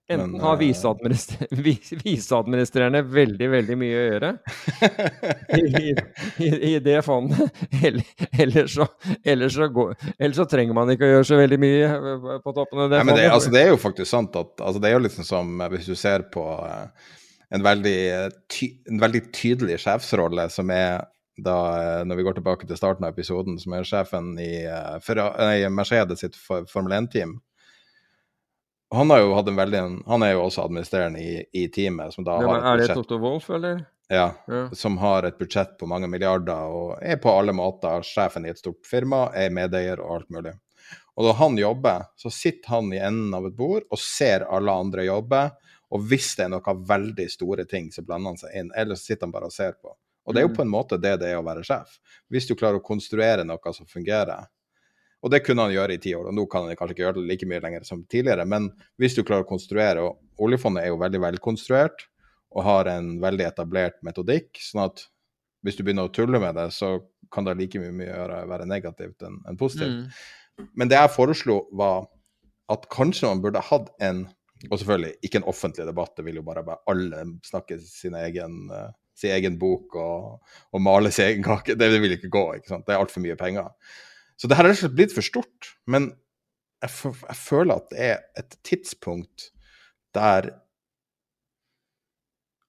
Enten 0.09 0.41
har 0.41 0.63
eh, 0.63 0.69
viseadministrerende 2.05 3.01
veldig, 3.09 3.47
veldig 3.51 3.77
mye 3.81 3.97
å 3.97 4.03
gjøre 4.05 4.33
i, 5.57 5.95
i, 6.45 6.49
i 6.69 6.73
det 6.85 6.99
fondet, 7.07 7.63
eller, 7.87 8.05
eller, 8.37 8.69
så, 8.69 8.87
eller, 9.25 9.49
så 9.49 9.71
går, 9.73 9.95
eller, 10.19 10.35
så, 10.37 10.45
trenger 10.51 10.77
man 10.77 10.93
ikke 10.93 11.09
å 11.09 11.13
gjøre 11.15 11.29
så 11.31 11.41
veldig 11.41 11.61
mye 11.63 11.89
på 12.45 12.53
toppen 12.53 12.85
av 12.85 12.93
det 12.93 13.01
ja, 13.01 13.07
fondet. 13.07 13.23
Det, 13.23 13.31
altså, 13.39 13.55
det, 13.55 13.63
er 13.63 13.73
jo 13.73 13.81
faktisk 13.81 14.11
sant 14.11 14.37
at 14.37 14.61
altså, 14.61 14.83
Det 14.83 14.91
er 14.91 14.99
jo 14.99 15.05
liksom 15.07 15.29
som 15.31 15.57
eh, 15.57 15.73
hvis 15.73 15.89
du 15.89 15.97
ser 15.97 16.29
på 16.35 16.45
uh, 16.61 17.15
en 17.55 17.63
veldig, 17.63 17.99
ty 18.51 18.71
en 18.91 19.01
veldig 19.03 19.21
tydelig 19.35 19.79
sjefsrolle, 19.85 20.49
som 20.51 20.71
er 20.75 21.05
da, 21.37 21.57
eh, 21.81 22.05
når 22.07 22.19
vi 22.19 22.27
går 22.27 22.39
tilbake 22.39 22.67
til 22.67 22.79
starten 22.79 23.07
av 23.07 23.15
episoden, 23.15 23.59
som 23.63 23.75
er 23.75 23.87
sjefen 23.87 24.35
i, 24.43 24.67
uh, 24.67 24.99
i 25.55 25.67
Mercedes 25.71 26.23
sitt 26.23 26.39
Formel 26.39 26.95
1-team. 26.99 27.39
Han, 28.95 29.11
har 29.11 29.25
jo 29.25 29.33
hatt 29.35 29.49
en 29.51 29.59
veldig, 29.59 29.83
han 30.07 30.23
er 30.23 30.35
jo 30.35 30.45
også 30.45 30.67
administrerende 30.69 31.23
i, 31.23 31.41
i 31.55 31.67
teamet. 31.75 32.15
Som 32.15 32.27
da 32.27 32.39
ja, 32.43 32.51
har 32.53 32.67
er 32.75 32.85
det 32.85 32.95
Toto 32.95 33.19
Wolff, 33.23 33.49
eller? 33.51 33.83
Ja, 34.13 34.29
ja, 34.47 34.67
som 34.77 34.99
har 35.01 35.25
et 35.25 35.39
budsjett 35.41 35.79
på 35.81 35.89
mange 35.89 36.11
milliarder 36.13 36.69
og 36.69 36.99
er 37.01 37.17
på 37.23 37.33
alle 37.33 37.55
måter 37.57 38.05
sjefen 38.05 38.45
i 38.45 38.53
et 38.53 38.61
stort 38.61 38.85
firma, 38.87 39.31
er 39.35 39.55
medeier 39.55 40.03
og 40.03 40.19
alt 40.19 40.31
mulig. 40.35 40.53
Og 41.15 41.27
når 41.27 41.39
han 41.39 41.59
jobber, 41.59 42.07
så 42.21 42.31
sitter 42.31 42.75
han 42.75 42.93
i 42.93 43.01
enden 43.01 43.35
av 43.35 43.47
et 43.49 43.57
bord 43.57 43.87
og 43.89 44.03
ser 44.03 44.45
alle 44.45 44.75
andre 44.85 45.07
jobbe 45.09 45.47
og 45.95 46.09
hvis 46.11 46.33
det 46.39 46.49
er 46.49 46.51
noen 46.51 46.83
veldig 46.89 47.27
store 47.31 47.65
ting, 47.71 47.93
så 47.95 48.03
blander 48.03 48.35
han 48.35 48.41
seg 48.41 48.57
inn. 48.59 48.73
Eller 48.75 48.99
så 48.99 49.12
sitter 49.12 49.29
han 49.29 49.35
bare 49.35 49.51
og 49.51 49.55
ser 49.55 49.77
på. 49.79 49.93
Og 50.25 50.35
det 50.35 50.41
er 50.41 50.47
jo 50.49 50.51
mm. 50.51 50.57
på 50.57 50.65
en 50.65 50.73
måte 50.73 50.99
det 50.99 51.15
det 51.21 51.31
er 51.31 51.39
å 51.39 51.47
være 51.47 51.62
sjef. 51.66 51.99
Hvis 52.33 52.49
du 52.49 52.57
klarer 52.59 52.81
å 52.81 52.85
konstruere 52.85 53.45
noe 53.47 53.75
som 53.77 53.87
fungerer. 53.87 54.49
Og 55.25 55.33
det 55.33 55.41
kunne 55.45 55.65
han 55.65 55.73
gjøre 55.73 55.97
i 55.97 56.01
ti 56.03 56.12
år, 56.16 56.27
og 56.29 56.37
nå 56.37 56.45
kan 56.53 56.66
han 56.66 56.77
kanskje 56.77 56.97
ikke 56.97 57.05
gjøre 57.07 57.21
det 57.21 57.29
like 57.31 57.47
mye 57.49 57.62
lenger 57.65 57.87
som 57.89 58.03
tidligere. 58.12 58.45
Men 58.49 58.69
hvis 59.01 59.16
du 59.16 59.23
klarer 59.23 59.47
å 59.47 59.49
konstruere, 59.49 60.03
og 60.05 60.45
oljefondet 60.45 60.85
er 60.85 60.93
jo 60.93 61.01
veldig 61.01 61.23
velkonstruert 61.23 62.05
og 62.55 62.66
har 62.66 62.91
en 62.93 63.15
veldig 63.23 63.47
etablert 63.47 63.97
metodikk, 64.07 64.51
sånn 64.61 64.85
at 64.85 65.07
hvis 65.65 65.79
du 65.79 65.85
begynner 65.87 66.11
å 66.11 66.12
tulle 66.12 66.41
med 66.43 66.59
det, 66.59 66.69
så 66.77 66.99
kan 67.33 67.47
det 67.47 67.57
like 67.57 67.81
mye 67.81 68.11
gjøre, 68.11 68.43
være 68.51 68.69
negativt 68.69 69.25
enn 69.25 69.41
en 69.49 69.59
positivt. 69.59 70.05
Mm. 70.05 70.69
Men 70.77 70.91
det 70.93 71.01
jeg 71.01 71.15
foreslo, 71.16 71.62
var 71.73 72.05
at 72.73 72.85
kanskje 72.93 73.31
man 73.31 73.41
burde 73.45 73.65
hatt 73.65 73.89
en 74.05 74.27
og 74.70 74.78
selvfølgelig 74.81 75.15
ikke 75.27 75.41
en 75.41 75.49
offentlig 75.51 75.86
debatt, 75.89 76.15
det 76.16 76.24
vil 76.27 76.41
jo 76.41 76.47
bare, 76.47 76.65
bare 76.66 76.82
alle 76.91 77.24
snakke 77.47 77.78
sin 77.82 78.16
egen, 78.19 78.59
uh, 78.73 78.91
sin 79.19 79.35
egen 79.36 79.59
bok 79.61 79.97
og, 80.01 80.51
og, 80.70 80.82
male 80.82 81.12
sin 81.15 81.28
egen 81.28 81.47
kake. 81.47 81.77
Det, 81.78 81.91
det 81.93 82.03
vil 82.03 82.16
ikke 82.16 82.32
gå. 82.32 82.45
ikke 82.59 82.73
sant? 82.73 82.86
Det 82.86 82.97
er 82.97 83.03
altfor 83.03 83.24
mye 83.24 83.39
penger. 83.41 83.73
Så 84.36 84.51
det 84.51 84.59
her 84.59 84.66
er 84.66 84.73
rett 84.73 84.81
og 84.81 84.86
slett 84.86 84.99
blitt 84.99 85.15
for 85.15 85.27
stort. 85.27 85.73
Men 85.91 86.11
jeg, 86.85 87.15
jeg 87.15 87.39
føler 87.41 87.78
at 87.78 87.91
det 87.93 88.07
er 88.11 88.23
et 88.41 88.57
tidspunkt 88.66 89.51
der 90.15 90.53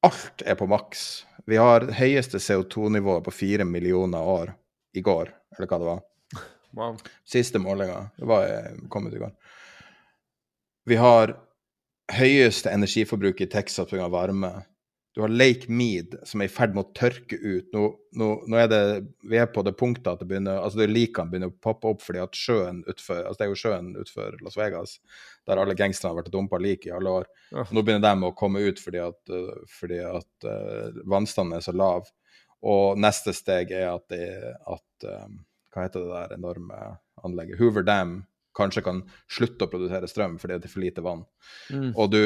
alt 0.05 0.43
er 0.45 0.57
på 0.57 0.67
maks. 0.69 1.25
Vi 1.49 1.57
har 1.61 1.85
høyeste 1.97 2.41
CO2-nivået 2.41 3.25
på 3.25 3.33
fire 3.33 3.65
millioner 3.65 4.21
år 4.21 4.53
i 4.97 5.01
går, 5.05 5.31
eller 5.55 5.69
hva 5.69 5.79
det 5.81 5.89
var. 5.89 6.03
Wow. 6.75 6.97
Siste 7.25 7.59
målinga. 7.61 8.09
Det 8.17 8.27
var 8.27 8.47
eh, 8.49 8.71
kommet 8.89 9.13
i 9.15 9.21
går. 9.21 9.31
Vi 10.85 10.97
har 10.99 11.33
høyeste 12.13 12.71
energiforbruk 12.73 13.41
i 13.41 13.49
Texas 13.49 13.89
pga. 13.89 14.07
varme. 14.11 14.53
Du 15.15 15.21
har 15.21 15.31
Lake 15.31 15.71
Mead, 15.71 16.17
som 16.27 16.41
er 16.43 16.49
i 16.49 16.51
ferd 16.51 16.73
med 16.75 16.83
å 16.83 16.93
tørke 16.97 17.37
ut. 17.39 17.69
Nå, 17.71 17.85
nå, 18.19 18.25
nå 18.51 18.57
er 18.59 18.67
det, 18.67 18.79
vi 19.23 19.37
er 19.39 19.47
på 19.47 19.63
det 19.63 19.71
punktet 19.79 20.09
at 20.11 20.19
det 20.19 20.27
begynner, 20.27 20.59
altså 20.59 20.81
det 20.81 20.89
likene 20.89 21.31
begynner 21.31 21.53
å 21.53 21.55
poppe 21.63 21.93
opp 21.93 22.03
fordi 22.03 22.19
at 22.19 22.35
sjøen 22.35 22.81
utfor, 22.83 23.21
altså 23.21 23.39
det 23.39 23.45
er 23.45 23.53
jo 23.53 23.61
sjøen 23.61 23.87
utfor 24.01 24.35
Las 24.43 24.59
Vegas, 24.59 24.97
der 25.47 25.61
alle 25.61 25.77
gangsterne 25.79 26.11
har 26.11 26.19
vært 26.19 26.33
dumpa 26.35 26.59
lik 26.59 26.89
i 26.89 26.91
alle 26.97 27.15
år. 27.21 27.31
Ja. 27.55 27.63
Nå 27.71 27.85
begynner 27.87 28.03
de 28.03 28.27
å 28.27 28.35
komme 28.35 28.65
ut 28.67 28.83
fordi 28.83 28.99
at, 29.05 29.33
fordi 29.77 30.01
at 30.03 30.49
uh, 30.51 30.99
vannstanden 31.07 31.61
er 31.61 31.63
så 31.63 31.71
lav. 31.71 32.11
Og 32.67 32.99
neste 32.99 33.31
steg 33.37 33.71
er 33.71 33.93
at, 33.93 34.09
det, 34.11 34.27
at 34.67 35.07
um, 35.23 35.39
Hva 35.71 35.87
heter 35.87 36.03
det 36.03 36.11
der 36.11 36.35
enorme 36.41 36.81
anlegget? 37.23 37.61
Hoover 37.61 37.87
Dam 37.87 38.17
kanskje 38.55 38.83
kan 38.85 39.03
slutte 39.31 39.67
å 39.67 39.71
produsere 39.71 40.09
strøm 40.09 40.39
fordi 40.41 40.59
det 40.59 40.69
er 40.69 40.73
for 40.73 40.83
lite 40.83 41.03
vann. 41.05 41.23
Mm. 41.69 41.91
Og 41.93 42.11
du, 42.13 42.21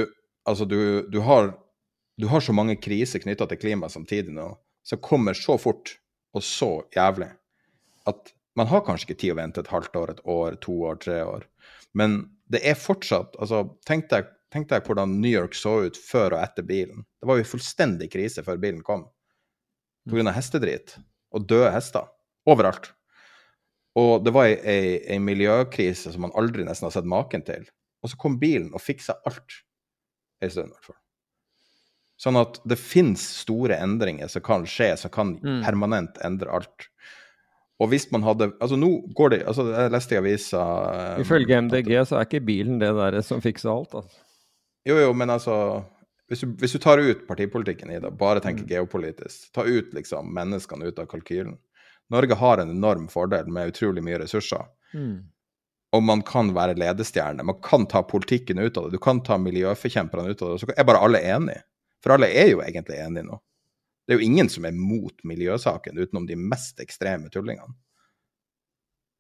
altså 0.49 0.68
du, 0.69 0.80
du, 1.11 1.19
har, 1.26 1.53
du, 2.19 2.27
har, 2.31 2.43
så 2.45 2.56
mange 2.56 2.77
kriser 2.81 3.23
knytta 3.23 3.49
til 3.49 3.61
klima 3.61 3.89
samtidig 3.91 4.35
nå, 4.35 4.51
som 4.85 5.01
kommer 5.03 5.38
så 5.38 5.57
fort 5.61 5.97
og 6.38 6.45
så 6.45 6.72
jævlig 6.95 7.31
at 8.10 8.34
man 8.57 8.69
har 8.69 8.84
kanskje 8.85 9.10
ikke 9.10 9.22
tid 9.22 9.34
å 9.34 9.39
vente 9.39 9.61
et 9.64 9.72
halvt 9.72 9.95
år, 9.95 10.11
et 10.14 10.26
år, 10.30 10.57
to 10.64 10.76
år, 10.85 10.97
tre 11.01 11.22
år. 11.23 11.45
Men 11.97 12.22
det 12.49 12.61
er 12.65 12.77
fortsatt 12.77 13.38
altså 13.41 13.64
Tenk 13.88 14.10
deg 14.11 14.27
tenk 14.53 14.69
deg 14.72 14.85
hvordan 14.85 15.19
New 15.22 15.31
York 15.31 15.56
så 15.57 15.76
ut 15.85 15.97
før 15.97 16.35
og 16.35 16.43
etter 16.43 16.65
bilen. 16.65 17.03
Det 17.22 17.30
var 17.30 17.39
jo 17.39 17.49
fullstendig 17.51 18.10
krise 18.14 18.43
før 18.45 18.61
bilen 18.61 18.81
kom. 18.85 19.06
På 20.10 20.18
grunn 20.18 20.30
av 20.31 20.38
hestedrit 20.38 20.95
og 21.35 21.45
døde 21.49 21.69
hester. 21.76 22.07
Overalt. 22.49 22.91
Og 23.99 24.23
det 24.23 24.31
var 24.35 24.47
ei, 24.47 25.17
miljøkrise 25.23 26.13
som 26.13 26.23
man 26.27 26.35
aldri 26.39 26.63
nesten 26.67 26.88
har 26.88 26.95
sett 26.95 27.09
maken 27.09 27.43
til. 27.47 27.65
Og 28.03 28.11
så 28.11 28.19
kom 28.21 28.38
bilen 28.39 28.71
og 28.73 28.84
fiksa 28.84 29.17
alt. 29.27 29.61
i 30.39 30.47
stund, 30.47 30.69
i 30.69 30.71
hvert 30.71 30.85
fall. 30.88 30.95
Sånn 32.19 32.38
at 32.39 32.61
det 32.67 32.77
fins 32.80 33.23
store 33.41 33.76
endringer 33.84 34.30
som 34.31 34.43
kan 34.43 34.63
skje, 34.67 34.93
som 35.01 35.11
kan 35.11 35.34
Mm. 35.43 35.63
permanent 35.65 36.17
endre 36.23 36.47
alt. 36.51 36.88
Og 37.80 37.89
hvis 37.89 38.09
man 38.11 38.23
hadde 38.23 38.53
Altså, 38.61 38.77
nå 38.80 39.13
går 39.15 39.30
det 39.30 39.45
altså 39.47 39.65
Jeg 39.73 39.91
leste 39.91 40.15
i 40.15 40.17
avisa 40.19 40.63
um, 41.17 41.21
Ifølge 41.23 41.61
MDG 41.61 41.91
så 42.07 42.17
er 42.19 42.26
ikke 42.27 42.45
bilen 42.45 42.80
det 42.80 42.91
der 42.95 43.21
som 43.21 43.41
fikser 43.41 43.71
alt. 43.71 43.93
Altså. 43.95 44.17
Jo, 44.88 44.97
jo, 44.99 45.13
men 45.13 45.30
altså 45.30 45.84
hvis 46.30 46.43
du, 46.43 46.47
hvis 46.61 46.71
du 46.76 46.80
tar 46.80 46.99
ut 47.01 47.23
partipolitikken 47.27 47.89
i 47.91 47.99
det, 47.99 48.11
bare 48.17 48.39
tenker 48.39 48.67
geopolitisk, 48.69 49.51
ta 49.55 49.63
ut 49.65 49.93
liksom 49.93 50.27
menneskene 50.35 50.85
ut 50.85 50.99
av 50.99 51.07
kalkylen 51.09 51.57
Norge 52.10 52.36
har 52.36 52.57
en 52.57 52.69
enorm 52.73 53.07
fordel 53.11 53.48
med 53.53 53.69
utrolig 53.73 54.03
mye 54.03 54.19
ressurser. 54.23 54.65
Og 55.94 56.03
man 56.03 56.22
kan 56.22 56.52
være 56.53 56.76
ledestjerne. 56.77 57.44
Man 57.45 57.60
kan 57.65 57.86
ta 57.90 58.03
politikken 58.03 58.60
ut 58.60 58.77
av 58.77 58.84
det. 58.90 58.98
Du 58.98 59.02
kan 59.02 59.22
ta 59.26 59.38
miljøforkjemperne 59.41 60.30
ut 60.30 60.41
av 60.41 60.52
det. 60.52 60.60
Så 60.61 60.69
er 60.76 60.86
bare 60.86 61.02
alle 61.06 61.22
enige. 61.22 61.64
For 62.03 62.14
alle 62.14 62.30
er 62.30 62.52
jo 62.52 62.61
egentlig 62.61 62.98
enige 63.02 63.26
nå. 63.26 63.40
Det 64.07 64.14
er 64.15 64.19
jo 64.22 64.26
ingen 64.26 64.49
som 64.49 64.65
er 64.65 64.72
mot 64.73 65.14
miljøsaken, 65.23 65.98
utenom 66.02 66.26
de 66.26 66.36
mest 66.36 66.80
ekstreme 66.81 67.30
tullingene. 67.30 67.76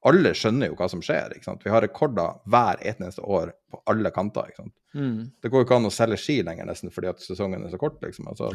Alle 0.09 0.31
skjønner 0.33 0.71
jo 0.71 0.77
hva 0.79 0.87
som 0.89 1.01
skjer. 1.03 1.33
ikke 1.35 1.43
sant? 1.45 1.61
Vi 1.65 1.69
har 1.73 1.81
rekorder 1.83 2.37
hver 2.49 2.79
eneste 2.87 3.21
år 3.21 3.51
på 3.69 3.81
alle 3.91 4.09
kanter. 4.15 4.47
ikke 4.49 4.63
sant? 4.63 4.73
Det 5.43 5.49
går 5.51 5.61
jo 5.61 5.67
ikke 5.67 5.75
an 5.81 5.89
å 5.89 5.93
selge 5.93 6.17
ski 6.17 6.37
lenger, 6.41 6.65
nesten 6.65 6.89
fordi 6.93 7.09
at 7.11 7.19
sesongen 7.21 7.65
er 7.65 7.69
så 7.73 7.77
kort. 7.77 7.99
liksom. 8.01 8.27
Altså, 8.31 8.49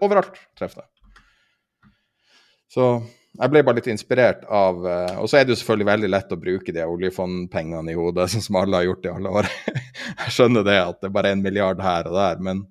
overalt 0.00 0.38
treffer 0.56 0.84
det. 0.84 0.88
Så 2.72 2.86
jeg 3.36 3.52
ble 3.52 3.62
bare 3.66 3.78
litt 3.78 3.88
inspirert 3.90 4.44
av 4.52 4.86
eh, 4.88 5.18
Og 5.20 5.28
så 5.30 5.38
er 5.38 5.44
det 5.44 5.54
jo 5.54 5.58
selvfølgelig 5.60 5.88
veldig 5.88 6.08
lett 6.12 6.32
å 6.32 6.38
bruke 6.40 6.72
de 6.74 6.84
oljefondpengene 6.86 7.92
i 7.92 7.98
hodet, 7.98 8.28
sånn 8.32 8.44
som 8.44 8.58
alle 8.60 8.80
har 8.80 8.88
gjort 8.88 9.06
i 9.08 9.12
alle 9.12 9.34
år. 9.42 9.50
jeg 10.24 10.34
skjønner 10.38 10.66
det 10.66 10.78
at 10.82 11.02
det 11.04 11.12
bare 11.14 11.32
er 11.32 11.38
en 11.38 11.44
milliard 11.44 11.82
her 11.84 12.08
og 12.10 12.18
der, 12.18 12.42
men 12.48 12.64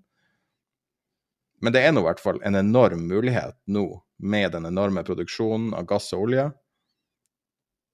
men 1.63 1.73
det 1.73 1.81
er 1.81 1.93
nå 1.95 2.03
i 2.03 2.05
hvert 2.05 2.19
fall 2.21 2.37
en 2.45 2.57
enorm 2.59 3.07
mulighet 3.09 3.55
nå, 3.71 3.87
med 4.21 4.51
den 4.53 4.67
enorme 4.69 5.01
produksjonen 5.07 5.71
av 5.73 5.87
gass 5.89 6.11
og 6.13 6.27
olje, 6.27 6.43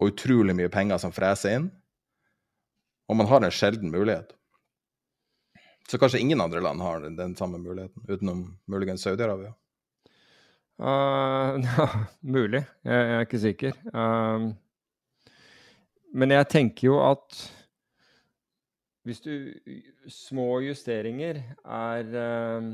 og 0.01 0.11
utrolig 0.11 0.55
mye 0.57 0.71
penger 0.73 0.99
som 0.99 1.13
freser 1.15 1.55
inn. 1.55 1.69
Og 3.07 3.15
man 3.19 3.29
har 3.29 3.45
en 3.45 3.53
sjelden 3.53 3.93
mulighet. 3.93 4.33
Så 5.87 5.99
kanskje 6.01 6.19
ingen 6.19 6.41
andre 6.41 6.61
land 6.63 6.81
har 6.81 7.05
den, 7.05 7.35
samme 7.35 7.61
muligheten, 7.61 8.03
utenom 8.09 8.43
muligens 8.67 9.05
Saudi-Arabia. 9.05 9.53
Uh, 10.81 11.61
ja, 11.77 11.87
mulig. 12.21 12.63
Jeg, 12.83 13.09
er 13.15 13.25
ikke 13.25 13.39
sikker. 13.39 13.75
Um, 13.93 14.51
men 16.13 16.33
jeg 16.33 16.47
tenker 16.51 16.87
jo 16.87 17.01
at 17.05 17.41
hvis 19.05 19.21
du 19.21 19.33
Små 20.09 20.59
justeringer 20.61 21.39
er 21.65 22.09
um, 22.57 22.71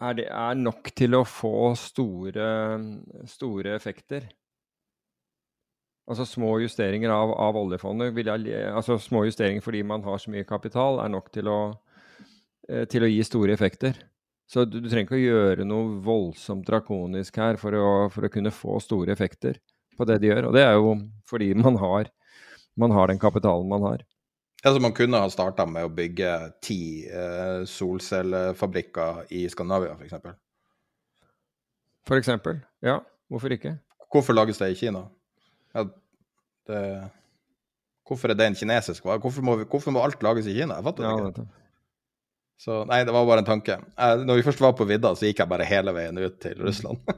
er, 0.00 0.12
det, 0.12 0.26
er 0.30 0.58
nok 0.58 0.90
til 0.96 1.16
å 1.18 1.24
få 1.26 1.72
store, 1.78 2.48
store 3.26 3.74
effekter. 3.74 4.28
Altså 6.08 6.24
små 6.24 6.54
justeringer 6.62 7.12
av, 7.12 7.34
av 7.36 7.56
oljefondet 7.60 8.16
jeg, 8.16 8.60
altså 8.72 8.96
små 9.02 9.26
justeringer 9.26 9.64
fordi 9.64 9.82
man 9.84 10.04
har 10.06 10.20
så 10.22 10.32
mye 10.32 10.46
kapital, 10.48 11.02
er 11.02 11.10
nok 11.12 11.28
til 11.34 11.50
å, 11.52 11.58
eh, 12.68 12.86
til 12.88 13.04
å 13.04 13.10
gi 13.10 13.20
store 13.26 13.52
effekter. 13.52 13.98
Så 14.48 14.64
du, 14.64 14.78
du 14.80 14.88
trenger 14.88 15.04
ikke 15.04 15.18
å 15.18 15.24
gjøre 15.24 15.64
noe 15.68 15.98
voldsomt 16.04 16.64
drakonisk 16.66 17.36
her 17.36 17.58
for 17.60 17.76
å, 17.76 17.88
for 18.12 18.24
å 18.24 18.30
kunne 18.32 18.52
få 18.54 18.78
store 18.80 19.12
effekter 19.12 19.58
på 19.98 20.06
det 20.08 20.20
de 20.22 20.30
gjør. 20.30 20.48
Og 20.48 20.56
det 20.56 20.62
er 20.64 20.78
jo 20.78 20.94
fordi 21.28 21.50
man 21.58 21.76
har, 21.82 22.08
man 22.80 22.94
har 22.96 23.12
den 23.12 23.20
kapitalen 23.20 23.68
man 23.68 23.84
har. 23.84 24.06
Altså 24.64 24.80
Man 24.82 24.94
kunne 24.96 25.20
ha 25.22 25.28
starta 25.30 25.68
med 25.70 25.86
å 25.86 25.92
bygge 25.94 26.32
ti 26.64 27.06
eh, 27.06 27.60
solcellefabrikker 27.68 29.28
i 29.36 29.44
Skandinavia, 29.52 29.94
f.eks. 29.94 30.32
For 32.08 32.18
eksempel. 32.18 32.58
Ja, 32.82 32.96
hvorfor 33.30 33.54
ikke? 33.54 33.76
Hvorfor 34.10 34.34
lages 34.34 34.58
det 34.58 34.72
i 34.72 34.78
Kina? 34.80 35.04
Ja, 35.76 35.84
det, 36.66 36.80
hvorfor 38.08 38.32
er 38.32 38.40
det 38.40 38.48
en 38.48 38.58
kinesisk 38.58 39.06
vare? 39.06 39.20
Hvorfor, 39.22 39.44
hvorfor 39.68 39.94
må 39.94 40.02
alt 40.02 40.24
lages 40.24 40.48
i 40.48 40.56
Kina? 40.56 40.80
Jeg 40.80 40.88
fatter 40.88 41.06
Ja, 41.06 41.14
ikke. 41.28 41.46
Så 42.58 42.82
nei, 42.90 43.04
det 43.06 43.14
var 43.14 43.26
bare 43.26 43.44
en 43.44 43.48
tanke. 43.48 43.78
Jeg, 43.78 44.22
når 44.26 44.40
vi 44.40 44.46
først 44.48 44.62
var 44.62 44.72
på 44.78 44.86
vidda, 44.88 45.12
så 45.14 45.28
gikk 45.28 45.44
jeg 45.44 45.50
bare 45.50 45.66
hele 45.68 45.94
veien 45.94 46.18
ut 46.18 46.40
til 46.42 46.58
Russland. 46.66 47.02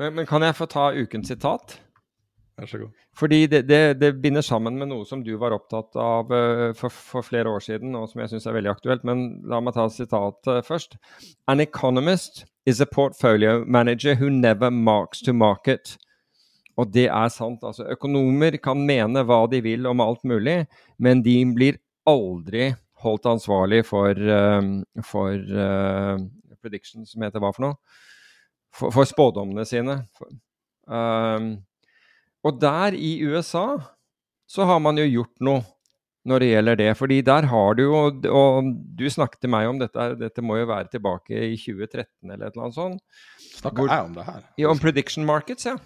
Men, 0.00 0.14
men 0.16 0.24
kan 0.24 0.40
jeg 0.40 0.56
få 0.56 0.64
ta 0.70 0.86
ukens 0.96 1.28
sitat? 1.28 1.74
Vær 2.56 2.68
så 2.70 2.78
god. 2.80 2.92
Fordi 3.16 3.40
det, 3.50 3.58
det, 3.68 3.80
det 4.00 4.14
binder 4.22 4.44
sammen 4.44 4.78
med 4.80 4.88
noe 4.88 5.04
som 5.04 5.20
du 5.24 5.34
var 5.36 5.52
opptatt 5.52 5.96
av 6.00 6.30
eh, 6.32 6.70
for, 6.78 6.94
for 6.94 7.26
flere 7.26 7.50
år 7.52 7.60
siden, 7.64 7.92
og 7.98 8.06
som 8.08 8.22
jeg 8.22 8.32
syns 8.32 8.46
er 8.48 8.56
veldig 8.56 8.70
aktuelt. 8.72 9.04
Men 9.04 9.26
la 9.50 9.58
meg 9.60 9.76
ta 9.76 9.84
sitatet 9.92 10.64
først. 10.64 10.96
An 11.50 11.60
economist 11.60 12.46
is 12.64 12.80
a 12.80 12.88
portfolio 12.88 13.58
manager 13.66 14.16
who 14.16 14.30
never 14.32 14.70
marks 14.70 15.20
to 15.26 15.34
market. 15.36 15.98
Og 16.80 16.92
det 16.94 17.08
er 17.10 17.28
sant. 17.34 17.64
altså 17.66 17.84
Økonomer 17.92 18.56
kan 18.62 18.80
mene 18.86 19.26
hva 19.28 19.42
de 19.52 19.60
vil 19.64 19.88
om 19.90 20.00
alt 20.00 20.24
mulig, 20.24 20.62
men 20.96 21.20
de 21.26 21.36
blir 21.56 21.80
aldri 22.08 22.70
holdt 23.02 23.28
ansvarlig 23.30 23.82
for, 23.88 24.14
eh, 24.14 24.68
for 25.06 25.34
uh, 25.56 26.20
prediction, 26.60 27.06
som 27.08 27.24
heter 27.24 27.42
hva 27.42 27.52
for 27.56 27.66
noe? 27.68 27.98
For, 28.76 28.92
for 28.94 29.08
spådommene 29.08 29.64
sine. 29.66 30.02
For, 30.18 30.30
um, 30.86 31.52
og 32.46 32.60
der 32.60 32.96
i 32.96 33.18
USA 33.26 33.66
så 34.50 34.66
har 34.66 34.80
man 34.82 34.98
jo 34.98 35.06
gjort 35.08 35.36
noe 35.44 35.64
når 36.28 36.42
det 36.42 36.48
gjelder 36.50 36.78
det. 36.80 36.88
Fordi 36.98 37.20
der 37.24 37.46
har 37.48 37.76
du 37.78 37.82
jo 37.82 38.00
Og 38.30 38.72
du 38.98 39.06
snakket 39.10 39.40
til 39.40 39.52
meg 39.52 39.68
om 39.68 39.78
dette, 39.80 40.08
dette 40.20 40.44
må 40.44 40.58
jo 40.60 40.68
være 40.68 40.90
tilbake 40.92 41.32
i 41.32 41.56
2013 41.56 42.30
eller 42.30 42.46
et 42.46 42.52
eller 42.52 42.66
annet 42.66 42.76
sånt. 42.76 43.02
Snakker 43.60 43.88
jeg 43.88 44.10
om 44.10 44.16
det 44.18 44.26
her? 44.28 44.42
Ja, 44.58 44.70
om 44.70 44.80
prediction 44.80 45.26
markets, 45.26 45.66
ja. 45.66 45.76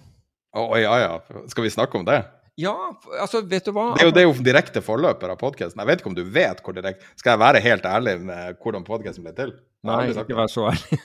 Å 0.54 0.78
ja, 0.78 0.94
ja. 1.02 1.44
Skal 1.50 1.66
vi 1.66 1.74
snakke 1.74 1.98
om 1.98 2.06
det? 2.06 2.20
Ja, 2.60 2.74
altså, 3.18 3.40
vet 3.50 3.66
du 3.66 3.72
hva? 3.74 3.88
Det 3.96 4.04
er 4.04 4.08
jo, 4.08 4.14
det 4.14 4.22
er 4.22 4.28
jo 4.28 4.34
direkte 4.46 4.82
forløper 4.84 5.32
av 5.32 5.38
podkasten. 5.40 5.80
Jeg 5.82 5.90
vet 5.90 6.02
ikke 6.02 6.10
om 6.12 6.16
du 6.16 6.22
vet 6.36 6.60
hvor 6.62 6.76
direkte 6.76 7.06
Skal 7.18 7.34
jeg 7.34 7.42
være 7.42 7.62
helt 7.64 7.86
ærlig 7.90 8.14
med 8.28 8.60
hvordan 8.62 8.86
podkasten 8.86 9.26
ble 9.26 9.32
til? 9.34 9.54
Nei, 9.84 10.04
ikke 10.12 10.38
vær 10.38 10.50
så 10.52 10.68
ærlig. 10.70 11.00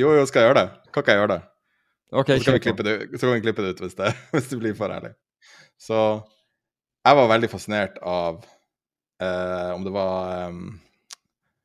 Jo, 0.00 0.14
jo, 0.16 0.22
skal 0.26 0.42
jeg 0.42 0.48
gjøre 0.48 0.62
det? 0.62 0.70
Kan 0.88 1.04
ikke 1.04 1.14
jeg 1.14 1.20
gjøre 1.20 1.34
det? 1.34 1.42
Okay, 2.12 2.38
Så 2.38 2.44
kan, 2.44 2.56
vi 2.56 2.64
klippe 2.66 2.84
det, 2.84 2.94
så 3.16 3.26
kan 3.26 3.36
vi 3.36 3.44
klippe 3.44 3.64
det 3.64 3.74
ut 3.74 3.84
hvis 3.84 3.98
det, 4.00 4.14
hvis 4.32 4.48
det 4.50 4.58
blir 4.60 4.74
for 4.76 4.92
ærlig. 4.92 5.12
Så 5.80 5.98
jeg 7.02 7.18
var 7.18 7.30
veldig 7.32 7.50
fascinert 7.52 8.00
av 8.04 8.42
eh, 9.20 9.70
om 9.74 9.84
det 9.84 9.92
var 9.94 10.48
um, 10.52 10.66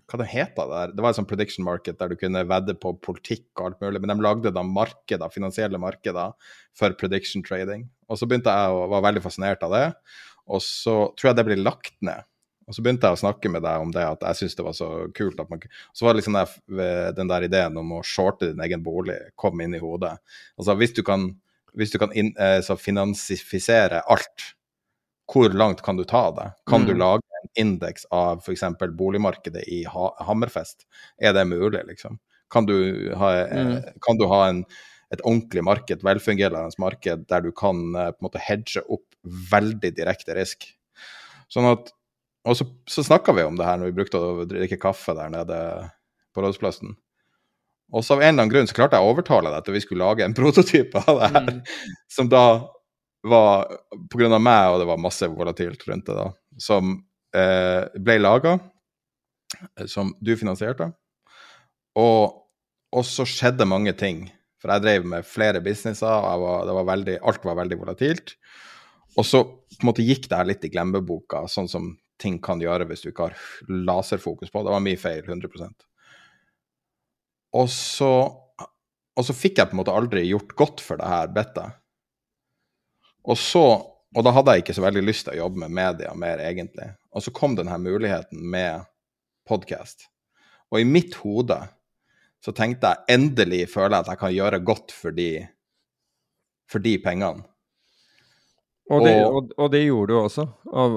Hva 0.07 0.21
det 0.21 0.29
heter 0.31 0.69
det 0.69 0.71
der? 0.71 0.93
Det 0.95 1.03
var 1.03 1.11
et 1.11 1.17
sånt 1.19 1.27
prediction 1.27 1.65
market 1.67 1.97
der 1.99 2.11
du 2.11 2.15
kunne 2.19 2.45
vedde 2.47 2.77
på 2.79 2.93
politikk 3.03 3.49
og 3.59 3.65
alt 3.65 3.81
mulig, 3.84 3.99
men 4.03 4.13
de 4.13 4.23
lagde 4.23 4.53
da 4.55 4.63
markeder, 4.63 5.34
finansielle 5.34 5.79
markeder 5.84 6.31
for 6.77 6.95
prediction 6.99 7.43
trading. 7.43 7.84
Og 8.07 8.19
så 8.19 8.29
begynte 8.29 8.53
jeg 8.53 8.71
å 8.71 8.88
være 8.88 9.07
veldig 9.09 9.23
fascinert 9.25 9.65
av 9.67 9.75
det, 9.75 9.85
og 10.47 10.63
så 10.63 10.95
tror 11.11 11.31
jeg 11.31 11.39
det 11.39 11.47
ble 11.49 11.59
lagt 11.59 11.97
ned. 11.99 12.23
Og 12.67 12.75
så 12.75 12.84
begynte 12.84 13.07
jeg 13.07 13.15
å 13.15 13.19
snakke 13.21 13.49
med 13.51 13.63
deg 13.63 13.84
om 13.84 13.91
det, 13.95 14.03
at 14.03 14.23
jeg 14.27 14.41
syntes 14.41 14.57
det 14.59 14.65
var 14.65 14.75
så 14.75 14.88
kult 15.15 15.39
at 15.39 15.51
man 15.51 15.61
Så 15.95 16.03
var 16.03 16.13
det 16.13 16.21
liksom 16.21 16.35
der, 16.35 17.11
den 17.15 17.29
der 17.31 17.45
ideen 17.47 17.79
om 17.79 17.93
å 17.95 18.03
shorte 18.03 18.51
din 18.51 18.63
egen 18.63 18.84
bolig 18.84 19.15
kom 19.39 19.59
inn 19.63 19.75
i 19.75 19.84
hodet. 19.84 20.17
Altså 20.59 20.75
hvis 20.75 20.95
du 20.95 20.99
kan, 21.07 21.29
hvis 21.79 21.95
du 21.95 21.99
kan 22.01 22.11
in, 22.11 22.34
eh, 22.35 22.59
så 22.59 22.75
finansifisere 22.75 24.03
alt, 24.11 24.51
hvor 25.27 25.49
langt 25.53 25.81
kan 25.83 25.97
du 25.97 26.03
ta 26.07 26.31
det? 26.31 26.51
Kan 26.69 26.85
du 26.87 26.93
Mm. 26.93 26.99
lage 26.99 27.21
en 27.43 27.49
indeks 27.67 28.05
av 28.11 28.39
f.eks. 28.39 28.63
boligmarkedet 28.97 29.63
i 29.67 29.83
ha 29.83 30.13
Hammerfest? 30.23 30.85
Er 31.21 31.33
det 31.33 31.45
mulig, 31.47 31.83
liksom? 31.87 32.19
Kan 32.49 32.65
du 32.65 33.13
ha, 33.15 33.31
eh, 33.41 33.65
Mm. 33.65 33.83
kan 34.01 34.17
du 34.17 34.25
ha 34.27 34.47
en, 34.49 34.65
et 35.11 35.21
ordentlig 35.23 35.63
marked, 35.63 36.01
velfungerende 36.03 36.71
marked, 36.79 37.27
der 37.27 37.41
du 37.41 37.51
kan 37.51 37.95
eh, 37.95 38.11
på 38.11 38.21
en 38.21 38.29
måte 38.29 38.39
hedge 38.39 38.81
opp 38.89 39.03
veldig 39.51 39.93
direkte 39.95 40.35
risk? 40.35 40.65
Sånn 41.49 41.71
at 41.71 41.91
Og 42.47 42.55
så, 42.55 42.63
så 42.87 43.03
snakka 43.03 43.33
vi 43.35 43.43
om 43.43 43.57
det 43.57 43.65
her 43.65 43.75
når 43.77 43.89
vi 43.91 43.97
brukte 43.97 44.15
å 44.23 44.45
drikke 44.47 44.77
kaffe 44.79 45.13
der 45.13 45.27
nede 45.29 45.89
på 46.33 46.39
Rådhusplassen. 46.41 46.95
Og 47.91 48.03
så 48.05 48.13
av 48.15 48.21
en 48.21 48.29
eller 48.29 48.43
annen 48.43 48.51
grunn 48.53 48.67
så 48.69 48.73
klarte 48.77 48.95
jeg 48.95 49.03
å 49.03 49.11
overtale 49.11 49.51
deg 49.51 49.65
til 49.65 49.73
at 49.73 49.75
vi 49.75 49.81
skulle 49.83 50.05
lage 50.05 50.23
en 50.23 50.33
prototype 50.37 50.95
av 51.07 51.19
det 51.19 51.29
her, 51.33 51.49
Mm. 51.51 51.61
som 52.07 52.29
da 52.29 52.63
var 53.26 53.68
av 53.98 54.41
meg, 54.41 54.72
og 54.72 54.81
det 54.81 54.88
var 54.89 55.02
masse 55.02 55.27
volatilt 55.31 55.84
rundt 55.88 56.06
det, 56.10 56.15
da, 56.18 56.27
som 56.61 56.94
eh, 57.35 57.84
ble 57.98 58.18
laga, 58.22 58.57
som 59.89 60.14
du 60.22 60.35
finansierte. 60.38 60.91
Og, 61.98 62.44
og 62.94 63.06
så 63.07 63.26
skjedde 63.27 63.68
mange 63.69 63.94
ting. 63.98 64.27
For 64.61 64.73
jeg 64.73 64.84
drev 64.84 65.06
med 65.10 65.27
flere 65.27 65.61
businesser, 65.64 66.10
og 66.10 66.44
var, 66.44 66.73
var 66.80 66.89
veldig, 66.94 67.19
alt 67.30 67.45
var 67.45 67.60
veldig 67.60 67.77
volatilt. 67.81 68.35
Og 69.18 69.26
så 69.26 69.44
på 69.45 69.81
en 69.81 69.89
måte 69.89 70.06
gikk 70.06 70.30
det 70.30 70.38
her 70.38 70.49
litt 70.49 70.65
i 70.65 70.72
glemmeboka, 70.73 71.45
sånn 71.49 71.69
som 71.69 71.95
ting 72.22 72.39
kan 72.41 72.61
gjøre 72.61 72.88
hvis 72.89 73.03
du 73.03 73.11
ikke 73.11 73.30
har 73.30 73.38
laserfokus 73.69 74.52
på 74.53 74.64
det. 74.64 74.73
Var 74.73 74.85
mye 74.85 74.99
feil, 75.02 75.22
100% 75.26 75.85
Og 77.57 77.69
så, 77.73 78.11
og 79.18 79.26
så 79.26 79.35
fikk 79.38 79.61
jeg 79.61 79.69
på 79.69 79.77
en 79.77 79.81
måte 79.81 79.94
aldri 79.94 80.26
gjort 80.27 80.56
godt 80.57 80.84
for 80.85 81.02
det 81.02 81.10
her 81.10 81.30
bettet. 81.34 81.77
Og 83.27 83.37
så 83.37 83.67
Og 84.15 84.23
da 84.23 84.31
hadde 84.31 84.53
jeg 84.55 84.63
ikke 84.63 84.73
så 84.73 84.81
veldig 84.85 85.01
lyst 85.03 85.25
til 85.27 85.35
å 85.35 85.41
jobbe 85.43 85.59
med 85.65 85.73
media 85.75 86.13
mer, 86.15 86.39
egentlig. 86.41 86.85
Og 87.11 87.21
så 87.21 87.31
kom 87.35 87.57
denne 87.57 87.75
muligheten 87.77 88.39
med 88.49 88.85
podkast. 89.45 90.07
Og 90.71 90.79
i 90.79 90.87
mitt 90.87 91.13
hode 91.19 91.57
så 92.41 92.53
tenkte 92.55 92.93
jeg 92.93 93.17
endelig 93.17 93.65
føler 93.73 93.97
jeg 93.97 94.05
at 94.05 94.11
jeg 94.13 94.21
kan 94.21 94.33
gjøre 94.33 94.61
godt 94.71 94.95
for 94.95 95.13
de, 95.13 95.27
for 96.71 96.81
de 96.81 96.95
pengene. 97.03 97.43
Og 98.87 99.03
det, 99.03 99.13
og, 99.27 99.51
og 99.59 99.71
det, 99.75 99.83
gjorde 99.83 100.13
du 100.13 100.19
også, 100.21 100.47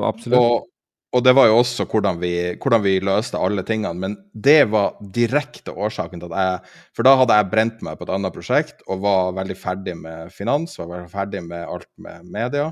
absolutt. 0.06 0.38
Og, 0.38 0.69
og, 1.10 1.24
det 1.26 1.32
var 1.34 1.48
jo 1.48 1.56
også 1.58 1.86
hvordan 1.90 2.20
vi, 2.20 2.32
hvordan 2.62 2.84
vi, 2.84 2.92
løste 3.02 3.38
alle 3.38 3.64
tingene. 3.66 3.94
Men 3.98 4.16
det 4.32 4.68
var 4.70 4.94
direkte 5.14 5.74
årsaken 5.74 6.22
til 6.22 6.30
at 6.30 6.44
jeg 6.44 6.76
For 6.96 7.06
da 7.06 7.16
hadde 7.18 7.38
jeg 7.40 7.50
brent 7.50 7.82
meg 7.86 7.98
på 7.98 8.06
et 8.06 8.14
annet 8.14 8.36
prosjekt 8.36 8.84
og 8.86 9.02
var 9.02 9.34
veldig 9.40 9.58
ferdig 9.58 9.96
med 9.98 10.30
finans, 10.34 10.78
var 10.78 10.92
veldig 10.94 11.10
ferdig 11.12 11.42
med 11.48 11.66
alt 11.66 11.90
med 11.98 12.30
media, 12.30 12.70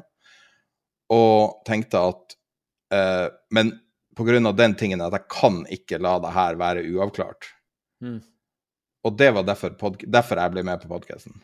og 1.10 1.60
tenkte 1.66 2.04
at 2.12 2.38
eh, 2.94 3.26
Men 3.50 3.74
pga. 4.18 4.52
den 4.52 4.74
tingen 4.74 5.00
at 5.00 5.12
jeg 5.12 5.28
kan 5.30 5.64
ikke 5.70 5.98
la 6.02 6.18
det 6.22 6.34
her 6.34 6.58
være 6.58 6.86
uavklart. 6.94 7.52
Mm. 8.02 8.20
Og 9.04 9.18
det 9.18 9.34
var 9.34 9.42
derfor, 9.46 9.74
derfor 10.06 10.40
jeg 10.40 10.52
ble 10.52 10.62
med 10.62 10.80
på 10.82 10.88
podkasten. 10.90 11.34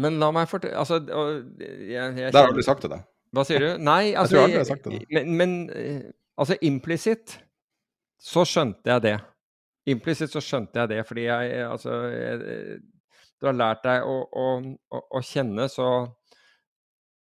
Men 0.00 0.18
la 0.22 0.30
meg 0.32 0.48
fortelle 0.48 0.78
altså, 0.78 1.00
jeg, 1.04 2.14
jeg, 2.16 2.32
Det 2.32 2.40
har 2.40 2.54
du 2.54 2.62
sagt 2.64 2.84
til 2.86 2.94
deg. 2.94 3.02
Hva 3.32 3.44
sier 3.48 3.62
du? 3.64 3.68
Nei, 3.80 4.12
altså 4.18 4.42
Jeg 4.42 4.58
jeg 4.58 4.68
sagt. 4.68 4.88
Men, 5.10 5.36
men 5.36 5.52
eh, 5.76 6.00
altså 6.36 6.58
implisitt 6.62 7.38
så 8.22 8.44
skjønte 8.46 8.92
jeg 8.92 9.04
det. 9.06 9.14
Implisitt 9.92 10.34
så 10.34 10.42
skjønte 10.44 10.82
jeg 10.82 10.92
det, 10.92 11.00
fordi 11.08 11.24
jeg 11.26 11.62
altså 11.66 11.96
jeg, 12.12 12.82
Du 13.40 13.48
har 13.48 13.56
lært 13.56 13.80
deg 13.82 14.04
å, 14.06 14.18
å, 14.22 14.44
å, 14.94 15.00
å, 15.18 15.22
kjenne, 15.26 15.66
så 15.72 15.88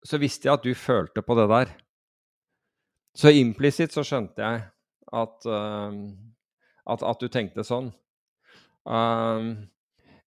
så 0.06 0.18
visste 0.22 0.48
jeg 0.48 0.58
at 0.58 0.66
du 0.66 0.74
følte 0.78 1.22
på 1.26 1.38
det 1.38 1.48
der. 1.52 1.72
Så 3.18 3.34
implisitt 3.38 3.94
så 3.94 4.04
skjønte 4.08 4.42
jeg 4.42 4.62
at, 5.22 5.46
uh, 5.46 5.92
at, 6.90 7.04
at, 7.04 7.22
du 7.22 7.30
tenkte 7.30 7.66
sånn. 7.68 7.92
Uh, 8.88 9.62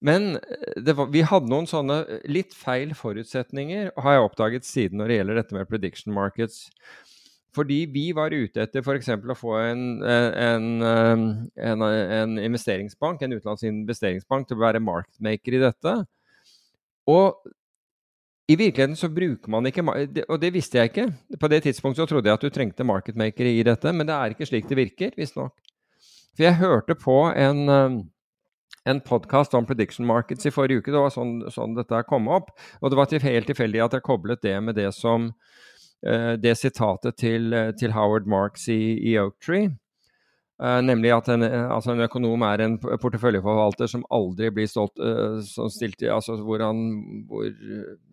men 0.04 0.36
eh, 0.36 0.92
var, 0.92 1.08
vi 1.12 1.24
hadde 1.24 1.50
noen 1.50 1.66
sånne 1.68 2.02
eh, 2.04 2.28
litt 2.28 2.54
feil 2.56 2.92
forutsetninger, 2.98 3.94
har 4.04 4.16
jeg 4.16 4.28
oppdaget 4.28 4.68
siden 4.68 5.00
når 5.00 5.10
det 5.10 5.18
gjelder 5.18 5.40
dette 5.40 5.56
med 5.56 5.70
prediction 5.70 6.14
markets. 6.16 6.66
Fordi 7.54 7.84
vi 7.88 8.08
var 8.16 8.34
ute 8.34 8.64
etter 8.64 8.82
f.eks. 8.82 9.12
å 9.14 9.36
få 9.38 9.52
en, 9.62 9.82
en, 10.02 10.64
en, 10.82 11.84
en, 11.86 12.38
investeringsbank, 12.42 13.22
en 13.22 13.36
utenlandsk 13.36 13.68
investeringsbank, 13.68 14.48
til 14.48 14.58
å 14.58 14.64
være 14.64 14.82
marketmaker 14.82 15.54
i 15.54 15.60
dette. 15.62 15.92
Og 17.14 17.52
i 18.50 18.56
virkeligheten 18.58 18.98
så 18.98 19.08
bruker 19.08 19.52
man 19.52 19.68
ikke 19.70 19.84
Og 20.26 20.40
det 20.40 20.50
visste 20.52 20.80
jeg 20.80 20.90
ikke. 20.90 21.06
På 21.40 21.48
det 21.48 21.62
tidspunktet 21.64 22.02
så 22.02 22.08
trodde 22.10 22.28
jeg 22.28 22.36
at 22.36 22.42
du 22.42 22.50
trengte 22.52 22.84
marketmakere 22.84 23.54
i 23.54 23.62
dette, 23.64 23.92
men 23.94 24.10
det 24.10 24.18
er 24.18 24.34
ikke 24.34 24.50
slik 24.50 24.66
det 24.68 24.80
virker, 24.80 25.14
visstnok. 25.16 25.54
For 26.34 26.48
jeg 26.48 26.58
hørte 26.58 26.98
på 26.98 27.20
en 27.30 27.70
en 28.84 29.00
podkast 29.00 29.54
om 29.54 29.66
prediction 29.66 30.06
markets 30.06 30.46
i 30.46 30.52
forrige 30.52 30.82
uke. 30.82 30.92
Det 30.92 31.00
var 31.00 31.12
sånn, 31.12 31.38
sånn 31.52 31.76
dette 31.76 32.02
kom 32.08 32.28
opp. 32.32 32.52
Og 32.82 32.92
det 32.92 32.98
var 32.98 33.08
til, 33.08 33.22
helt 33.24 33.48
tilfeldig 33.48 33.80
at 33.84 33.96
jeg 33.96 34.04
koblet 34.04 34.42
det 34.44 34.58
med 34.64 34.76
det 34.76 34.90
som 34.96 35.30
uh, 35.30 36.34
det 36.40 36.56
sitatet 36.60 37.16
til, 37.20 37.48
uh, 37.54 37.70
til, 37.78 37.94
Howard 37.96 38.28
Marks 38.28 38.68
i, 38.72 38.98
i 39.00 39.16
Oaktree. 39.20 39.72
Uh, 40.60 40.78
nemlig 40.84 41.10
at 41.10 41.28
en, 41.32 41.42
altså 41.42 41.94
en, 41.94 42.04
økonom 42.04 42.44
er 42.46 42.62
en 42.62 42.76
porteføljeforvalter 42.78 43.90
som 43.90 44.04
aldri 44.14 44.52
blir 44.54 44.68
stolt, 44.70 45.00
uh, 45.00 45.40
stilt, 45.72 46.04
altså 46.04 46.36
hvor, 46.44 46.62
han, 46.62 46.84
hvor, 47.26 47.48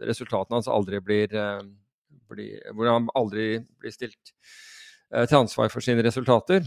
resultatene 0.08 0.62
hans 0.62 0.72
aldri 0.72 1.04
blir, 1.04 1.36
blir, 2.32 2.58
Hvor 2.74 2.90
han 2.90 3.12
aldri 3.14 3.58
blir 3.80 3.94
stilt 3.94 4.34
til 5.12 5.42
ansvar 5.42 5.68
for 5.68 5.84
sine 5.84 6.02
resultater. 6.06 6.64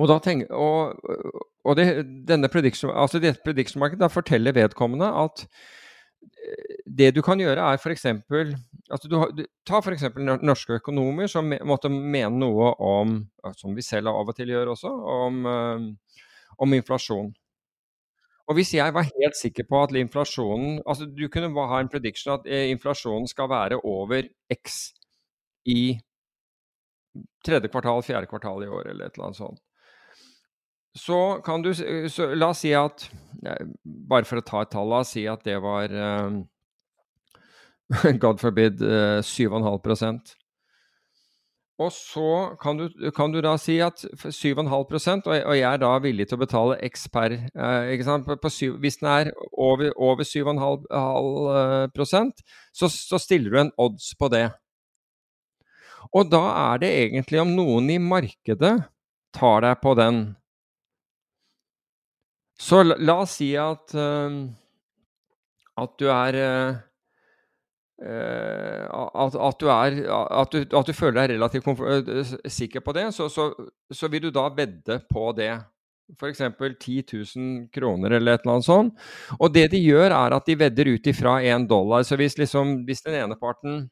Og, 0.00 0.08
tenk, 0.24 0.46
og, 0.48 0.96
og 1.66 1.76
det, 1.76 1.86
denne 2.28 2.48
prediction, 2.48 2.92
altså 2.94 3.20
dette 3.20 3.42
prediction 3.44 3.82
market 3.82 4.00
da 4.00 4.08
forteller 4.08 4.56
vedkommende 4.56 5.10
at 5.24 5.44
eh, 6.24 6.78
det 6.86 7.10
du 7.16 7.20
kan 7.24 7.40
gjøre, 7.40 7.60
er 7.60 7.80
f.eks. 7.80 8.06
Altså 8.90 9.10
du, 9.10 9.44
ta 9.68 9.82
f.eks. 9.82 10.06
norske 10.40 10.78
økonomer 10.80 11.28
som 11.30 11.52
måtte 11.68 11.92
mene 11.92 12.32
noe 12.40 12.72
om, 12.80 13.18
som 13.58 13.76
vi 13.76 13.84
selv 13.84 14.12
av 14.14 14.32
og 14.32 14.38
til 14.38 14.54
gjør 14.54 14.72
også, 14.72 14.94
om, 15.18 15.44
eh, 15.52 16.18
om 16.64 16.80
inflasjon. 16.80 17.32
Og 18.50 18.56
hvis 18.58 18.72
jeg 18.74 18.96
var 18.96 19.06
helt 19.06 19.36
sikker 19.38 19.68
på 19.68 19.78
at 19.84 19.92
inflasjonen 19.94 20.80
altså 20.82 21.06
Du 21.06 21.28
kunne 21.30 21.52
ha 21.70 21.76
en 21.78 21.90
prediction 21.92 22.32
at 22.34 22.48
eh, 22.50 22.70
inflasjonen 22.72 23.28
skal 23.30 23.50
være 23.52 23.78
over 23.84 24.24
X 24.50 24.94
i 25.68 25.98
tredje 27.44 27.68
kvartal, 27.68 28.02
fjerde 28.06 28.26
kvartal 28.30 28.64
i 28.64 28.70
år, 28.70 28.88
eller 28.90 29.06
et 29.06 29.18
eller 29.18 29.28
annet 29.28 29.38
sånt 29.38 29.60
så 30.96 31.40
kan 31.44 31.62
du 31.62 31.72
så, 31.74 32.32
La 32.34 32.50
oss 32.50 32.64
si 32.64 32.72
at 32.74 33.06
Bare 33.84 34.26
for 34.28 34.40
å 34.40 34.44
ta 34.44 34.64
et 34.64 34.72
tall, 34.74 34.90
la 34.90 35.04
oss 35.04 35.14
si 35.14 35.24
at 35.30 35.44
det 35.46 35.56
var 35.62 35.92
um, 35.94 36.42
God 38.22 38.40
forbid 38.42 38.82
uh, 38.82 39.22
7,5% 39.24 40.34
Og 41.80 41.92
så 41.94 42.32
kan 42.60 42.82
du, 42.82 42.88
kan 43.16 43.32
du, 43.32 43.40
da 43.40 43.54
si 43.58 43.78
at 43.80 44.02
7,5 44.02 44.66
og, 44.68 45.30
og 45.30 45.54
jeg 45.56 45.66
er 45.70 45.80
da 45.80 45.92
villig 46.02 46.26
til 46.28 46.36
å 46.36 46.42
betale 46.42 46.80
X 46.90 47.06
per 47.08 47.38
ikke 47.38 48.08
sant? 48.08 48.26
På, 48.26 48.36
på 48.36 48.52
syv, 48.52 48.76
Hvis 48.82 49.00
den 49.00 49.08
er 49.08 49.32
over, 49.52 49.94
over 49.96 50.26
7,5 50.26 50.90
uh, 50.90 52.50
så, 52.74 52.90
så 52.90 53.22
stiller 53.22 53.50
du 53.50 53.62
en 53.62 53.72
odds 53.80 54.12
på 54.18 54.28
det. 54.28 54.50
Og 56.16 56.28
da 56.28 56.42
er 56.74 56.82
det 56.82 56.90
egentlig 57.04 57.40
om 57.40 57.54
noen 57.54 57.88
i 57.94 57.98
markedet 58.02 58.74
tar 59.36 59.64
deg 59.64 59.80
på 59.80 59.94
den 59.98 60.22
så 62.60 62.82
la, 62.84 62.96
la 63.00 63.16
oss 63.22 63.38
si 63.40 63.50
at, 63.56 63.94
uh, 63.96 64.44
at 65.80 65.96
du 66.00 66.06
er 66.12 66.38
uh, 66.44 66.78
at, 68.00 69.36
at, 69.36 69.60
du 69.60 69.68
er 69.72 69.96
at 70.08 70.54
du, 70.54 70.62
at 70.64 70.88
du 70.88 70.96
føler 70.96 71.22
deg 71.22 71.34
relativt 71.36 71.68
uh, 71.68 72.34
sikker 72.48 72.84
på 72.84 72.94
det, 72.96 73.10
så, 73.16 73.28
så, 73.32 73.50
så, 73.92 74.08
vil 74.12 74.26
du 74.26 74.30
da 74.34 74.48
vedde 74.56 75.00
på 75.08 75.30
det. 75.36 75.54
F.eks. 76.18 76.40
10 76.42 77.04
000 77.06 77.68
kroner 77.70 78.16
eller 78.16 78.34
et 78.34 78.42
eller 78.42 78.56
annet 78.56 78.66
sånt. 78.66 78.96
Og 79.38 79.52
det 79.54 79.68
de 79.70 79.78
gjør, 79.78 80.10
er 80.10 80.34
at 80.34 80.48
de 80.48 80.56
vedder 80.58 80.90
ut 80.96 81.06
ifra 81.06 81.36
én 81.46 81.68
dollar. 81.70 82.02
Så 82.02 82.18
hvis, 82.18 82.34
liksom, 82.40 82.80
hvis 82.88 83.04
den 83.06 83.14
ene 83.20 83.38
parten 83.38 83.84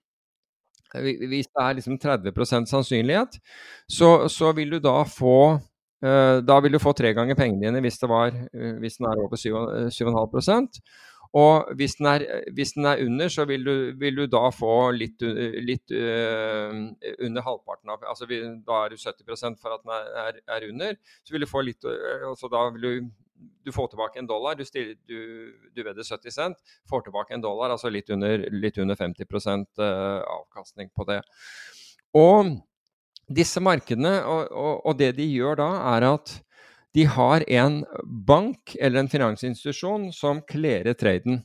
Hvis 0.98 1.46
det 1.46 1.62
er 1.62 1.76
liksom 1.78 1.98
30% 2.00 2.66
sannsynlighet, 2.66 3.38
så, 3.86 4.26
så 4.32 4.50
vil 4.56 4.70
du 4.72 4.78
da 4.82 5.04
få 5.04 5.60
Eh, 5.60 5.77
da 6.00 6.60
vil 6.62 6.76
du 6.76 6.78
få 6.78 6.92
tre 6.94 7.10
ganger 7.10 7.34
pengene 7.34 7.66
dine 7.66 7.82
hvis, 7.82 7.98
var, 8.06 8.30
eh, 8.54 8.76
hvis 8.78 9.00
den 9.00 9.08
er 9.10 9.22
over 9.24 9.40
7,5% 9.40 10.82
og 11.36 11.74
hvis 11.76 11.98
den, 11.98 12.06
er, 12.06 12.24
hvis 12.56 12.72
den, 12.72 12.86
er, 12.88 13.02
under, 13.04 13.28
så 13.28 13.44
vil 13.44 13.64
du, 13.66 13.72
vil 14.00 14.16
du 14.16 14.26
da 14.32 14.48
få 14.54 14.90
litt, 14.96 15.20
litt 15.60 15.92
uh, 15.92 16.72
under 17.26 17.44
halvparten 17.44 17.92
av 17.92 18.06
altså 18.08 18.24
Da 18.24 18.78
er 18.84 18.94
du 18.94 18.96
70% 18.96 19.60
for 19.60 19.74
at 19.76 19.84
den 19.84 19.92
er, 19.92 20.38
er, 20.48 20.68
under. 20.70 20.96
Så 21.24 21.34
vil 21.34 21.44
du 21.44 21.50
få 21.50 21.60
litt 21.66 21.84
altså 21.84 22.48
Da 22.48 22.62
vil 22.70 22.86
du, 22.86 23.10
du 23.66 23.72
få 23.76 23.86
tilbake 23.92 24.22
en 24.22 24.30
dollar. 24.30 24.56
Du, 24.56 24.64
stiller, 24.64 24.96
du, 25.04 25.52
du 25.76 25.82
vedder 25.82 26.02
70 26.02 26.32
cent, 26.32 26.56
får 26.88 27.04
tilbake 27.04 27.36
en 27.36 27.44
dollar, 27.44 27.76
altså 27.76 27.92
litt 27.92 28.08
under, 28.08 28.48
litt 28.48 28.80
under 28.80 28.96
50% 28.96 29.84
avkastning 29.84 30.88
på 30.96 31.04
det. 31.12 31.20
Og 32.16 32.56
disse 33.28 33.60
markedene, 33.60 34.18
og, 34.24 34.52
og, 34.52 34.86
og, 34.86 34.98
det 34.98 35.14
de 35.18 35.26
gjør 35.28 35.58
da, 35.60 35.68
er 35.96 36.08
at 36.14 36.38
de 36.96 37.04
har 37.06 37.44
en 37.46 37.82
bank 38.26 38.74
eller 38.80 39.04
en 39.04 39.12
finansinstitusjon 39.12 40.08
som 40.16 40.40
klerer 40.48 40.96
traden. 40.98 41.42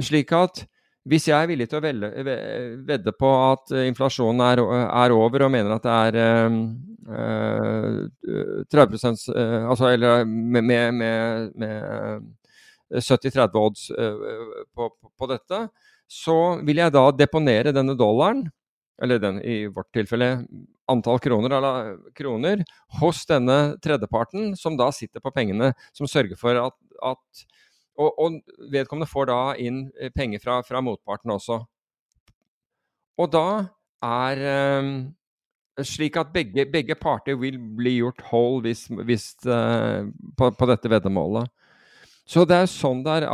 Slik 0.00 0.32
at 0.36 0.66
hvis 1.08 1.26
jeg 1.28 1.36
er 1.36 1.48
villig 1.50 1.66
til 1.68 1.78
å 1.78 1.84
velge, 1.84 2.24
vedde 2.88 3.12
på 3.20 3.30
at 3.50 3.72
inflasjonen 3.84 4.40
er, 4.40 4.62
er, 4.64 5.12
over, 5.12 5.44
og 5.44 5.52
mener 5.52 5.74
at 5.74 5.84
det 5.84 5.92
er 5.92 6.14
øh, 6.48 8.08
30% 8.72 9.26
øh, 9.34 9.68
altså, 9.68 9.90
Eller 9.92 10.24
med, 10.24 10.62
med, 10.62 11.50
med 11.60 12.22
70-30 12.94 13.60
odds 13.60 13.90
øh, 13.90 14.16
på, 14.74 14.88
på, 15.18 15.26
dette, 15.28 15.68
så 16.08 16.38
vil 16.64 16.80
jeg 16.80 16.92
da 16.96 17.10
deponere 17.12 17.76
denne 17.76 17.98
dollaren 18.00 18.46
eller 19.02 19.18
den, 19.18 19.42
i 19.44 19.66
vårt 19.66 19.92
tilfelle 19.92 20.46
antall 20.90 21.20
kroner, 21.22 21.56
eller, 21.56 21.96
kroner, 22.16 22.64
hos 23.00 23.24
denne 23.28 23.76
tredjeparten, 23.82 24.52
som 24.58 24.76
da 24.76 24.90
sitter 24.92 25.22
på 25.24 25.32
pengene, 25.34 25.72
som 25.96 26.08
sørger 26.10 26.38
for 26.40 26.60
at, 26.60 26.76
at 27.04 27.44
og, 27.94 28.10
og, 28.18 28.38
vedkommende 28.72 29.08
får 29.10 29.28
da 29.30 29.40
inn 29.62 29.84
eh, 30.00 30.10
penger 30.14 30.42
fra, 30.42 30.58
fra, 30.66 30.82
motparten 30.82 31.30
også. 31.34 31.60
Og 33.22 33.30
da 33.30 33.46
er 34.02 34.40
um, 34.82 34.88
slik 35.86 36.18
at 36.18 36.32
begge, 36.34 36.66
begge, 36.70 36.96
parter 36.98 37.38
vil 37.38 37.60
bli 37.78 38.00
gjort 38.00 38.24
whole 38.26 38.64
hvis, 38.66 38.88
hvis, 39.06 39.28
uh, 39.46 40.10
på, 40.34 40.50
på, 40.50 40.68
dette 40.70 40.90
veddemålet. 40.90 41.46
Så 42.26 42.42
det 42.48 42.58
er 42.64 42.70
sånn 42.72 43.04
det 43.04 43.20
er, 43.20 43.28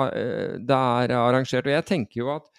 det 0.67 0.77
er, 0.77 1.15
arrangert. 1.17 1.65
Og 1.65 1.73
jeg 1.73 1.87
tenker 1.89 2.21
jo 2.25 2.33
at 2.35 2.50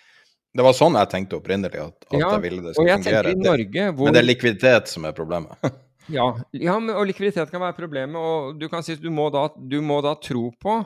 Det 0.51 0.63
var 0.65 0.75
sånn 0.75 0.97
jeg 0.99 1.07
tenkte 1.11 1.37
opprinnelig, 1.39 1.79
at, 1.79 2.07
at 2.09 2.17
ja, 2.17 2.29
jeg 2.35 2.43
ville 2.43 2.63
det 2.65 2.73
skulle 2.75 2.97
fungere. 2.99 3.35
Norge, 3.39 3.85
hvor, 3.95 4.07
men 4.07 4.15
det 4.17 4.21
er 4.21 4.27
likviditet 4.27 4.91
som 4.91 5.05
er 5.07 5.15
problemet. 5.15 5.69
ja, 6.17 6.25
ja, 6.51 6.75
og 6.75 7.05
likviditet 7.07 7.53
kan 7.53 7.63
være 7.63 7.77
problemet. 7.77 8.17
Og 8.19 8.57
du 8.59 8.67
kan 8.71 8.83
si 8.83 8.97
at 8.97 9.03
du 9.03 9.11
må 9.13 9.29
da, 9.33 9.47
du 9.55 9.79
må 9.85 10.01
da 10.03 10.17
tro 10.19 10.49
på 10.59 10.81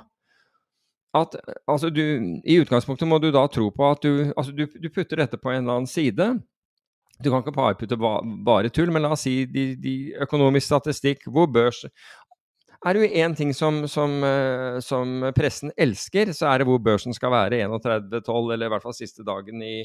at 1.15 1.37
altså 1.71 1.89
du, 1.95 2.03
I 2.43 2.59
utgangspunktet 2.59 3.07
må 3.07 3.21
du 3.23 3.29
da 3.33 3.45
tro 3.47 3.69
på 3.71 3.87
at 3.87 4.03
du, 4.03 4.33
altså 4.35 4.51
du, 4.51 4.65
du 4.67 4.89
putter 4.91 5.23
dette 5.23 5.39
på 5.39 5.53
en 5.53 5.63
eller 5.63 5.79
annen 5.79 5.89
side. 5.89 6.33
Du 7.23 7.29
kan 7.31 7.39
ikke 7.39 7.55
bare 7.55 7.77
putte 7.79 7.95
ba, 7.97 8.17
bare 8.45 8.69
tull, 8.75 8.91
men 8.91 9.05
la 9.05 9.13
oss 9.15 9.23
si 9.23 9.45
de, 9.47 9.69
de 9.79 9.95
økonomisk 10.25 10.67
statistikk 10.67 11.23
hvor 11.31 11.47
børs 11.47 11.85
Er 12.86 12.94
det 12.94 13.02
jo 13.02 13.22
én 13.24 13.34
ting 13.38 13.53
som, 13.57 13.84
som, 13.90 14.20
eh, 14.24 14.80
som, 14.86 15.24
pressen 15.36 15.74
elsker, 15.78 16.34
så 16.38 16.52
er 16.52 16.62
det 16.62 16.68
hvor 16.70 16.82
børsen 16.86 17.16
skal 17.18 17.34
være 17.34 17.64
31-12, 17.66 18.53
eller 18.53 18.68
i 18.68 18.74
hvert 18.76 18.86
fall 18.86 18.98
siste 18.98 19.26
dagen 19.26 19.64
i, 19.66 19.80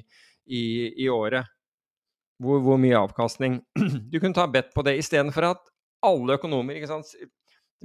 i, 0.46 0.64
i 1.04 1.08
året. 1.08 1.48
Hvor, 2.40 2.60
hvor, 2.64 2.80
mye 2.80 2.96
avkastning. 2.96 3.60
Du 4.12 4.20
kunne 4.20 4.36
ta 4.36 4.46
bedt 4.48 4.74
på 4.76 4.84
det 4.84 4.98
istedenfor 5.00 5.50
at 5.50 5.70
alle 6.04 6.36
økonomer 6.36 6.80
sant, 6.88 7.12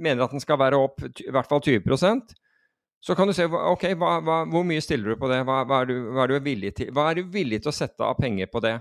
mener 0.00 0.24
at 0.24 0.32
den 0.32 0.40
skal 0.40 0.60
være 0.60 0.78
opp 0.80 1.02
i 1.04 1.30
hvert 1.32 1.48
fall 1.48 1.64
20% 1.64 2.36
så 3.06 3.14
kan 3.14 3.28
du 3.28 3.34
se 3.36 3.44
ok, 3.46 3.84
hva, 4.00 4.16
hva, 4.24 4.36
hvor 4.50 4.64
mye 4.66 4.82
stiller 4.82 5.12
du 5.12 5.20
på 5.20 5.28
det? 5.30 5.42
Hva, 5.46 5.60
er 5.80 5.90
du, 5.90 5.94
hva, 6.10 6.24
er 6.24 6.32
du, 6.32 6.70
til 6.74 6.92
Hva 6.94 7.10
er 7.10 7.20
du 7.20 7.28
villig 7.30 7.60
til 7.62 7.70
å 7.70 7.76
sette 7.76 8.02
av 8.02 8.16
penger 8.18 8.48
på 8.50 8.62
det? 8.64 8.78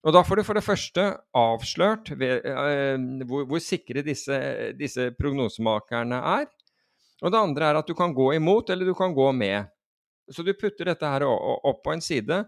Og 0.00 0.14
Da 0.16 0.22
får 0.24 0.40
du 0.40 0.44
for 0.46 0.56
det 0.56 0.64
første 0.64 1.02
avslørt 1.36 2.08
ved, 2.16 2.46
eh, 2.48 3.24
hvor, 3.28 3.44
hvor, 3.44 3.60
sikre 3.60 4.04
disse, 4.04 4.38
disse, 4.78 5.10
prognosemakerne 5.18 6.22
er. 6.38 6.48
Og 7.20 7.28
det 7.32 7.40
andre 7.40 7.68
er 7.68 7.80
at 7.82 7.88
du 7.88 7.94
kan 7.94 8.14
gå 8.16 8.32
imot, 8.38 8.70
eller 8.70 8.88
du 8.88 8.94
kan 8.96 9.12
gå 9.12 9.28
med. 9.36 9.68
Så 10.30 10.42
du 10.46 10.54
putter 10.54 10.88
dette 10.88 11.04
her 11.04 11.26
opp 11.26 11.82
på 11.84 11.92
en 11.92 12.00
side. 12.00 12.44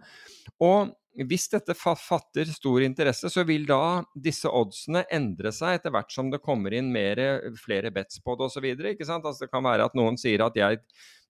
Og 0.64 0.94
hvis 1.28 1.50
dette 1.52 1.74
fatter 1.76 2.48
stor 2.48 2.80
interesse, 2.80 3.28
så 3.28 3.44
vil 3.44 3.66
da 3.68 4.00
disse 4.16 4.48
oddsene 4.48 5.04
endre 5.12 5.52
seg 5.52 5.76
etter 5.76 5.92
hvert 5.92 6.14
som 6.14 6.30
det 6.32 6.40
kommer 6.40 6.72
inn 6.72 6.88
mer, 6.94 7.20
flere 7.60 7.92
bets 7.92 8.22
på 8.24 8.36
det 8.38 8.48
osv. 8.48 8.68
Altså, 8.80 9.34
det 9.42 9.50
kan 9.52 9.66
være 9.66 9.90
at 9.90 9.98
noen 9.98 10.16
sier 10.20 10.46
at 10.46 10.56
jeg 10.56 10.80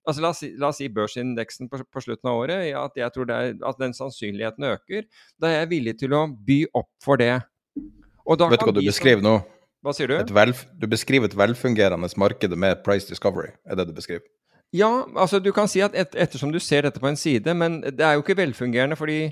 altså 0.09 0.25
La 0.25 0.33
oss 0.33 0.43
si, 0.43 0.51
la 0.59 0.71
oss 0.73 0.81
si 0.81 0.89
børsindeksen 0.93 1.71
på, 1.71 1.81
på, 1.87 2.03
slutten 2.05 2.31
av 2.31 2.41
året, 2.43 2.67
ja, 2.71 2.85
at 2.89 2.99
jeg 2.99 3.15
tror 3.15 3.33
er, 3.33 3.55
at 3.55 3.81
den 3.81 3.95
sannsynligheten 3.97 4.69
øker. 4.73 5.09
Da 5.41 5.51
er 5.51 5.63
jeg 5.63 5.73
villig 5.77 5.97
til 6.03 6.15
å 6.17 6.27
by 6.33 6.61
opp 6.79 6.91
for 7.05 7.21
det. 7.23 7.35
Vet 7.77 8.39
du 8.39 8.47
hva 8.47 8.77
du 8.77 8.85
beskriver 8.85 9.25
nå? 9.25 9.39
Hva 9.83 9.95
sier 9.97 10.11
du? 10.11 10.35
Vel, 10.35 10.55
du 10.79 10.87
beskriver 10.91 11.27
et 11.27 11.39
velfungerende 11.39 12.11
marked 12.21 12.55
med 12.55 12.85
price 12.87 13.09
discovery, 13.09 13.51
er 13.67 13.79
det 13.79 13.89
du 13.89 13.97
beskriver? 13.97 14.27
Ja, 14.73 15.05
altså 15.21 15.41
du 15.43 15.51
kan 15.53 15.69
si 15.69 15.83
at 15.85 15.97
et, 15.99 16.15
ettersom 16.17 16.53
du 16.55 16.61
ser 16.63 16.87
dette 16.87 17.01
på 17.03 17.11
en 17.11 17.19
side, 17.19 17.53
men 17.59 17.83
det 17.83 18.07
er 18.07 18.15
jo 18.17 18.23
ikke 18.23 18.39
velfungerende 18.39 18.97
fordi 18.97 19.27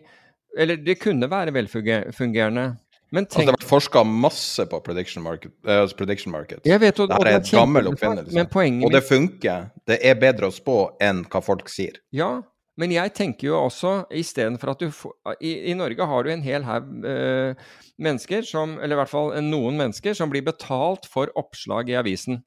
eller 0.58 0.80
det 0.82 0.98
kunne 0.98 1.30
være 1.30 1.54
velfungerende. 1.54 2.64
Men 3.10 3.26
tenk... 3.26 3.30
altså, 3.30 3.40
det 3.40 3.50
har 3.50 3.58
vært 3.58 3.68
forska 3.68 4.02
masse 4.06 4.66
på 4.70 4.78
prediction 4.86 5.24
market. 5.24 5.52
Uh, 5.66 5.82
prediction 5.98 6.32
market. 6.34 6.62
Vet, 6.64 7.02
og, 7.02 7.10
det 7.10 7.18
er 7.18 7.40
en 7.40 7.48
gammel 7.48 7.90
oppfinnelse. 7.90 8.46
Og 8.86 8.94
det 8.94 9.02
funker. 9.06 9.68
Det 9.88 9.98
er 10.06 10.18
bedre 10.20 10.50
å 10.50 10.54
spå 10.54 10.78
enn 11.02 11.24
hva 11.30 11.42
folk 11.44 11.70
sier. 11.72 11.98
Ja, 12.14 12.38
men 12.80 12.94
jeg 12.94 13.12
tenker 13.16 13.50
jo 13.50 13.56
også 13.58 13.94
istedenfor 14.14 14.72
at 14.72 14.84
du 14.84 14.92
får 14.94 15.16
i, 15.42 15.56
I, 15.72 15.74
Norge 15.76 16.06
har 16.06 16.24
du 16.24 16.30
en 16.32 16.44
hel 16.44 16.64
haug 16.64 16.86
uh, 17.04 17.72
mennesker 18.00 18.46
som 18.46 18.78
Eller 18.78 18.94
i 18.94 19.00
hvert 19.02 19.10
fall 19.10 19.34
noen 19.44 19.76
mennesker 19.76 20.14
som 20.16 20.30
blir 20.32 20.46
betalt 20.46 21.10
for 21.10 21.32
oppslag 21.36 21.90
i 21.90 21.98
avisen. 22.00 22.44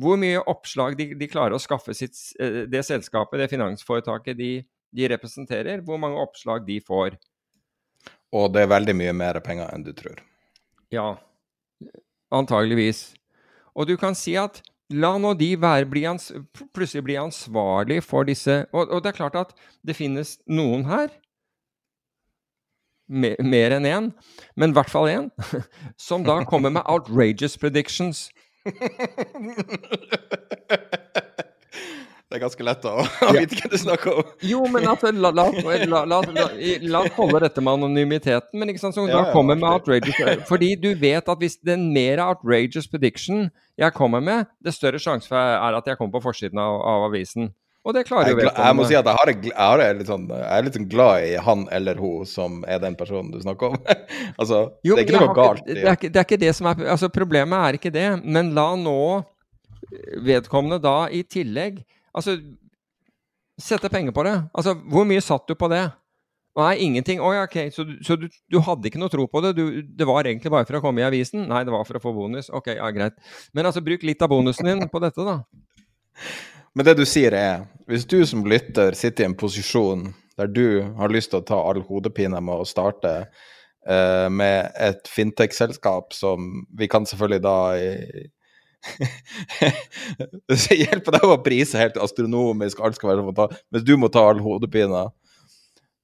Hvor 0.00 0.18
mye 0.18 0.40
oppslag 0.50 0.96
de, 0.98 1.12
de 1.14 1.28
klarer 1.30 1.54
å 1.54 1.62
skaffe 1.62 1.94
sitt, 1.94 2.16
uh, 2.40 2.64
det 2.70 2.82
selskapet, 2.88 3.44
det 3.44 3.52
finansforetaket 3.52 4.40
de 4.40 4.54
de 4.94 5.08
representerer, 5.10 5.82
hvor 5.82 5.98
mange 5.98 6.20
oppslag 6.22 6.66
de 6.66 6.78
får. 6.86 7.18
Og 8.32 8.52
det 8.54 8.64
er 8.64 8.72
veldig 8.72 8.94
mye 8.98 9.14
mer 9.16 9.40
penger 9.44 9.70
enn 9.74 9.84
du 9.86 9.92
tror. 9.96 10.20
Ja, 10.94 11.16
antageligvis. 12.34 13.12
Og 13.74 13.88
du 13.90 13.96
kan 13.98 14.14
si 14.18 14.36
at 14.38 14.62
la 14.94 15.14
nå 15.18 15.34
de 15.38 15.54
være, 15.60 15.88
bli 15.90 16.04
ans 16.06 16.32
plutselig 16.76 17.04
bli 17.06 17.16
ansvarlig 17.18 18.02
for 18.04 18.22
disse 18.28 18.66
og, 18.72 18.90
og, 18.90 19.02
det 19.02 19.08
er 19.12 19.18
klart 19.18 19.36
at 19.38 19.54
det 19.86 19.96
finnes 19.96 20.38
noen 20.46 20.84
her, 20.88 21.08
mer, 23.08 23.36
mer 23.40 23.70
enn 23.78 23.86
én, 23.88 24.12
men 24.56 24.70
i 24.70 24.74
hvert 24.76 24.92
fall 24.92 25.08
én, 25.10 25.30
som 26.08 26.24
da 26.24 26.44
kommer 26.48 26.70
med 26.74 26.86
outrageous 26.86 27.58
predictions. 27.58 28.30
Det 32.30 32.38
er 32.38 32.42
ganske 32.42 32.64
lett 32.66 32.86
å 32.90 32.94
vite 33.36 33.58
hva 33.58 33.68
du 33.70 33.76
snakker 33.78 34.20
om. 34.20 34.30
Jo, 34.48 34.62
men 34.72 34.86
altså, 34.90 35.12
la, 35.12 35.30
la, 35.34 35.44
la, 35.84 36.00
la, 36.08 37.02
oss 37.02 37.18
holde 37.18 37.42
dette 37.44 37.62
med 37.62 37.76
anonymiteten. 37.76 38.58
Men 38.58 38.72
ikke 38.72 38.82
sant, 38.82 38.96
så 38.96 39.04
ja, 39.06 39.20
da 39.20 39.34
kommer 39.34 39.58
med 39.60 39.68
outrageous 39.68 40.46
Fordi 40.48 40.72
du 40.80 40.90
vet 40.98 41.28
at 41.28 41.42
hvis 41.42 41.58
den 41.62 41.90
mer 41.94 42.22
outrageous 42.24 42.88
prediction 42.90 43.50
jeg 43.80 43.94
kommer 43.94 44.24
med, 44.24 44.48
det 44.64 44.74
større 44.74 45.00
sjanse 45.02 45.34
er 45.34 45.76
at 45.76 45.86
jeg 45.90 46.00
kommer 46.00 46.16
på 46.16 46.24
forsiden 46.30 46.62
av, 46.62 46.80
av 46.80 47.06
avisen. 47.10 47.52
Og 47.84 47.92
det 47.92 48.06
klarer 48.08 48.32
jo 48.32 48.38
vedkommende. 48.38 48.64
Jeg 48.64 48.76
må 48.78 48.84
si 48.88 48.96
at 48.96 49.08
jeg, 49.10 49.16
har, 49.20 49.30
jeg, 49.30 49.52
har 49.58 50.04
sånn, 50.08 50.22
jeg, 50.32 50.44
er 50.56 50.64
litt 50.64 50.76
sånn 50.78 50.88
glad 50.88 51.26
i 51.28 51.32
han 51.44 51.64
eller 51.76 51.98
hun 52.00 52.28
som 52.28 52.62
er 52.64 52.80
den 52.80 52.96
personen 52.96 53.28
du 53.34 53.42
snakker 53.42 53.74
om. 53.74 53.80
altså, 54.40 54.62
jo, 54.86 54.96
det 54.96 55.04
er 55.04 55.10
ikke 55.10 55.20
noe 55.20 55.36
galt. 55.36 55.66
Det, 55.66 55.76
det, 55.76 55.84
er 55.84 55.98
ikke, 55.98 56.10
det 56.14 56.22
er 56.22 56.28
ikke 56.30 56.40
det 56.40 56.54
som 56.56 56.70
er 56.70 56.86
Altså, 56.94 57.12
problemet 57.12 57.60
er 57.60 57.78
ikke 57.78 57.92
det. 57.92 58.06
Men 58.24 58.54
la 58.56 58.70
nå 58.80 59.00
vedkommende 60.24 60.80
da 60.80 60.96
i 61.12 61.20
tillegg 61.28 61.82
Altså, 62.14 62.38
sette 63.60 63.90
penger 63.92 64.14
på 64.14 64.24
det. 64.26 64.38
Altså, 64.54 64.74
hvor 64.90 65.06
mye 65.08 65.22
satt 65.24 65.46
du 65.50 65.56
på 65.58 65.68
det? 65.72 65.84
Nei, 66.54 66.74
ingenting. 66.86 67.18
Oi, 67.24 67.34
ok, 67.42 67.56
Så, 67.74 67.86
så 68.06 68.16
du, 68.16 68.28
du, 68.30 68.60
hadde 68.62 68.86
ikke 68.86 69.00
noe 69.02 69.10
tro 69.10 69.26
på 69.30 69.42
det? 69.42 69.54
Du, 69.58 69.82
det 69.82 70.06
var 70.06 70.26
egentlig 70.26 70.52
bare 70.54 70.66
for 70.68 70.78
å 70.78 70.82
komme 70.84 71.02
i 71.02 71.06
avisen? 71.06 71.48
Nei, 71.50 71.64
det 71.66 71.74
var 71.74 71.86
for 71.88 71.98
å 71.98 72.02
få 72.02 72.14
bonus. 72.14 72.50
Ok, 72.54 72.70
ja, 72.76 72.90
greit. 72.94 73.18
Men 73.52 73.66
altså, 73.70 73.82
bruk 73.82 74.06
litt 74.06 74.22
av 74.22 74.30
bonusen 74.30 74.70
din 74.70 74.86
på 74.90 75.02
dette, 75.02 75.26
da. 75.26 75.40
Men 76.74 76.86
det 76.86 76.96
du 76.98 77.04
sier 77.06 77.34
er, 77.34 77.66
hvis 77.90 78.06
du 78.06 78.20
som 78.26 78.46
lytter 78.46 78.94
sitter 78.98 79.26
i 79.26 79.28
en 79.30 79.36
posisjon 79.38 80.08
der 80.38 80.50
du 80.50 80.82
har 80.98 81.12
lyst 81.14 81.30
til 81.30 81.42
å 81.42 81.46
ta 81.46 81.58
all 81.62 81.82
hodepine 81.86 82.40
med 82.42 82.62
å 82.62 82.66
starte 82.66 83.12
uh, 83.26 84.26
med 84.30 84.72
et 84.82 85.10
fintech-selskap 85.10 86.14
som 86.14 86.64
vi 86.74 86.88
kan 86.90 87.06
selvfølgelig 87.06 87.44
da 87.44 87.58
i, 87.78 87.90
det 90.50 90.76
hjelper 90.76 91.16
deg 91.16 91.26
å 91.26 91.38
prise 91.44 91.80
helt 91.80 91.96
astronomisk, 92.02 92.80
alt 92.84 92.98
skal 92.98 93.12
være 93.12 93.26
fantastisk, 93.30 93.62
mens 93.74 93.86
du 93.86 93.94
må 94.00 94.10
ta 94.12 94.24
all 94.30 94.42
hodepina. 94.44 95.06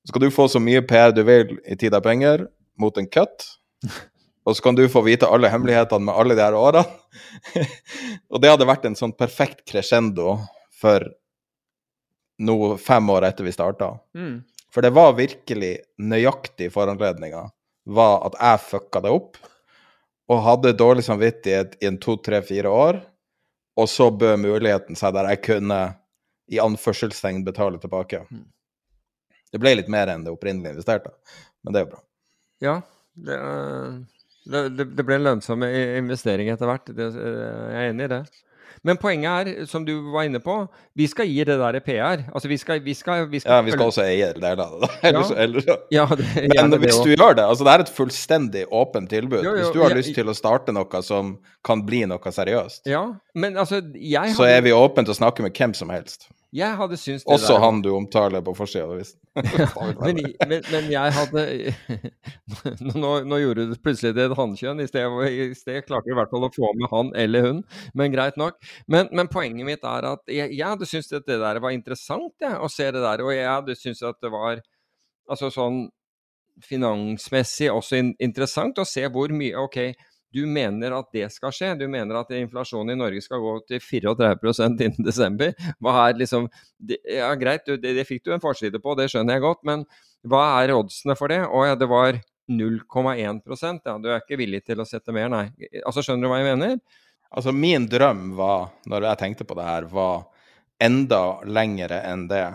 Skal 0.08 0.24
du 0.24 0.30
få 0.32 0.48
så 0.48 0.62
mye 0.62 0.82
PR 0.86 1.12
du 1.14 1.22
vil 1.26 1.58
i 1.68 1.76
tid 1.78 1.94
og 1.96 2.04
penger, 2.06 2.46
mot 2.80 2.96
en 2.96 3.08
cut. 3.10 3.46
Og 4.48 4.56
så 4.56 4.64
kan 4.64 4.74
du 4.74 4.86
få 4.88 5.02
vite 5.04 5.28
alle 5.28 5.50
hemmelighetene 5.52 6.06
med 6.06 6.16
alle 6.16 6.34
de 6.34 6.42
her 6.42 6.56
årene. 6.56 6.80
og 8.32 8.40
det 8.40 8.48
hadde 8.48 8.66
vært 8.66 8.86
en 8.88 8.96
sånn 8.96 9.12
perfekt 9.12 9.60
crescendo 9.68 10.38
for 10.80 11.04
noe 12.40 12.78
fem 12.80 13.12
år 13.12 13.26
etter 13.28 13.44
vi 13.46 13.52
starta. 13.52 13.92
Mm. 14.16 14.40
For 14.72 14.86
det 14.86 14.94
var 14.96 15.18
virkelig 15.18 15.74
nøyaktig 16.00 16.70
foranledninga 16.72 17.44
var 17.92 18.24
at 18.30 18.40
jeg 18.40 18.64
fucka 18.70 19.04
det 19.04 19.12
opp 19.12 19.36
og 20.30 20.44
hadde 20.46 20.76
dårlig 20.78 21.04
samvittighet 21.06 21.74
i 21.82 21.88
en 21.88 21.98
to, 22.02 22.16
tre, 22.22 22.38
fire 22.46 22.70
år, 22.70 23.00
og 23.80 23.88
så 23.90 24.10
bød 24.14 24.38
muligheten 24.44 24.98
seg 24.98 25.14
der 25.16 25.30
jeg 25.32 25.42
kunne 25.46 25.80
i 26.50 26.60
anførselstegn 26.62 27.42
betale 27.46 27.80
tilbake. 27.82 28.22
Mm. 28.30 28.46
Det 29.50 29.58
ble 29.62 29.74
litt 29.78 29.90
mer 29.90 30.10
enn 30.12 30.22
det 30.26 30.32
opprinnelig 30.34 30.76
investerte, 30.76 31.12
men 31.62 31.74
det 31.74 31.80
er 31.80 31.86
jo 31.86 31.92
bra. 31.94 32.02
Ja, 32.62 32.76
det, 33.26 33.38
det, 34.46 34.86
det 34.94 35.06
ble 35.06 35.18
en 35.18 35.26
lønnsom 35.26 35.64
investering 35.66 36.50
etter 36.52 36.70
hvert. 36.70 36.92
Det, 36.94 37.10
jeg 37.16 37.80
er 37.80 37.90
enig 37.90 38.06
i 38.06 38.12
det. 38.14 38.22
Men 38.86 38.96
poenget 38.96 39.48
er, 39.48 39.66
som 39.68 39.84
du 39.84 39.92
var 40.12 40.24
inne 40.24 40.40
på, 40.40 40.54
vi 40.96 41.04
skal 41.10 41.28
gi 41.28 41.44
det 41.44 41.58
der 41.60 41.78
PR. 41.84 42.22
Altså 42.32 42.48
vi 42.48 42.56
skal, 42.56 42.80
vi 42.84 42.94
skal, 42.96 43.26
vi 43.28 43.42
skal 43.42 43.52
Ja, 43.52 43.60
vi 43.66 43.74
skal 43.74 43.90
også 43.90 44.06
eie 44.06 44.30
deler 44.32 44.62
av 44.64 44.78
det. 44.80 44.90
Ellers, 45.10 45.30
ja. 45.30 45.36
ellers, 45.44 45.68
ja, 45.92 46.06
det, 46.16 46.28
Men 46.54 46.78
hvis 46.80 47.00
du 47.04 47.12
gjør 47.12 47.36
det 47.36 47.44
altså 47.44 47.66
Det 47.66 47.74
er 47.74 47.84
et 47.84 47.92
fullstendig 47.92 48.64
åpent 48.72 49.10
tilbud. 49.12 49.44
Jo, 49.44 49.52
jo, 49.52 49.56
hvis 49.58 49.74
du 49.74 49.80
har 49.82 49.92
jeg, 49.92 50.00
lyst 50.00 50.16
til 50.16 50.32
å 50.32 50.36
starte 50.36 50.72
noe 50.72 51.04
som 51.04 51.36
kan 51.66 51.84
bli 51.84 52.06
noe 52.08 52.32
seriøst, 52.32 52.86
ja, 52.88 53.02
men 53.36 53.58
altså, 53.60 53.82
jeg 53.94 54.32
så 54.36 54.46
er 54.48 54.62
vi 54.64 54.72
åpne 54.72 55.04
til 55.04 55.12
å 55.12 55.18
snakke 55.18 55.44
med 55.44 55.56
hvem 55.56 55.76
som 55.76 55.92
helst. 55.92 56.30
Jeg 56.50 56.74
hadde 56.80 56.96
syntes 56.98 57.22
det 57.22 57.30
Også 57.30 57.52
der... 57.52 57.62
han 57.62 57.76
du 57.84 57.92
omtaler 57.94 58.42
på 58.42 58.54
forsida 58.58 58.88
av 58.88 58.96
avisen. 58.96 59.20
men, 60.02 60.18
men, 60.50 60.64
men, 60.72 60.88
jeg 60.90 61.12
hadde 61.14 61.44
nå, 63.02 63.12
nå, 63.30 63.38
gjorde 63.38 63.68
du 63.70 63.76
plutselig 63.78 64.16
det 64.16 64.24
et 64.26 64.34
hannkjønn. 64.38 64.82
I 64.82 64.88
sted, 64.90 65.14
I 65.30 65.46
sted 65.54 65.86
klarte 65.86 66.10
du 66.10 66.16
i 66.16 66.18
hvert 66.18 66.34
fall 66.34 66.48
å 66.48 66.50
få 66.54 66.72
med 66.80 66.90
han 66.90 67.12
eller 67.22 67.46
hun, 67.46 67.62
men 67.94 68.10
greit 68.14 68.40
nok. 68.40 68.58
Men, 68.90 69.12
men 69.14 69.30
poenget 69.30 69.68
mitt 69.68 69.86
er 69.86 70.08
at 70.10 70.26
jeg, 70.26 70.50
jeg 70.56 70.66
hadde 70.66 70.90
syntes 70.90 71.20
at 71.20 71.30
det 71.30 71.38
der 71.38 71.62
var 71.62 71.76
interessant, 71.76 72.34
jeg, 72.42 72.58
å 72.58 72.72
se 72.72 72.90
det 72.90 73.04
der. 73.06 73.22
Og 73.22 73.32
jeg 73.36 73.46
hadde 73.46 73.78
syntes 73.78 74.04
at 74.10 74.20
det 74.22 74.34
var 74.34 74.62
Altså 75.30 75.46
sånn 75.54 75.84
finansmessig 76.66 77.68
også 77.70 78.00
in 78.00 78.08
interessant 78.18 78.80
å 78.82 78.86
se 78.88 79.04
hvor 79.14 79.30
mye 79.30 79.54
Ok, 79.62 79.78
du 80.32 80.44
mener 80.46 80.94
at 80.94 81.08
det 81.14 81.26
skal 81.34 81.52
skje? 81.54 81.72
Du 81.80 81.86
mener 81.90 82.20
at 82.20 82.30
inflasjonen 82.36 82.94
i 82.94 82.98
Norge 82.98 83.22
skal 83.24 83.42
gå 83.42 83.56
til 83.68 83.82
34 83.82 84.68
innen 84.68 85.06
desember? 85.06 85.54
Hva 85.82 85.96
er 86.06 86.20
liksom 86.20 86.48
Ja, 87.04 87.32
greit, 87.38 87.66
det, 87.66 87.94
det, 87.98 88.06
fikk 88.08 88.24
du 88.24 88.34
en 88.34 88.42
forside 88.42 88.80
på, 88.82 88.94
det 88.98 89.10
skjønner 89.10 89.36
jeg 89.36 89.44
godt, 89.44 89.62
men 89.68 89.84
hva 90.28 90.44
er 90.60 90.74
oddsene 90.76 91.16
for 91.18 91.32
det? 91.32 91.42
Å 91.46 91.66
ja, 91.66 91.78
det 91.78 91.88
var 91.90 92.20
0,1% 92.50 93.86
ja, 93.86 93.98
Du 93.98 94.10
er 94.10 94.20
ikke 94.20 94.38
villig 94.40 94.64
til 94.66 94.82
å 94.82 94.88
sette 94.88 95.14
mer, 95.14 95.30
nei. 95.32 95.46
Altså, 95.84 96.04
Skjønner 96.04 96.26
du 96.26 96.32
hva 96.32 96.40
jeg 96.42 96.50
mener? 96.50 96.78
Altså, 97.30 97.54
min 97.54 97.86
drøm 97.90 98.32
var, 98.38 98.70
når 98.90 99.06
jeg 99.10 99.20
tenkte 99.20 99.46
på 99.46 99.56
det 99.58 99.66
her, 99.66 99.86
var 99.90 100.26
enda 100.82 101.40
lengre 101.46 102.00
enn 102.08 102.26
det. 102.30 102.46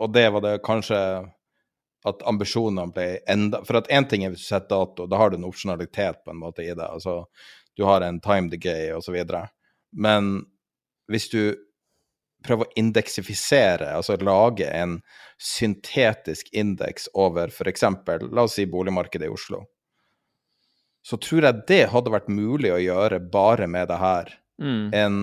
Og 0.00 0.10
det 0.14 0.26
var 0.34 0.44
det 0.44 0.54
kanskje 0.66 0.98
at 2.06 2.22
ambisjonene 2.30 2.92
ble 2.94 3.06
enda 3.26 3.62
For 3.66 3.80
at 3.80 3.88
én 3.90 4.06
ting 4.08 4.24
er 4.24 4.30
hvis 4.30 4.44
du 4.44 4.50
setter 4.52 4.70
dato, 4.76 5.06
da 5.10 5.18
har 5.18 5.30
du 5.30 5.38
en 5.38 5.48
opsjonalitet 5.48 6.22
på 6.24 6.30
en 6.30 6.42
måte 6.42 6.62
i 6.62 6.70
det. 6.70 6.84
Altså, 6.86 7.24
du 7.76 7.84
har 7.88 8.04
en 8.06 8.20
time 8.22 8.50
decay 8.52 8.92
osv. 8.94 9.16
Men 9.90 10.30
hvis 11.10 11.28
du 11.32 11.42
prøver 12.46 12.68
å 12.68 12.78
indeksifisere, 12.78 13.90
altså 13.96 14.14
lage 14.22 14.68
en 14.70 15.00
syntetisk 15.42 16.52
indeks 16.54 17.08
over 17.18 17.50
f.eks. 17.50 17.84
la 18.30 18.44
oss 18.44 18.54
si 18.58 18.66
boligmarkedet 18.70 19.26
i 19.26 19.32
Oslo, 19.32 19.64
så 21.02 21.18
tror 21.22 21.46
jeg 21.46 21.64
det 21.70 21.82
hadde 21.92 22.12
vært 22.12 22.30
mulig 22.30 22.70
å 22.74 22.80
gjøre 22.82 23.20
bare 23.32 23.66
med 23.70 23.88
det 23.90 23.98
her. 23.98 24.32
Mm. 24.62 24.88
En, 24.94 25.20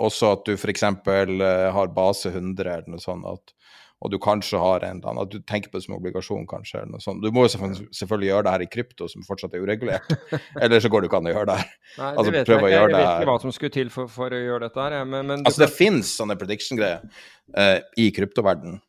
også 0.00 0.34
at 0.36 0.44
du 0.46 0.54
f.eks. 0.54 0.84
Uh, 0.84 1.70
har 1.74 1.94
base 1.96 2.32
100 2.32 2.68
eller 2.68 2.92
noe 2.92 3.02
sånt. 3.02 3.26
At, 3.28 3.54
og 4.00 4.12
du 4.12 4.16
kanskje 4.22 4.58
har 4.60 4.84
en 4.86 5.00
eller 5.00 5.10
annen 5.10 5.22
At 5.26 5.32
du 5.32 5.42
tenker 5.44 5.68
på 5.68 5.76
det 5.76 5.84
som 5.84 5.96
obligasjon, 5.98 6.46
kanskje. 6.48 6.82
eller 6.82 6.94
noe 6.96 7.04
sånt. 7.04 7.20
Du 7.20 7.34
må 7.36 7.44
jo 7.44 7.52
selvfølgelig, 7.52 8.30
gjøre 8.30 8.44
det 8.46 8.54
her 8.54 8.64
i 8.64 8.68
krypto, 8.72 9.08
som 9.12 9.26
fortsatt 9.26 9.56
er 9.56 9.64
uregulert. 9.64 10.14
Eller 10.62 10.80
så 10.80 10.88
går 10.92 11.04
det 11.04 11.10
ikke 11.10 11.20
an 11.20 11.28
å 11.28 11.34
gjøre 11.34 11.50
det 11.50 11.58
her. 11.60 11.74
Nei, 11.98 12.12
altså, 12.12 12.24
det 12.24 12.36
vet 12.38 12.52
jeg, 12.52 12.62
jeg, 12.62 12.72
jeg 12.72 12.94
vet 12.94 13.10
ikke 13.10 13.32
hva 13.32 13.40
som 13.42 13.52
skulle 13.56 13.74
til 13.74 13.90
for, 13.92 14.12
for 14.12 14.36
å 14.36 14.40
gjøre 14.40 14.68
dette 14.68 14.86
her. 14.86 14.96
Men, 15.04 15.26
men 15.28 15.44
altså, 15.44 15.66
det 15.66 15.72
finnes 15.74 16.14
sånne 16.16 16.38
prediction-greier 16.40 17.04
uh, 17.04 17.76
i 18.00 18.08
kryptoverdenen. 18.16 18.80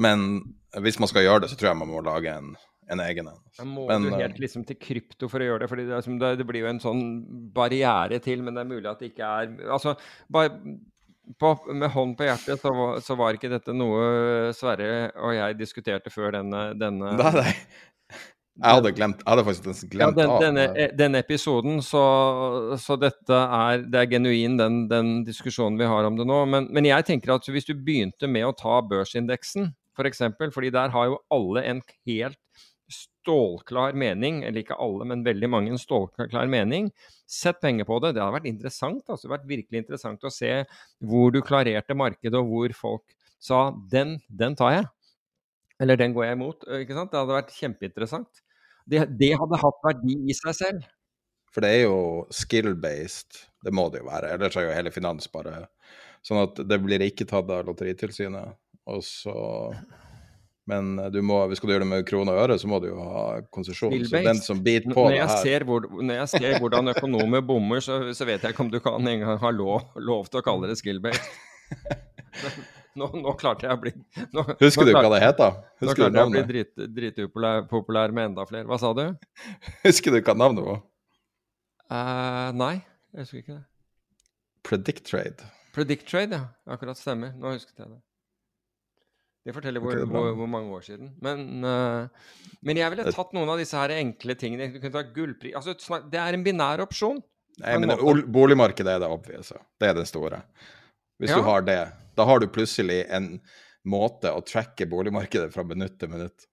Men 0.00 0.26
hvis 0.82 0.98
man 1.02 1.10
skal 1.10 1.28
gjøre 1.28 1.44
det, 1.44 1.52
så 1.52 1.60
tror 1.60 1.70
jeg 1.70 1.82
man 1.84 1.92
må 1.92 2.02
lage 2.06 2.34
en 2.34 2.52
en 2.90 3.00
egen 3.04 3.28
en. 3.30 3.40
Må 3.70 3.86
men, 3.86 4.08
du 4.08 4.14
helt 4.16 4.34
eh, 4.34 4.42
liksom 4.42 4.64
til 4.66 4.78
krypto 4.80 5.28
for 5.30 5.42
å 5.42 5.46
gjøre 5.46 5.62
det, 5.62 5.68
for 5.70 5.78
det, 5.78 5.86
liksom, 5.92 6.16
det, 6.18 6.46
blir 6.48 6.64
jo 6.64 6.70
en 6.72 6.82
sånn 6.82 7.02
barriere 7.54 8.18
til, 8.24 8.42
men 8.42 8.56
det 8.56 8.64
er 8.64 8.70
mulig 8.70 8.90
at 8.90 9.02
det 9.02 9.12
ikke 9.12 9.28
er 9.28 9.52
Altså, 9.70 9.94
bare 10.32 10.50
på, 11.38 11.52
med 11.76 11.92
hånd 11.94 12.16
på 12.18 12.26
hjertet 12.26 12.62
så, 12.62 12.72
så, 13.04 13.16
var 13.18 13.36
ikke 13.36 13.50
dette 13.52 13.74
noe 13.76 14.50
Sverre 14.56 15.10
og 15.20 15.34
jeg 15.36 15.58
diskuterte 15.58 16.12
før 16.12 16.38
denne, 16.40 16.70
denne 16.78 17.14
Nei, 17.18 17.32
nei. 17.36 17.54
Jeg 18.60 18.76
hadde, 18.76 18.90
glemt, 18.92 19.20
jeg 19.22 19.30
hadde 19.30 19.44
faktisk 19.46 19.92
glemt 19.94 20.18
ja, 20.18 20.26
den, 20.26 20.32
denne, 20.42 20.64
eh, 20.74 20.90
denne, 20.92 21.20
episoden, 21.22 21.78
så, 21.84 22.02
så, 22.82 22.96
dette 23.00 23.36
er 23.56 23.86
Det 23.88 24.02
er 24.02 24.10
genuin, 24.10 24.58
den, 24.60 24.82
den, 24.90 25.12
diskusjonen 25.24 25.78
vi 25.80 25.88
har 25.88 26.04
om 26.04 26.18
det 26.18 26.26
nå. 26.28 26.42
Men, 26.50 26.66
men, 26.74 26.88
jeg 26.90 27.06
tenker 27.08 27.32
at 27.38 27.48
hvis 27.48 27.70
du 27.70 27.72
begynte 27.78 28.28
med 28.28 28.44
å 28.44 28.52
ta 28.52 28.82
børsindeksen, 28.84 29.70
f.eks., 29.70 29.96
for 29.96 30.08
eksempel, 30.10 30.52
fordi 30.52 30.74
der 30.74 30.92
har 30.92 31.08
jo 31.08 31.16
alle 31.32 31.64
en 31.70 31.80
helt 32.08 32.38
stålklar 32.90 33.96
mening, 33.98 34.42
eller 34.44 34.62
ikke 34.62 34.78
alle, 34.80 35.08
men 35.08 35.24
veldig 35.24 35.50
mange 35.52 35.72
en 35.72 35.80
stålklar 35.80 36.50
mening. 36.52 36.90
Sett 37.30 37.60
penger 37.62 37.86
på 37.86 38.00
det. 38.02 38.14
Det 38.16 38.22
hadde 38.22 38.34
vært 38.34 38.50
interessant. 38.50 39.02
Altså, 39.06 39.22
det 39.22 39.28
hadde 39.28 39.36
vært 39.36 39.50
virkelig 39.52 39.82
interessant 39.84 40.24
å 40.26 40.32
se 40.34 40.50
hvor 40.98 41.30
du 41.34 41.38
klarerte 41.46 41.94
markedet, 41.94 42.34
og 42.40 42.48
hvor 42.50 42.74
folk 42.74 43.14
sa 43.38 43.70
'den, 43.70 44.18
den 44.28 44.56
tar 44.58 44.72
jeg'. 44.74 44.88
Eller 45.80 45.96
'den 45.96 46.12
går 46.12 46.24
jeg 46.26 46.36
imot'. 46.36 46.66
ikke 46.82 46.96
sant? 46.98 47.12
Det 47.12 47.20
hadde 47.20 47.38
vært 47.38 47.54
kjempeinteressant. 47.54 48.42
Det, 48.90 49.06
det 49.18 49.36
hadde 49.38 49.62
hatt 49.62 49.78
verdi 49.84 50.16
i 50.26 50.34
seg 50.34 50.54
selv. 50.58 50.88
For 51.50 51.62
det 51.62 51.70
er 51.70 51.82
jo 51.86 52.26
skill-based, 52.30 53.38
det 53.64 53.72
må 53.74 53.88
det 53.90 54.02
jo 54.02 54.10
være. 54.10 54.34
Ellers 54.34 54.56
er 54.56 54.68
jo 54.68 54.74
hele 54.74 54.92
finans 54.94 55.26
bare 55.30 55.68
sånn 56.26 56.42
at 56.42 56.60
det 56.68 56.78
blir 56.82 57.02
ikke 57.02 57.26
tatt 57.28 57.50
av 57.50 57.64
Lotteritilsynet. 57.66 58.58
Og 58.90 59.02
så 59.06 59.34
men 60.68 60.98
eh, 60.98 61.10
du 61.12 61.20
må, 61.24 61.38
hvis 61.50 61.62
du 61.62 61.70
gjøre 61.70 61.84
det 61.84 61.90
med 61.90 62.08
kroner 62.08 62.36
og 62.36 62.44
øre, 62.44 62.58
så 62.60 62.68
må 62.70 62.80
du 62.82 62.90
jo 62.90 62.98
ha 63.00 63.22
konsesjon. 63.54 63.94
Så 64.06 64.24
den 64.26 64.42
som 64.44 64.60
biter 64.64 64.92
på 64.92 65.06
når 65.06 65.16
det 65.16 65.54
her 65.54 65.64
hvor, 65.68 65.86
Når 65.88 66.20
jeg 66.22 66.32
ser 66.34 66.58
hvordan 66.62 66.92
økonomer 66.94 67.44
bommer, 67.44 67.80
så, 67.84 68.02
så, 68.16 68.26
vet 68.28 68.44
jeg 68.44 68.54
ikke 68.54 68.66
om 68.66 68.72
du 68.72 68.80
kan 68.82 69.08
engang 69.14 69.40
ha 69.40 69.54
lov, 69.54 69.88
lov 69.96 70.28
til 70.30 70.42
å 70.42 70.44
kalle 70.46 70.70
det 70.70 70.78
skill-based. 70.80 71.32
Nå, 72.98 73.06
nå, 73.14 73.32
klarte 73.38 73.68
jeg 73.68 73.76
å 73.76 73.78
bli 73.78 73.90
nå, 74.34 74.42
Husker 74.58 74.88
du 74.88 74.90
hva 74.96 75.12
det 75.12 75.20
heter? 75.22 75.60
Husker 75.78 75.86
nå 75.86 75.94
klarte 75.94 76.18
jeg 76.18 76.26
å 76.26 76.32
bli 76.32 76.40
drit, 76.48 76.80
dritupopulær 76.96 78.10
med 78.14 78.32
enda 78.32 78.42
flere. 78.48 78.66
Hva 78.66 78.80
sa 78.82 78.90
du? 78.98 79.04
Husker 79.86 80.16
du 80.16 80.18
hva 80.18 80.34
navnet 80.34 80.66
var? 80.66 80.80
Uh, 81.90 82.50
nei, 82.58 82.74
jeg 83.14 83.24
husker 83.24 83.42
ikke 83.44 83.54
det. 83.54 83.64
Predict 84.66 85.06
Trade. 85.06 85.48
Predict 85.74 86.06
Trade, 86.10 86.38
ja. 86.38 86.74
Akkurat 86.74 86.98
stemmer. 86.98 87.32
Nå 87.38 87.54
husket 87.54 87.78
jeg 87.78 87.88
det. 87.88 88.00
Det 89.40 89.54
forteller 89.56 89.80
hvor, 89.80 89.96
hvor, 90.04 90.26
hvor, 90.36 90.48
mange 90.52 90.74
år 90.76 90.82
siden. 90.84 91.14
Men, 91.24 91.64
uh, 91.64 92.50
men, 92.60 92.76
jeg 92.76 92.92
ville 92.92 93.12
tatt 93.14 93.32
noen 93.32 93.48
av 93.48 93.60
disse 93.60 93.78
her 93.78 93.94
enkle 93.96 94.36
tingene. 94.36 94.68
Du 94.74 94.76
kunne 94.82 94.92
tatt 94.98 95.14
gullpris 95.16 95.56
altså, 95.56 96.00
Det 96.12 96.20
er 96.20 96.36
en 96.36 96.44
binær 96.44 96.84
opsjon. 96.84 97.22
Nei, 97.60 97.78
men 97.80 97.94
boligmarkedet 98.32 98.94
er 98.94 99.02
det 99.02 99.08
obvious. 99.12 99.52
Det 99.80 99.88
er 99.88 99.96
det 99.96 100.06
store. 100.08 100.42
Hvis 101.20 101.32
ja. 101.32 101.40
du 101.40 101.44
har 101.48 101.64
det, 101.64 101.80
da 102.16 102.26
har 102.28 102.40
du 102.40 102.46
plutselig 102.52 103.02
en 103.12 103.34
måte 103.88 104.32
å 104.32 104.40
tracke 104.44 104.88
boligmarkedet 104.88 105.52
fra 105.54 105.64
minutt 105.68 105.96
til 106.00 106.12
minutt. 106.12 106.46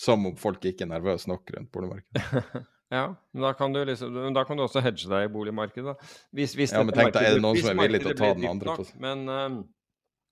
Som 0.00 0.24
om 0.28 0.36
folk 0.40 0.64
ikke 0.64 0.86
er 0.86 0.92
nervøse 0.94 1.28
nok 1.28 1.52
rundt 1.56 1.72
boligmarkedet. 1.72 2.62
ja, 2.96 3.06
men 3.32 3.44
da 3.44 3.52
kan, 3.56 3.76
du 3.76 3.82
liksom, 3.84 4.16
da 4.36 4.44
kan 4.48 4.56
du 4.60 4.64
også 4.64 4.84
hedge 4.84 5.08
deg 5.08 5.28
i 5.28 5.32
boligmarkedet. 5.32 5.96
Hvis, 6.36 6.56
hvis 6.56 6.72
ja, 6.72 6.80
men 6.84 6.96
tenk 6.96 7.12
deg, 7.16 7.28
er 7.28 7.36
det 7.36 7.44
noen 7.44 7.60
som 7.60 7.74
er 7.74 7.84
villig 7.84 8.02
til 8.06 8.14
å 8.14 8.18
ta 8.22 8.32
den 8.40 8.48
andre? 8.54 8.80
Nok, 8.80 8.96
men... 9.04 9.28
Um, 9.28 9.60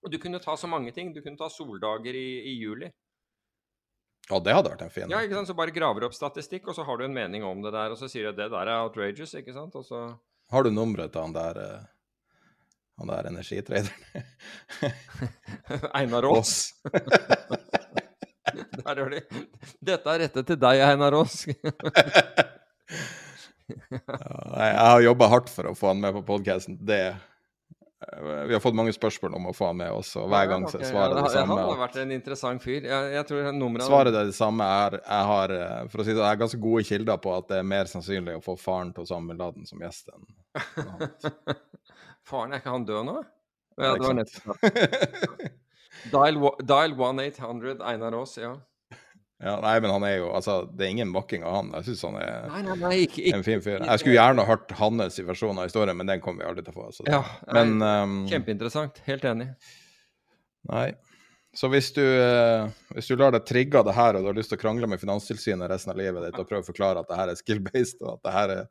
og 0.03 0.11
du 0.13 0.19
kunne 0.23 0.41
ta 0.43 0.57
så 0.57 0.71
mange 0.71 0.93
ting. 0.95 1.13
Du 1.15 1.21
kunne 1.25 1.39
ta 1.39 1.49
soldager 1.51 2.15
i, 2.15 2.29
i 2.53 2.55
juli. 2.61 2.91
Ja, 4.29 4.39
det 4.45 4.53
hadde 4.53 4.71
vært 4.75 4.83
en 4.85 4.93
fin 4.93 5.09
Ja, 5.11 5.23
ikke 5.25 5.39
sant? 5.39 5.49
Så 5.49 5.57
bare 5.57 5.73
graver 5.75 6.05
opp 6.05 6.17
statistikk, 6.17 6.69
og 6.69 6.77
så 6.77 6.85
har 6.85 6.99
du 7.01 7.07
en 7.07 7.15
mening 7.17 7.45
om 7.49 7.63
det 7.65 7.73
der. 7.73 7.95
Og 7.95 8.01
så 8.01 8.11
sier 8.13 8.29
du 8.29 8.31
at 8.35 8.41
det 8.41 8.51
der 8.53 8.67
er 8.69 8.83
outrageous, 8.85 9.33
ikke 9.39 9.55
sant? 9.57 9.77
Og 9.79 9.85
så 9.89 10.03
Har 10.53 10.65
du 10.65 10.71
nummeret 10.73 11.13
til 11.15 11.25
han 11.25 11.33
der 11.37 11.61
eh, 11.63 11.87
han 13.01 13.13
der 13.13 13.31
energitraderen? 13.31 13.95
Einar 15.99 16.29
Aas. 16.29 16.53
der 18.85 19.01
gjør 19.01 19.11
de. 19.17 19.23
Dette 19.81 20.13
er 20.13 20.19
rettet 20.27 20.47
til 20.51 20.61
deg, 20.61 20.83
Einar 20.85 21.17
Aas. 21.23 21.37
ja, 21.49 21.57
jeg 24.67 24.77
har 24.77 25.07
jobba 25.07 25.33
hardt 25.33 25.53
for 25.53 25.71
å 25.71 25.77
få 25.79 25.93
han 25.95 26.05
med 26.05 26.13
på 26.21 26.27
podkasten. 26.35 26.77
Det 26.85 27.17
vi 28.49 28.55
har 28.55 28.61
fått 28.61 28.77
mange 28.79 28.93
spørsmål 28.95 29.35
om 29.37 29.49
å 29.51 29.53
få 29.57 29.69
han 29.71 29.79
med 29.81 29.93
oss, 29.93 30.15
og 30.17 30.31
hver 30.33 30.49
gang 30.51 30.65
okay. 30.65 30.87
svarer 30.89 31.15
det, 31.15 31.25
det 31.27 31.33
samme. 31.35 31.57
Han 31.59 31.71
har 31.73 31.81
vært 31.83 31.99
en 32.03 32.15
interessant 32.15 32.65
fyr. 32.65 32.87
Jeg, 32.89 33.11
jeg 33.15 33.29
tror 33.29 33.51
nummeret 33.57 33.89
Svaret 33.89 34.17
er 34.17 34.31
det 34.31 34.37
samme. 34.37 34.69
Er, 34.85 34.99
jeg 35.03 35.29
har 35.31 35.55
eh, 35.57 35.83
for 35.93 36.03
å 36.03 36.07
si 36.07 36.13
det, 36.15 36.23
jeg 36.23 36.29
har 36.29 36.41
ganske 36.41 36.61
gode 36.63 36.85
kilder 36.89 37.21
på 37.25 37.35
at 37.37 37.51
det 37.53 37.61
er 37.61 37.69
mer 37.75 37.91
sannsynlig 37.91 38.39
å 38.39 38.45
få 38.45 38.57
faren 38.61 38.95
til 38.97 39.09
bin 39.29 39.41
Laden 39.41 39.69
som 39.69 39.83
gjest 39.85 40.13
enn 40.15 40.25
Faren, 42.29 42.53
er 42.53 42.61
ikke 42.61 42.75
han 42.75 42.89
død 42.89 43.07
nå? 43.09 43.19
Ja, 43.79 43.93
det 43.95 44.05
var 44.05 44.17
nettopp. 44.19 44.65
dial, 46.13 46.41
dial 46.67 46.97
1800 46.99 47.79
Einar 47.89 48.17
Aas, 48.19 48.35
ja. 48.41 48.57
Ja, 49.39 49.55
nei, 49.63 49.77
men 49.79 49.93
han 49.95 50.03
er 50.03 50.17
jo 50.17 50.31
Altså, 50.35 50.65
det 50.75 50.87
er 50.87 50.95
ingen 50.97 51.11
makking 51.15 51.45
av 51.47 51.53
han. 51.55 51.69
Jeg 51.79 51.93
syns 51.93 52.01
han 52.09 52.17
er 52.19 52.49
nei, 52.51 52.63
nei, 52.67 52.77
nei, 52.81 52.95
ikke, 53.05 53.21
ikke, 53.23 53.35
en 53.37 53.45
fin 53.47 53.61
fyr. 53.63 53.85
Jeg 53.85 54.03
skulle 54.03 54.17
gjerne 54.17 54.47
hørt 54.49 54.73
hans 54.81 55.21
versjon 55.29 55.61
av 55.61 55.69
historien, 55.69 55.99
men 55.99 56.11
den 56.11 56.23
kommer 56.25 56.43
vi 56.43 56.49
aldri 56.51 56.65
til 56.67 56.75
å 56.75 56.79
få. 56.81 57.07
ja, 57.07 57.21
men, 57.55 57.77
um, 57.79 58.17
Kjempeinteressant. 58.31 58.99
Helt 59.07 59.29
enig. 59.31 59.53
Nei. 60.73 60.89
Så 61.57 61.71
hvis 61.73 61.93
du, 61.95 62.03
uh, 62.03 62.67
hvis 62.97 63.09
du 63.09 63.15
lar 63.19 63.33
deg 63.35 63.47
trigge 63.49 63.79
av 63.79 63.87
det 63.87 63.95
her, 63.97 64.19
og 64.19 64.27
du 64.27 64.33
har 64.33 64.39
lyst 64.41 64.51
til 64.53 64.59
å 64.59 64.65
krangle 64.67 64.91
med 64.91 65.01
Finanstilsynet 65.01 65.71
resten 65.71 65.95
av 65.95 66.03
livet 66.03 66.27
ditt 66.27 66.39
og 66.43 66.51
prøve 66.51 66.67
å 66.67 66.71
forklare 66.73 67.03
at 67.03 67.09
det 67.09 67.19
her 67.23 67.33
er 67.33 67.39
skill-based, 67.39 68.03
og 68.03 68.17
at 68.17 68.27
det 68.27 68.35
her 68.35 68.55
er 68.59 68.71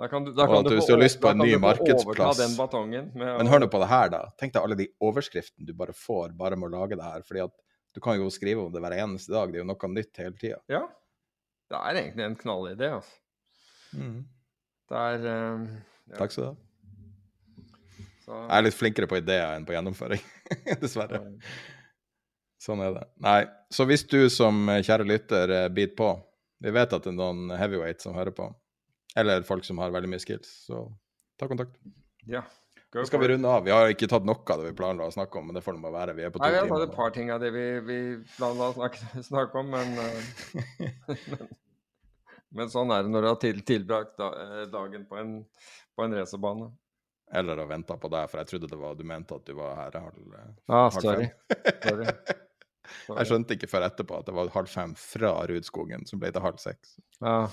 da 0.00 0.06
kan 0.08 0.24
du, 0.24 0.30
da 0.32 0.46
kan 0.48 0.64
du, 0.64 0.70
hvis 0.72 0.86
du 0.88 0.94
har 0.94 1.02
lyst 1.02 1.18
på 1.20 1.28
en 1.28 1.42
ny 1.44 1.58
markedsplass 1.60 2.38
med, 2.40 3.10
Men 3.20 3.50
hør 3.52 3.60
nå 3.60 3.66
på 3.68 3.82
det 3.82 3.88
her, 3.90 4.08
da. 4.08 4.20
Tenk 4.40 4.54
deg 4.54 4.62
alle 4.64 4.78
de 4.78 4.86
overskriftene 5.04 5.68
du 5.68 5.74
bare 5.76 5.92
får 5.92 6.32
bare 6.38 6.56
med 6.56 6.70
å 6.70 6.78
lage 6.78 6.96
det 6.96 7.04
her. 7.04 7.20
fordi 7.26 7.42
at 7.44 7.52
du 7.94 8.00
kan 8.02 8.18
jo 8.18 8.30
skrive 8.30 8.62
om 8.62 8.72
det 8.72 8.82
hver 8.82 8.96
eneste 8.98 9.34
dag. 9.34 9.50
Det 9.50 9.60
er 9.60 9.64
jo 9.64 9.70
noe 9.70 9.92
nytt 9.92 10.22
hele 10.22 10.36
tida. 10.38 10.60
Ja. 10.70 10.84
Det 11.70 11.78
er 11.78 12.00
egentlig 12.00 12.26
en 12.26 12.38
knallidé, 12.38 12.90
altså. 12.96 13.16
Mm. 13.94 14.18
Det 14.90 15.00
er 15.06 15.26
um, 15.54 15.66
ja. 16.10 16.16
Takk 16.18 16.34
skal 16.34 16.44
du 16.44 16.48
ha. 16.50 16.56
Så... 18.24 18.36
Jeg 18.36 18.56
er 18.56 18.64
litt 18.66 18.78
flinkere 18.78 19.08
på 19.10 19.18
ideer 19.18 19.56
enn 19.56 19.66
på 19.66 19.74
gjennomføring, 19.74 20.22
dessverre. 20.82 21.22
Sånn 22.60 22.82
er 22.84 22.94
det. 22.98 23.04
Nei, 23.24 23.40
så 23.72 23.86
hvis 23.88 24.04
du 24.10 24.20
som 24.30 24.66
kjære 24.68 25.06
lytter 25.08 25.54
eh, 25.56 25.68
biter 25.72 25.96
på 25.96 26.10
Vi 26.60 26.72
vet 26.76 26.92
at 26.92 27.06
det 27.06 27.08
er 27.08 27.16
noen 27.16 27.54
heavyweight 27.56 28.04
som 28.04 28.12
hører 28.12 28.34
på, 28.36 28.50
eller 29.18 29.46
folk 29.48 29.64
som 29.64 29.80
har 29.80 29.94
veldig 29.94 30.10
mye 30.12 30.22
skills, 30.22 30.50
så 30.66 30.84
ta 31.40 31.48
kontakt. 31.48 31.78
Ja. 32.28 32.42
Nå 32.90 33.04
skal 33.06 33.20
vi 33.22 33.28
runde 33.30 33.46
av. 33.48 33.62
Vi 33.64 33.70
har 33.70 33.92
ikke 33.92 34.08
tatt 34.10 34.24
noe 34.26 34.40
av 34.50 34.62
det 34.62 34.72
vi 34.72 34.76
planla 34.80 35.06
å 35.06 35.12
snakke 35.14 35.38
om, 35.38 35.46
men 35.46 35.54
det 35.54 35.62
får 35.62 35.76
det 35.76 35.82
bare 35.84 35.94
være. 35.94 36.14
Vi 36.18 36.24
er 36.26 36.32
på 36.34 36.40
to 36.40 36.42
timer. 36.42 36.56
Nei, 36.56 36.64
vi 36.66 36.72
har 36.72 36.80
tatt 36.80 36.88
et 36.88 36.96
par 36.96 37.12
ting 37.14 37.30
av 37.30 37.40
det 37.44 37.50
vi, 37.54 37.64
vi 37.86 37.98
planla 38.34 38.70
å 38.72 38.74
snakke, 38.74 39.22
snakke 39.30 39.62
om, 39.62 39.70
men, 39.70 39.94
eh, 40.02 41.14
men 41.30 41.48
Men 42.50 42.70
sånn 42.72 42.90
er 42.90 43.04
det 43.06 43.12
når 43.14 43.22
du 43.22 43.28
har 43.30 43.36
til, 43.44 43.60
tilbrakt 43.62 44.16
da, 44.18 44.28
eh, 44.42 44.62
dagen 44.72 45.04
på 45.06 45.20
en, 45.20 45.36
på 45.94 46.02
en 46.02 46.16
racerbane. 46.18 46.66
Eller 47.30 47.60
har 47.62 47.68
venta 47.70 47.94
på 47.94 48.08
deg, 48.10 48.26
for 48.26 48.40
jeg 48.42 48.48
trodde 48.50 48.70
det 48.72 48.78
var, 48.80 48.96
du 48.98 49.04
mente 49.06 49.36
at 49.38 49.44
du 49.46 49.52
var 49.54 49.76
her 49.78 49.98
halv, 50.02 50.32
Ah, 50.66 50.88
halv 50.90 51.04
sorry. 51.04 51.28
fem. 51.46 51.76
sorry. 51.84 52.06
Jeg 52.90 53.28
skjønte 53.28 53.54
ikke 53.54 53.68
før 53.70 53.84
etterpå 53.86 54.16
at 54.18 54.26
det 54.26 54.32
var 54.34 54.48
halv 54.50 54.66
fem 54.66 54.96
fra 54.98 55.28
Rudskogen 55.46 56.02
som 56.10 56.18
ble 56.18 56.32
til 56.34 56.42
halv 56.42 56.58
seks. 56.58 56.96
Ja. 57.22 57.44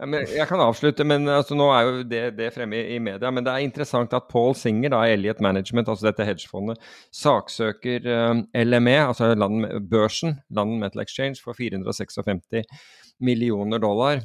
Jeg 0.00 0.46
kan 0.48 0.60
avslutte, 0.64 1.04
men 1.06 1.28
altså, 1.30 1.54
nå 1.58 1.68
er 1.74 1.86
jo 1.86 2.02
det, 2.08 2.22
det 2.38 2.50
fremme 2.54 2.80
i, 2.80 2.98
media. 3.02 3.30
Men 3.30 3.46
det 3.46 3.52
er 3.52 3.64
interessant 3.64 4.14
at 4.16 4.26
Paul 4.30 4.54
Singer, 4.58 4.92
da, 4.94 5.04
Elliot 5.08 5.40
Management, 5.44 5.88
altså 5.88 6.08
dette 6.08 6.26
hedgefondet, 6.26 6.80
saksøker 7.14 8.08
eh, 8.10 8.64
LME, 8.64 8.96
altså 9.12 9.30
land, 9.38 9.68
børsen, 9.90 10.40
London 10.50 10.82
Metal 10.82 11.04
Exchange, 11.04 11.40
for 11.44 11.56
456 11.56 12.66
millioner 13.20 13.80
dollar 13.82 14.24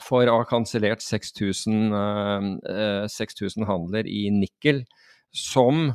for 0.00 0.24
å 0.24 0.38
ha 0.40 0.48
kansellert 0.48 1.04
6000 1.04 1.98
eh, 1.98 2.46
eh, 2.72 3.08
6000 3.12 3.68
handler 3.68 4.08
i 4.08 4.28
nikkel, 4.32 4.84
som 5.36 5.90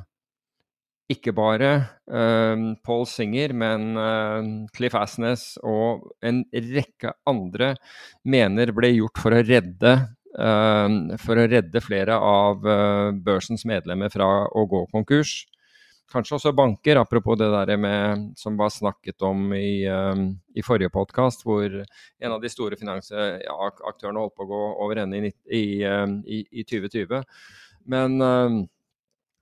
ikke 1.11 1.31
bare 1.35 1.71
uh, 2.11 2.73
Paul 2.83 3.05
Singer, 3.07 3.53
men 3.55 3.95
uh, 3.95 4.67
Cliff 4.75 4.95
Asnes 4.99 5.53
og 5.63 6.09
en 6.25 6.43
rekke 6.51 7.13
andre 7.27 7.73
mener 8.27 8.73
ble 8.75 8.91
gjort 8.97 9.21
for 9.23 9.35
å 9.35 9.43
redde 9.45 9.93
uh, 10.35 10.87
for 11.23 11.39
å 11.39 11.47
redde 11.47 11.83
flere 11.83 12.17
av 12.19 12.59
børsens 13.23 13.63
medlemmer 13.69 14.11
fra 14.13 14.27
å 14.47 14.65
gå 14.67 14.83
konkurs. 14.91 15.45
Kanskje 16.07 16.37
også 16.37 16.53
banker, 16.55 16.95
apropos 17.01 17.35
det 17.39 17.49
der 17.51 17.75
med, 17.83 18.29
som 18.39 18.55
var 18.59 18.69
snakket 18.71 19.23
om 19.27 19.49
i, 19.51 19.83
i 19.83 20.63
forrige 20.63 20.93
podkast, 20.93 21.41
hvor 21.43 21.67
en 21.67 22.31
av 22.31 22.39
de 22.39 22.47
store 22.47 22.79
finansaktørene 22.79 24.21
holdt 24.23 24.37
på 24.39 24.45
å 24.45 24.47
gå 24.53 24.61
over 24.85 25.01
ende 25.03 25.19
i, 25.19 25.33
i, 25.51 25.65
i, 25.83 26.39
i 26.47 26.63
2020. 26.63 27.27
Men 27.91 28.15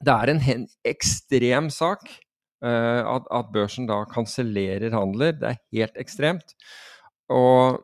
det 0.03 0.15
er 0.15 0.31
en 0.33 0.65
ekstrem 0.85 1.69
sak 1.73 2.03
uh, 2.65 3.01
at, 3.15 3.29
at 3.31 3.51
børsen 3.53 3.87
da 3.89 4.03
kansellerer 4.11 4.93
handler. 4.95 5.35
Det 5.39 5.53
er 5.53 5.61
helt 5.73 6.01
ekstremt. 6.01 6.55
Og 7.31 7.81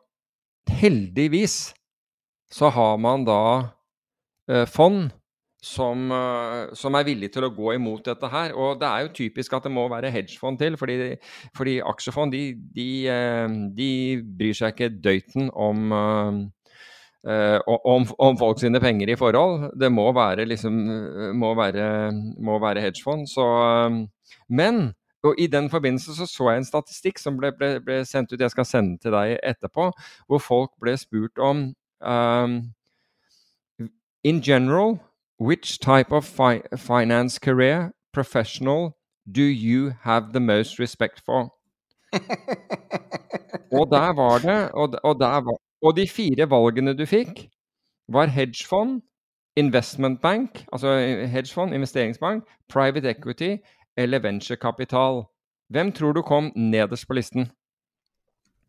heldigvis 0.68 1.72
så 2.52 2.68
har 2.68 3.00
man 3.00 3.24
da 3.26 3.42
uh, 4.52 4.66
fond 4.68 5.10
som, 5.62 6.10
uh, 6.10 6.72
som 6.76 6.98
er 6.98 7.06
villig 7.06 7.30
til 7.32 7.46
å 7.46 7.52
gå 7.54 7.76
imot 7.78 8.04
dette 8.10 8.28
her. 8.28 8.52
Og 8.52 8.80
det 8.82 8.88
er 8.90 9.06
jo 9.06 9.14
typisk 9.22 9.56
at 9.56 9.64
det 9.66 9.72
må 9.72 9.86
være 9.90 10.12
hedgefond 10.12 10.60
til, 10.60 10.76
fordi, 10.76 11.14
fordi 11.56 11.78
aksjefond 11.80 12.34
de, 12.34 12.44
de, 12.76 12.90
de 13.78 13.92
bryr 14.38 14.58
seg 14.58 14.74
ikke 14.74 14.92
døyten 15.00 15.48
om 15.54 15.94
om, 17.24 18.06
om 18.18 18.38
folk 18.38 18.60
sine 18.60 18.80
penger 18.80 19.12
i 19.12 19.16
forhold. 19.16 19.70
Det 19.80 19.92
må 19.92 20.08
være 20.12 20.44
liksom 20.44 20.72
må 21.38 21.54
være, 21.54 22.12
må 22.38 22.58
være 22.58 22.80
hedgefond. 22.80 23.26
Så 23.30 23.46
eh, 23.86 24.08
Men 24.48 24.94
og 25.22 25.34
I 25.38 25.46
den 25.46 25.70
forbindelse 25.70 26.16
så, 26.16 26.26
så 26.26 26.50
jeg 26.50 26.58
en 26.58 26.64
statistikk 26.64 27.18
som 27.18 27.36
ble, 27.38 27.52
ble, 27.54 27.80
ble 27.80 28.04
sendt 28.04 28.32
ut, 28.32 28.40
jeg 28.40 28.50
skal 28.50 28.66
sende 28.66 28.98
til 28.98 29.14
deg 29.14 29.36
etterpå, 29.46 29.92
hvor 30.26 30.38
folk 30.42 30.70
ble 30.82 30.96
spurt 30.98 31.38
om 31.38 31.74
um, 32.00 32.74
In 34.24 34.40
general, 34.40 34.98
which 35.38 35.78
type 35.78 36.12
of 36.12 36.24
fi 36.24 36.60
finance 36.76 37.38
career, 37.38 37.90
professional, 38.12 38.96
do 39.30 39.42
you 39.42 39.94
have 40.02 40.32
the 40.32 40.40
most 40.40 40.80
respect 40.80 41.22
for? 41.24 41.54
Og 43.72 43.90
der 43.90 44.12
var 44.12 44.38
det 44.38 44.70
og, 44.72 44.94
og, 45.02 45.20
der 45.20 45.40
var, 45.40 45.56
og 45.82 45.96
de 45.96 46.06
fire 46.08 46.46
valgene 46.50 46.94
du 46.98 47.04
fikk, 47.06 47.48
var 48.08 48.30
hedgefond, 48.32 49.00
investment 49.56 50.20
bank, 50.22 50.64
altså 50.72 50.94
hedgefond, 51.28 51.74
investeringsbank, 51.74 52.44
private 52.68 53.10
equity 53.10 53.56
eller 53.96 54.18
venturekapital. 54.18 55.24
Hvem 55.72 55.92
tror 55.92 56.12
du 56.12 56.22
kom 56.22 56.52
nederst 56.56 57.06
på 57.08 57.14
listen? 57.14 57.50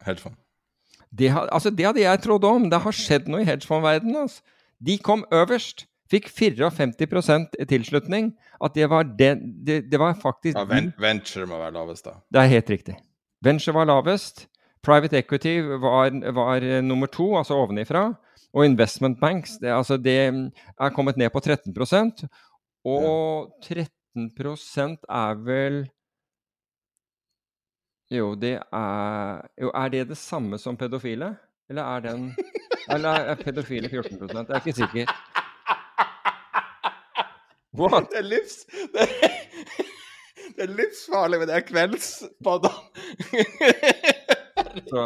Hedgefond. 0.06 0.36
Det, 1.20 1.30
altså 1.52 1.70
det 1.70 1.86
hadde 1.86 2.02
jeg 2.02 2.20
trodd 2.20 2.44
om. 2.44 2.70
Det 2.70 2.80
har 2.82 2.96
skjedd 2.96 3.28
noe 3.30 3.44
i 3.44 3.48
hedgefondverdenen. 3.48 4.24
Altså. 4.26 4.42
De 4.86 4.98
kom 4.98 5.26
øverst. 5.32 5.86
Fikk 6.12 6.28
54% 6.30 7.54
tilslutning. 7.70 8.34
At 8.64 8.76
det 8.76 8.90
var, 8.90 9.04
det, 9.04 9.38
det, 9.68 9.92
det 9.92 10.00
var 10.00 10.18
faktisk 10.22 10.58
Ja, 10.58 10.66
venture 11.00 11.46
må 11.46 11.58
være 11.58 11.74
lavest, 11.78 12.06
da. 12.06 12.18
Det 12.34 12.42
er 12.42 12.52
helt 12.56 12.70
riktig. 12.70 12.96
Venture 13.44 13.76
var 13.76 13.86
lavest. 13.86 14.48
Private 14.84 15.18
equity 15.18 15.62
var, 15.82 16.12
var 16.36 16.82
nummer 16.82 17.08
to, 17.08 17.38
altså 17.38 17.56
ovenifra. 17.56 18.10
Og 18.54 18.66
investment 18.66 19.20
banks, 19.20 19.58
det, 19.62 19.72
altså 19.74 19.98
det 19.98 20.18
er 20.80 20.90
kommet 20.94 21.18
ned 21.18 21.30
på 21.34 21.40
13% 21.40 22.28
Og 22.86 23.50
13 23.64 24.98
er 25.10 25.34
vel 25.46 25.90
Jo, 28.12 28.36
det 28.36 28.60
er 28.74 29.42
Jo, 29.62 29.72
er 29.74 29.88
det 29.90 30.10
det 30.10 30.18
samme 30.18 30.58
som 30.58 30.78
pedofile? 30.78 31.36
Eller 31.70 31.84
er 31.84 32.00
den 32.00 32.36
Eller 32.90 33.10
er 33.10 33.36
pedofile 33.36 33.90
14 33.90 34.30
Jeg 34.30 34.46
er 34.50 34.56
ikke 34.56 34.74
sikker. 34.74 35.06
What? 37.74 38.10
Det 38.12 38.18
er 38.18 38.22
livs... 38.22 38.66
Det 38.94 39.02
er, 39.02 39.08
det 40.56 40.64
er 40.64 40.76
livsfarlig 40.78 41.40
med 41.40 41.48
det 41.48 41.56
her 41.56 41.62
kveldspodene. 41.66 42.70
Så, 44.90 45.04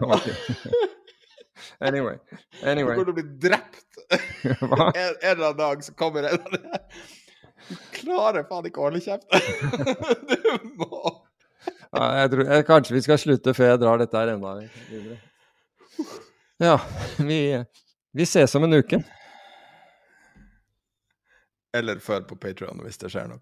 ok. 0.00 0.28
Anyway. 1.80 2.16
Du 2.62 2.68
Anyway. 2.68 2.94
kommer 2.96 3.04
til 3.04 3.12
å 3.12 3.16
bli 3.18 3.24
drept 3.42 3.98
en, 4.12 4.50
en 4.58 5.14
eller 5.22 5.44
annen 5.50 5.58
dag, 5.60 5.84
så 5.84 5.94
kommer 5.98 6.26
en 6.28 6.40
av 6.40 6.52
de 6.54 6.60
her. 6.64 6.82
Du 7.68 7.74
klarer 7.98 8.46
faen 8.48 8.68
ikke 8.70 8.80
å 8.80 8.86
holde 8.88 9.02
kjeft. 9.04 9.26
Du 10.30 10.68
må 10.80 10.90
Ja, 11.88 12.04
jeg 12.22 12.30
tror, 12.32 12.44
jeg, 12.52 12.64
kanskje 12.68 12.94
vi 12.96 13.02
skal 13.04 13.18
slutte 13.20 13.54
før 13.56 13.70
jeg 13.72 13.80
drar 13.82 14.00
dette 14.00 14.20
her 14.20 14.30
enda 14.34 14.54
videre. 14.60 15.18
Ja, 16.62 16.74
vi, 17.18 17.38
vi 18.16 18.26
ses 18.28 18.54
om 18.58 18.66
en 18.66 18.76
uke. 18.78 19.00
Eller 21.76 22.00
før 22.02 22.24
på 22.28 22.36
Patreon 22.40 22.80
hvis 22.84 23.00
det 23.00 23.10
skjer 23.12 23.28
noe. 23.32 23.40